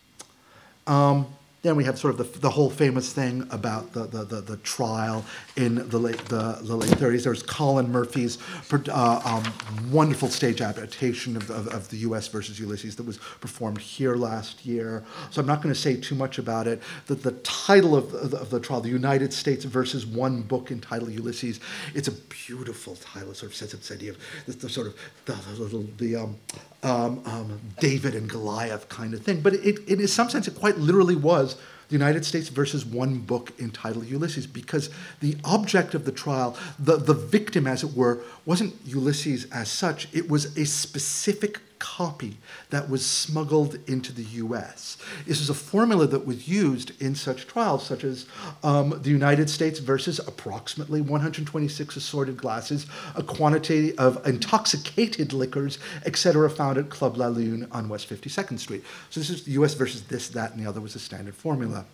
Um, 0.87 1.27
then 1.67 1.77
we 1.77 1.85
have 1.85 1.99
sort 1.99 2.19
of 2.19 2.33
the, 2.33 2.39
the 2.41 2.51
whole 2.51 2.71
famous 2.71 3.13
thing 3.13 3.47
about 3.51 3.93
the, 3.93 4.05
the, 4.05 4.25
the, 4.25 4.41
the 4.41 4.57
trial 4.59 5.25
in 5.57 5.89
the 5.89 5.99
late, 5.99 6.19
the, 6.27 6.59
the 6.63 6.77
late 6.77 6.91
30s. 6.91 7.25
There's 7.25 7.43
Colin 7.43 7.91
Murphy's 7.91 8.39
uh, 8.73 9.21
um, 9.25 9.91
wonderful 9.91 10.29
stage 10.29 10.61
adaptation 10.61 11.37
of, 11.37 11.51
of, 11.51 11.69
of, 11.69 11.89
the 11.89 11.99
US 11.99 12.29
versus 12.29 12.59
Ulysses 12.61 12.97
that 12.97 13.07
was 13.07 13.19
performed 13.41 13.79
here 13.79 14.17
last 14.17 14.67
year. 14.67 15.05
So 15.31 15.41
I'm 15.41 15.47
not 15.47 15.63
going 15.63 15.75
to 15.75 15.81
say 15.81 15.97
too 15.97 16.15
much 16.15 16.39
about 16.39 16.67
it. 16.67 16.83
The, 17.07 17.15
the 17.15 17.33
title 17.33 17.97
of 17.97 18.13
the, 18.13 18.39
of 18.39 18.51
the 18.51 18.61
trial, 18.61 18.81
The 18.81 18.89
United 18.89 19.33
States 19.33 19.65
versus 19.65 20.07
one 20.07 20.43
book 20.43 20.71
entitled 20.71 21.11
Ulysses, 21.13 21.61
it's 21.95 22.09
a 22.09 22.13
beautiful 22.13 22.97
title. 22.97 23.31
It 23.31 23.37
sort 23.37 23.53
of 23.53 23.57
sets 23.57 23.75
up 23.75 23.81
this 23.81 23.93
idea 23.93 24.13
of 24.13 24.19
the, 24.47 24.53
the 24.53 24.69
sort 24.69 24.89
of 24.89 24.97
the, 25.25 25.33
the, 25.33 25.87
the 25.97 26.17
um, 26.17 26.37
um, 26.83 27.23
um, 27.27 27.61
David 27.81 28.15
and 28.15 28.29
Goliath 28.29 28.89
kind 28.89 29.15
of 29.15 29.23
thing. 29.23 29.41
But 29.41 29.55
it, 29.55 29.79
it, 29.89 30.01
in 30.01 30.09
some 30.09 30.31
sense, 30.31 30.47
it 30.47 30.55
quite 30.55 30.79
literally 30.79 31.17
was 31.17 31.56
the 31.89 31.95
United 31.95 32.25
States 32.25 32.49
versus 32.49 32.85
one 32.85 33.19
book 33.19 33.53
entitled 33.59 34.07
Ulysses, 34.07 34.47
because 34.47 34.91
the 35.21 35.37
object 35.45 35.95
of 35.95 36.05
the 36.05 36.13
trial, 36.13 36.57
the, 36.79 36.97
the 36.97 37.15
victim, 37.15 37.67
as 37.67 37.85
it 37.85 37.95
were, 37.95 38.21
wasn't 38.45 38.75
Ulysses 38.85 39.47
as 39.53 39.71
such, 39.71 40.09
it 40.13 40.29
was 40.29 40.57
a 40.57 40.65
specific 40.65 41.61
copy 41.79 42.37
that 42.71 42.89
was 42.89 43.05
smuggled 43.05 43.79
into 43.87 44.13
the 44.13 44.23
US. 44.23 44.97
This 45.27 45.41
is 45.41 45.51
a 45.51 45.55
formula 45.55 46.07
that 46.07 46.27
was 46.27 46.49
used 46.49 47.01
in 47.01 47.15
such 47.15 47.47
trials, 47.47 47.85
such 47.87 48.05
as 48.05 48.27
um, 48.63 48.99
the 49.03 49.11
United 49.11 49.49
States 49.51 49.79
versus 49.79 50.19
approximately 50.21 51.01
126 51.01 51.97
assorted 51.97 52.37
glasses, 52.37 52.87
a 53.15 53.23
quantity 53.23 53.97
of 53.99 54.25
intoxicated 54.27 55.33
liquors, 55.33 55.79
etc., 56.05 56.49
found 56.51 56.79
at 56.79 56.91
Club 56.91 57.17
La 57.17 57.29
Lune 57.29 57.69
on 57.73 57.89
West 57.89 58.09
52nd 58.09 58.59
Street. 58.59 58.85
So 59.11 59.21
this 59.21 59.31
is 59.31 59.45
the 59.45 59.53
US 59.53 59.75
versus 59.75 60.03
this, 60.03 60.29
that, 60.31 60.53
and 60.53 60.65
the 60.65 60.69
other 60.69 60.81
was 60.81 60.95
a 60.95 61.01
standard 61.01 61.35
formula. 61.35 61.85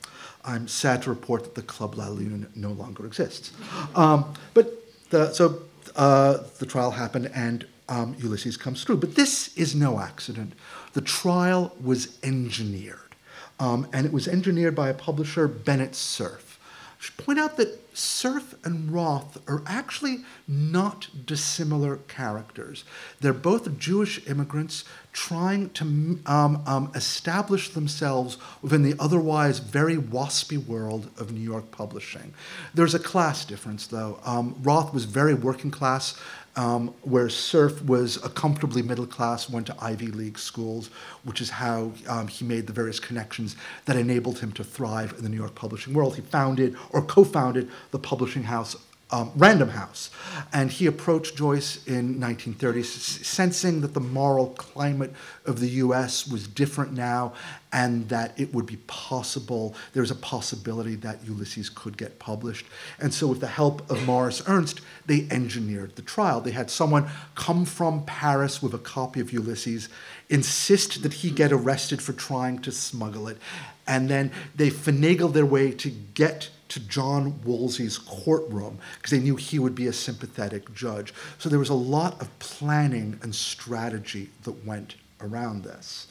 I'm 0.44 0.66
sad 0.68 1.02
to 1.02 1.10
report 1.10 1.44
that 1.44 1.54
the 1.54 1.62
Club 1.62 1.96
La 1.96 2.09
Lune 2.09 2.48
no 2.54 2.70
longer 2.70 3.06
exists. 3.06 3.52
Um, 3.94 4.34
but 4.54 4.72
the, 5.10 5.32
so 5.32 5.62
uh, 5.96 6.38
the 6.59 6.66
trial 6.66 6.90
happened 6.90 7.30
and 7.34 7.66
um, 7.88 8.16
Ulysses 8.18 8.56
comes 8.56 8.84
through. 8.84 8.98
But 8.98 9.14
this 9.14 9.56
is 9.56 9.74
no 9.74 10.00
accident. 10.00 10.54
The 10.92 11.00
trial 11.00 11.74
was 11.82 12.18
engineered, 12.22 13.16
um, 13.59 13.88
and 13.92 14.06
it 14.06 14.12
was 14.12 14.28
engineered 14.28 14.74
by 14.74 14.88
a 14.88 14.94
publisher, 14.94 15.48
Bennett 15.48 15.94
Cerf. 15.94 16.59
I 16.98 17.04
should 17.04 17.16
point 17.16 17.38
out 17.38 17.56
that 17.56 17.82
Cerf 17.94 18.54
and 18.64 18.90
Roth 18.90 19.38
are 19.48 19.62
actually 19.66 20.24
not 20.48 21.09
dissimilar 21.26 21.96
characters. 22.09 22.84
They're 23.20 23.32
both 23.32 23.78
Jewish 23.78 24.26
immigrants 24.26 24.84
trying 25.12 25.70
to 25.70 25.84
um, 26.24 26.62
um, 26.66 26.90
establish 26.94 27.70
themselves 27.70 28.38
within 28.62 28.82
the 28.82 28.94
otherwise 28.98 29.59
very 29.59 29.96
waspy 29.96 30.64
world 30.64 31.10
of 31.18 31.32
New 31.32 31.40
York 31.40 31.70
publishing. 31.70 32.32
There's 32.72 32.94
a 32.94 32.98
class 32.98 33.44
difference, 33.44 33.86
though. 33.88 34.18
Um, 34.24 34.56
Roth 34.62 34.94
was 34.94 35.04
very 35.04 35.34
working 35.34 35.70
class 35.70 36.18
um, 36.56 36.88
where 37.02 37.28
Cerf 37.28 37.82
was 37.84 38.16
a 38.24 38.28
comfortably 38.28 38.82
middle 38.82 39.06
class, 39.06 39.48
went 39.48 39.66
to 39.68 39.76
Ivy 39.80 40.08
League 40.08 40.38
schools, 40.38 40.90
which 41.24 41.40
is 41.40 41.50
how 41.50 41.92
um, 42.08 42.28
he 42.28 42.44
made 42.44 42.66
the 42.66 42.72
various 42.72 43.00
connections 43.00 43.56
that 43.86 43.96
enabled 43.96 44.38
him 44.40 44.52
to 44.52 44.64
thrive 44.64 45.14
in 45.16 45.22
the 45.22 45.28
New 45.28 45.36
York 45.36 45.54
publishing 45.54 45.94
world. 45.94 46.16
He 46.16 46.22
founded 46.22 46.76
or 46.90 47.02
co 47.02 47.24
founded 47.24 47.70
the 47.90 47.98
publishing 47.98 48.44
house 48.44 48.76
um, 49.12 49.30
Random 49.36 49.68
House. 49.68 50.10
And 50.52 50.70
he 50.70 50.86
approached 50.86 51.36
Joyce 51.36 51.86
in 51.86 52.18
1930, 52.18 52.82
sensing 52.82 53.82
that 53.82 53.94
the 53.94 54.00
moral 54.00 54.48
climate 54.50 55.12
of 55.44 55.60
the 55.60 55.68
US 55.68 56.26
was 56.26 56.48
different 56.48 56.94
now 56.94 57.34
and 57.73 58.09
that 58.11 58.39
it 58.39 58.53
would 58.53 58.66
be 58.66 58.77
possible, 58.86 59.74
there's 59.94 60.11
a 60.11 60.16
possibility 60.16 60.94
that 60.97 61.24
Ulysses 61.24 61.70
could 61.70 61.97
get 61.97 62.19
published. 62.19 62.66
And 63.01 63.12
so, 63.12 63.27
with 63.27 63.40
the 63.40 63.47
help 63.47 63.90
of 63.90 64.05
Morris 64.05 64.43
Ernst, 64.47 64.81
they 65.07 65.27
engineered 65.31 65.97
the 65.97 66.03
trial. 66.03 66.40
They 66.40 66.51
had 66.51 66.70
someone 66.70 67.09
come 67.35 67.65
from 67.65 68.05
Paris 68.05 68.62
with 68.62 68.74
a 68.74 68.78
copy 68.78 69.20
of 69.20 69.32
Ulysses, 69.32 69.89
insist 70.28 71.03
that 71.03 71.15
he 71.15 71.31
get 71.31 71.53
arrested 71.53 72.03
for 72.03 72.12
trying 72.12 72.59
to 72.61 72.73
smuggle 72.73 73.28
it, 73.28 73.39
and 73.86 74.09
then 74.09 74.31
they 74.55 74.70
finagled 74.70 75.32
their 75.32 75.47
way 75.47 75.73
to 75.73 75.90
get 75.90 76.51
to 76.69 76.81
John 76.81 77.40
Woolsey's 77.44 77.99
courtroom 77.99 78.78
because 78.97 79.11
they 79.11 79.19
knew 79.19 79.36
he 79.36 79.59
would 79.59 79.74
be 79.74 79.89
a 79.89 79.93
sympathetic 79.93 80.73
judge. 80.73 81.12
So 81.39 81.51
there 81.51 81.59
was 81.59 81.69
a 81.69 81.74
lot 81.74 82.20
of 82.20 82.39
planning 82.39 83.19
and 83.23 83.35
strategy 83.35 84.31
that 84.44 84.65
went 84.65 84.94
around 85.20 85.65
this. 85.65 86.07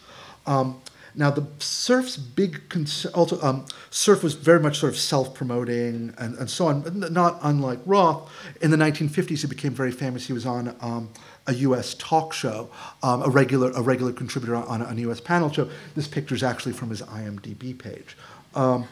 Um, 0.46 0.82
now, 1.14 1.30
the 1.30 1.46
Cerf's 1.60 2.16
big 2.16 2.70
concern, 2.70 3.12
also, 3.14 3.42
um, 3.42 3.66
Cerf 3.90 4.24
was 4.24 4.34
very 4.34 4.60
much 4.60 4.80
sort 4.80 4.94
of 4.94 5.00
self 5.00 5.34
promoting 5.34 6.14
and, 6.18 6.38
and 6.38 6.50
so 6.50 6.68
on, 6.68 6.84
not 7.12 7.40
unlike 7.42 7.80
Roth. 7.86 8.32
In 8.62 8.72
the 8.72 8.78
1950s, 8.78 9.42
he 9.42 9.48
became 9.48 9.74
very 9.74 9.92
famous. 9.92 10.28
He 10.28 10.34
was 10.34 10.46
on 10.46 10.76
um, 10.80 11.10
a 11.48 11.54
U.S. 11.56 11.96
talk 11.96 12.34
show, 12.34 12.70
um, 13.04 13.24
a, 13.24 13.30
regular, 13.30 13.72
a 13.72 13.82
regular 13.82 14.14
contributor 14.14 14.56
on 14.56 14.82
a, 14.82 14.86
on 14.86 14.98
a 14.98 15.02
U.S. 15.02 15.20
panel 15.20 15.52
show. 15.52 15.70
This 15.96 16.08
picture 16.08 16.36
is 16.36 16.44
actually 16.44 16.74
from 16.74 16.90
his 16.90 17.02
IMDb 17.02 17.78
page. 17.78 18.16
Um, 18.56 18.88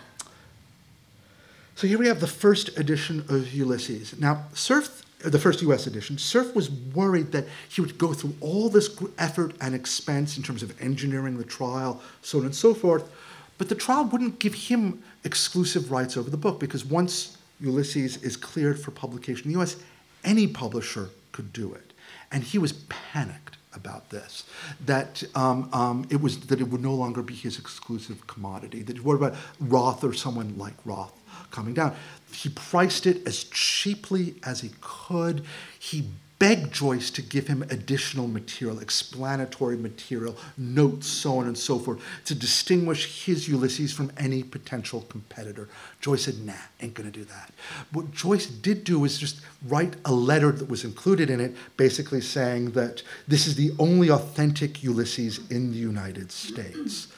so 1.76 1.88
here 1.88 1.98
we 1.98 2.08
have 2.08 2.20
the 2.20 2.28
first 2.28 2.78
edition 2.78 3.22
of 3.30 3.54
Ulysses. 3.54 4.20
Now, 4.20 4.48
Cerf, 4.54 5.04
the 5.20 5.40
first 5.40 5.62
US 5.62 5.86
edition, 5.86 6.18
Cerf 6.18 6.56
was 6.56 6.70
worried 6.70 7.32
that 7.34 7.46
he 7.68 7.82
would 7.82 7.98
go 7.98 8.14
through 8.14 8.36
all 8.40 8.70
this 8.70 8.90
effort 9.18 9.54
and 9.62 9.76
expense 9.76 10.38
in 10.38 10.44
terms 10.44 10.64
of 10.64 10.80
engineering 10.82 11.38
the 11.38 11.44
trial, 11.44 12.02
so 12.22 12.40
on 12.40 12.46
and 12.46 12.56
so 12.56 12.74
forth, 12.74 13.10
but 13.58 13.68
the 13.68 13.76
trial 13.76 14.06
wouldn't 14.06 14.40
give 14.40 14.54
him 14.54 15.04
exclusive 15.24 15.92
rights 15.92 16.16
over 16.16 16.30
the 16.30 16.38
book 16.38 16.60
because 16.60 16.86
once 16.86 17.38
Ulysses 17.60 18.18
is 18.24 18.38
cleared 18.38 18.80
for 18.80 18.92
publication 18.92 19.48
in 19.48 19.54
the 19.54 19.62
US, 19.62 19.76
any 20.24 20.48
publisher 20.48 21.10
could 21.34 21.52
do 21.52 21.74
it. 21.74 21.94
And 22.32 22.44
he 22.44 22.58
was 22.58 22.74
panicked 22.74 23.58
about 23.74 24.10
this, 24.10 24.46
that 24.86 25.24
um, 25.36 25.70
um, 25.74 26.08
it 26.10 26.22
was 26.22 26.40
that 26.48 26.60
it 26.60 26.64
would 26.64 26.82
no 26.82 26.94
longer 26.94 27.22
be 27.22 27.36
his 27.36 27.60
exclusive 27.60 28.26
commodity. 28.28 28.82
That 28.82 29.04
what 29.04 29.16
about 29.16 29.36
Roth 29.60 30.04
or 30.04 30.14
someone 30.14 30.58
like 30.58 30.74
Roth 30.86 31.14
coming 31.52 31.74
down. 31.74 31.96
He 32.32 32.50
priced 32.50 33.06
it 33.06 33.26
as 33.28 33.44
cheaply 33.46 34.36
as 34.44 34.62
he 34.62 34.72
could. 34.82 35.44
He 35.80 36.10
begged 36.40 36.72
Joyce 36.74 37.12
to 37.12 37.22
give 37.22 37.48
him 37.48 37.64
additional 37.64 38.28
material, 38.28 38.80
explanatory 38.80 39.76
material, 39.76 40.38
notes, 40.58 41.06
so 41.06 41.38
on 41.38 41.48
and 41.48 41.58
so 41.58 41.78
forth, 41.78 42.02
to 42.26 42.34
distinguish 42.34 43.26
his 43.26 43.50
Ulysses 43.50 43.92
from 43.92 44.10
any 44.18 44.42
potential 44.42 45.02
competitor. 45.10 45.68
Joyce 46.00 46.24
said, 46.24 46.40
nah, 46.46 46.54
ain't 46.82 46.94
gonna 46.94 47.12
do 47.12 47.26
that. 47.26 47.52
What 47.92 48.12
Joyce 48.12 48.46
did 48.48 48.86
do 48.86 49.00
was 49.00 49.18
just 49.18 49.42
write 49.68 49.96
a 50.06 50.14
letter 50.14 50.54
that 50.54 50.70
was 50.70 50.86
included 50.86 51.30
in 51.30 51.42
it, 51.42 51.56
basically 51.76 52.22
saying 52.22 52.72
that 52.72 53.04
this 53.28 53.46
is 53.46 53.56
the 53.56 53.72
only 53.78 54.10
authentic 54.10 54.82
Ulysses 54.82 55.40
in 55.52 55.72
the 55.72 55.78
United 55.78 56.32
States. 56.32 57.10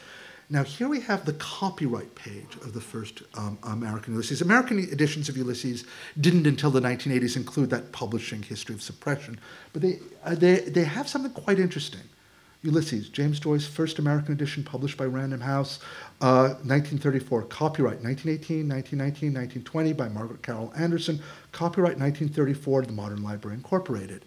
Now, 0.52 0.66
here 0.66 0.90
we 0.90 1.00
have 1.00 1.24
the 1.24 1.32
copyright 1.32 2.14
page 2.14 2.58
of 2.62 2.74
the 2.74 2.82
first 2.82 3.24
um, 3.36 3.58
American 3.64 4.12
Ulysses. 4.12 4.42
American 4.42 4.80
editions 4.80 5.30
of 5.30 5.38
Ulysses 5.38 5.86
didn't 6.20 6.46
until 6.46 6.70
the 6.70 6.82
1980s 6.82 7.38
include 7.38 7.70
that 7.70 7.94
publishing 7.94 8.44
history 8.44 8.76
of 8.76 8.82
suppression, 8.82 9.40
but 9.72 9.82
they, 9.82 10.00
uh, 10.26 10.36
they, 10.36 10.60
they 10.60 10.84
have 10.84 11.08
something 11.08 11.32
quite 11.32 11.58
interesting. 11.58 12.02
Ulysses, 12.64 13.08
James 13.08 13.40
Joyce, 13.40 13.66
first 13.66 13.98
American 13.98 14.34
edition 14.34 14.62
published 14.62 14.98
by 14.98 15.06
Random 15.06 15.40
House, 15.40 15.80
uh, 16.20 16.60
1934. 16.66 17.44
Copyright 17.44 18.04
1918, 18.04 18.68
1919, 18.68 19.34
1920 19.34 19.94
by 19.94 20.10
Margaret 20.10 20.44
Carol 20.44 20.74
Anderson. 20.76 21.22
Copyright 21.54 21.98
1934, 21.98 22.82
the 22.84 22.92
Modern 22.92 23.24
Library 23.24 23.56
Incorporated. 23.56 24.26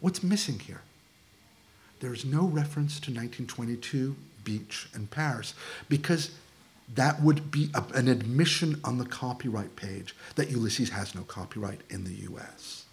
What's 0.00 0.24
missing 0.24 0.58
here? 0.58 0.82
There's 2.00 2.24
no 2.24 2.46
reference 2.46 2.94
to 2.94 3.12
1922, 3.12 4.16
Beach, 4.44 4.88
and 4.94 5.10
Paris, 5.10 5.54
because 5.88 6.30
that 6.94 7.22
would 7.22 7.50
be 7.50 7.70
a, 7.74 7.84
an 7.94 8.08
admission 8.08 8.80
on 8.84 8.98
the 8.98 9.04
copyright 9.04 9.76
page 9.76 10.14
that 10.34 10.50
Ulysses 10.50 10.90
has 10.90 11.14
no 11.14 11.22
copyright 11.22 11.80
in 11.90 12.04
the 12.04 12.14
US. 12.32 12.84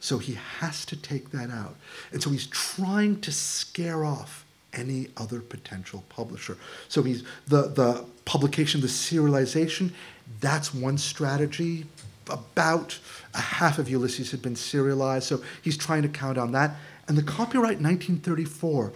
So 0.00 0.18
he 0.18 0.36
has 0.58 0.84
to 0.86 0.96
take 0.96 1.30
that 1.30 1.50
out. 1.50 1.76
And 2.12 2.22
so 2.22 2.30
he's 2.30 2.46
trying 2.46 3.20
to 3.20 3.32
scare 3.32 4.04
off 4.04 4.44
any 4.72 5.08
other 5.16 5.40
potential 5.40 6.02
publisher. 6.08 6.56
So 6.88 7.02
he's 7.02 7.24
the, 7.46 7.68
the 7.68 8.04
publication, 8.24 8.80
the 8.80 8.86
serialization, 8.86 9.92
that's 10.40 10.74
one 10.74 10.98
strategy. 10.98 11.86
About 12.30 12.98
a 13.34 13.40
half 13.40 13.78
of 13.78 13.88
Ulysses 13.88 14.30
had 14.30 14.40
been 14.40 14.56
serialized, 14.56 15.26
so 15.26 15.42
he's 15.60 15.76
trying 15.76 16.02
to 16.02 16.08
count 16.08 16.38
on 16.38 16.52
that. 16.52 16.76
And 17.08 17.18
the 17.18 17.22
copyright 17.22 17.80
1934 17.80 18.92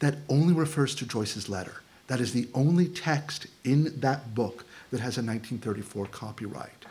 that 0.00 0.16
only 0.28 0.52
refers 0.52 0.94
to 0.96 1.06
Joyce's 1.06 1.48
letter. 1.48 1.82
That 2.08 2.20
is 2.20 2.32
the 2.32 2.48
only 2.54 2.88
text 2.88 3.46
in 3.64 4.00
that 4.00 4.34
book 4.34 4.64
that 4.90 5.00
has 5.00 5.16
a 5.16 5.22
1934 5.22 6.06
copyright. 6.06 6.84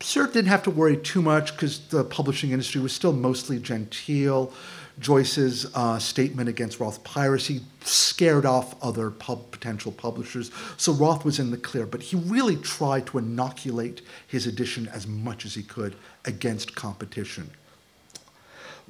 Cerf 0.00 0.32
didn't 0.32 0.48
have 0.48 0.62
to 0.64 0.70
worry 0.70 0.96
too 0.96 1.22
much 1.22 1.52
because 1.52 1.88
the 1.88 2.04
publishing 2.04 2.50
industry 2.50 2.80
was 2.80 2.92
still 2.92 3.12
mostly 3.12 3.58
genteel. 3.58 4.52
Joyce's 5.00 5.66
uh, 5.74 5.98
statement 5.98 6.48
against 6.48 6.78
Roth 6.78 7.02
piracy 7.02 7.62
scared 7.82 8.46
off 8.46 8.80
other 8.82 9.10
pub- 9.10 9.50
potential 9.50 9.90
publishers, 9.90 10.52
so 10.76 10.92
Roth 10.92 11.24
was 11.24 11.40
in 11.40 11.50
the 11.50 11.56
clear. 11.56 11.86
But 11.86 12.02
he 12.02 12.16
really 12.16 12.56
tried 12.56 13.06
to 13.06 13.18
inoculate 13.18 14.02
his 14.26 14.46
edition 14.46 14.86
as 14.88 15.06
much 15.06 15.44
as 15.44 15.54
he 15.54 15.62
could 15.62 15.96
against 16.26 16.76
competition. 16.76 17.50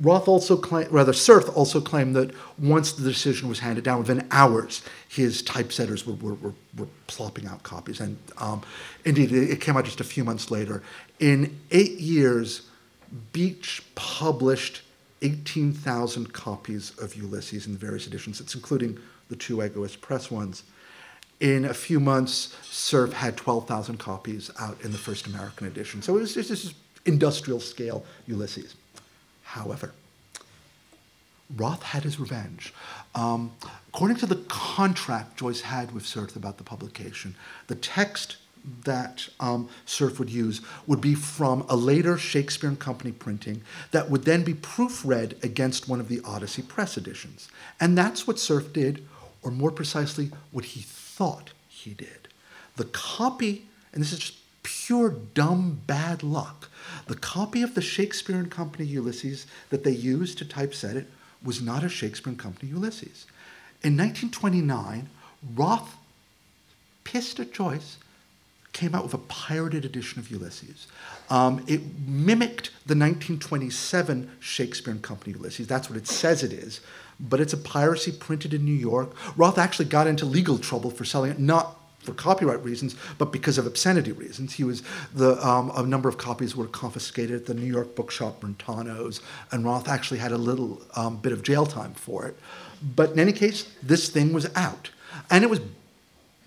Roth 0.00 0.26
also 0.26 0.56
claimed, 0.56 0.90
rather, 0.90 1.12
Cerf 1.12 1.48
also 1.56 1.80
claimed 1.80 2.16
that 2.16 2.32
once 2.58 2.92
the 2.92 3.08
decision 3.08 3.48
was 3.48 3.60
handed 3.60 3.84
down, 3.84 3.98
within 3.98 4.26
hours, 4.30 4.82
his 5.08 5.42
typesetters 5.42 6.06
were, 6.06 6.14
were, 6.14 6.34
were, 6.34 6.54
were 6.76 6.88
plopping 7.06 7.46
out 7.46 7.62
copies. 7.62 8.00
And 8.00 8.18
um, 8.38 8.62
indeed, 9.04 9.32
it 9.32 9.60
came 9.60 9.76
out 9.76 9.84
just 9.84 10.00
a 10.00 10.04
few 10.04 10.24
months 10.24 10.50
later. 10.50 10.82
In 11.20 11.60
eight 11.70 12.00
years, 12.00 12.62
Beach 13.32 13.82
published 13.94 14.82
18,000 15.22 16.32
copies 16.32 16.90
of 16.98 17.14
Ulysses 17.14 17.66
in 17.66 17.76
various 17.76 18.06
editions. 18.06 18.40
It's 18.40 18.54
including 18.54 18.98
the 19.28 19.36
two 19.36 19.62
Egoist 19.62 20.00
Press 20.00 20.30
ones. 20.30 20.64
In 21.40 21.64
a 21.64 21.74
few 21.74 22.00
months, 22.00 22.56
Cerf 22.62 23.12
had 23.12 23.36
12,000 23.36 23.98
copies 23.98 24.50
out 24.58 24.80
in 24.82 24.92
the 24.92 24.98
first 24.98 25.26
American 25.26 25.66
edition. 25.66 26.02
So 26.02 26.16
it 26.16 26.20
was 26.20 26.34
just 26.34 26.48
this 26.48 26.74
industrial 27.06 27.60
scale 27.60 28.04
Ulysses. 28.26 28.74
However, 29.54 29.92
Roth 31.56 31.84
had 31.84 32.02
his 32.02 32.18
revenge. 32.18 32.74
Um, 33.14 33.52
according 33.88 34.16
to 34.16 34.26
the 34.26 34.42
contract 34.48 35.36
Joyce 35.36 35.60
had 35.60 35.92
with 35.92 36.04
Cerf 36.04 36.34
about 36.34 36.58
the 36.58 36.64
publication, 36.64 37.36
the 37.68 37.76
text 37.76 38.36
that 38.82 39.28
um, 39.38 39.68
Cerf 39.86 40.18
would 40.18 40.28
use 40.28 40.60
would 40.88 41.00
be 41.00 41.14
from 41.14 41.64
a 41.68 41.76
later 41.76 42.18
Shakespeare 42.18 42.68
and 42.68 42.80
Company 42.80 43.12
printing 43.12 43.62
that 43.92 44.10
would 44.10 44.24
then 44.24 44.42
be 44.42 44.54
proofread 44.54 45.40
against 45.44 45.88
one 45.88 46.00
of 46.00 46.08
the 46.08 46.20
Odyssey 46.24 46.62
press 46.62 46.96
editions. 46.96 47.48
And 47.78 47.96
that's 47.96 48.26
what 48.26 48.40
Cerf 48.40 48.72
did, 48.72 49.06
or 49.40 49.52
more 49.52 49.70
precisely, 49.70 50.32
what 50.50 50.64
he 50.64 50.80
thought 50.80 51.52
he 51.68 51.94
did. 51.94 52.26
The 52.74 52.86
copy, 52.86 53.68
and 53.92 54.02
this 54.02 54.12
is 54.12 54.18
just 54.18 54.38
pure 54.64 55.10
dumb 55.10 55.82
bad 55.86 56.24
luck, 56.24 56.68
the 57.06 57.14
copy 57.14 57.62
of 57.62 57.74
the 57.74 57.82
Shakespeare 57.82 58.36
and 58.36 58.50
Company 58.50 58.84
Ulysses 58.84 59.46
that 59.70 59.84
they 59.84 59.90
used 59.90 60.38
to 60.38 60.44
typeset 60.44 60.96
it 60.96 61.10
was 61.42 61.60
not 61.60 61.84
a 61.84 61.88
Shakespeare 61.88 62.30
and 62.30 62.38
Company 62.38 62.70
Ulysses. 62.70 63.26
In 63.82 63.96
1929, 63.96 65.08
Roth 65.54 65.96
pissed 67.04 67.38
at 67.38 67.52
Joyce 67.52 67.98
came 68.72 68.94
out 68.94 69.04
with 69.04 69.14
a 69.14 69.18
pirated 69.18 69.84
edition 69.84 70.18
of 70.18 70.30
Ulysses. 70.30 70.88
Um, 71.30 71.64
it 71.68 71.80
mimicked 72.06 72.70
the 72.86 72.96
1927 72.96 74.32
Shakespeare 74.40 74.92
and 74.92 75.02
Company 75.02 75.32
Ulysses. 75.36 75.66
That's 75.66 75.88
what 75.88 75.96
it 75.96 76.08
says 76.08 76.42
it 76.42 76.52
is. 76.52 76.80
But 77.20 77.40
it's 77.40 77.52
a 77.52 77.58
piracy 77.58 78.10
printed 78.10 78.52
in 78.52 78.64
New 78.64 78.72
York. 78.72 79.14
Roth 79.36 79.58
actually 79.58 79.84
got 79.84 80.08
into 80.08 80.24
legal 80.24 80.58
trouble 80.58 80.90
for 80.90 81.04
selling 81.04 81.30
it, 81.30 81.38
not 81.38 81.78
for 82.04 82.12
copyright 82.14 82.62
reasons, 82.62 82.96
but 83.18 83.32
because 83.32 83.58
of 83.58 83.66
obscenity 83.66 84.12
reasons. 84.12 84.52
He 84.54 84.64
was 84.64 84.82
the 85.14 85.44
um, 85.46 85.72
a 85.74 85.82
number 85.82 86.08
of 86.08 86.18
copies 86.18 86.54
were 86.54 86.66
confiscated 86.66 87.36
at 87.36 87.46
the 87.46 87.54
New 87.54 87.66
York 87.66 87.94
bookshop 87.94 88.40
Brentano's, 88.40 89.20
and 89.50 89.64
Roth 89.64 89.88
actually 89.88 90.18
had 90.18 90.32
a 90.32 90.38
little 90.38 90.80
um, 90.96 91.16
bit 91.16 91.32
of 91.32 91.42
jail 91.42 91.66
time 91.66 91.94
for 91.94 92.26
it. 92.26 92.36
But 92.96 93.12
in 93.12 93.18
any 93.18 93.32
case, 93.32 93.72
this 93.82 94.08
thing 94.08 94.32
was 94.32 94.46
out, 94.54 94.90
and 95.30 95.42
it 95.42 95.50
was 95.50 95.60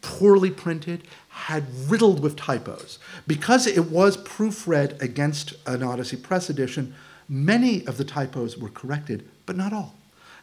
poorly 0.02 0.52
printed, 0.52 1.04
had 1.30 1.66
riddled 1.88 2.22
with 2.22 2.36
typos. 2.36 3.00
Because 3.26 3.68
it 3.68 3.92
was 3.92 4.18
proofread 4.18 5.02
against 5.02 5.54
an 5.66 5.84
Odyssey 5.84 6.18
Press 6.18 6.50
edition, 6.50 6.96
many 7.28 7.86
of 7.86 7.98
the 7.98 8.04
typos 8.04 8.58
were 8.58 8.70
corrected, 8.70 9.28
but 9.46 9.56
not 9.56 9.74
all. 9.74 9.96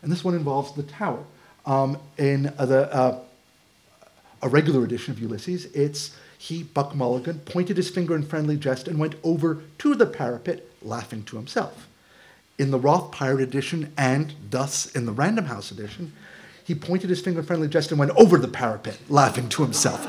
And 0.02 0.12
this 0.12 0.22
one 0.22 0.34
involves 0.34 0.72
the 0.74 0.82
tower. 0.82 1.24
Um, 1.66 1.98
in 2.18 2.42
the, 2.42 2.92
uh, 2.94 3.20
a 4.44 4.48
regular 4.48 4.84
edition 4.84 5.12
of 5.12 5.20
Ulysses, 5.20 5.64
it's 5.74 6.16
he, 6.38 6.62
Buck 6.62 6.94
Mulligan, 6.94 7.40
pointed 7.40 7.76
his 7.76 7.90
finger 7.90 8.14
in 8.14 8.22
friendly 8.22 8.56
jest 8.56 8.86
and 8.86 8.98
went 8.98 9.16
over 9.24 9.62
to 9.78 9.94
the 9.94 10.06
parapet, 10.06 10.68
laughing 10.82 11.24
to 11.24 11.36
himself. 11.36 11.88
In 12.58 12.70
the 12.70 12.78
Roth 12.78 13.10
Pirate 13.10 13.40
edition, 13.40 13.92
and 13.98 14.34
thus 14.50 14.94
in 14.94 15.06
the 15.06 15.12
Random 15.12 15.46
House 15.46 15.72
edition, 15.72 16.12
he 16.62 16.74
pointed 16.74 17.10
his 17.10 17.20
finger 17.20 17.40
in 17.40 17.46
friendly 17.46 17.68
jest 17.68 17.90
and 17.90 17.98
went 17.98 18.12
over 18.12 18.38
the 18.38 18.46
parapet, 18.46 18.98
laughing 19.08 19.48
to 19.48 19.62
himself 19.62 20.06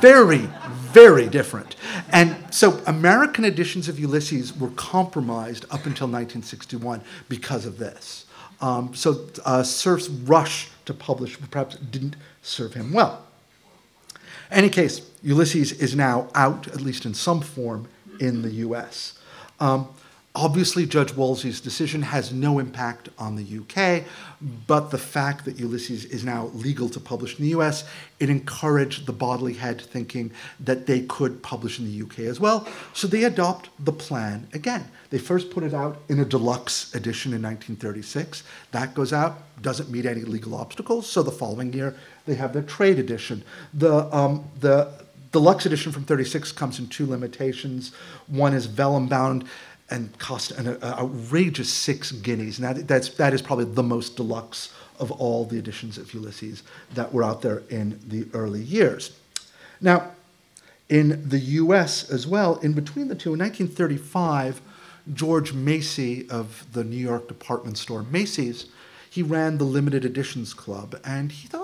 very, 0.00 0.50
very 0.92 1.28
different. 1.28 1.76
And 2.12 2.36
so 2.54 2.82
American 2.86 3.46
editions 3.46 3.88
of 3.88 3.98
Ulysses 3.98 4.54
were 4.54 4.68
compromised 4.70 5.64
up 5.64 5.86
until 5.86 6.08
1961 6.08 7.00
because 7.30 7.64
of 7.64 7.78
this. 7.78 8.26
Um, 8.60 8.94
so 8.94 9.26
uh, 9.46 9.62
Cerf's 9.62 10.10
rush 10.10 10.68
to 10.84 10.92
publish 10.92 11.38
perhaps 11.50 11.76
didn't 11.76 12.16
serve 12.42 12.74
him 12.74 12.92
well. 12.92 13.24
Any 14.50 14.68
case, 14.68 15.00
Ulysses 15.22 15.72
is 15.72 15.94
now 15.94 16.28
out, 16.34 16.68
at 16.68 16.80
least 16.80 17.06
in 17.06 17.14
some 17.14 17.40
form, 17.40 17.88
in 18.20 18.42
the 18.42 18.50
US. 18.50 19.18
Um, 19.60 19.88
Obviously, 20.36 20.84
Judge 20.84 21.14
Woolsey's 21.14 21.60
decision 21.60 22.02
has 22.02 22.32
no 22.32 22.58
impact 22.58 23.08
on 23.20 23.36
the 23.36 23.58
UK, 23.58 24.02
but 24.66 24.90
the 24.90 24.98
fact 24.98 25.44
that 25.44 25.60
Ulysses 25.60 26.06
is 26.06 26.24
now 26.24 26.46
legal 26.46 26.88
to 26.88 26.98
publish 26.98 27.38
in 27.38 27.44
the 27.44 27.50
US, 27.50 27.84
it 28.18 28.28
encouraged 28.28 29.06
the 29.06 29.12
Bodley 29.12 29.52
Head 29.52 29.80
thinking 29.80 30.32
that 30.58 30.86
they 30.88 31.02
could 31.02 31.40
publish 31.44 31.78
in 31.78 31.84
the 31.84 32.02
UK 32.02 32.20
as 32.20 32.40
well. 32.40 32.66
So 32.94 33.06
they 33.06 33.22
adopt 33.22 33.70
the 33.84 33.92
plan 33.92 34.48
again. 34.52 34.84
They 35.10 35.18
first 35.18 35.52
put 35.52 35.62
it 35.62 35.72
out 35.72 36.02
in 36.08 36.18
a 36.18 36.24
deluxe 36.24 36.92
edition 36.96 37.32
in 37.32 37.40
1936. 37.40 38.42
That 38.72 38.92
goes 38.92 39.12
out, 39.12 39.40
doesn't 39.62 39.88
meet 39.88 40.04
any 40.04 40.22
legal 40.22 40.56
obstacles. 40.56 41.08
So 41.08 41.22
the 41.22 41.30
following 41.30 41.72
year, 41.72 41.94
they 42.26 42.34
have 42.34 42.52
their 42.52 42.62
trade 42.62 42.98
edition. 42.98 43.44
The, 43.72 44.14
um, 44.14 44.48
the 44.60 44.92
deluxe 45.32 45.66
edition 45.66 45.92
from 45.92 46.04
36 46.04 46.52
comes 46.52 46.78
in 46.78 46.88
two 46.88 47.06
limitations. 47.06 47.92
One 48.28 48.54
is 48.54 48.66
vellum 48.66 49.08
bound 49.08 49.44
and 49.90 50.16
cost 50.18 50.52
an 50.52 50.68
uh, 50.68 50.96
outrageous 50.98 51.70
six 51.70 52.12
guineas. 52.12 52.58
And 52.58 52.66
that, 52.66 52.88
that's, 52.88 53.10
that 53.10 53.34
is 53.34 53.42
probably 53.42 53.66
the 53.66 53.82
most 53.82 54.16
deluxe 54.16 54.72
of 54.98 55.10
all 55.10 55.44
the 55.44 55.58
editions 55.58 55.98
of 55.98 56.14
Ulysses 56.14 56.62
that 56.94 57.12
were 57.12 57.22
out 57.22 57.42
there 57.42 57.62
in 57.68 58.00
the 58.06 58.26
early 58.32 58.62
years. 58.62 59.16
Now, 59.80 60.12
in 60.88 61.28
the 61.28 61.38
US 61.38 62.10
as 62.10 62.26
well, 62.26 62.56
in 62.56 62.72
between 62.72 63.08
the 63.08 63.14
two, 63.14 63.34
in 63.34 63.40
1935, 63.40 64.60
George 65.12 65.52
Macy 65.52 66.28
of 66.30 66.66
the 66.72 66.84
New 66.84 66.96
York 66.96 67.28
department 67.28 67.76
store 67.76 68.02
Macy's, 68.04 68.66
he 69.10 69.22
ran 69.22 69.58
the 69.58 69.64
limited 69.64 70.04
editions 70.04 70.54
club, 70.54 70.98
and 71.04 71.30
he 71.30 71.46
thought, 71.46 71.63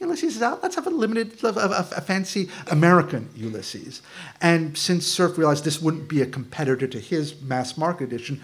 Ulysses 0.00 0.40
out. 0.42 0.62
Let's 0.62 0.76
have 0.76 0.86
a 0.86 0.90
limited, 0.90 1.42
a, 1.42 1.48
a, 1.48 1.78
a, 1.80 2.00
fancy 2.00 2.48
American 2.68 3.28
Ulysses. 3.34 4.00
And 4.40 4.78
since 4.78 5.04
Cerf 5.04 5.36
realized 5.36 5.64
this 5.64 5.82
wouldn't 5.82 6.08
be 6.08 6.22
a 6.22 6.26
competitor 6.26 6.86
to 6.86 7.00
his 7.00 7.40
mass 7.42 7.76
market 7.76 8.04
edition, 8.04 8.40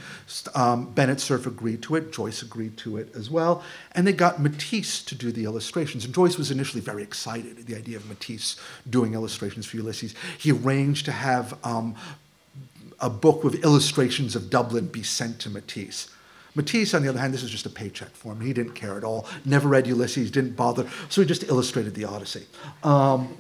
um, 0.57 0.91
Bennett 0.93 1.21
Cerf 1.21 1.47
agreed 1.47 1.81
to 1.83 1.95
it. 1.95 2.13
Joyce 2.13 2.43
agreed 2.43 2.77
to 2.79 2.97
it 2.97 3.15
as 3.15 3.31
well. 3.31 3.63
And 3.93 4.05
they 4.05 4.13
got 4.13 4.41
Matisse 4.41 5.01
to 5.05 5.15
do 5.15 5.31
the 5.31 5.45
illustrations. 5.45 6.05
And 6.05 6.13
Joyce 6.13 6.37
was 6.37 6.51
initially 6.51 6.81
very 6.81 7.05
excited 7.05 7.61
at 7.61 7.67
the 7.67 7.77
idea 7.77 7.99
of 7.99 8.09
Matisse 8.09 8.57
doing 8.91 9.15
illustrations 9.15 9.65
for 9.65 9.77
Ulysses. 9.77 10.15
He 10.37 10.51
arranged 10.51 11.05
to 11.05 11.13
have 11.13 11.57
um, 11.65 11.95
a 12.99 13.11
book 13.11 13.45
with 13.45 13.63
illustrations 13.63 14.35
of 14.35 14.51
Dublin 14.51 14.89
be 14.89 15.05
sent 15.05 15.39
to 15.41 15.51
Matisse. 15.51 16.09
Matisse, 16.55 16.95
on 16.95 17.03
the 17.03 17.09
other 17.09 17.19
hand, 17.19 17.35
this 17.35 17.43
is 17.43 17.51
just 17.51 17.67
a 17.67 17.71
paycheck 17.71 18.11
for 18.11 18.33
him. 18.33 18.41
He 18.41 18.53
didn't 18.53 18.75
care 18.75 18.97
at 18.97 19.05
all. 19.05 19.27
Never 19.45 19.69
read 19.69 19.87
Ulysses, 19.87 20.31
didn't 20.31 20.57
bother. 20.57 20.89
So 21.09 21.21
he 21.21 21.27
just 21.27 21.45
illustrated 21.45 21.95
the 21.95 22.05
Odyssey. 22.05 22.47
Um, 22.83 23.37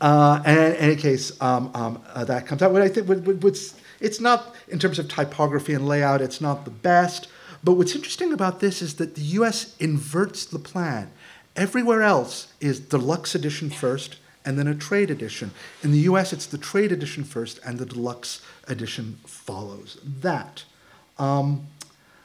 uh, 0.00 0.42
and 0.44 0.58
in 0.58 0.76
any 0.76 0.96
case, 0.96 1.40
um, 1.40 1.70
um, 1.74 2.02
uh, 2.12 2.24
that 2.24 2.46
comes 2.46 2.62
out. 2.62 2.72
What 2.72 2.82
I 2.82 2.88
think, 2.88 3.08
what, 3.08 3.20
what's, 3.42 3.74
it's 4.00 4.20
not, 4.20 4.54
in 4.68 4.78
terms 4.78 4.98
of 4.98 5.08
typography 5.08 5.72
and 5.72 5.88
layout, 5.88 6.20
it's 6.20 6.40
not 6.40 6.64
the 6.64 6.70
best. 6.70 7.28
But 7.62 7.72
what's 7.72 7.94
interesting 7.94 8.32
about 8.32 8.60
this 8.60 8.82
is 8.82 8.96
that 8.96 9.14
the 9.14 9.22
US 9.22 9.74
inverts 9.78 10.44
the 10.44 10.58
plan. 10.58 11.10
Everywhere 11.56 12.02
else 12.02 12.52
is 12.60 12.80
deluxe 12.80 13.34
edition 13.34 13.70
first 13.70 14.16
and 14.44 14.58
then 14.58 14.66
a 14.66 14.74
trade 14.74 15.10
edition. 15.10 15.52
In 15.82 15.92
the 15.92 16.00
US, 16.00 16.32
it's 16.32 16.46
the 16.46 16.58
trade 16.58 16.92
edition 16.92 17.24
first 17.24 17.58
and 17.64 17.78
the 17.78 17.86
deluxe 17.86 18.42
edition 18.68 19.18
follows 19.24 19.98
that. 20.04 20.64
Um, 21.18 21.68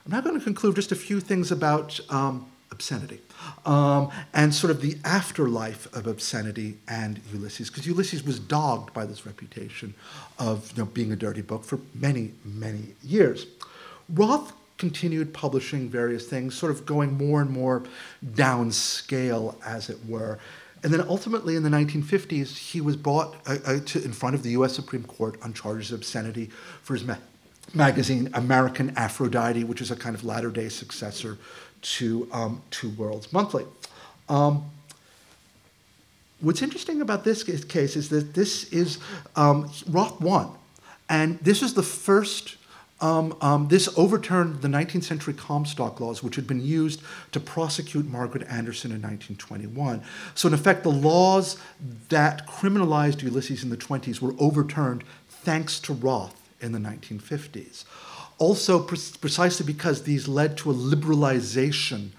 I'm 0.06 0.12
now 0.12 0.22
going 0.22 0.38
to 0.38 0.44
conclude 0.44 0.76
just 0.76 0.92
a 0.92 0.96
few 0.96 1.20
things 1.20 1.52
about 1.52 2.00
um, 2.10 2.48
obscenity 2.72 3.20
um, 3.66 4.10
and 4.34 4.54
sort 4.54 4.72
of 4.72 4.82
the 4.82 4.98
afterlife 5.04 5.94
of 5.94 6.08
obscenity 6.08 6.78
and 6.88 7.20
Ulysses, 7.34 7.70
because 7.70 7.86
Ulysses 7.86 8.24
was 8.24 8.40
dogged 8.40 8.94
by 8.94 9.06
this 9.06 9.26
reputation 9.26 9.94
of 10.38 10.72
you 10.76 10.84
know, 10.84 10.90
being 10.90 11.12
a 11.12 11.16
dirty 11.16 11.42
book 11.42 11.64
for 11.64 11.80
many, 11.94 12.34
many 12.44 12.96
years. 13.04 13.46
Roth 14.10 14.54
continued 14.78 15.34
publishing 15.34 15.90
various 15.90 16.26
things, 16.28 16.56
sort 16.56 16.72
of 16.72 16.86
going 16.86 17.18
more 17.18 17.42
and 17.42 17.50
more 17.50 17.84
downscale, 18.26 19.56
as 19.66 19.90
it 19.90 19.98
were. 20.08 20.40
And 20.82 20.94
then 20.94 21.02
ultimately 21.02 21.58
in 21.58 21.64
the 21.64 21.70
1950s, 21.70 22.58
he 22.58 22.80
was 22.80 22.96
brought 22.96 23.36
uh, 23.46 23.58
uh, 23.66 23.80
to, 23.88 24.04
in 24.04 24.14
front 24.14 24.36
of 24.36 24.44
the 24.44 24.52
US 24.52 24.74
Supreme 24.74 25.04
Court 25.04 25.38
on 25.44 25.54
charges 25.54 25.92
of 25.92 26.00
obscenity 26.00 26.50
for 26.82 26.96
his, 26.96 27.06
magazine, 27.74 28.30
American 28.34 28.92
Aphrodite, 28.96 29.64
which 29.64 29.82
is 29.82 29.92
a 29.92 29.96
kind 29.96 30.16
of 30.16 30.24
latter 30.24 30.50
day 30.50 30.70
successor 30.70 31.38
to 31.82 32.28
um, 32.32 32.62
Two 32.72 32.90
Worlds 32.92 33.32
Monthly. 33.32 33.66
Um, 34.28 34.66
what's 36.42 36.62
interesting 36.62 37.02
about 37.02 37.24
this 37.24 37.44
case 37.64 37.96
is 37.96 38.10
that 38.10 38.34
this 38.34 38.72
is 38.72 39.00
um, 39.36 39.70
Roth 39.88 40.20
won, 40.22 40.52
and 41.10 41.40
this 41.40 41.62
is 41.62 41.74
the 41.74 41.84
first. 41.84 42.56
Um, 43.02 43.38
um, 43.40 43.70
this 43.70 43.88
overturned 43.98 44.62
the 44.62 44.68
19th 44.68 45.06
century 45.06 45.34
Comstock 45.34 46.02
laws, 46.02 46.22
which 46.22 46.36
had 46.36 46.46
been 46.46 46.60
used 46.60 47.02
to 47.32 47.40
prosecute 47.40 48.06
Margaret 48.06 48.46
Anderson 48.50 48.92
in 48.92 49.02
1921. 49.02 50.04
So, 50.36 50.50
in 50.50 50.54
effect, 50.54 50.84
the 50.84 50.92
laws 50.92 51.56
that 52.10 52.46
criminalized 52.46 53.22
Ulysses 53.22 53.64
in 53.64 53.70
the 53.70 53.78
20s 53.78 54.20
were 54.20 54.34
overturned 54.38 55.06
thanks 55.30 55.80
to 55.80 55.94
Roth 55.94 56.39
in 56.62 56.72
the 56.72 56.80
1950s. 56.80 57.86
Also, 58.38 58.80
pre- 58.82 59.00
precisely 59.20 59.66
because 59.66 60.04
these 60.04 60.28
led 60.28 60.58
to 60.58 60.72
a 60.72 60.74
liberalization 60.74 62.10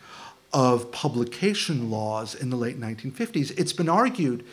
of 0.53 0.91
publication 0.91 1.91
laws 1.91 2.35
in 2.35 2.51
the 2.51 2.57
late 2.57 2.81
1950s, 2.81 3.57
it's 3.59 3.73
been 3.73 3.89
argued 3.89 4.45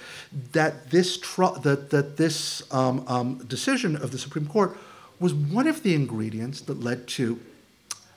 that 0.51 0.91
this, 0.91 1.18
tr- 1.18 1.59
that, 1.64 1.89
that 1.89 2.18
this 2.18 2.61
um, 2.72 3.03
um, 3.07 3.38
decision 3.45 3.95
of 3.95 4.11
the 4.11 4.18
Supreme 4.18 4.45
Court 4.45 4.77
was 5.19 5.34
one 5.34 5.68
of 5.68 5.84
the 5.84 5.95
ingredients 5.95 6.61
that 6.61 6.80
led 6.80 7.07
to 7.07 7.39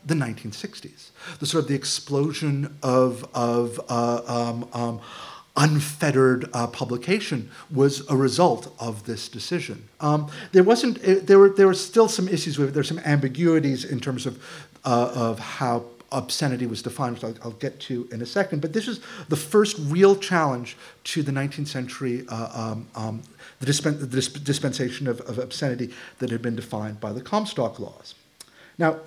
the 0.05 0.15
1960s. 0.15 1.11
The 1.39 1.47
sort 1.47 1.65
of 1.65 1.69
the 1.69 1.75
explosion 1.75 2.77
of, 2.83 3.29
of 3.35 3.81
uh, 3.89 4.23
um, 4.27 4.69
um, 4.73 5.01
unfettered 5.57 6.49
uh, 6.53 6.67
publication 6.67 7.51
was 7.71 8.09
a 8.09 8.17
result 8.17 8.75
of 8.79 9.05
this 9.05 9.29
decision. 9.29 9.89
Um, 10.01 10.31
there 10.53 10.63
wasn't. 10.63 10.99
uh, 11.05 11.17
There 11.23 11.39
were 11.39 11.51
there 11.51 11.67
were 11.67 11.75
still 11.75 12.09
some 12.09 12.29
issues 12.29 12.59
with. 12.59 12.75
There's 12.75 12.89
some 12.89 13.01
ambiguities 13.01 13.85
in 13.85 14.01
terms 14.01 14.27
of 14.27 14.43
uh, 14.85 15.13
of 15.15 15.39
how 15.39 15.85
obscenity 16.13 16.67
was 16.67 16.83
defined, 16.83 17.15
which 17.15 17.25
I'll, 17.25 17.35
I'll, 17.45 17.59
get 17.59 17.79
to 17.81 18.09
in 18.11 18.21
a 18.21 18.27
second. 18.27 18.61
But 18.61 18.73
this 18.73 18.89
is 18.89 19.01
the 19.29 19.37
first 19.37 19.77
real 19.79 20.17
challenge 20.17 20.77
to 21.05 21.23
the 21.23 21.31
19th 21.31 21.69
century, 21.69 22.25
uh, 22.29 22.51
um, 22.53 22.89
um, 22.97 23.23
the, 23.61 23.67
dispen- 23.67 24.01
the 24.01 24.07
disp- 24.07 24.43
dispensation 24.43 25.07
of, 25.07 25.21
of, 25.21 25.39
obscenity 25.39 25.95
that 26.19 26.31
had 26.31 26.43
been 26.43 26.57
defined 26.57 27.01
by 27.01 27.13
the 27.13 27.21
Comstock 27.21 27.79
laws. 27.79 28.17
Now, 28.77 28.99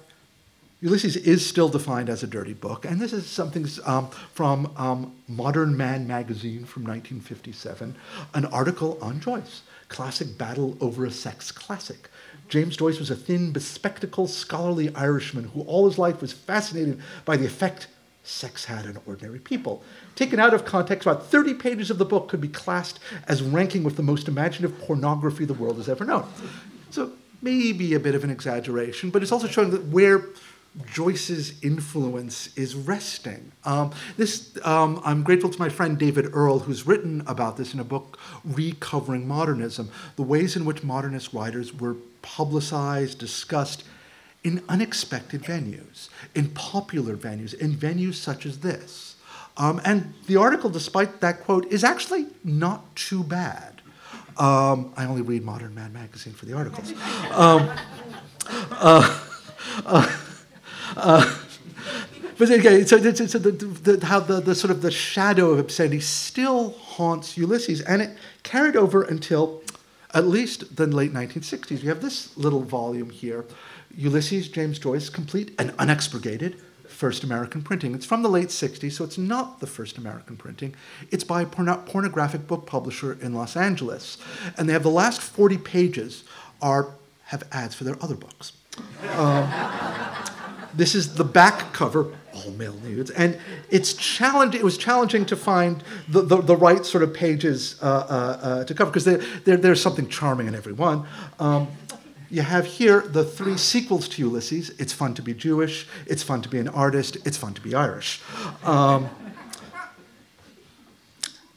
Ulysses 0.84 1.16
is 1.16 1.46
still 1.46 1.70
defined 1.70 2.10
as 2.10 2.24
a 2.24 2.28
dirty 2.28 2.54
book, 2.54 2.84
and 2.84 3.00
this 3.00 3.14
is 3.14 3.26
something 3.26 3.66
um, 3.86 4.10
from 4.34 4.70
um, 4.76 5.16
Modern 5.30 5.78
Man 5.78 6.06
magazine 6.06 6.66
from 6.66 6.84
1957, 6.84 7.96
an 8.34 8.46
article 8.48 8.98
on 9.02 9.22
Joyce, 9.22 9.62
classic 9.88 10.38
battle 10.38 10.76
over 10.82 11.06
a 11.06 11.10
sex 11.10 11.54
classic. 11.54 12.10
James 12.50 12.76
Joyce 12.76 13.00
was 13.00 13.10
a 13.10 13.16
thin, 13.16 13.54
bespectacled, 13.54 14.30
scholarly 14.30 14.94
Irishman 14.94 15.46
who 15.46 15.62
all 15.62 15.88
his 15.88 15.98
life 15.98 16.20
was 16.20 16.34
fascinated 16.34 17.00
by 17.24 17.38
the 17.38 17.46
effect 17.46 17.88
sex 18.24 18.66
had 18.66 18.86
on 18.86 19.00
ordinary 19.06 19.40
people. 19.40 19.86
Taken 20.16 20.38
out 20.38 20.54
of 20.54 20.66
context, 20.66 21.08
about 21.08 21.28
30 21.28 21.54
pages 21.54 21.92
of 21.92 21.98
the 21.98 22.04
book 22.04 22.28
could 22.28 22.42
be 22.42 22.50
classed 22.50 23.00
as 23.30 23.42
ranking 23.42 23.86
with 23.86 23.96
the 23.96 24.04
most 24.04 24.28
imaginative 24.28 24.78
pornography 24.80 25.46
the 25.46 25.54
world 25.54 25.78
has 25.78 25.88
ever 25.88 26.04
known. 26.04 26.28
So 26.90 27.14
maybe 27.42 27.94
a 27.94 28.02
bit 28.02 28.16
of 28.16 28.26
an 28.26 28.30
exaggeration, 28.30 29.12
but 29.12 29.24
it's 29.24 29.32
also 29.32 29.48
showing 29.48 29.72
that 29.72 29.86
where 29.86 30.26
Joyce's 30.86 31.64
influence 31.64 32.56
is 32.58 32.76
resting. 32.76 33.52
Um, 33.64 33.92
this, 34.18 34.58
um, 34.64 35.02
I'm 35.06 35.24
grateful 35.24 35.50
to 35.50 35.60
my 35.60 35.70
friend 35.70 35.98
David 35.98 36.30
Earle, 36.34 36.60
who's 36.60 36.88
written 36.88 37.24
about 37.28 37.58
this 37.58 37.74
in 37.74 37.80
a 37.80 37.84
book, 37.84 38.18
Recovering 38.44 39.28
Modernism, 39.28 39.92
the 40.16 40.24
ways 40.24 40.56
in 40.56 40.66
which 40.66 40.84
modernist 40.84 41.32
writers 41.34 41.74
were 41.74 41.96
publicized, 42.22 43.20
discussed 43.20 43.84
in 44.44 44.64
unexpected 44.68 45.44
venues, 45.44 46.10
in 46.34 46.50
popular 46.50 47.16
venues, 47.16 47.54
in 47.54 47.74
venues 47.76 48.16
such 48.16 48.46
as 48.46 48.60
this. 48.60 49.16
Um, 49.56 49.80
and 49.86 50.14
the 50.26 50.38
article, 50.38 50.70
despite 50.70 51.22
that 51.22 51.42
quote, 51.42 51.72
is 51.72 51.84
actually 51.84 52.28
not 52.44 52.96
too 52.96 53.24
bad. 53.24 53.82
Um, 54.38 54.92
I 54.98 55.06
only 55.06 55.22
read 55.22 55.44
Modern 55.44 55.76
Man 55.76 55.94
magazine 55.94 56.34
for 56.34 56.46
the 56.46 56.54
articles. 56.54 56.92
Um, 57.32 57.70
uh, 58.72 59.20
uh, 59.86 60.18
uh, 60.96 61.38
but 62.38 62.52
okay, 62.52 62.84
so, 62.86 62.98
so 63.14 63.40
the, 63.40 63.52
the, 63.52 64.06
how 64.06 64.20
the, 64.20 64.40
the 64.40 64.56
sort 64.56 64.72
of 64.72 64.82
the 64.82 64.92
shadow 64.92 65.52
of 65.52 65.60
obscenity 65.60 66.00
still 66.00 66.72
haunts 66.72 67.38
Ulysses, 67.38 67.82
and 67.82 68.02
it 68.02 68.18
carried 68.44 68.76
over 68.76 69.04
until 69.04 69.62
at 70.14 70.28
least 70.28 70.76
the 70.76 70.88
late 70.88 71.14
1960s. 71.14 71.82
We 71.82 71.88
have 71.88 72.02
this 72.02 72.36
little 72.38 72.62
volume 72.62 73.10
here, 73.10 73.46
Ulysses, 73.96 74.48
James 74.48 74.80
Joyce, 74.80 75.10
complete 75.10 75.54
and 75.58 75.72
unexpurgated 75.78 76.56
first 76.88 77.24
American 77.24 77.62
printing. 77.62 77.96
It's 77.96 78.06
from 78.06 78.22
the 78.22 78.30
late 78.30 78.48
60s, 78.50 78.94
so 78.94 79.04
it's 79.04 79.18
not 79.18 79.60
the 79.60 79.68
first 79.68 79.98
American 79.98 80.38
printing. 80.38 80.76
It's 81.12 81.24
by 81.24 81.42
a 81.42 81.46
porno- 81.46 81.84
pornographic 81.86 82.48
book 82.48 82.66
publisher 82.66 83.18
in 83.22 83.34
Los 83.34 83.58
Angeles. 83.58 84.18
And 84.58 84.70
they 84.70 84.74
have 84.74 84.84
the 84.84 84.90
last 84.90 85.22
40 85.22 85.58
pages 85.58 86.24
are 86.62 86.92
have 87.26 87.44
ads 87.52 87.74
for 87.74 87.84
their 87.84 87.98
other 88.02 88.16
books. 88.16 88.54
Um, 89.16 89.50
this 90.76 90.96
is 90.96 91.16
the 91.16 91.24
back 91.24 91.74
cover, 91.74 92.14
all 92.34 92.52
male 92.52 92.76
nudes, 92.84 93.12
and 93.12 93.38
it's 93.70 93.94
challenge, 93.94 94.56
It 94.56 94.64
was 94.64 94.78
challenging 94.78 95.26
to 95.28 95.36
find 95.36 95.84
the, 96.08 96.22
the, 96.22 96.42
the 96.42 96.56
right 96.56 96.86
sort 96.86 97.04
of 97.04 97.14
pages 97.14 97.78
uh, 97.82 97.86
uh, 97.86 98.46
uh, 98.48 98.64
to 98.66 98.74
cover 98.74 98.92
because 98.92 99.06
there 99.06 99.58
there's 99.58 99.82
something 99.82 100.08
charming 100.08 100.48
in 100.48 100.56
every 100.56 100.74
one. 100.74 101.06
Um, 101.40 101.68
you 102.30 102.42
have 102.42 102.66
here 102.66 103.02
the 103.02 103.24
three 103.24 103.58
sequels 103.58 104.08
to 104.10 104.22
Ulysses. 104.24 104.72
It's 104.80 104.92
fun 104.92 105.14
to 105.14 105.22
be 105.22 105.36
Jewish. 105.36 105.86
It's 106.08 106.24
fun 106.24 106.42
to 106.42 106.50
be 106.50 106.58
an 106.58 106.68
artist. 106.68 107.18
It's 107.26 107.38
fun 107.38 107.54
to 107.54 107.62
be 107.62 107.76
Irish. 107.76 108.22
Um, 108.64 109.08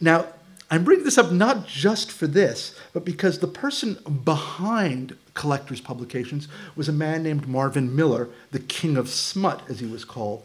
now, 0.00 0.26
I'm 0.70 0.84
bringing 0.84 1.04
this 1.04 1.16
up 1.16 1.32
not 1.32 1.66
just 1.66 2.12
for 2.12 2.26
this, 2.26 2.78
but 2.92 3.06
because 3.06 3.38
the 3.38 3.46
person 3.46 3.94
behind 4.24 5.16
Collector's 5.36 5.80
Publications 5.80 6.48
was 6.74 6.88
a 6.88 6.92
man 6.92 7.22
named 7.22 7.46
Marvin 7.46 7.94
Miller, 7.94 8.28
the 8.50 8.58
king 8.58 8.96
of 8.96 9.08
smut, 9.08 9.62
as 9.70 9.78
he 9.78 9.86
was 9.86 10.04
called. 10.04 10.44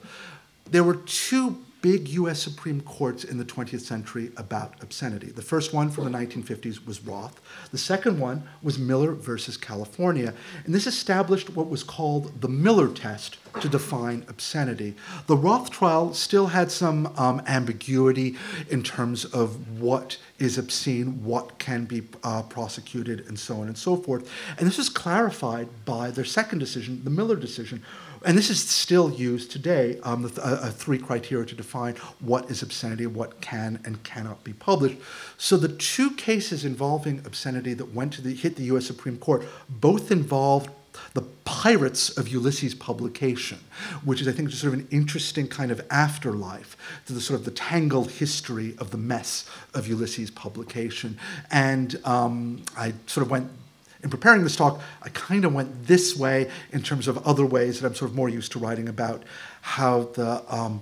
There 0.70 0.84
were 0.84 0.98
two 0.98 1.58
big 1.82 2.10
US 2.10 2.40
Supreme 2.40 2.82
Courts 2.82 3.24
in 3.24 3.40
the 3.40 3.46
20th 3.46 3.82
century 3.82 4.32
about 4.38 4.76
obscenity. 4.82 5.32
The 5.32 5.42
first 5.42 5.74
one 5.74 5.90
from 5.90 6.04
the 6.04 6.12
1950s 6.12 6.86
was 6.86 7.04
Roth. 7.04 7.42
The 7.72 7.78
second 7.78 8.20
one 8.20 8.44
was 8.62 8.78
Miller 8.78 9.14
versus 9.14 9.58
California. 9.58 10.34
And 10.66 10.74
this 10.74 10.88
established 10.88 11.50
what 11.52 11.70
was 11.70 11.84
called 11.84 12.42
the 12.42 12.50
Miller 12.50 12.90
test 12.90 13.38
to 13.60 13.70
define 13.70 14.26
obscenity. 14.28 14.96
The 15.28 15.36
Roth 15.36 15.70
trial 15.70 16.14
still 16.14 16.48
had 16.48 16.72
some 16.72 17.14
um, 17.18 17.42
ambiguity 17.48 18.38
in 18.70 18.84
terms 18.84 19.26
of 19.26 19.80
what 19.80 20.18
is 20.40 20.58
obscene, 20.58 21.24
what 21.24 21.60
can 21.60 21.86
be 21.86 22.04
uh, 22.24 22.44
prosecuted, 22.44 23.28
and 23.28 23.38
so 23.38 23.62
on 23.62 23.68
and 23.68 23.78
so 23.78 23.96
forth. 23.96 24.30
And 24.58 24.68
this 24.68 24.78
was 24.78 24.90
clarified 24.90 25.68
by 25.86 26.12
their 26.12 26.26
second 26.26 26.60
decision, 26.60 27.04
the 27.04 27.10
Miller 27.10 27.36
decision, 27.36 27.84
and 28.24 28.38
this 28.38 28.52
is 28.52 28.62
still 28.62 29.12
used 29.12 29.52
today, 29.52 30.00
um, 30.04 30.22
the, 30.22 30.46
uh, 30.46 30.70
three 30.70 31.00
criteria 31.00 31.46
to 31.46 31.56
define 31.56 31.96
what 32.20 32.52
is 32.52 32.62
obscenity, 32.62 33.08
what 33.08 33.42
can 33.42 33.80
and 33.84 34.04
cannot 34.04 34.44
be 34.44 34.54
published. 34.54 34.98
So 35.38 35.58
the 35.58 35.68
two 35.68 36.12
cases 36.12 36.64
involving 36.64 37.20
obscenity 37.20 37.41
that 37.44 37.94
went 37.94 38.14
to 38.14 38.22
the, 38.22 38.34
hit 38.34 38.56
the 38.56 38.64
U.S. 38.64 38.86
Supreme 38.86 39.18
Court 39.18 39.44
both 39.70 40.12
involved 40.12 40.70
the 41.14 41.22
Pirates 41.46 42.10
of 42.18 42.28
Ulysses 42.28 42.76
publication, 42.76 43.60
which 44.04 44.22
is, 44.22 44.28
I 44.28 44.32
think, 44.32 44.50
just 44.50 44.62
sort 44.62 44.74
of 44.74 44.80
an 44.80 44.88
interesting 44.92 45.48
kind 45.48 45.72
of 45.72 45.86
afterlife 45.90 46.78
to 47.06 47.14
the 47.14 47.22
sort 47.22 47.40
of 47.40 47.46
the 47.46 47.52
tangled 47.52 48.12
history 48.12 48.76
of 48.78 48.92
the 48.92 48.98
mess 48.98 49.50
of 49.74 49.88
Ulysses 49.88 50.32
publication. 50.32 51.18
And 51.50 52.00
um, 52.06 52.64
I 52.78 52.94
sort 53.08 53.26
of 53.26 53.32
went 53.32 53.50
in 54.04 54.10
preparing 54.10 54.44
this 54.44 54.56
talk, 54.56 54.82
I 55.04 55.10
kind 55.10 55.46
of 55.46 55.54
went 55.54 55.86
this 55.86 56.16
way 56.16 56.50
in 56.72 56.82
terms 56.82 57.08
of 57.08 57.26
other 57.28 57.46
ways 57.46 57.80
that 57.80 57.88
I'm 57.88 57.94
sort 57.94 58.10
of 58.10 58.16
more 58.16 58.30
used 58.30 58.52
to 58.54 58.60
writing 58.60 58.90
about 58.90 59.22
how 59.62 60.10
the 60.14 60.44
um, 60.50 60.82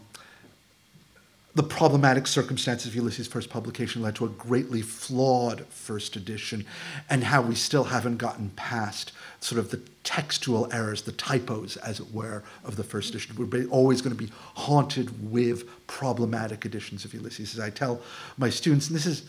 the 1.56 1.64
problematic 1.64 2.28
circumstances 2.28 2.88
of 2.88 2.96
Ulysses' 2.96 3.28
first 3.28 3.50
publication 3.50 4.02
led 4.02 4.16
to 4.16 4.26
a 4.26 4.30
greatly 4.30 4.82
flawed 4.82 5.66
first 5.68 6.16
edition, 6.16 6.66
and 7.10 7.24
how 7.24 7.42
we 7.42 7.56
still 7.56 7.86
haven't 7.86 8.18
gotten 8.18 8.52
past 8.52 9.12
sort 9.40 9.58
of 9.58 9.72
the 9.72 9.82
textual 10.04 10.72
errors, 10.72 11.02
the 11.02 11.12
typos, 11.12 11.78
as 11.78 12.00
it 12.00 12.14
were, 12.14 12.44
of 12.64 12.76
the 12.76 12.84
first 12.84 13.10
edition. 13.10 13.36
We're 13.36 13.66
always 13.68 14.02
going 14.02 14.16
to 14.16 14.24
be 14.24 14.32
haunted 14.56 15.32
with 15.32 15.68
problematic 15.88 16.66
editions 16.66 17.04
of 17.04 17.14
Ulysses. 17.14 17.56
As 17.56 17.60
I 17.60 17.72
tell 17.72 18.02
my 18.38 18.50
students, 18.50 18.88
and 18.88 18.96
this 18.96 19.06
is 19.06 19.24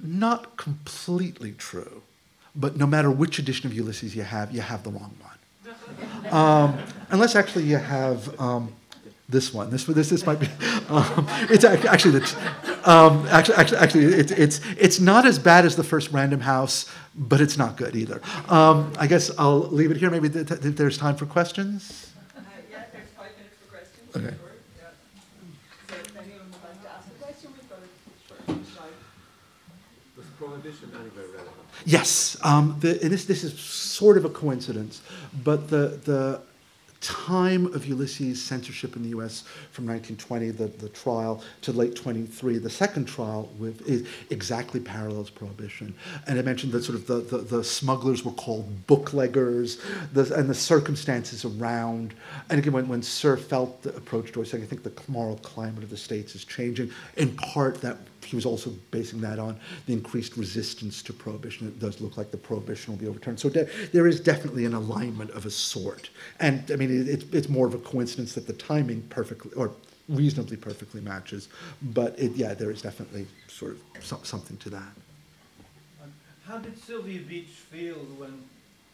not 0.00 0.56
completely 0.56 1.52
true, 1.52 2.02
but 2.56 2.76
no 2.76 2.86
matter 2.86 3.10
which 3.10 3.38
edition 3.38 3.66
of 3.66 3.74
Ulysses 3.74 4.16
you 4.16 4.22
have, 4.22 4.52
you 4.52 4.60
have 4.60 4.82
the 4.82 4.90
wrong 4.90 5.14
one. 5.20 5.30
Um, 6.30 6.78
unless 7.10 7.36
actually 7.36 7.64
you 7.64 7.76
have 7.76 8.40
um, 8.40 8.72
this 9.28 9.54
one. 9.54 9.70
This, 9.70 9.84
this, 9.84 10.10
this 10.10 10.26
might 10.26 10.40
be. 10.40 10.48
Um, 10.88 11.26
it's 11.50 11.64
actually 11.64 12.18
the. 12.18 12.52
Um, 12.84 13.26
actually, 13.28 13.54
actually, 13.56 13.78
actually, 13.78 14.04
it's 14.04 14.32
it's 14.32 14.60
it's 14.78 15.00
not 15.00 15.24
as 15.24 15.38
bad 15.38 15.64
as 15.64 15.76
the 15.76 15.84
first 15.84 16.12
Random 16.12 16.40
House, 16.40 16.90
but 17.14 17.40
it's 17.40 17.56
not 17.56 17.76
good 17.76 17.96
either. 17.96 18.20
Um, 18.48 18.92
I 18.98 19.06
guess 19.06 19.30
I'll 19.38 19.60
leave 19.60 19.90
it 19.90 19.96
here. 19.96 20.10
Maybe 20.10 20.28
th- 20.28 20.46
th- 20.46 20.60
there's 20.60 20.98
time 20.98 21.16
for 21.16 21.24
questions. 21.24 22.12
Uh, 22.36 22.40
yeah, 22.70 22.84
there's 22.92 23.08
five 23.16 23.30
minutes 23.38 23.56
for 23.60 23.76
questions. 23.76 24.16
Okay. 24.16 24.36
Sure. 24.36 24.52
Yeah. 24.76 24.90
So 25.88 25.94
if 25.94 26.16
anyone 26.16 26.46
would 26.52 26.62
like 26.62 26.82
to 26.82 26.88
ask 26.90 27.08
a 27.08 27.24
question, 27.24 27.50
we've 27.56 27.68
got 27.70 27.78
a 27.78 28.52
short 28.52 28.66
slide. 28.76 28.92
Was 30.18 30.26
prohibition 30.38 30.90
anywhere 30.92 31.24
relevant? 31.32 31.56
Yes, 31.86 32.36
um, 32.42 32.76
the, 32.80 32.92
this 32.92 33.24
this 33.24 33.42
is 33.42 33.58
sort 33.58 34.18
of 34.18 34.26
a 34.26 34.30
coincidence, 34.30 35.00
but 35.42 35.68
the 35.70 35.98
the 36.04 36.42
time 37.04 37.66
of 37.66 37.86
Ulysses' 37.86 38.42
censorship 38.42 38.96
in 38.96 39.02
the 39.02 39.10
U.S. 39.10 39.42
from 39.70 39.86
1920, 39.86 40.50
the, 40.50 40.66
the 40.78 40.88
trial, 40.88 41.42
to 41.62 41.72
late 41.72 41.94
23, 41.94 42.58
the 42.58 42.70
second 42.70 43.04
trial 43.04 43.50
with 43.58 43.86
is 43.86 44.06
exactly 44.30 44.80
parallels 44.80 45.30
prohibition. 45.30 45.94
And 46.26 46.38
I 46.38 46.42
mentioned 46.42 46.72
that 46.72 46.82
sort 46.82 46.96
of 46.96 47.06
the, 47.06 47.20
the, 47.20 47.38
the 47.38 47.64
smugglers 47.64 48.24
were 48.24 48.32
called 48.32 48.86
bookleggers, 48.86 49.80
the, 50.12 50.34
and 50.34 50.48
the 50.48 50.54
circumstances 50.54 51.44
around. 51.44 52.14
And 52.50 52.58
again, 52.58 52.72
when, 52.72 52.88
when 52.88 53.02
Cerf 53.02 53.44
Felt 53.44 53.82
the 53.82 53.94
approach 53.94 54.24
approached 54.24 54.34
Joyce, 54.34 54.62
I 54.62 54.64
think 54.64 54.82
the 54.82 54.92
moral 55.08 55.36
climate 55.38 55.82
of 55.82 55.90
the 55.90 55.96
states 55.96 56.34
is 56.34 56.44
changing. 56.44 56.90
In 57.16 57.36
part, 57.36 57.80
that 57.80 57.98
he 58.24 58.36
was 58.36 58.46
also 58.46 58.70
basing 58.90 59.20
that 59.20 59.38
on 59.38 59.58
the 59.86 59.92
increased 59.92 60.36
resistance 60.36 61.02
to 61.02 61.12
prohibition. 61.12 61.66
It 61.66 61.78
does 61.78 62.00
look 62.00 62.16
like 62.16 62.30
the 62.30 62.36
prohibition 62.36 62.92
will 62.92 63.00
be 63.00 63.06
overturned. 63.06 63.40
So 63.40 63.48
de- 63.48 63.68
there 63.92 64.06
is 64.06 64.20
definitely 64.20 64.64
an 64.64 64.74
alignment 64.74 65.30
of 65.30 65.46
a 65.46 65.50
sort. 65.50 66.10
And 66.40 66.70
I 66.70 66.76
mean, 66.76 66.90
it, 66.90 67.08
it's, 67.08 67.24
it's 67.32 67.48
more 67.48 67.66
of 67.66 67.74
a 67.74 67.78
coincidence 67.78 68.34
that 68.34 68.46
the 68.46 68.52
timing 68.52 69.02
perfectly 69.02 69.52
or 69.52 69.72
reasonably 70.08 70.56
perfectly 70.56 71.00
matches. 71.00 71.48
But 71.82 72.18
it, 72.18 72.32
yeah, 72.32 72.54
there 72.54 72.70
is 72.70 72.82
definitely 72.82 73.26
sort 73.48 73.76
of 73.96 74.04
some, 74.04 74.24
something 74.24 74.56
to 74.58 74.70
that. 74.70 74.92
How 76.46 76.58
did 76.58 76.78
Sylvia 76.78 77.20
Beach 77.20 77.48
feel 77.48 77.96
when 78.18 78.42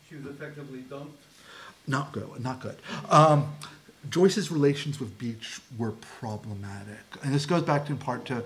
she 0.09 0.15
was 0.16 0.27
effectively 0.27 0.81
dumped? 0.89 1.20
Not 1.86 2.12
good. 2.12 2.28
Not 2.40 2.61
good. 2.61 2.77
Um, 3.09 3.52
Joyce's 4.09 4.51
relations 4.51 5.01
with 5.01 5.19
Beach 5.19 5.61
were 5.77 5.90
problematic, 5.90 7.01
and 7.23 7.35
this 7.35 7.44
goes 7.44 7.62
back 7.62 7.90
in 7.90 7.98
part 7.98 8.24
to 8.27 8.44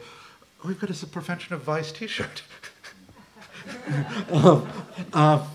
we've 0.64 0.80
got 0.80 0.90
a 0.90 1.06
Prevention 1.06 1.54
of 1.54 1.62
Vice 1.62 1.92
T-shirt. 1.92 2.42
um, 4.32 4.68
uh, 5.12 5.46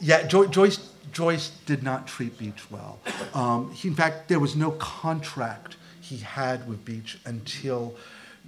yeah, 0.00 0.26
jo- 0.26 0.46
Joyce 0.46 0.90
Joyce 1.12 1.50
did 1.64 1.82
not 1.82 2.06
treat 2.06 2.36
Beach 2.36 2.70
well. 2.70 3.00
Um, 3.32 3.70
he, 3.70 3.88
in 3.88 3.94
fact, 3.94 4.28
there 4.28 4.38
was 4.38 4.54
no 4.54 4.72
contract 4.72 5.76
he 6.00 6.18
had 6.18 6.68
with 6.68 6.84
Beach 6.84 7.18
until 7.24 7.96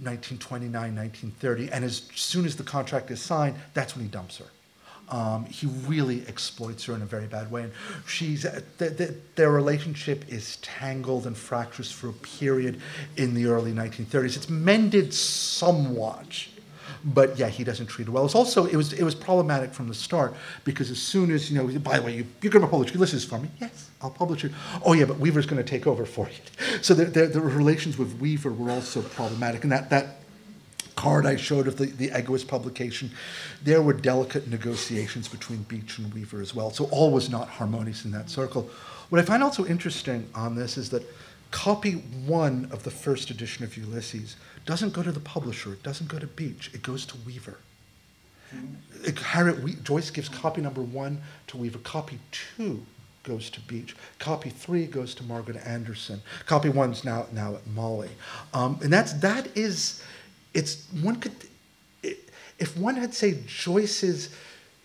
1929, 0.00 0.72
1930, 0.72 1.72
and 1.72 1.84
as 1.84 2.02
soon 2.14 2.44
as 2.44 2.56
the 2.56 2.62
contract 2.62 3.10
is 3.10 3.22
signed, 3.22 3.56
that's 3.72 3.96
when 3.96 4.04
he 4.04 4.10
dumps 4.10 4.36
her. 4.36 4.44
Um, 5.10 5.46
he 5.46 5.66
really 5.86 6.22
exploits 6.26 6.84
her 6.84 6.94
in 6.94 7.02
a 7.02 7.06
very 7.06 7.26
bad 7.26 7.50
way. 7.50 7.62
And 7.62 7.72
she's 8.06 8.44
uh, 8.44 8.60
th- 8.78 8.98
th- 8.98 9.10
their 9.36 9.50
relationship 9.50 10.24
is 10.28 10.56
tangled 10.56 11.26
and 11.26 11.36
fractious 11.36 11.90
for 11.90 12.10
a 12.10 12.12
period 12.12 12.80
in 13.16 13.34
the 13.34 13.46
early 13.46 13.72
1930s. 13.72 14.36
It's 14.36 14.50
mended 14.50 15.14
somewhat, 15.14 16.46
but 17.04 17.38
yeah, 17.38 17.48
he 17.48 17.64
doesn't 17.64 17.86
treat 17.86 18.06
her 18.06 18.12
well. 18.12 18.26
It's 18.26 18.34
also 18.34 18.66
it 18.66 18.76
was 18.76 18.92
it 18.92 19.02
was 19.02 19.14
problematic 19.14 19.72
from 19.72 19.88
the 19.88 19.94
start 19.94 20.34
because 20.64 20.90
as 20.90 21.00
soon 21.00 21.30
as 21.30 21.50
you 21.50 21.56
know, 21.56 21.78
by 21.78 21.98
the 21.98 22.04
way, 22.04 22.16
you, 22.16 22.26
you're 22.42 22.52
going 22.52 22.64
to 22.64 22.70
publish 22.70 22.92
Ulysses 22.92 23.24
for 23.24 23.38
me. 23.38 23.48
Yes, 23.60 23.90
I'll 24.02 24.10
publish 24.10 24.44
it. 24.44 24.52
Oh 24.84 24.92
yeah, 24.92 25.06
but 25.06 25.18
Weaver's 25.18 25.46
going 25.46 25.62
to 25.62 25.68
take 25.68 25.86
over 25.86 26.04
for 26.04 26.28
you. 26.28 26.78
So 26.82 26.92
the, 26.92 27.06
the, 27.06 27.26
the 27.26 27.40
relations 27.40 27.96
with 27.96 28.20
Weaver 28.20 28.52
were 28.52 28.70
also 28.70 29.00
problematic, 29.00 29.62
and 29.62 29.72
that 29.72 29.88
that 29.90 30.16
card 30.98 31.26
I 31.26 31.36
showed 31.36 31.68
of 31.68 31.76
the, 31.76 31.86
the 31.86 32.10
Egoist 32.10 32.48
publication, 32.48 33.12
there 33.62 33.80
were 33.80 33.92
delicate 33.92 34.48
negotiations 34.48 35.28
between 35.28 35.62
Beach 35.62 35.96
and 35.98 36.12
Weaver 36.12 36.40
as 36.40 36.56
well. 36.56 36.72
So 36.72 36.86
all 36.86 37.12
was 37.12 37.30
not 37.30 37.48
harmonious 37.48 38.04
in 38.04 38.10
that 38.10 38.28
circle. 38.28 38.68
What 39.08 39.20
I 39.20 39.24
find 39.24 39.40
also 39.40 39.64
interesting 39.64 40.28
on 40.34 40.56
this 40.56 40.76
is 40.76 40.90
that 40.90 41.04
copy 41.52 41.92
one 42.26 42.68
of 42.72 42.82
the 42.82 42.90
first 42.90 43.30
edition 43.30 43.64
of 43.64 43.76
Ulysses 43.76 44.34
doesn't 44.66 44.92
go 44.92 45.04
to 45.04 45.12
the 45.12 45.20
publisher, 45.20 45.72
it 45.72 45.84
doesn't 45.84 46.08
go 46.08 46.18
to 46.18 46.26
Beach, 46.26 46.68
it 46.74 46.82
goes 46.82 47.06
to 47.06 47.14
Weaver. 47.24 47.58
Harriet 49.22 49.62
We- 49.62 49.74
Joyce 49.76 50.10
gives 50.10 50.28
copy 50.28 50.60
number 50.60 50.82
one 50.82 51.22
to 51.46 51.56
Weaver, 51.56 51.78
copy 51.78 52.18
two 52.32 52.84
goes 53.22 53.50
to 53.50 53.60
Beach, 53.60 53.94
copy 54.18 54.50
three 54.50 54.86
goes 54.86 55.14
to 55.14 55.22
Margaret 55.22 55.58
Anderson, 55.64 56.22
copy 56.46 56.70
one's 56.70 57.04
now 57.04 57.26
now 57.30 57.54
at 57.54 57.66
Molly, 57.68 58.10
um, 58.52 58.80
and 58.82 58.92
that's 58.92 59.12
that 59.12 59.56
is 59.56 60.02
it's 60.54 60.86
one 61.02 61.16
could 61.16 61.32
if 62.58 62.76
one 62.76 62.96
had 62.96 63.14
say 63.14 63.38
Joyce's 63.46 64.30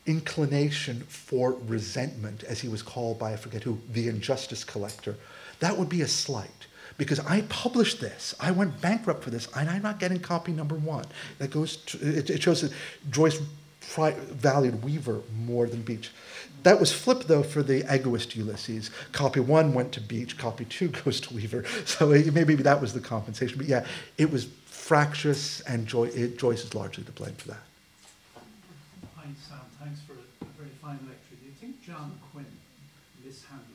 inclination 0.05 1.01
for 1.07 1.53
resentment, 1.65 2.43
as 2.43 2.59
he 2.61 2.67
was 2.67 2.81
called 2.81 3.19
by 3.19 3.33
I 3.33 3.35
forget 3.35 3.63
who, 3.63 3.79
the 3.91 4.07
injustice 4.07 4.63
collector, 4.63 5.15
that 5.59 5.77
would 5.77 5.89
be 5.89 6.01
a 6.01 6.07
slight. 6.07 6.49
Because 6.97 7.19
I 7.21 7.41
published 7.49 7.99
this, 7.99 8.35
I 8.39 8.51
went 8.51 8.79
bankrupt 8.79 9.23
for 9.23 9.31
this, 9.31 9.47
and 9.55 9.67
I'm 9.67 9.81
not 9.81 9.99
getting 9.99 10.19
copy 10.19 10.51
number 10.51 10.75
one. 10.75 11.05
That 11.39 11.49
goes 11.49 11.77
to, 11.77 11.97
it, 11.97 12.29
it 12.29 12.43
shows 12.43 12.61
that 12.61 12.71
Joyce 13.09 13.41
valued 13.81 14.83
Weaver 14.83 15.21
more 15.35 15.67
than 15.67 15.81
Beach. 15.81 16.11
That 16.63 16.79
was 16.79 16.93
flipped 16.93 17.27
though 17.27 17.43
for 17.43 17.61
the 17.61 17.83
egoist 17.93 18.35
Ulysses. 18.35 18.89
Copy 19.11 19.39
one 19.39 19.73
went 19.73 19.91
to 19.93 20.01
Beach, 20.01 20.37
copy 20.37 20.65
two 20.65 20.87
goes 21.03 21.19
to 21.21 21.33
Weaver. 21.33 21.65
So 21.85 22.07
maybe 22.07 22.55
that 22.55 22.79
was 22.79 22.93
the 22.93 22.99
compensation. 22.99 23.57
But 23.57 23.67
yeah, 23.67 23.85
it 24.17 24.31
was 24.31 24.47
fractious, 24.83 25.61
and 25.61 25.87
Joy, 25.87 26.05
it, 26.07 26.37
Joyce 26.37 26.65
is 26.65 26.75
largely 26.75 27.05
to 27.05 27.11
blame 27.13 27.33
for 27.35 27.47
that. 27.47 27.63
Hi, 29.15 29.23
Sam. 29.47 29.59
Thanks 29.81 30.01
for 30.01 30.13
a 30.13 30.45
very 30.57 30.71
fine 30.81 30.99
lecture. 31.07 31.35
Do 31.39 31.45
you 31.45 31.53
think 31.53 31.81
John 31.81 32.19
Quinn 32.31 32.45
mishandled? 33.23 33.69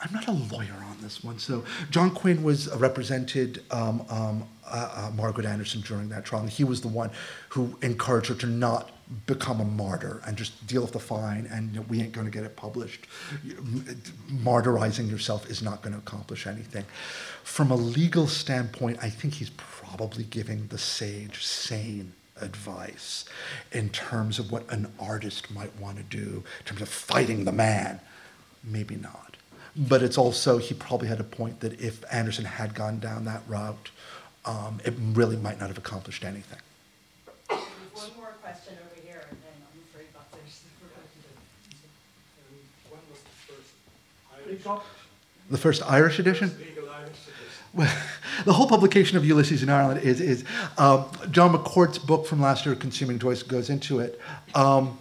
I'm 0.00 0.12
not 0.14 0.26
a 0.28 0.32
lawyer 0.32 0.82
on 0.82 0.96
this 1.02 1.22
one. 1.22 1.38
So 1.38 1.62
John 1.90 2.10
Quinn 2.10 2.42
was 2.42 2.68
uh, 2.68 2.78
represented 2.78 3.62
um, 3.70 4.06
um, 4.08 4.44
uh, 4.66 5.08
uh, 5.08 5.10
Margaret 5.14 5.44
Anderson 5.44 5.82
during 5.82 6.08
that 6.08 6.24
trial. 6.24 6.42
And 6.42 6.50
he 6.50 6.64
was 6.64 6.80
the 6.80 6.88
one 6.88 7.10
who 7.50 7.76
encouraged 7.82 8.28
her 8.28 8.34
to 8.36 8.46
not 8.46 8.92
become 9.26 9.60
a 9.60 9.64
martyr 9.64 10.20
and 10.26 10.36
just 10.36 10.66
deal 10.66 10.82
with 10.82 10.92
the 10.92 10.98
fine 10.98 11.46
and 11.52 11.70
you 11.72 11.80
know, 11.80 11.86
we 11.88 12.00
ain't 12.00 12.12
going 12.12 12.26
to 12.26 12.32
get 12.32 12.44
it 12.44 12.56
published. 12.56 13.06
Martyrizing 14.28 15.10
yourself 15.10 15.48
is 15.48 15.62
not 15.62 15.82
going 15.82 15.92
to 15.92 15.98
accomplish 15.98 16.46
anything. 16.46 16.84
From 17.44 17.70
a 17.70 17.76
legal 17.76 18.26
standpoint, 18.26 18.98
I 19.00 19.10
think 19.10 19.34
he's 19.34 19.50
probably 19.50 20.24
giving 20.24 20.66
the 20.68 20.78
sage 20.78 21.44
sane 21.44 22.12
advice 22.40 23.24
in 23.72 23.88
terms 23.90 24.38
of 24.38 24.52
what 24.52 24.70
an 24.70 24.92
artist 24.98 25.50
might 25.50 25.74
want 25.80 25.96
to 25.96 26.02
do, 26.02 26.44
in 26.60 26.64
terms 26.66 26.82
of 26.82 26.88
fighting 26.88 27.44
the 27.44 27.52
man. 27.52 28.00
Maybe 28.64 28.96
not. 28.96 29.36
But 29.76 30.02
it's 30.02 30.18
also, 30.18 30.58
he 30.58 30.74
probably 30.74 31.08
had 31.08 31.20
a 31.20 31.24
point 31.24 31.60
that 31.60 31.80
if 31.80 32.02
Anderson 32.12 32.44
had 32.44 32.74
gone 32.74 32.98
down 32.98 33.24
that 33.26 33.42
route, 33.46 33.90
um, 34.44 34.80
it 34.84 34.94
really 35.12 35.36
might 35.36 35.60
not 35.60 35.68
have 35.68 35.78
accomplished 35.78 36.24
anything. 36.24 36.58
There's 37.48 37.60
one 37.92 38.10
more 38.16 38.34
question 38.42 38.74
over 38.84 39.00
here, 39.06 39.22
and 39.28 39.38
then 39.42 39.52
I'm 39.60 39.80
afraid 39.90 40.06
that's 40.14 40.34
it. 40.34 40.40
When 42.88 43.00
was 43.10 43.20
the 45.50 45.58
first 45.58 45.82
Irish, 45.82 46.18
edition? 46.18 46.50
Well, 47.72 47.94
the 48.44 48.52
whole 48.52 48.66
publication 48.66 49.18
of 49.18 49.24
Ulysses 49.24 49.62
in 49.62 49.68
Ireland 49.68 50.00
is, 50.02 50.20
is 50.20 50.44
um, 50.78 51.04
John 51.30 51.52
McCourt's 51.52 51.98
book 51.98 52.26
from 52.26 52.40
last 52.40 52.64
year, 52.64 52.74
Consuming 52.74 53.18
Joyce, 53.18 53.42
goes 53.42 53.68
into 53.68 54.00
it. 54.00 54.18
Um, 54.54 54.98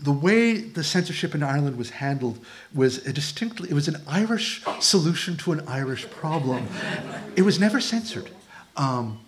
the 0.00 0.12
way 0.12 0.58
the 0.58 0.84
censorship 0.84 1.34
in 1.34 1.42
Ireland 1.42 1.76
was 1.76 1.90
handled 1.90 2.38
was 2.72 3.06
a 3.06 3.12
distinctly, 3.12 3.70
it 3.70 3.74
was 3.74 3.88
an 3.88 3.96
Irish 4.06 4.64
solution 4.80 5.36
to 5.38 5.52
an 5.52 5.66
Irish 5.66 6.08
problem. 6.10 6.68
It 7.36 7.42
was 7.42 7.58
never 7.58 7.80
censored. 7.80 8.30
Um, 8.76 9.20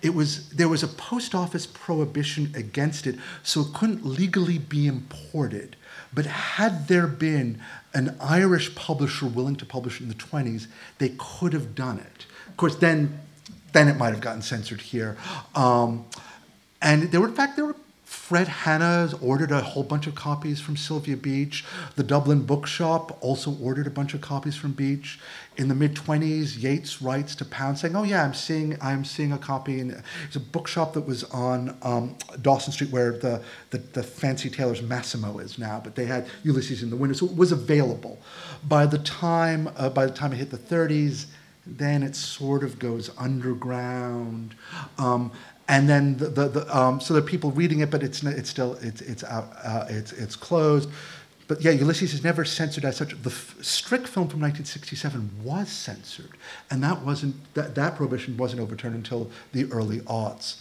it 0.00 0.14
was, 0.14 0.50
there 0.50 0.68
was 0.68 0.82
a 0.82 0.88
post 0.88 1.34
office 1.34 1.66
prohibition 1.66 2.52
against 2.54 3.06
it, 3.06 3.16
so 3.42 3.62
it 3.62 3.74
couldn't 3.74 4.04
legally 4.04 4.58
be 4.58 4.86
imported. 4.86 5.76
But 6.12 6.26
had 6.26 6.88
there 6.88 7.06
been 7.06 7.60
an 7.94 8.16
Irish 8.20 8.74
publisher 8.74 9.26
willing 9.26 9.56
to 9.56 9.66
publish 9.66 10.00
in 10.00 10.08
the 10.08 10.14
20s, 10.14 10.66
they 10.98 11.14
could 11.18 11.52
have 11.52 11.74
done 11.74 11.98
it. 11.98 12.26
Of 12.48 12.56
course, 12.56 12.76
then, 12.76 13.20
then 13.72 13.88
it 13.88 13.96
might 13.96 14.10
have 14.10 14.20
gotten 14.20 14.42
censored 14.42 14.80
here. 14.80 15.16
Um, 15.54 16.04
and 16.82 17.10
there 17.10 17.20
were, 17.20 17.28
in 17.28 17.34
fact, 17.34 17.56
there 17.56 17.64
were 17.64 17.76
Fred 18.14 18.48
Hanna 18.48 19.10
ordered 19.20 19.50
a 19.50 19.60
whole 19.60 19.82
bunch 19.82 20.06
of 20.06 20.14
copies 20.14 20.58
from 20.58 20.78
Sylvia 20.78 21.14
Beach. 21.14 21.62
The 21.96 22.02
Dublin 22.02 22.46
Bookshop 22.46 23.18
also 23.20 23.54
ordered 23.60 23.86
a 23.86 23.90
bunch 23.90 24.14
of 24.14 24.22
copies 24.22 24.56
from 24.56 24.72
Beach. 24.72 25.20
In 25.58 25.68
the 25.68 25.74
mid 25.74 25.94
20s, 25.94 26.62
Yeats 26.62 27.02
writes 27.02 27.34
to 27.34 27.44
Pound 27.44 27.78
saying, 27.78 27.94
"Oh 27.94 28.02
yeah, 28.02 28.24
I'm 28.24 28.32
seeing 28.32 28.78
I'm 28.80 29.04
seeing 29.04 29.32
a 29.32 29.36
copy." 29.36 29.78
And 29.80 30.02
it's 30.26 30.36
a 30.36 30.40
bookshop 30.40 30.94
that 30.94 31.02
was 31.02 31.24
on 31.24 31.76
um, 31.82 32.16
Dawson 32.40 32.72
Street 32.72 32.90
where 32.90 33.12
the, 33.12 33.42
the 33.68 33.78
the 33.78 34.02
fancy 34.02 34.48
tailor's 34.48 34.80
Massimo 34.80 35.38
is 35.38 35.58
now. 35.58 35.80
But 35.84 35.94
they 35.94 36.06
had 36.06 36.26
Ulysses 36.44 36.82
in 36.82 36.88
the 36.88 36.96
window, 36.96 37.14
so 37.14 37.26
it 37.26 37.36
was 37.36 37.52
available. 37.52 38.18
By 38.66 38.86
the 38.86 38.98
time 38.98 39.68
uh, 39.76 39.90
by 39.90 40.06
the 40.06 40.12
time 40.12 40.32
it 40.32 40.36
hit 40.36 40.50
the 40.50 40.56
30s, 40.56 41.26
then 41.66 42.02
it 42.02 42.14
sort 42.14 42.62
of 42.62 42.78
goes 42.78 43.10
underground. 43.18 44.54
Um, 44.98 45.32
and 45.68 45.88
then 45.88 46.16
the, 46.18 46.28
the, 46.28 46.48
the 46.48 46.76
um, 46.76 47.00
so 47.00 47.14
there 47.14 47.22
are 47.22 47.26
people 47.26 47.50
reading 47.50 47.80
it, 47.80 47.90
but 47.90 48.02
it's 48.02 48.22
it's 48.22 48.50
still 48.50 48.74
it's 48.74 49.00
it's 49.00 49.24
out 49.24 49.50
uh, 49.64 49.86
it's 49.88 50.12
it's 50.12 50.36
closed. 50.36 50.90
But 51.46 51.62
yeah, 51.62 51.72
Ulysses 51.72 52.14
is 52.14 52.24
never 52.24 52.44
censored 52.44 52.84
as 52.84 52.96
such. 52.96 53.10
The 53.22 53.30
f- 53.30 53.56
Strick 53.60 54.06
film 54.06 54.28
from 54.28 54.40
1967 54.40 55.30
was 55.42 55.68
censored, 55.68 56.30
and 56.70 56.82
that 56.82 57.02
wasn't 57.02 57.36
that, 57.54 57.74
that 57.74 57.96
prohibition 57.96 58.36
wasn't 58.36 58.62
overturned 58.62 58.94
until 58.94 59.30
the 59.52 59.70
early 59.70 60.00
aughts. 60.00 60.56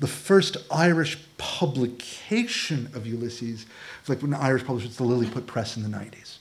The 0.00 0.06
first 0.06 0.56
Irish 0.70 1.18
publication 1.38 2.88
of 2.94 3.04
Ulysses, 3.04 3.66
like 4.06 4.22
when 4.22 4.32
Irish 4.32 4.64
published, 4.64 4.96
the 4.96 5.02
Lilliput 5.02 5.46
Press 5.46 5.76
in 5.76 5.82
the 5.82 5.88
90s. 5.88 6.38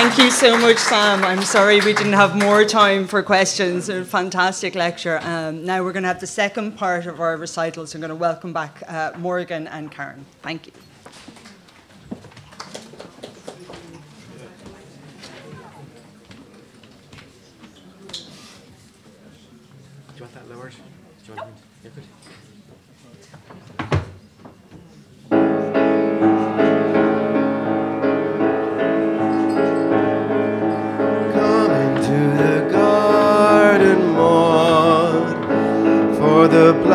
Thank 0.00 0.16
you 0.16 0.30
so 0.30 0.56
much, 0.56 0.78
Sam. 0.78 1.24
I'm 1.24 1.42
sorry 1.42 1.80
we 1.80 1.92
didn't 1.92 2.12
have 2.12 2.36
more 2.36 2.64
time 2.64 3.08
for 3.08 3.20
questions. 3.20 3.88
A 3.88 4.04
fantastic 4.04 4.76
lecture. 4.76 5.18
Um, 5.24 5.64
now 5.64 5.82
we're 5.82 5.92
going 5.92 6.04
to 6.04 6.08
have 6.08 6.20
the 6.20 6.26
second 6.28 6.76
part 6.76 7.06
of 7.06 7.18
our 7.18 7.36
recital, 7.36 7.84
so 7.84 7.96
I'm 7.96 8.00
going 8.02 8.10
to 8.10 8.14
welcome 8.14 8.52
back 8.52 8.80
uh, 8.86 9.10
Morgan 9.18 9.66
and 9.66 9.90
Karen. 9.90 10.24
Thank 10.40 10.68
you. 10.68 10.72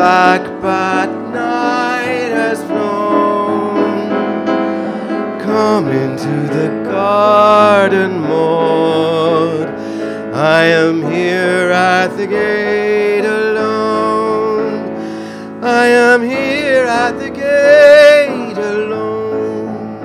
Black 0.04 0.44
bat 0.60 1.08
night 1.32 2.30
has 2.40 2.62
flown. 2.64 4.10
Come 5.40 5.88
into 5.88 6.34
the 6.58 6.68
garden, 6.84 8.20
Maud. 8.20 9.66
I 10.34 10.64
am 10.64 11.10
here 11.10 11.70
at 11.70 12.08
the 12.18 12.26
gate 12.26 13.24
alone. 13.24 14.74
I 15.62 15.86
am 15.86 16.20
here 16.22 16.84
at 16.84 17.18
the 17.18 17.30
gate 17.30 18.58
alone. 18.58 20.02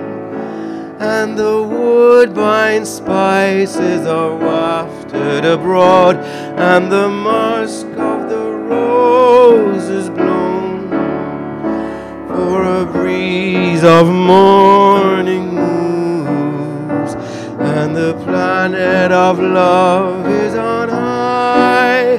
And 1.01 1.37
the 1.37 1.61
woodbine 1.61 2.85
spices 2.85 4.07
are 4.07 4.33
wafted 4.33 5.43
abroad, 5.43 6.15
and 6.71 6.89
the 6.89 7.09
musk 7.09 7.88
the 8.69 10.09
blown. 10.09 10.89
For 12.27 12.63
a 12.63 12.85
breeze 12.85 13.83
of 13.83 14.07
morning 14.07 15.55
moves, 15.55 17.15
and 17.59 17.95
the 17.95 18.13
planet 18.23 19.11
of 19.11 19.39
love 19.39 20.27
is 20.27 20.55
on 20.55 20.89
high, 20.89 22.17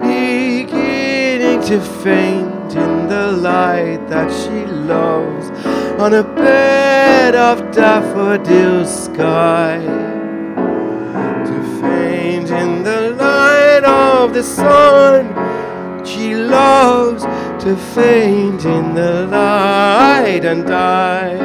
beginning 0.00 1.60
to 1.62 1.80
faint 1.80 2.74
in 2.74 3.08
the 3.08 3.32
light 3.32 4.06
that 4.08 4.30
she 4.30 4.64
loves 4.66 5.50
on 6.00 6.14
a 6.14 6.22
bed 6.22 7.34
of 7.34 7.70
daffodil 7.72 8.84
sky. 8.86 9.78
To 11.46 11.80
faint 11.80 12.50
in 12.50 12.82
the 12.82 13.10
light 13.10 13.84
of 13.84 14.32
the 14.32 14.42
sun, 14.42 15.31
she 16.22 16.34
loves 16.36 17.24
to 17.64 17.76
faint 17.94 18.64
in 18.64 18.94
the 18.94 19.26
light 19.26 20.44
and 20.44 20.64
die. 20.64 21.36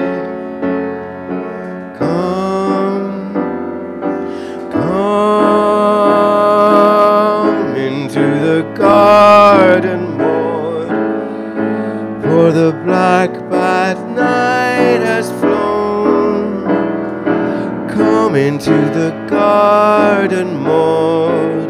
Come, 1.98 3.34
come 4.72 5.26
into 7.76 8.24
the 8.48 8.62
garden, 8.78 10.02
Maud, 10.20 10.90
for 12.22 12.52
the 12.52 12.72
black 12.86 13.32
bat 13.50 13.98
night 14.12 15.02
has 15.12 15.32
flown. 15.40 16.68
Come 17.90 18.36
into 18.36 18.76
the 19.00 19.10
garden, 19.28 20.56
Maud. 20.58 21.68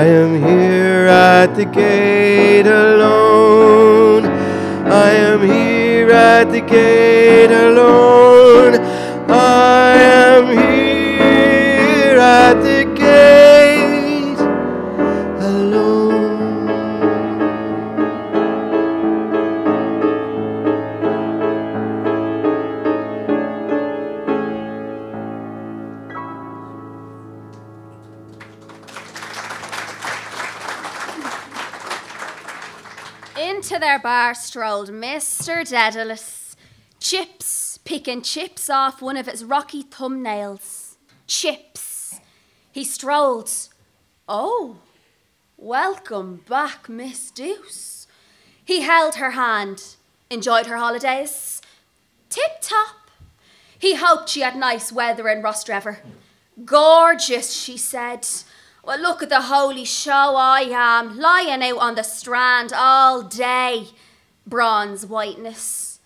I 0.00 0.04
am 0.04 0.32
here 0.42 0.69
at 1.42 1.54
the 1.54 1.64
gate 1.64 2.66
alone. 2.66 4.26
I 5.06 5.10
am 5.12 5.40
here 5.40 6.10
at 6.10 6.50
the 6.50 6.60
gate 6.60 7.50
alone. 7.50 8.74
I 9.30 9.92
am 10.26 10.48
here 10.48 12.18
at 12.18 12.60
the 12.60 12.79
bar 34.20 34.34
strolled 34.34 34.90
Mr. 34.90 35.66
Dedalus, 35.66 36.54
chips, 36.98 37.78
picking 37.86 38.20
chips 38.20 38.68
off 38.68 39.00
one 39.00 39.16
of 39.16 39.24
his 39.24 39.42
rocky 39.42 39.82
thumbnails. 39.82 40.96
Chips. 41.26 42.20
He 42.70 42.84
strolled. 42.84 43.50
Oh, 44.28 44.76
welcome 45.56 46.42
back, 46.46 46.86
Miss 46.86 47.30
Douce. 47.30 48.06
He 48.62 48.82
held 48.82 49.14
her 49.14 49.30
hand, 49.30 49.96
enjoyed 50.28 50.66
her 50.66 50.76
holidays. 50.76 51.62
Tip 52.28 52.60
top. 52.60 53.10
He 53.78 53.94
hoped 53.94 54.28
she 54.28 54.42
had 54.42 54.54
nice 54.54 54.92
weather 54.92 55.30
in 55.30 55.42
Rostrevor. 55.42 56.00
Gorgeous, 56.66 57.54
she 57.54 57.78
said. 57.78 58.28
Well, 58.84 59.00
look 59.00 59.22
at 59.22 59.30
the 59.30 59.40
holy 59.40 59.86
show 59.86 60.34
I 60.36 60.68
am, 60.70 61.18
lying 61.18 61.62
out 61.62 61.78
on 61.78 61.94
the 61.94 62.02
strand 62.02 62.74
all 62.74 63.22
day. 63.22 63.86
Bronze 64.50 65.06
whiteness. 65.06 66.00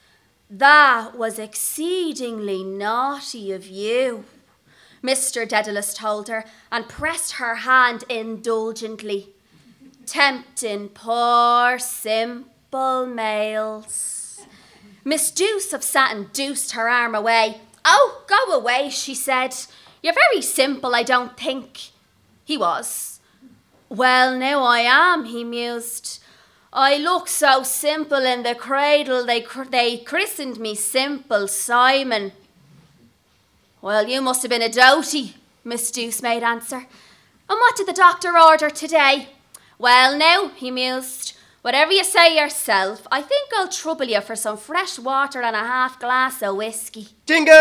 That 0.51 1.17
was 1.17 1.39
exceedingly 1.39 2.63
naughty 2.63 3.51
of 3.53 3.67
you, 3.67 4.25
Mr. 5.03 5.49
Dedalus 5.49 5.95
told 5.95 6.29
her 6.29 6.45
and 6.71 6.87
pressed 6.87 7.33
her 7.33 7.57
hand 7.57 8.05
indulgently. 8.11 9.31
Tempting 10.05 10.91
poor, 10.91 11.79
simple 11.79 13.07
males. 13.07 14.43
Miss 15.05 15.31
Douce 15.31 15.73
of 15.73 15.83
Satin 15.83 16.29
douced 16.35 16.73
her 16.73 16.89
arm 16.89 17.15
away. 17.15 17.63
Oh, 17.85 18.25
go 18.27 18.55
away, 18.55 18.91
she 18.91 19.15
said. 19.15 19.55
You're 20.03 20.13
very 20.13 20.43
simple, 20.43 20.95
I 20.95 21.03
don't 21.03 21.37
think. 21.37 21.91
He 22.45 22.59
was. 22.59 23.21
Well, 23.89 24.37
now 24.37 24.63
I 24.65 24.81
am, 24.81 25.25
he 25.25 25.45
mused. 25.45 26.21
I 26.77 26.97
look 26.97 27.29
so 27.29 27.63
simple 27.63 28.25
in 28.25 28.43
the 28.43 28.57
cradle, 28.57 29.25
they, 29.25 29.41
cr- 29.41 29.63
they 29.63 29.99
christened 29.99 30.59
me 30.59 30.75
Simple 30.75 31.47
Simon. 31.47 32.33
Well, 33.81 34.09
you 34.09 34.21
must 34.21 34.43
have 34.43 34.51
been 34.51 34.61
a 34.61 34.69
doughty, 34.69 35.37
Miss 35.63 35.93
Douce 35.93 36.21
made 36.21 36.43
answer. 36.43 36.79
And 36.79 36.89
what 37.47 37.77
did 37.77 37.87
the 37.87 37.93
doctor 37.93 38.37
order 38.37 38.71
today? 38.71 39.29
Well, 39.79 40.19
now, 40.19 40.49
he 40.49 40.73
mused, 40.73 41.37
whatever 41.63 41.93
you 41.93 42.03
say 42.03 42.37
yourself, 42.37 43.07
I 43.13 43.23
think 43.23 43.51
I'll 43.57 43.69
trouble 43.69 44.07
you 44.07 44.21
for 44.21 44.35
some 44.35 44.57
fresh 44.57 44.99
water 44.99 45.43
and 45.43 45.55
a 45.55 45.61
half 45.61 46.01
glass 46.01 46.43
of 46.43 46.57
whisky. 46.57 47.07
Jingle! 47.25 47.55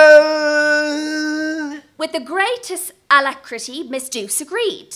With 2.00 2.14
the 2.14 2.20
greatest 2.26 2.94
alacrity, 3.12 3.84
Miss 3.84 4.10
Douce 4.10 4.42
agreed. 4.42 4.96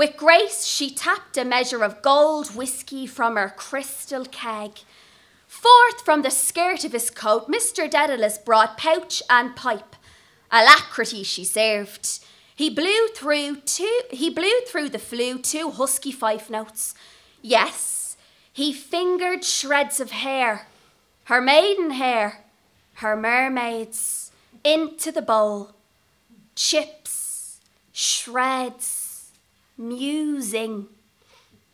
With 0.00 0.16
grace, 0.16 0.64
she 0.64 0.88
tapped 0.88 1.36
a 1.36 1.44
measure 1.44 1.84
of 1.84 2.00
gold 2.00 2.56
whiskey 2.56 3.06
from 3.06 3.36
her 3.36 3.52
crystal 3.54 4.24
keg. 4.24 4.78
Forth 5.46 6.00
from 6.06 6.22
the 6.22 6.30
skirt 6.30 6.86
of 6.86 6.92
his 6.92 7.10
coat, 7.10 7.50
Mr. 7.50 7.86
Dedalus 7.86 8.38
brought 8.42 8.78
pouch 8.78 9.22
and 9.28 9.54
pipe. 9.54 9.94
Alacrity 10.50 11.22
she 11.22 11.44
served. 11.44 12.20
He 12.56 12.70
blew 12.70 13.08
through 13.08 13.56
two 13.56 14.00
he 14.10 14.30
blew 14.30 14.62
through 14.66 14.88
the 14.88 14.98
flue 14.98 15.36
two 15.36 15.70
husky 15.70 16.12
fife 16.12 16.48
notes. 16.48 16.94
Yes, 17.42 18.16
he 18.54 18.72
fingered 18.72 19.44
shreds 19.44 20.00
of 20.00 20.12
hair, 20.12 20.66
her 21.24 21.42
maiden 21.42 21.90
hair, 21.90 22.46
her 23.04 23.16
mermaids, 23.16 24.32
into 24.64 25.12
the 25.12 25.20
bowl. 25.20 25.72
Chips, 26.54 27.60
shreds, 27.92 28.99
musing, 29.80 30.86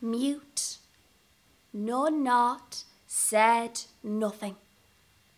mute. 0.01 0.79
None 1.73 2.23
not 2.23 2.85
said 3.07 3.83
nothing. 4.03 4.57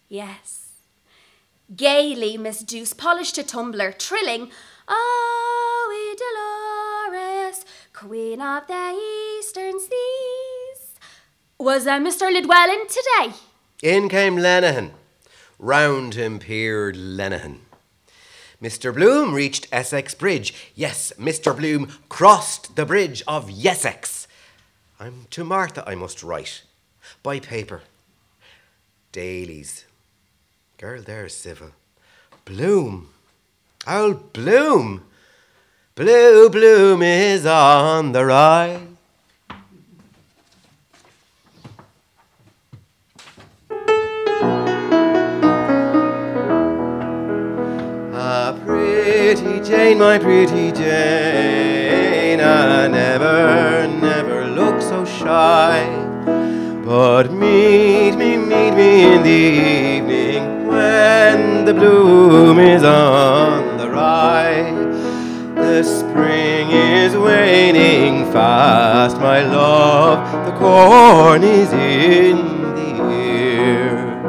Yes. 0.08 0.66
Gaily, 1.74 2.38
Miss 2.38 2.60
Douce 2.60 2.92
polished 2.92 3.38
a 3.38 3.42
tumbler, 3.42 3.92
trilling, 3.92 4.50
Oh, 4.86 5.86
we 5.90 7.10
Dolores, 7.10 7.64
Queen 7.92 8.40
of 8.40 8.66
the 8.66 8.96
Eastern 9.38 9.78
Seas. 9.78 10.94
Was 11.58 11.86
uh, 11.86 11.98
Mr. 11.98 12.32
Lidwell 12.32 12.70
in 12.70 12.86
today? 12.86 13.36
In 13.82 14.08
came 14.08 14.36
Lenehan. 14.36 14.92
Round 15.58 16.14
him 16.14 16.38
peered 16.38 16.96
Lenehan. 16.96 17.58
Mr. 18.62 18.92
Bloom 18.92 19.32
reached 19.32 19.68
Essex 19.70 20.14
Bridge. 20.14 20.52
Yes, 20.74 21.12
Mr. 21.18 21.56
Bloom 21.56 21.92
crossed 22.08 22.74
the 22.74 22.84
bridge 22.84 23.22
of 23.28 23.48
Yessex. 23.48 24.26
I'm 24.98 25.26
to 25.30 25.44
Martha, 25.44 25.84
I 25.86 25.94
must 25.94 26.24
write. 26.24 26.62
By 27.22 27.38
paper. 27.38 27.82
Daly's. 29.12 29.84
Girl, 30.76 31.00
there's 31.02 31.34
civil. 31.34 31.70
Bloom. 32.44 33.10
Old 33.86 34.32
Bloom. 34.32 35.04
Blue 35.94 36.50
Bloom 36.50 37.02
is 37.02 37.46
on 37.46 38.12
the 38.12 38.24
rise. 38.24 38.80
Jane, 49.68 49.98
my 49.98 50.18
pretty 50.18 50.72
Jane, 50.72 52.40
I 52.40 52.88
never, 52.88 53.86
never 53.86 54.46
look 54.46 54.80
so 54.80 55.04
shy. 55.04 55.84
But 56.82 57.30
meet 57.30 58.12
me, 58.16 58.38
meet 58.38 58.70
me 58.70 59.12
in 59.12 59.22
the 59.22 59.28
evening 59.28 60.68
when 60.68 61.66
the 61.66 61.74
bloom 61.74 62.58
is 62.58 62.82
on 62.82 63.76
the 63.76 63.90
rise. 63.90 64.74
The 65.54 65.82
spring 65.82 66.70
is 66.70 67.14
waning 67.14 68.32
fast, 68.32 69.18
my 69.18 69.42
love. 69.42 70.46
The 70.46 70.58
corn 70.58 71.42
is 71.42 71.70
in 71.74 72.74
the 72.74 73.12
ear. 73.12 74.22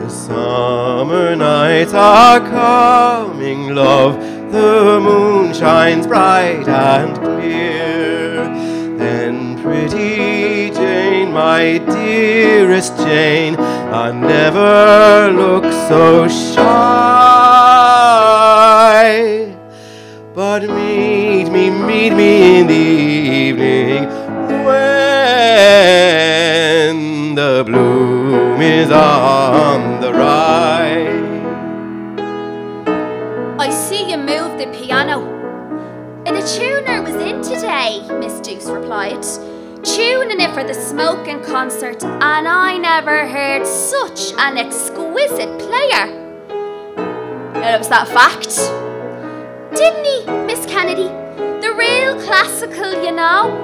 The 0.00 0.08
summer 0.08 1.34
nights 1.34 1.92
are 1.92 2.38
coming, 2.38 3.74
love. 3.74 4.23
The 4.54 5.00
moon 5.00 5.52
shines 5.52 6.06
bright 6.06 6.68
and 6.68 7.16
clear. 7.16 8.44
Then, 8.96 9.60
pretty 9.60 10.70
Jane, 10.70 11.32
my 11.32 11.78
dearest 11.78 12.96
Jane, 12.98 13.56
I 13.56 14.12
never 14.12 15.32
look 15.32 15.64
so 15.88 16.28
shy. 16.28 16.62
But 20.36 20.62
meet 20.62 21.50
me, 21.50 21.70
meet 21.70 22.12
me 22.12 22.60
in 22.60 22.68
the 22.68 22.74
evening 22.74 24.04
when 24.64 25.34
the 27.34 27.64
bloom 27.66 28.62
is 28.62 28.92
on 28.92 30.00
the 30.00 30.12
rise. 30.12 30.73
Tuner 36.46 37.00
was 37.00 37.14
in 37.14 37.40
today, 37.40 38.06
Miss 38.20 38.38
Douce 38.40 38.66
replied. 38.66 39.22
Tuning 39.82 40.40
it 40.40 40.52
for 40.52 40.62
the 40.62 40.74
smoking 40.74 41.42
concert, 41.42 42.04
and 42.04 42.46
I 42.46 42.76
never 42.76 43.26
heard 43.26 43.66
such 43.66 44.34
an 44.36 44.58
exquisite 44.58 45.58
player. 45.58 46.04
And 47.54 47.64
It 47.64 47.78
was 47.78 47.88
that 47.88 48.08
fact. 48.08 48.56
Didn't 49.74 50.04
he, 50.04 50.26
Miss 50.44 50.66
Kennedy? 50.66 51.08
The 51.66 51.72
real 51.74 52.22
classical, 52.22 52.92
you 53.02 53.12
know. 53.12 53.56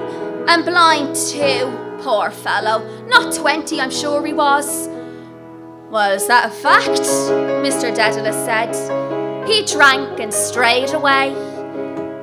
And 0.47 0.65
blind 0.65 1.15
too, 1.15 1.71
poor 2.01 2.31
fellow. 2.31 3.05
Not 3.05 3.35
20, 3.35 3.79
I'm 3.79 3.91
sure 3.91 4.25
he 4.25 4.33
was. 4.33 4.87
Well, 5.91 6.13
is 6.13 6.25
that 6.25 6.47
a 6.47 6.49
fact? 6.49 7.01
Mr. 7.61 7.95
Dedalus 7.95 8.43
said. 8.43 9.47
He 9.47 9.63
drank 9.65 10.19
and 10.19 10.33
strayed 10.33 10.93
away. 10.93 11.50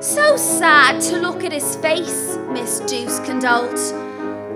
So 0.01 0.37
sad 0.37 1.01
to 1.01 1.17
look 1.17 1.43
at 1.43 1.51
his 1.51 1.75
face, 1.75 2.37
Miss 2.51 2.79
Douce 2.79 3.19
condoled. 3.19 3.75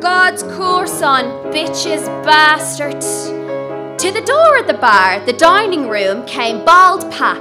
God's 0.01 0.41
curse 0.43 1.01
on 1.01 1.25
bitches 1.51 2.05
bastard. 2.23 3.01
To 3.01 4.11
the 4.11 4.21
door 4.21 4.57
of 4.57 4.67
the 4.67 4.77
bar, 4.79 5.19
the 5.25 5.33
dining 5.33 5.89
room, 5.89 6.25
came 6.25 6.63
bald 6.63 7.11
Pa. 7.11 7.35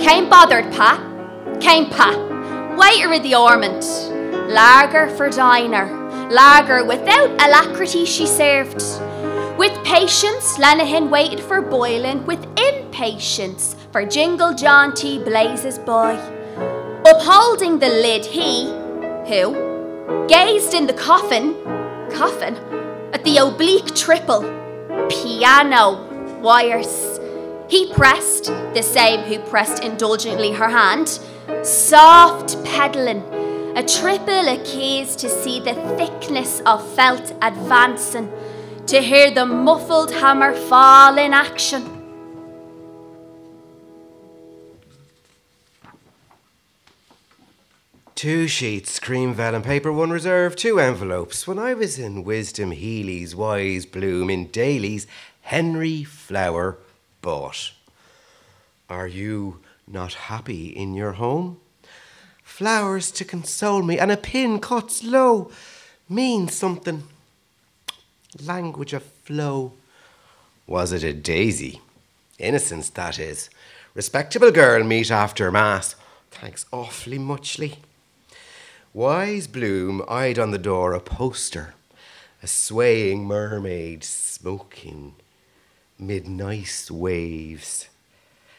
Came 0.00 0.30
bothered 0.30 0.72
Pa. 0.72 0.96
Came 1.60 1.90
Pa. 1.90 2.74
Waiter 2.78 3.12
of 3.12 3.22
the 3.22 3.34
Ormond. 3.34 3.84
Lager 4.50 5.10
for 5.10 5.28
diner. 5.28 5.86
Lager 6.30 6.86
without 6.86 7.30
alacrity 7.32 8.06
she 8.06 8.26
served. 8.26 8.82
With 9.58 9.76
patience, 9.84 10.56
Lenehan 10.56 11.10
waited 11.10 11.40
for 11.40 11.60
boiling. 11.60 12.24
With 12.24 12.42
impatience, 12.58 13.76
for 13.92 14.06
Jingle 14.06 14.54
Jaunty 14.54 15.22
blazes 15.22 15.78
by. 15.78 16.41
Upholding 17.04 17.80
the 17.80 17.88
lid, 17.88 18.24
he, 18.24 18.66
who, 19.26 20.26
gazed 20.28 20.72
in 20.72 20.86
the 20.86 20.92
coffin, 20.92 21.54
coffin, 22.12 22.54
at 23.12 23.24
the 23.24 23.38
oblique 23.38 23.92
triple, 23.94 24.42
piano 25.10 26.06
wires. 26.40 27.18
He 27.68 27.92
pressed, 27.92 28.44
the 28.74 28.82
same 28.82 29.20
who 29.20 29.40
pressed 29.40 29.82
indulgently 29.82 30.52
her 30.52 30.68
hand, 30.68 31.18
soft 31.62 32.62
peddling, 32.64 33.24
a 33.76 33.82
triple 33.82 34.48
of 34.48 34.64
keys 34.64 35.16
to 35.16 35.28
see 35.28 35.58
the 35.58 35.74
thickness 35.96 36.60
of 36.66 36.86
felt 36.94 37.34
advancing, 37.42 38.30
to 38.86 39.00
hear 39.00 39.30
the 39.32 39.46
muffled 39.46 40.12
hammer 40.12 40.54
fall 40.54 41.18
in 41.18 41.34
action. 41.34 42.01
Two 48.22 48.46
sheets, 48.46 49.00
cream 49.00 49.34
vellum 49.34 49.62
paper, 49.62 49.92
one 49.92 50.10
reserve, 50.10 50.54
two 50.54 50.78
envelopes. 50.78 51.44
When 51.44 51.58
I 51.58 51.74
was 51.74 51.98
in 51.98 52.22
Wisdom 52.22 52.70
Hely's 52.70 53.34
Wise 53.34 53.84
Bloom 53.84 54.30
in 54.30 54.46
Daly's, 54.46 55.08
Henry 55.40 56.04
Flower 56.04 56.78
bought. 57.20 57.72
Are 58.88 59.08
you 59.08 59.58
not 59.88 60.14
happy 60.14 60.68
in 60.68 60.94
your 60.94 61.14
home? 61.14 61.58
Flowers 62.44 63.10
to 63.10 63.24
console 63.24 63.82
me, 63.82 63.98
and 63.98 64.12
a 64.12 64.16
pin 64.16 64.60
cuts 64.60 65.02
low 65.02 65.50
means 66.08 66.54
something. 66.54 67.02
Language 68.40 68.92
of 68.92 69.02
flow. 69.02 69.72
Was 70.68 70.92
it 70.92 71.02
a 71.02 71.12
daisy? 71.12 71.80
Innocence, 72.38 72.88
that 72.90 73.18
is. 73.18 73.50
Respectable 73.94 74.52
girl 74.52 74.84
meet 74.84 75.10
after 75.10 75.50
mass. 75.50 75.96
Thanks 76.30 76.66
awfully 76.70 77.18
muchly. 77.18 77.78
Wise 78.94 79.46
Bloom 79.46 80.02
eyed 80.06 80.38
on 80.38 80.50
the 80.50 80.58
door 80.58 80.92
a 80.92 81.00
poster, 81.00 81.72
a 82.42 82.46
swaying 82.46 83.24
mermaid 83.24 84.04
smoking 84.04 85.14
mid 85.98 86.28
nice 86.28 86.90
waves. 86.90 87.88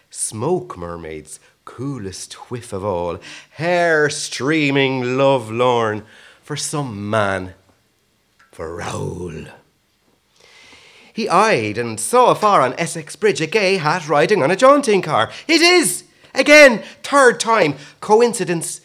Smoke 0.09 0.75
mermaids, 0.75 1.39
coolest 1.65 2.33
whiff 2.49 2.73
of 2.73 2.83
all, 2.83 3.19
hair 3.51 4.09
streaming 4.09 5.17
love 5.17 5.51
lorn 5.51 6.03
for 6.41 6.55
some 6.55 7.11
man, 7.11 7.53
for 8.51 8.75
Raoul. 8.75 9.45
He 11.13 11.29
eyed 11.29 11.77
and 11.77 11.99
saw 11.99 12.31
afar 12.31 12.61
on 12.61 12.73
Essex 12.79 13.15
Bridge 13.15 13.39
a 13.39 13.45
gay 13.45 13.77
hat 13.77 14.09
riding 14.09 14.41
on 14.41 14.49
a 14.49 14.55
jaunting 14.55 15.03
car. 15.03 15.31
It 15.47 15.61
is! 15.61 16.05
Again, 16.33 16.81
third 17.03 17.39
time. 17.39 17.75
Coincidence. 17.99 18.81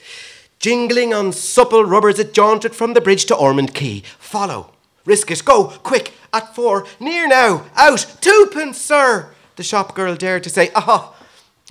Jingling 0.61 1.15
on 1.15 1.33
supple 1.33 1.85
rubbers, 1.85 2.19
it 2.19 2.35
jaunted 2.35 2.75
from 2.75 2.95
the 2.95 3.01
bridge 3.01 3.27
to 3.27 3.37
Ormond 3.37 3.75
Quay. 3.75 4.03
Follow. 4.19 4.73
Risk 5.05 5.31
it. 5.31 5.45
Go. 5.45 5.69
Quick. 5.83 6.13
At 6.33 6.55
four. 6.55 6.87
Near 6.99 7.29
now. 7.29 7.67
Out. 7.77 8.17
Twopence, 8.21 8.81
sir. 8.81 9.33
The 9.57 9.63
shop 9.63 9.95
girl 9.95 10.17
dared 10.17 10.45
to 10.45 10.51
say, 10.51 10.71
Ah, 10.75 11.15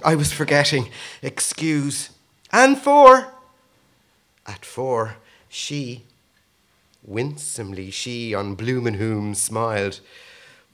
I 0.04 0.16
was 0.16 0.32
forgetting. 0.32 0.90
Excuse. 1.22 2.12
And 2.52 2.78
four. 2.78 3.34
At 4.46 4.64
four, 4.64 5.18
she, 5.50 6.06
winsomely, 7.04 7.92
she 7.92 8.34
on 8.34 8.56
Bloom 8.56 8.88
and 8.88 8.96
whom 8.96 9.36
smiled. 9.36 10.00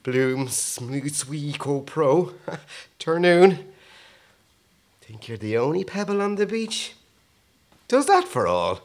Bloom, 0.03 0.47
smooth, 0.47 1.15
sweet, 1.15 1.57
pro. 1.85 2.33
Turnoon. 2.99 3.73
Think 5.01 5.27
you're 5.27 5.37
the 5.37 5.57
only 5.57 5.83
pebble 5.83 6.21
on 6.21 6.35
the 6.35 6.45
beach? 6.45 6.93
Does 7.93 8.07
that 8.07 8.27
for 8.27 8.47
all? 8.47 8.79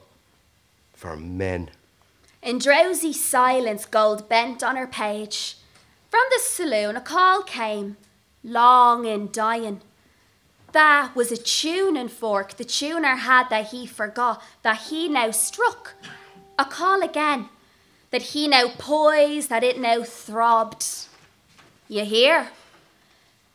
For 0.93 1.16
men. 1.16 1.70
In 2.43 2.59
drowsy 2.59 3.14
silence, 3.14 3.86
gold 3.86 4.28
bent 4.28 4.62
on 4.62 4.76
her 4.76 4.86
page. 4.86 5.56
From 6.10 6.20
the 6.28 6.39
saloon, 6.43 6.94
a 6.94 7.01
call 7.01 7.43
came, 7.43 7.97
long 8.44 9.06
in 9.06 9.30
dying. 9.32 9.80
That 10.72 11.16
was 11.16 11.32
a 11.32 11.39
tuning 11.39 12.09
fork 12.09 12.59
the 12.59 12.66
tuner 12.66 13.16
had 13.16 13.48
that 13.48 13.68
he 13.68 13.86
forgot, 13.86 14.43
that 14.60 14.76
he 14.90 15.09
now 15.09 15.30
struck. 15.30 15.94
A 16.59 16.66
call 16.66 17.01
again, 17.01 17.48
that 18.10 18.36
he 18.36 18.47
now 18.47 18.68
poised, 18.76 19.48
that 19.48 19.64
it 19.64 19.80
now 19.80 20.02
throbbed. 20.02 20.85
You 21.89 22.05
hear? 22.05 22.51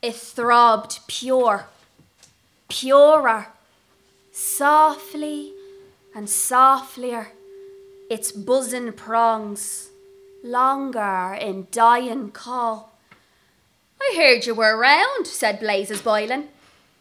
It 0.02 0.16
throbbed 0.16 1.02
pure, 1.08 1.68
purer, 2.70 3.53
softly 4.44 5.54
and 6.14 6.28
softlier, 6.28 7.28
its 8.10 8.32
buzzing 8.32 8.92
prongs, 8.92 9.90
longer 10.44 11.38
in 11.40 11.68
dying 11.72 12.30
call. 12.30 13.00
I 14.02 14.16
heard 14.18 14.46
you 14.46 14.54
were 14.54 14.78
round, 14.78 15.28
said 15.28 15.62
Blazes 15.62 16.02
Boylan. 16.02 16.50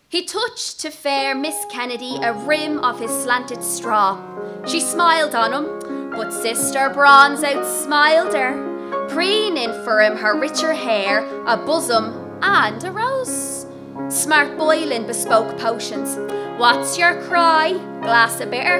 He 0.08 0.24
touched 0.24 0.78
to 0.80 0.90
fair 0.90 1.34
Miss 1.34 1.64
Kennedy 1.68 2.16
a 2.22 2.32
rim 2.32 2.78
of 2.78 3.00
his 3.00 3.10
slanted 3.10 3.64
straw. 3.64 4.22
She 4.64 4.80
smiled 4.80 5.34
on 5.34 5.52
him, 5.52 6.10
but 6.10 6.32
Sister 6.32 6.90
Bronze 6.90 7.40
outsmiled 7.40 8.34
her, 8.34 9.08
preening 9.08 9.72
for 9.84 10.00
him 10.00 10.16
her 10.16 10.38
richer 10.38 10.74
hair, 10.74 11.26
a 11.46 11.56
bosom, 11.56 12.38
and 12.40 12.84
a 12.84 12.92
rose. 12.92 13.66
Smart 14.08 14.56
Boylan 14.56 15.06
bespoke 15.06 15.58
potions. 15.58 16.16
What's 16.58 16.98
your 16.98 17.20
cry? 17.22 17.72
Glass 18.02 18.40
of 18.40 18.50
bitter? 18.50 18.78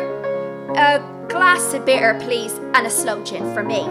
A 0.76 1.26
glass 1.28 1.72
of 1.72 1.86
bitter, 1.86 2.18
please, 2.20 2.52
and 2.74 2.86
a 2.86 2.90
sloe 2.90 3.24
gin 3.24 3.52
for 3.54 3.62
me. 3.62 3.88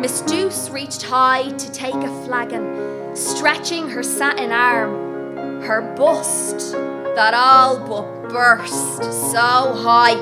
Miss 0.00 0.20
Douce 0.22 0.68
reached 0.68 1.02
high 1.02 1.48
to 1.48 1.72
take 1.72 1.94
a 1.94 2.24
flagon, 2.24 3.14
stretching 3.16 3.88
her 3.88 4.02
satin 4.02 4.50
arm, 4.50 5.62
her 5.62 5.94
bust 5.96 6.72
that 7.14 7.32
all 7.34 7.78
but 7.78 8.28
burst 8.30 9.02
so 9.30 9.38
high. 9.38 10.16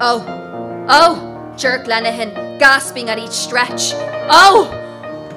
Oh, 0.00 0.86
oh, 0.88 1.54
jerked 1.56 1.88
Lenehan, 1.88 2.58
gasping 2.58 3.08
at 3.08 3.18
each 3.18 3.30
stretch. 3.30 3.92
Oh! 4.28 4.82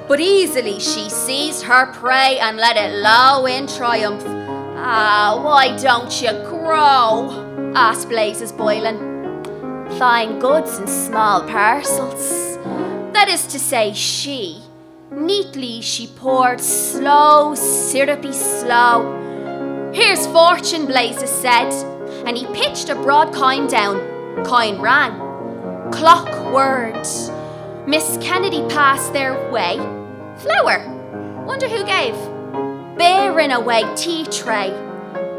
But 0.06 0.20
easily 0.20 0.78
she 0.78 1.08
seized 1.08 1.64
her 1.64 1.92
prey 1.92 2.38
and 2.40 2.58
let 2.58 2.76
it 2.76 2.94
low 3.02 3.46
in 3.46 3.66
triumph. 3.66 4.39
Ah, 4.82 5.38
why 5.44 5.76
don't 5.76 6.22
you 6.22 6.32
grow? 6.48 7.72
asked 7.76 8.08
Blazes 8.08 8.50
Boylan. 8.50 8.96
Fine 9.98 10.38
goods 10.38 10.78
in 10.78 10.86
small 10.86 11.42
parcels. 11.42 12.56
That 13.12 13.28
is 13.28 13.46
to 13.48 13.58
say, 13.58 13.92
she. 13.92 14.62
Neatly 15.12 15.82
she 15.82 16.06
poured 16.06 16.62
slow, 16.62 17.54
syrupy 17.54 18.32
slow. 18.32 19.90
Here's 19.92 20.26
fortune, 20.28 20.86
Blazes 20.86 21.28
said, 21.28 21.70
and 22.26 22.38
he 22.38 22.46
pitched 22.46 22.88
a 22.88 22.94
broad 22.94 23.34
coin 23.34 23.66
down. 23.66 23.98
Coin 24.46 24.80
rang. 24.80 25.12
Clock 25.92 26.54
word. 26.54 27.06
Miss 27.86 28.16
Kennedy 28.22 28.66
passed 28.70 29.12
their 29.12 29.34
way. 29.50 29.76
Flower. 30.38 31.44
Wonder 31.44 31.68
who 31.68 31.84
gave. 31.84 32.16
Bearing 33.00 33.50
away 33.50 33.82
tea 33.96 34.26
tray. 34.26 34.72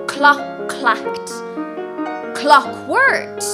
Clock 0.08 0.68
clacked. 0.68 1.30
Clock 2.36 2.88
worked. 2.88 3.46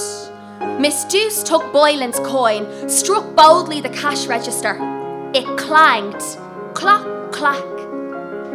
Miss 0.80 1.04
Douce 1.04 1.42
took 1.42 1.60
Boylan's 1.74 2.18
coin, 2.20 2.88
struck 2.88 3.36
boldly 3.36 3.82
the 3.82 3.90
cash 3.90 4.26
register. 4.26 4.78
It 5.34 5.44
clanged. 5.58 6.22
Clock, 6.72 7.32
clack. 7.32 7.62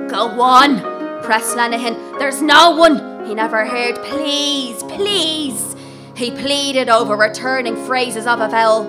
Go 0.09 0.41
on, 0.41 0.79
pressed 1.21 1.55
Lenehan. 1.55 2.17
There's 2.17 2.41
no 2.41 2.75
one. 2.75 3.23
He 3.27 3.35
never 3.35 3.63
heard. 3.63 3.97
Please, 4.05 4.81
please. 4.81 5.75
He 6.15 6.31
pleaded 6.31 6.89
over 6.89 7.15
returning 7.15 7.75
phrases 7.85 8.25
of 8.25 8.41
a 8.41 8.49
vowel. 8.49 8.87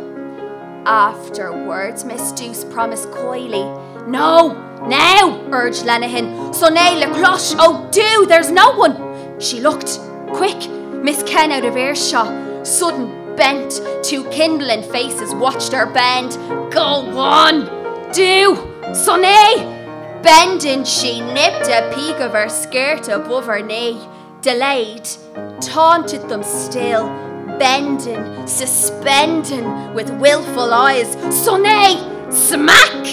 Afterwards, 0.86 2.06
Miss 2.06 2.32
Douce 2.32 2.64
promised 2.64 3.10
coyly. 3.10 3.64
No, 4.08 4.63
now, 4.88 5.40
urged 5.50 5.84
Lenehan. 5.84 6.54
Sonne 6.54 6.98
le 7.00 7.06
cloche, 7.14 7.54
oh 7.58 7.88
do, 7.90 8.26
there's 8.26 8.50
no 8.50 8.74
one. 8.76 9.40
She 9.40 9.60
looked. 9.60 9.98
Quick, 10.34 10.68
Miss 11.02 11.22
Ken 11.22 11.52
out 11.52 11.64
of 11.64 11.76
earshot. 11.76 12.66
Sudden 12.66 13.36
bent, 13.36 13.80
two 14.02 14.24
kindling 14.30 14.82
faces 14.82 15.34
watched 15.34 15.72
her 15.72 15.86
bend. 15.86 16.32
Go 16.72 17.18
on, 17.18 17.66
do, 18.12 18.56
Sonne. 18.94 19.72
Bending, 20.22 20.84
she 20.84 21.20
nipped 21.20 21.68
a 21.68 21.92
peak 21.94 22.16
of 22.20 22.32
her 22.32 22.48
skirt 22.48 23.08
above 23.08 23.46
her 23.46 23.60
knee. 23.62 24.00
Delayed, 24.40 25.08
taunted 25.60 26.28
them 26.28 26.42
still, 26.42 27.08
bending, 27.58 28.46
suspending 28.46 29.94
with 29.94 30.10
wilful 30.18 30.72
eyes. 30.72 31.14
Sonne, 31.30 32.13
smack! 32.30 33.06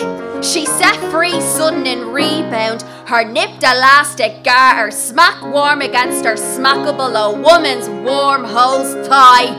She 0.44 0.66
set 0.66 0.96
free 1.12 1.40
sudden 1.40 1.86
and 1.86 2.14
rebound, 2.14 2.82
her 3.08 3.24
nipped 3.24 3.64
elastic 3.64 4.44
garter 4.44 4.90
smack 4.90 5.42
warm 5.44 5.82
against 5.82 6.26
her 6.26 6.36
smackable 6.36 7.14
a 7.14 7.40
woman's 7.40 7.88
warm 7.90 8.44
hose 8.44 9.08
thigh. 9.08 9.52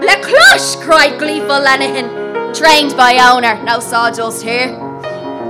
Le 0.00 0.16
cloche! 0.22 0.76
cried 0.82 1.18
gleeful 1.18 1.60
Lenehan, 1.60 2.54
trained 2.56 2.96
by 2.96 3.18
owner, 3.18 3.62
no 3.64 3.80
sawdust 3.80 4.42
here. 4.42 4.68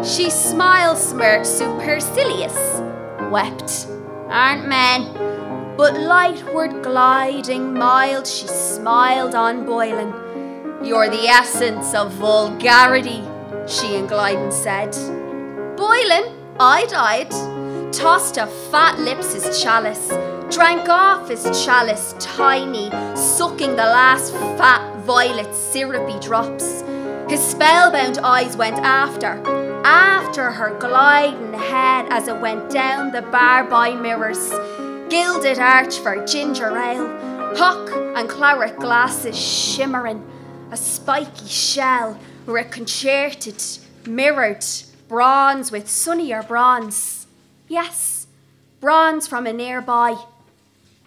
She 0.03 0.31
smiled, 0.31 0.99
smirked, 0.99 1.47
supercilious, 1.47 2.81
wept. 3.31 3.87
Aren't 4.29 4.67
men? 4.67 5.13
But 5.77 5.95
lightward 5.95 6.83
gliding 6.83 7.75
mild, 7.75 8.27
she 8.27 8.47
smiled 8.47 9.35
on 9.35 9.67
Boylan. 9.67 10.26
You're 10.85 11.09
the 11.09 11.27
essence 11.27 11.95
of 11.95 12.13
vulgarity, 12.13 13.23
she 13.67 13.97
and 13.97 14.09
Glyden 14.09 14.53
said. 14.53 14.93
Boylan, 15.77 16.33
eyed-eyed, 16.61 17.31
tossed 17.93 18.37
a 18.37 18.47
fat 18.47 18.99
lips 18.99 19.33
his 19.33 19.63
chalice, 19.63 20.09
drank 20.55 20.89
off 20.89 21.29
his 21.29 21.43
chalice 21.65 22.15
tiny, 22.19 22.91
sucking 23.17 23.71
the 23.71 23.85
last 23.85 24.33
fat 24.59 24.97
violet 25.01 25.53
syrupy 25.55 26.21
drops. 26.21 26.83
His 27.29 27.43
spellbound 27.43 28.19
eyes 28.19 28.57
went 28.57 28.79
after, 28.79 29.43
after 29.85 30.53
her 30.53 30.79
gliding 30.79 31.55
head 31.55 32.07
as 32.11 32.29
it 32.29 32.41
went 32.41 32.71
down 32.71 33.11
the 33.11 33.23
bar 33.23 33.65
by 33.65 33.95
mirrors, 33.95 34.51
gilded 35.09 35.59
arch 35.59 35.99
for 35.99 36.25
ginger 36.27 36.77
ale, 36.77 37.09
hock 37.57 37.91
and 38.17 38.29
claret 38.29 38.77
glasses 38.79 39.37
shimmering, 39.37 40.23
a 40.71 40.77
spiky 40.77 41.47
shell 41.47 42.19
where 42.45 42.59
it 42.59 42.71
concerted, 42.71 43.63
mirrored, 44.07 44.65
bronze 45.09 45.71
with 45.71 45.89
sunnier 45.89 46.43
bronze. 46.43 47.27
Yes, 47.69 48.27
bronze 48.81 49.27
from 49.27 49.47
a 49.47 49.53
nearby. 49.53 50.17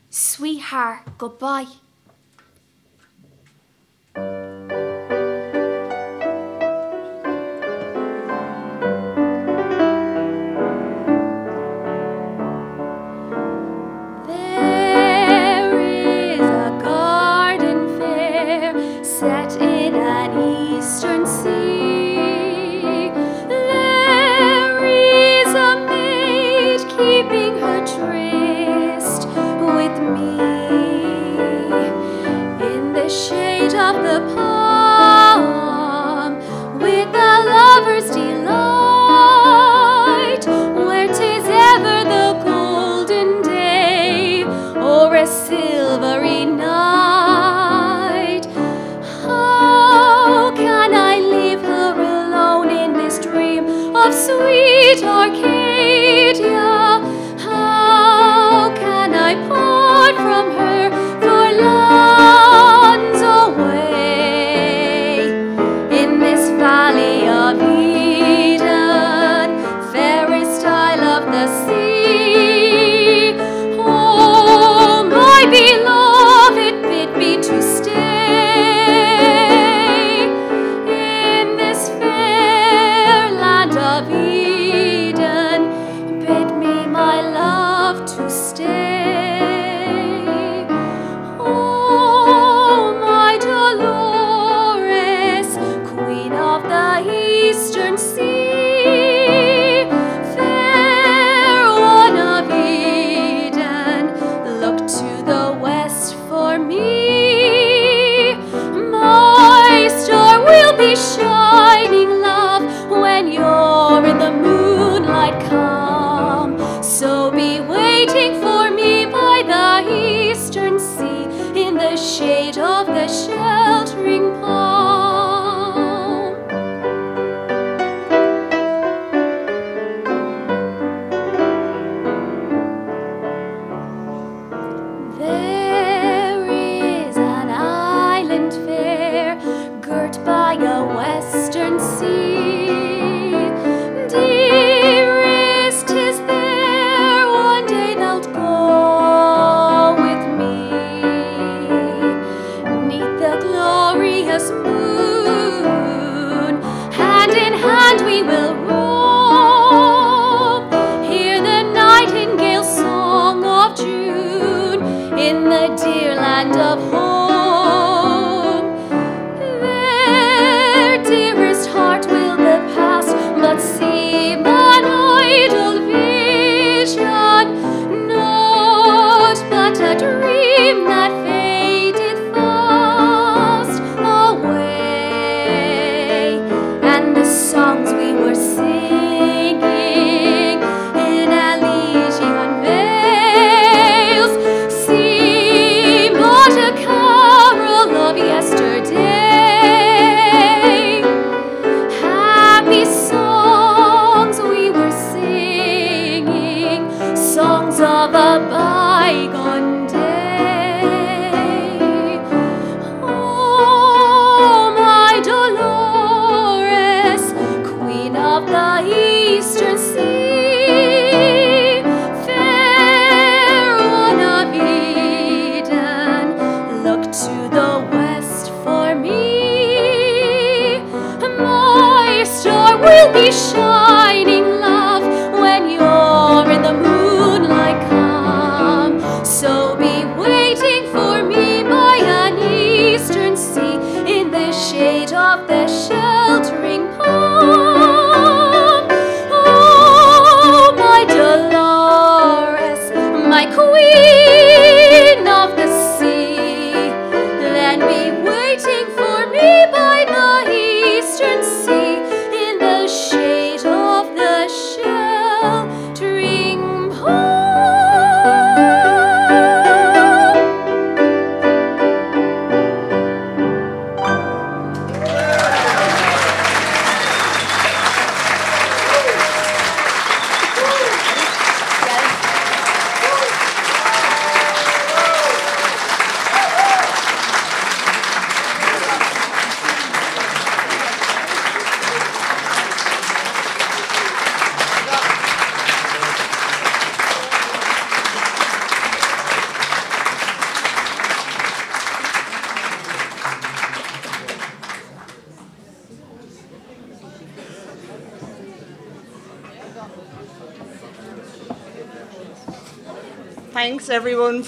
Sweetheart, 0.09 1.17
goodbye. 1.17 1.67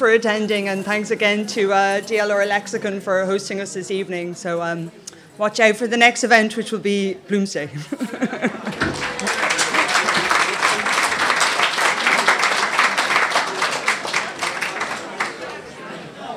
for 0.02 0.10
attending, 0.10 0.68
and 0.68 0.84
thanks 0.84 1.12
again 1.12 1.46
to 1.46 1.72
uh, 1.72 2.02
DLR 2.02 2.48
Lexicon 2.48 3.00
for 3.00 3.24
hosting 3.24 3.60
us 3.60 3.76
this 3.76 3.92
evening. 3.92 4.34
So 4.34 4.60
um, 4.60 4.92
watch 5.38 5.60
out 5.60 5.76
for 5.76 5.86
the 5.86 5.96
next 5.96 6.24
event, 6.24 6.58
which 6.58 6.72
will 6.72 6.80
be 6.80 7.18
Bloomsday. 7.28 7.70